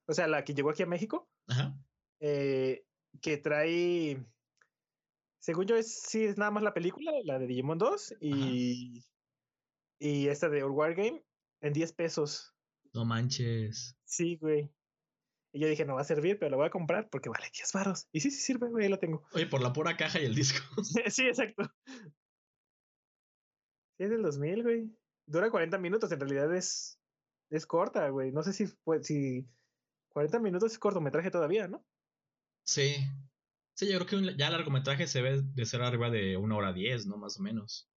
O 0.06 0.14
sea, 0.14 0.28
la 0.28 0.44
que 0.44 0.54
llegó 0.54 0.70
aquí 0.70 0.84
a 0.84 0.86
México. 0.86 1.28
Ajá. 1.48 1.76
Eh, 2.20 2.86
que 3.20 3.38
trae. 3.38 4.24
Según 5.40 5.66
yo, 5.66 5.76
es, 5.76 6.00
sí, 6.02 6.24
es 6.24 6.38
nada 6.38 6.50
más 6.50 6.62
la 6.62 6.74
película, 6.74 7.12
la 7.24 7.38
de 7.38 7.46
Digimon 7.46 7.78
2 7.78 8.14
y. 8.20 9.04
Y 9.98 10.28
esta 10.28 10.48
de 10.48 10.64
War 10.64 10.94
Game 10.94 11.24
en 11.60 11.72
10 11.72 11.92
pesos. 11.94 12.54
No 12.94 13.04
manches. 13.04 13.98
Sí, 14.04 14.36
güey. 14.36 14.72
Y 15.58 15.62
yo 15.62 15.66
dije, 15.66 15.84
no 15.84 15.96
va 15.96 16.02
a 16.02 16.04
servir, 16.04 16.38
pero 16.38 16.52
lo 16.52 16.56
voy 16.56 16.66
a 16.66 16.70
comprar 16.70 17.10
porque 17.10 17.28
vale 17.28 17.50
10 17.52 17.72
baros. 17.72 18.06
Y 18.12 18.20
sí, 18.20 18.30
sí 18.30 18.40
sirve, 18.40 18.68
güey, 18.68 18.84
ahí 18.84 18.90
lo 18.90 19.00
tengo. 19.00 19.24
Oye, 19.32 19.48
por 19.48 19.60
la 19.60 19.72
pura 19.72 19.96
caja 19.96 20.20
y 20.20 20.24
el 20.24 20.36
disco. 20.36 20.60
sí, 21.10 21.22
exacto. 21.22 21.64
Sí, 23.96 24.04
es 24.04 24.10
del 24.10 24.22
2000, 24.22 24.62
güey. 24.62 24.96
Dura 25.26 25.50
40 25.50 25.76
minutos, 25.78 26.12
en 26.12 26.20
realidad 26.20 26.54
es, 26.54 27.00
es 27.50 27.66
corta, 27.66 28.08
güey. 28.08 28.30
No 28.30 28.44
sé 28.44 28.52
si, 28.52 28.68
pues, 28.84 29.04
si 29.04 29.48
40 30.10 30.38
minutos 30.38 30.70
es 30.70 30.78
cortometraje 30.78 31.32
todavía, 31.32 31.66
¿no? 31.66 31.84
Sí. 32.64 32.94
Sí, 33.74 33.90
yo 33.90 33.98
creo 33.98 34.22
que 34.22 34.36
ya 34.36 34.46
el 34.46 34.52
largometraje 34.52 35.08
se 35.08 35.22
ve 35.22 35.42
de 35.42 35.66
ser 35.66 35.82
arriba 35.82 36.08
de 36.08 36.36
una 36.36 36.54
hora 36.54 36.72
diez, 36.72 37.04
¿no? 37.04 37.16
Más 37.16 37.36
o 37.40 37.42
menos. 37.42 37.90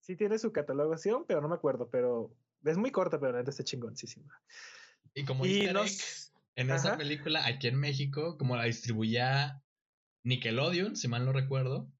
Sí 0.00 0.16
tiene 0.16 0.38
su 0.38 0.52
catalogación, 0.52 1.24
pero 1.26 1.40
no 1.40 1.48
me 1.48 1.54
acuerdo, 1.54 1.88
pero 1.88 2.36
es 2.62 2.76
muy 2.76 2.90
corta, 2.90 3.18
pero 3.18 3.32
realmente 3.32 3.52
está 3.52 3.64
chingoncísima. 3.64 4.38
Y 5.14 5.24
como 5.24 5.46
y 5.46 5.66
en 6.56 6.70
esa 6.70 6.96
película, 6.96 7.46
aquí 7.46 7.68
en 7.68 7.78
México, 7.78 8.36
como 8.38 8.56
la 8.56 8.64
distribuía 8.64 9.62
Nickelodeon, 10.24 10.96
si 10.96 11.06
mal 11.06 11.24
no 11.24 11.32
recuerdo, 11.32 11.92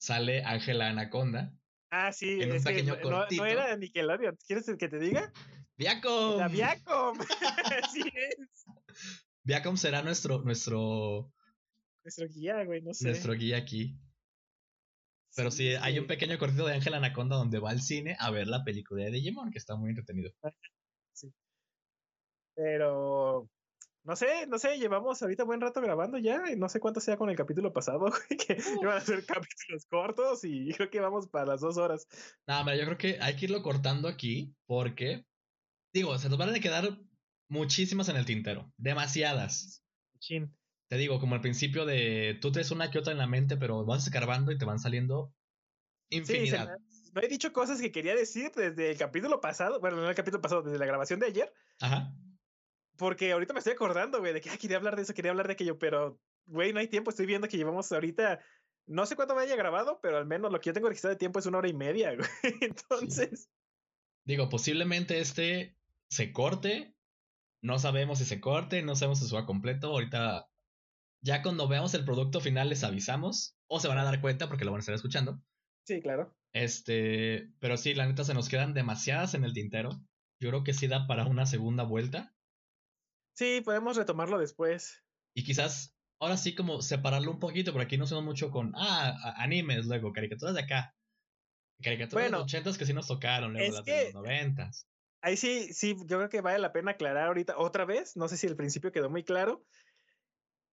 sale 0.00 0.42
Ángela 0.44 0.88
Anaconda. 0.88 1.52
Ah, 1.90 2.10
sí, 2.10 2.40
en 2.40 2.52
un 2.52 2.62
pequeño 2.62 2.96
no, 3.04 3.26
no, 3.30 3.46
era 3.46 3.76
Nickelodeon. 3.76 4.38
¿Quieres 4.46 4.66
que 4.78 4.88
te 4.88 4.98
diga? 4.98 5.30
Viacom. 5.76 6.38
La 6.38 6.48
Viacom. 6.48 7.18
sí 7.92 8.02
es. 8.14 8.64
Viacom 9.44 9.76
será 9.76 10.02
nuestro, 10.02 10.40
nuestro. 10.40 11.30
Nuestro 12.02 12.28
guía, 12.28 12.64
güey, 12.64 12.80
no 12.80 12.94
sé. 12.94 13.08
Nuestro 13.08 13.34
guía 13.34 13.58
aquí. 13.58 13.98
Pero 15.36 15.50
sí, 15.50 15.74
hay 15.74 15.98
un 15.98 16.06
pequeño 16.06 16.38
cortito 16.38 16.66
de 16.66 16.74
Ángela 16.74 16.96
Anaconda 16.96 17.36
donde 17.36 17.58
va 17.58 17.70
al 17.70 17.82
cine 17.82 18.16
a 18.18 18.30
ver 18.30 18.48
la 18.48 18.64
película 18.64 19.04
de 19.04 19.10
Digimon, 19.10 19.50
que 19.50 19.58
está 19.58 19.76
muy 19.76 19.90
entretenido. 19.90 20.30
Sí. 21.12 21.32
Pero 22.54 23.50
no 24.04 24.16
sé, 24.16 24.46
no 24.48 24.58
sé, 24.58 24.78
llevamos 24.78 25.22
ahorita 25.22 25.44
buen 25.44 25.60
rato 25.60 25.80
grabando 25.80 26.18
ya, 26.18 26.50
y 26.50 26.56
no 26.56 26.68
sé 26.68 26.80
cuánto 26.80 27.00
sea 27.00 27.16
con 27.16 27.30
el 27.30 27.36
capítulo 27.36 27.72
pasado, 27.72 28.00
güey, 28.10 28.38
que 28.38 28.56
iban 28.80 28.96
a 28.96 29.00
ser 29.00 29.24
capítulos 29.24 29.86
cortos 29.86 30.44
y 30.44 30.72
creo 30.72 30.90
que 30.90 31.00
vamos 31.00 31.28
para 31.28 31.46
las 31.46 31.60
dos 31.60 31.76
horas. 31.76 32.06
No, 32.46 32.62
pero 32.64 32.76
yo 32.76 32.84
creo 32.84 32.98
que 32.98 33.18
hay 33.20 33.36
que 33.36 33.44
irlo 33.46 33.62
cortando 33.62 34.08
aquí 34.08 34.54
porque, 34.66 35.24
digo, 35.92 36.18
se 36.18 36.28
nos 36.28 36.38
van 36.38 36.54
a 36.54 36.60
quedar 36.60 36.98
muchísimas 37.48 38.08
en 38.08 38.16
el 38.16 38.26
tintero, 38.26 38.72
demasiadas. 38.76 39.84
Chin. 40.18 40.56
Te 40.88 40.96
digo, 40.98 41.20
como 41.20 41.36
al 41.36 41.40
principio 41.40 41.86
de 41.86 42.38
tú 42.40 42.52
traes 42.52 42.70
una 42.70 42.90
que 42.90 42.98
otra 42.98 43.12
en 43.12 43.18
la 43.18 43.26
mente, 43.26 43.56
pero 43.56 43.84
vas 43.84 44.04
escarbando 44.04 44.52
y 44.52 44.58
te 44.58 44.64
van 44.64 44.78
saliendo 44.78 45.32
infinidad. 46.10 46.76
Sí, 46.88 47.10
no 47.14 47.22
he 47.22 47.28
dicho 47.28 47.52
cosas 47.52 47.80
que 47.80 47.92
quería 47.92 48.14
decir 48.14 48.50
desde 48.54 48.90
el 48.90 48.98
capítulo 48.98 49.40
pasado, 49.40 49.80
bueno, 49.80 49.96
no 49.96 50.08
el 50.08 50.14
capítulo 50.14 50.42
pasado, 50.42 50.62
desde 50.62 50.78
la 50.78 50.86
grabación 50.86 51.20
de 51.20 51.26
ayer. 51.26 51.52
Ajá 51.80 52.12
porque 52.96 53.32
ahorita 53.32 53.52
me 53.52 53.58
estoy 53.58 53.74
acordando, 53.74 54.20
güey, 54.20 54.32
de 54.32 54.40
que 54.40 54.50
quería 54.58 54.76
hablar 54.76 54.96
de 54.96 55.02
eso, 55.02 55.14
quería 55.14 55.30
hablar 55.30 55.46
de 55.46 55.54
aquello, 55.54 55.78
pero, 55.78 56.20
güey, 56.46 56.72
no 56.72 56.80
hay 56.80 56.88
tiempo. 56.88 57.10
Estoy 57.10 57.26
viendo 57.26 57.48
que 57.48 57.56
llevamos 57.56 57.90
ahorita, 57.92 58.40
no 58.86 59.06
sé 59.06 59.16
cuánto 59.16 59.34
me 59.34 59.42
haya 59.42 59.56
grabado, 59.56 60.00
pero 60.02 60.18
al 60.18 60.26
menos 60.26 60.52
lo 60.52 60.60
que 60.60 60.68
yo 60.68 60.72
tengo 60.72 60.88
registrado 60.88 61.14
de 61.14 61.18
tiempo 61.18 61.38
es 61.38 61.46
una 61.46 61.58
hora 61.58 61.68
y 61.68 61.74
media, 61.74 62.14
güey. 62.14 62.28
Entonces. 62.60 63.48
Digo, 64.24 64.48
posiblemente 64.48 65.20
este 65.20 65.76
se 66.08 66.32
corte. 66.32 66.94
No 67.62 67.78
sabemos 67.78 68.18
si 68.18 68.24
se 68.24 68.40
corte, 68.40 68.82
no 68.82 68.96
sabemos 68.96 69.18
si 69.18 69.24
se 69.24 69.30
suba 69.30 69.46
completo. 69.46 69.88
Ahorita, 69.88 70.48
ya 71.20 71.42
cuando 71.42 71.68
veamos 71.68 71.94
el 71.94 72.04
producto 72.04 72.40
final, 72.40 72.68
les 72.68 72.84
avisamos. 72.84 73.56
O 73.68 73.80
se 73.80 73.88
van 73.88 73.98
a 73.98 74.04
dar 74.04 74.20
cuenta 74.20 74.48
porque 74.48 74.64
lo 74.64 74.72
van 74.72 74.80
a 74.80 74.82
estar 74.82 74.94
escuchando. 74.94 75.40
Sí, 75.86 76.00
claro. 76.00 76.36
Este, 76.52 77.50
pero 77.60 77.76
sí, 77.76 77.94
la 77.94 78.06
neta 78.06 78.24
se 78.24 78.34
nos 78.34 78.48
quedan 78.48 78.74
demasiadas 78.74 79.34
en 79.34 79.44
el 79.44 79.52
tintero. 79.52 79.90
Yo 80.40 80.50
creo 80.50 80.64
que 80.64 80.74
sí 80.74 80.88
da 80.88 81.06
para 81.06 81.24
una 81.24 81.46
segunda 81.46 81.84
vuelta. 81.84 82.31
Sí, 83.34 83.60
podemos 83.64 83.96
retomarlo 83.96 84.38
después. 84.38 85.02
Y 85.34 85.44
quizás 85.44 85.96
ahora 86.18 86.36
sí 86.36 86.54
como 86.54 86.82
separarlo 86.82 87.30
un 87.30 87.40
poquito, 87.40 87.72
porque 87.72 87.86
aquí 87.86 87.98
no 87.98 88.06
somos 88.06 88.24
mucho 88.24 88.50
con, 88.50 88.72
ah, 88.76 89.34
animes, 89.36 89.86
luego 89.86 90.12
caricaturas 90.12 90.54
de 90.54 90.62
acá. 90.62 90.94
Caricaturas 91.82 92.26
de 92.26 92.30
los 92.30 92.42
ochentas 92.42 92.78
que 92.78 92.86
sí 92.86 92.92
nos 92.92 93.08
tocaron, 93.08 93.52
luego 93.52 93.74
las 93.74 93.84
de 93.84 94.04
los 94.04 94.14
noventas. 94.14 94.86
Ahí 95.20 95.36
sí, 95.36 95.72
sí, 95.72 95.96
yo 96.06 96.18
creo 96.18 96.28
que 96.28 96.40
vale 96.40 96.58
la 96.58 96.72
pena 96.72 96.92
aclarar 96.92 97.28
ahorita 97.28 97.56
otra 97.56 97.84
vez, 97.84 98.16
no 98.16 98.28
sé 98.28 98.36
si 98.36 98.46
al 98.46 98.56
principio 98.56 98.92
quedó 98.92 99.08
muy 99.08 99.24
claro. 99.24 99.64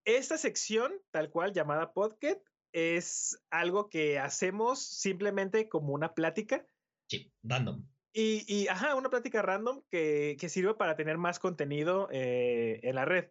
Esta 0.05 0.37
sección, 0.37 0.93
tal 1.11 1.29
cual 1.29 1.53
llamada 1.53 1.93
podcast, 1.93 2.39
es 2.71 3.39
algo 3.49 3.89
que 3.89 4.19
hacemos 4.19 4.83
simplemente 4.83 5.69
como 5.69 5.93
una 5.93 6.13
plática. 6.13 6.65
Sí, 7.07 7.31
random. 7.43 7.85
Y, 8.11 8.43
y, 8.47 8.67
ajá, 8.67 8.95
una 8.95 9.09
plática 9.09 9.41
random 9.41 9.83
que, 9.89 10.35
que 10.39 10.49
sirve 10.49 10.73
para 10.73 10.95
tener 10.95 11.17
más 11.17 11.39
contenido 11.39 12.07
eh, 12.11 12.79
en 12.83 12.95
la 12.95 13.05
red. 13.05 13.29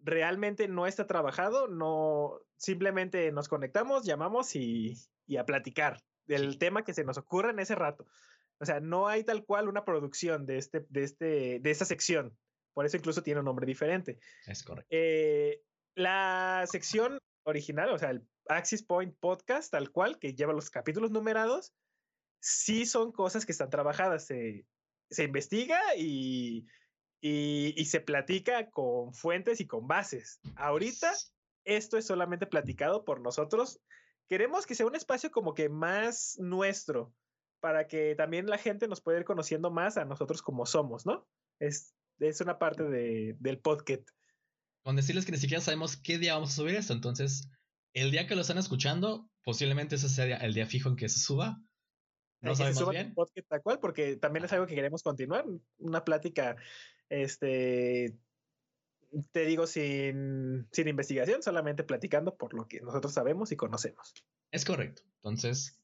Realmente 0.00 0.68
no 0.68 0.86
está 0.86 1.06
trabajado, 1.06 1.68
no, 1.68 2.40
simplemente 2.56 3.32
nos 3.32 3.48
conectamos, 3.48 4.04
llamamos 4.04 4.54
y, 4.54 4.94
y 5.26 5.38
a 5.38 5.46
platicar 5.46 6.02
del 6.26 6.58
tema 6.58 6.84
que 6.84 6.94
se 6.94 7.04
nos 7.04 7.16
ocurra 7.16 7.50
en 7.50 7.58
ese 7.58 7.74
rato. 7.74 8.06
O 8.60 8.66
sea, 8.66 8.80
no 8.80 9.08
hay 9.08 9.24
tal 9.24 9.44
cual 9.44 9.68
una 9.68 9.84
producción 9.84 10.46
de, 10.46 10.58
este, 10.58 10.84
de, 10.88 11.02
este, 11.02 11.60
de 11.60 11.70
esta 11.70 11.84
sección. 11.84 12.36
Por 12.72 12.86
eso 12.86 12.96
incluso 12.96 13.22
tiene 13.22 13.40
un 13.40 13.46
nombre 13.46 13.66
diferente. 13.66 14.18
Es 14.46 14.62
correcto. 14.62 14.88
Eh, 14.90 15.62
la 15.94 16.64
sección 16.66 17.18
original, 17.44 17.90
o 17.90 17.98
sea, 17.98 18.10
el 18.10 18.26
Axis 18.48 18.82
Point 18.82 19.16
Podcast, 19.18 19.70
tal 19.70 19.90
cual, 19.90 20.18
que 20.18 20.34
lleva 20.34 20.52
los 20.52 20.70
capítulos 20.70 21.10
numerados, 21.10 21.72
sí 22.44 22.84
son 22.84 23.10
cosas 23.10 23.46
que 23.46 23.52
están 23.52 23.70
trabajadas. 23.70 24.26
Se, 24.26 24.66
se 25.10 25.24
investiga 25.24 25.80
y, 25.96 26.66
y, 27.22 27.84
se 27.86 28.00
platica 28.00 28.70
con 28.70 29.14
fuentes 29.14 29.60
y 29.60 29.66
con 29.66 29.88
bases. 29.88 30.40
Ahorita 30.56 31.12
esto 31.64 31.96
es 31.96 32.06
solamente 32.06 32.46
platicado 32.46 33.04
por 33.04 33.22
nosotros. 33.22 33.80
Queremos 34.28 34.66
que 34.66 34.74
sea 34.74 34.86
un 34.86 34.94
espacio 34.94 35.30
como 35.30 35.54
que 35.54 35.70
más 35.70 36.36
nuestro, 36.38 37.14
para 37.60 37.86
que 37.86 38.14
también 38.14 38.46
la 38.46 38.58
gente 38.58 38.88
nos 38.88 39.00
pueda 39.00 39.18
ir 39.18 39.24
conociendo 39.24 39.70
más 39.70 39.96
a 39.96 40.04
nosotros 40.04 40.42
como 40.42 40.66
somos, 40.66 41.06
¿no? 41.06 41.26
Es, 41.60 41.94
es 42.18 42.42
una 42.42 42.58
parte 42.58 42.82
de, 42.84 43.36
del 43.40 43.58
podcast. 43.58 44.06
Con 44.82 44.96
decirles 44.96 45.24
que 45.24 45.32
ni 45.32 45.38
siquiera 45.38 45.62
sabemos 45.62 45.96
qué 45.96 46.18
día 46.18 46.34
vamos 46.34 46.50
a 46.50 46.56
subir 46.56 46.74
esto, 46.74 46.92
entonces 46.92 47.48
el 47.94 48.10
día 48.10 48.26
que 48.26 48.34
lo 48.34 48.42
están 48.42 48.58
escuchando, 48.58 49.30
posiblemente 49.44 49.94
ese 49.94 50.10
sea 50.10 50.36
el 50.38 50.52
día 50.52 50.66
fijo 50.66 50.90
en 50.90 50.96
que 50.96 51.08
se 51.08 51.20
suba, 51.20 51.58
no 52.44 52.54
sabemos 52.54 52.90
bien. 52.90 53.14
Podcast 53.14 53.48
tal 53.48 53.62
cual, 53.62 53.78
porque 53.80 54.16
también 54.16 54.44
es 54.44 54.52
algo 54.52 54.66
que 54.66 54.74
queremos 54.74 55.02
continuar. 55.02 55.44
Una 55.78 56.04
plática, 56.04 56.56
este, 57.08 58.16
te 59.32 59.44
digo, 59.44 59.66
sin, 59.66 60.68
sin 60.72 60.88
investigación, 60.88 61.42
solamente 61.42 61.84
platicando 61.84 62.36
por 62.36 62.54
lo 62.54 62.68
que 62.68 62.80
nosotros 62.80 63.12
sabemos 63.12 63.52
y 63.52 63.56
conocemos. 63.56 64.14
Es 64.50 64.64
correcto. 64.64 65.02
Entonces, 65.16 65.80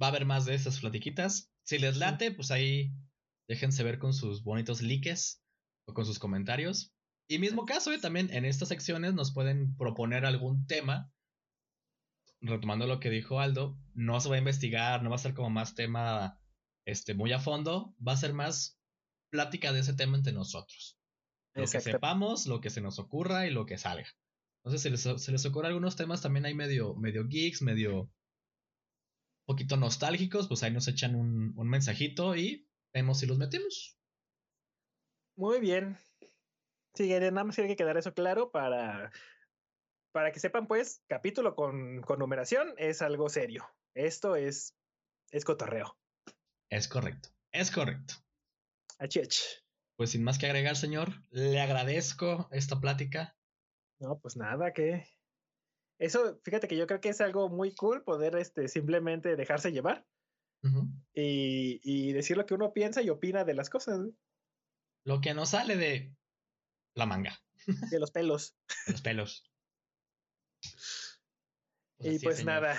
va 0.00 0.06
a 0.06 0.10
haber 0.10 0.24
más 0.24 0.44
de 0.44 0.54
estas 0.54 0.80
platiquitas. 0.80 1.52
Si 1.64 1.78
les 1.78 1.96
late, 1.96 2.32
pues 2.32 2.50
ahí 2.50 2.92
déjense 3.48 3.84
ver 3.84 3.98
con 3.98 4.12
sus 4.12 4.42
bonitos 4.42 4.82
likes 4.82 5.38
o 5.86 5.94
con 5.94 6.06
sus 6.06 6.18
comentarios. 6.18 6.94
Y 7.28 7.38
mismo 7.38 7.64
caso, 7.64 7.92
¿eh? 7.92 7.98
también 7.98 8.32
en 8.32 8.44
estas 8.44 8.68
secciones 8.68 9.14
nos 9.14 9.32
pueden 9.32 9.76
proponer 9.76 10.24
algún 10.24 10.66
tema 10.66 11.12
retomando 12.42 12.86
lo 12.86 13.00
que 13.00 13.10
dijo 13.10 13.40
Aldo, 13.40 13.78
no 13.94 14.20
se 14.20 14.28
va 14.28 14.36
a 14.36 14.38
investigar, 14.38 15.02
no 15.02 15.10
va 15.10 15.16
a 15.16 15.20
ser 15.20 15.34
como 15.34 15.50
más 15.50 15.74
tema 15.74 16.38
este, 16.86 17.14
muy 17.14 17.32
a 17.32 17.38
fondo, 17.38 17.94
va 18.06 18.12
a 18.12 18.16
ser 18.16 18.34
más 18.34 18.78
plática 19.30 19.72
de 19.72 19.80
ese 19.80 19.94
tema 19.94 20.16
entre 20.16 20.32
nosotros. 20.32 20.98
Lo 21.54 21.66
que 21.66 21.80
sepamos, 21.80 22.46
lo 22.46 22.60
que 22.60 22.70
se 22.70 22.80
nos 22.80 22.98
ocurra 22.98 23.46
y 23.46 23.50
lo 23.50 23.66
que 23.66 23.78
salga. 23.78 24.08
Entonces, 24.64 24.82
si 24.82 24.90
les, 24.90 25.22
se 25.22 25.32
les 25.32 25.46
ocurre 25.46 25.68
algunos 25.68 25.96
temas 25.96 26.22
también 26.22 26.46
hay 26.46 26.54
medio, 26.54 26.94
medio 26.94 27.26
geeks, 27.26 27.62
medio 27.62 28.10
poquito 29.46 29.76
nostálgicos, 29.76 30.48
pues 30.48 30.62
ahí 30.62 30.72
nos 30.72 30.88
echan 30.88 31.14
un, 31.14 31.52
un 31.56 31.68
mensajito 31.68 32.36
y 32.36 32.68
vemos 32.94 33.18
si 33.18 33.26
los 33.26 33.38
metemos. 33.38 33.98
Muy 35.36 35.60
bien. 35.60 35.98
Sí, 36.94 37.08
nada 37.08 37.44
más 37.44 37.54
tiene 37.54 37.70
que 37.70 37.76
quedar 37.76 37.96
eso 37.96 38.12
claro 38.12 38.50
para 38.50 39.10
para 40.12 40.30
que 40.32 40.40
sepan, 40.40 40.66
pues, 40.66 41.02
capítulo 41.08 41.54
con, 41.56 42.02
con 42.02 42.18
numeración 42.18 42.74
es 42.76 43.02
algo 43.02 43.28
serio. 43.28 43.66
Esto 43.94 44.36
es, 44.36 44.74
es 45.30 45.44
cotorreo. 45.44 45.98
Es 46.70 46.88
correcto, 46.88 47.30
es 47.50 47.70
correcto. 47.70 48.14
Achich. 48.98 49.62
Pues 49.96 50.10
sin 50.10 50.22
más 50.24 50.38
que 50.38 50.46
agregar, 50.46 50.76
señor, 50.76 51.10
le 51.30 51.60
agradezco 51.60 52.48
esta 52.50 52.80
plática. 52.80 53.36
No, 54.00 54.18
pues 54.18 54.36
nada, 54.36 54.72
que 54.72 55.06
eso, 55.98 56.40
fíjate 56.42 56.68
que 56.68 56.76
yo 56.76 56.86
creo 56.86 57.00
que 57.00 57.10
es 57.10 57.20
algo 57.20 57.48
muy 57.48 57.74
cool 57.74 58.02
poder 58.02 58.36
este, 58.36 58.68
simplemente 58.68 59.36
dejarse 59.36 59.72
llevar 59.72 60.06
y, 61.12 61.80
y, 61.82 62.12
decir 62.12 62.36
lo 62.36 62.46
que 62.46 62.54
uno 62.54 62.72
piensa 62.72 63.02
y 63.02 63.10
opina 63.10 63.44
de 63.44 63.54
las 63.54 63.68
cosas. 63.68 64.00
Lo 65.04 65.20
que 65.20 65.34
nos 65.34 65.50
sale 65.50 65.76
de 65.76 66.14
la 66.94 67.06
manga. 67.06 67.40
De 67.90 67.98
los 67.98 68.10
pelos. 68.10 68.56
De 68.86 68.92
los 68.92 69.02
pelos. 69.02 69.51
Pues 71.98 72.14
y 72.14 72.18
pues 72.24 72.44
nada, 72.44 72.76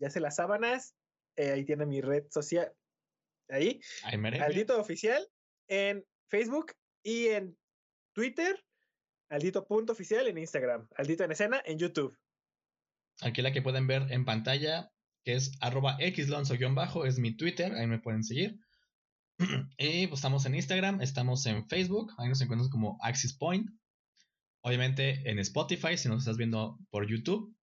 ya 0.00 0.10
se 0.10 0.20
las 0.20 0.36
sábanas. 0.36 0.94
Eh, 1.36 1.52
ahí 1.52 1.64
tiene 1.64 1.86
mi 1.86 2.00
red 2.00 2.24
social. 2.30 2.72
Ahí. 3.48 3.80
Aldito 4.02 4.78
Oficial 4.78 5.26
en 5.68 6.04
Facebook 6.28 6.72
y 7.02 7.28
en 7.28 7.56
Twitter. 8.14 8.64
Aldito.oficial 9.30 10.26
en 10.26 10.38
Instagram. 10.38 10.88
Aldito 10.96 11.24
en 11.24 11.32
escena 11.32 11.62
en 11.64 11.78
YouTube. 11.78 12.18
Aquí 13.20 13.42
la 13.42 13.52
que 13.52 13.62
pueden 13.62 13.86
ver 13.86 14.10
en 14.10 14.24
pantalla, 14.24 14.90
que 15.24 15.34
es 15.34 15.52
arroba 15.60 15.98
xlonzo-bajo, 15.98 17.04
es 17.04 17.18
mi 17.18 17.36
Twitter, 17.36 17.72
ahí 17.74 17.86
me 17.86 17.98
pueden 17.98 18.24
seguir. 18.24 18.58
y 19.78 20.06
pues 20.06 20.18
estamos 20.18 20.46
en 20.46 20.54
Instagram, 20.54 21.02
estamos 21.02 21.44
en 21.46 21.68
Facebook, 21.68 22.12
ahí 22.16 22.28
nos 22.28 22.40
encuentran 22.40 22.70
como 22.70 22.98
Axis 23.02 23.34
Point. 23.34 23.70
Obviamente 24.62 25.30
en 25.30 25.38
Spotify, 25.38 25.96
si 25.96 26.08
nos 26.08 26.20
estás 26.20 26.36
viendo 26.36 26.78
por 26.90 27.08
YouTube. 27.08 27.54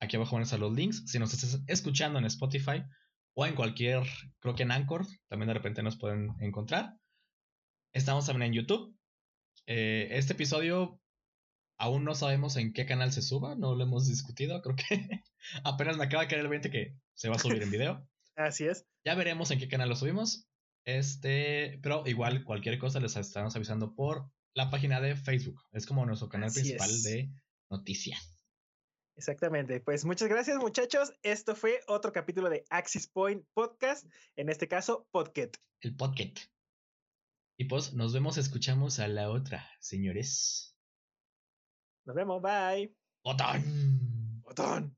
Aquí 0.00 0.16
abajo 0.16 0.36
van 0.36 0.42
a 0.42 0.44
estar 0.44 0.60
los 0.60 0.74
links. 0.74 1.04
Si 1.06 1.18
nos 1.18 1.32
estás 1.34 1.62
escuchando 1.66 2.18
en 2.18 2.24
Spotify 2.26 2.82
o 3.34 3.46
en 3.46 3.54
cualquier, 3.54 4.02
creo 4.40 4.54
que 4.54 4.62
en 4.64 4.72
Anchor, 4.72 5.06
también 5.28 5.48
de 5.48 5.54
repente 5.54 5.82
nos 5.82 5.96
pueden 5.96 6.34
encontrar. 6.40 6.94
Estamos 7.92 8.26
también 8.26 8.52
en 8.52 8.58
YouTube. 8.60 8.96
Eh, 9.66 10.08
este 10.12 10.32
episodio 10.34 11.00
aún 11.78 12.04
no 12.04 12.14
sabemos 12.14 12.56
en 12.56 12.72
qué 12.72 12.86
canal 12.86 13.12
se 13.12 13.22
suba, 13.22 13.54
no 13.54 13.74
lo 13.74 13.84
hemos 13.84 14.06
discutido. 14.06 14.60
Creo 14.62 14.76
que 14.76 15.22
apenas 15.64 15.96
me 15.96 16.04
acaba 16.04 16.24
de 16.24 16.28
caer 16.28 16.42
el 16.42 16.48
20 16.48 16.70
que 16.70 16.96
se 17.14 17.28
va 17.28 17.36
a 17.36 17.38
subir 17.38 17.62
en 17.62 17.70
video. 17.70 18.06
Así 18.36 18.66
es. 18.66 18.86
Ya 19.04 19.14
veremos 19.14 19.50
en 19.50 19.58
qué 19.58 19.68
canal 19.68 19.88
lo 19.88 19.96
subimos. 19.96 20.46
Este, 20.84 21.78
pero 21.82 22.02
igual 22.06 22.44
cualquier 22.44 22.78
cosa 22.78 23.00
les 23.00 23.16
estamos 23.16 23.54
avisando 23.56 23.94
por 23.94 24.30
la 24.58 24.70
página 24.70 25.00
de 25.00 25.14
Facebook. 25.14 25.62
Es 25.70 25.86
como 25.86 26.04
nuestro 26.04 26.28
canal 26.28 26.50
principal 26.52 26.90
de 27.04 27.30
noticias. 27.70 28.44
Exactamente. 29.14 29.80
Pues 29.80 30.04
muchas 30.04 30.28
gracias, 30.28 30.58
muchachos. 30.58 31.12
Esto 31.22 31.54
fue 31.54 31.80
otro 31.86 32.12
capítulo 32.12 32.50
de 32.50 32.64
Axis 32.68 33.06
Point 33.06 33.46
Podcast. 33.54 34.04
En 34.34 34.48
este 34.48 34.66
caso, 34.66 35.06
Podket. 35.12 35.56
El 35.80 35.94
Podket. 35.94 36.40
Y 37.56 37.66
pues 37.66 37.94
nos 37.94 38.12
vemos, 38.12 38.36
escuchamos 38.36 38.98
a 38.98 39.06
la 39.06 39.30
otra, 39.30 39.64
señores. 39.78 40.76
Nos 42.04 42.16
vemos, 42.16 42.42
bye. 42.42 42.92
Botón. 43.22 44.42
Botón. 44.42 44.97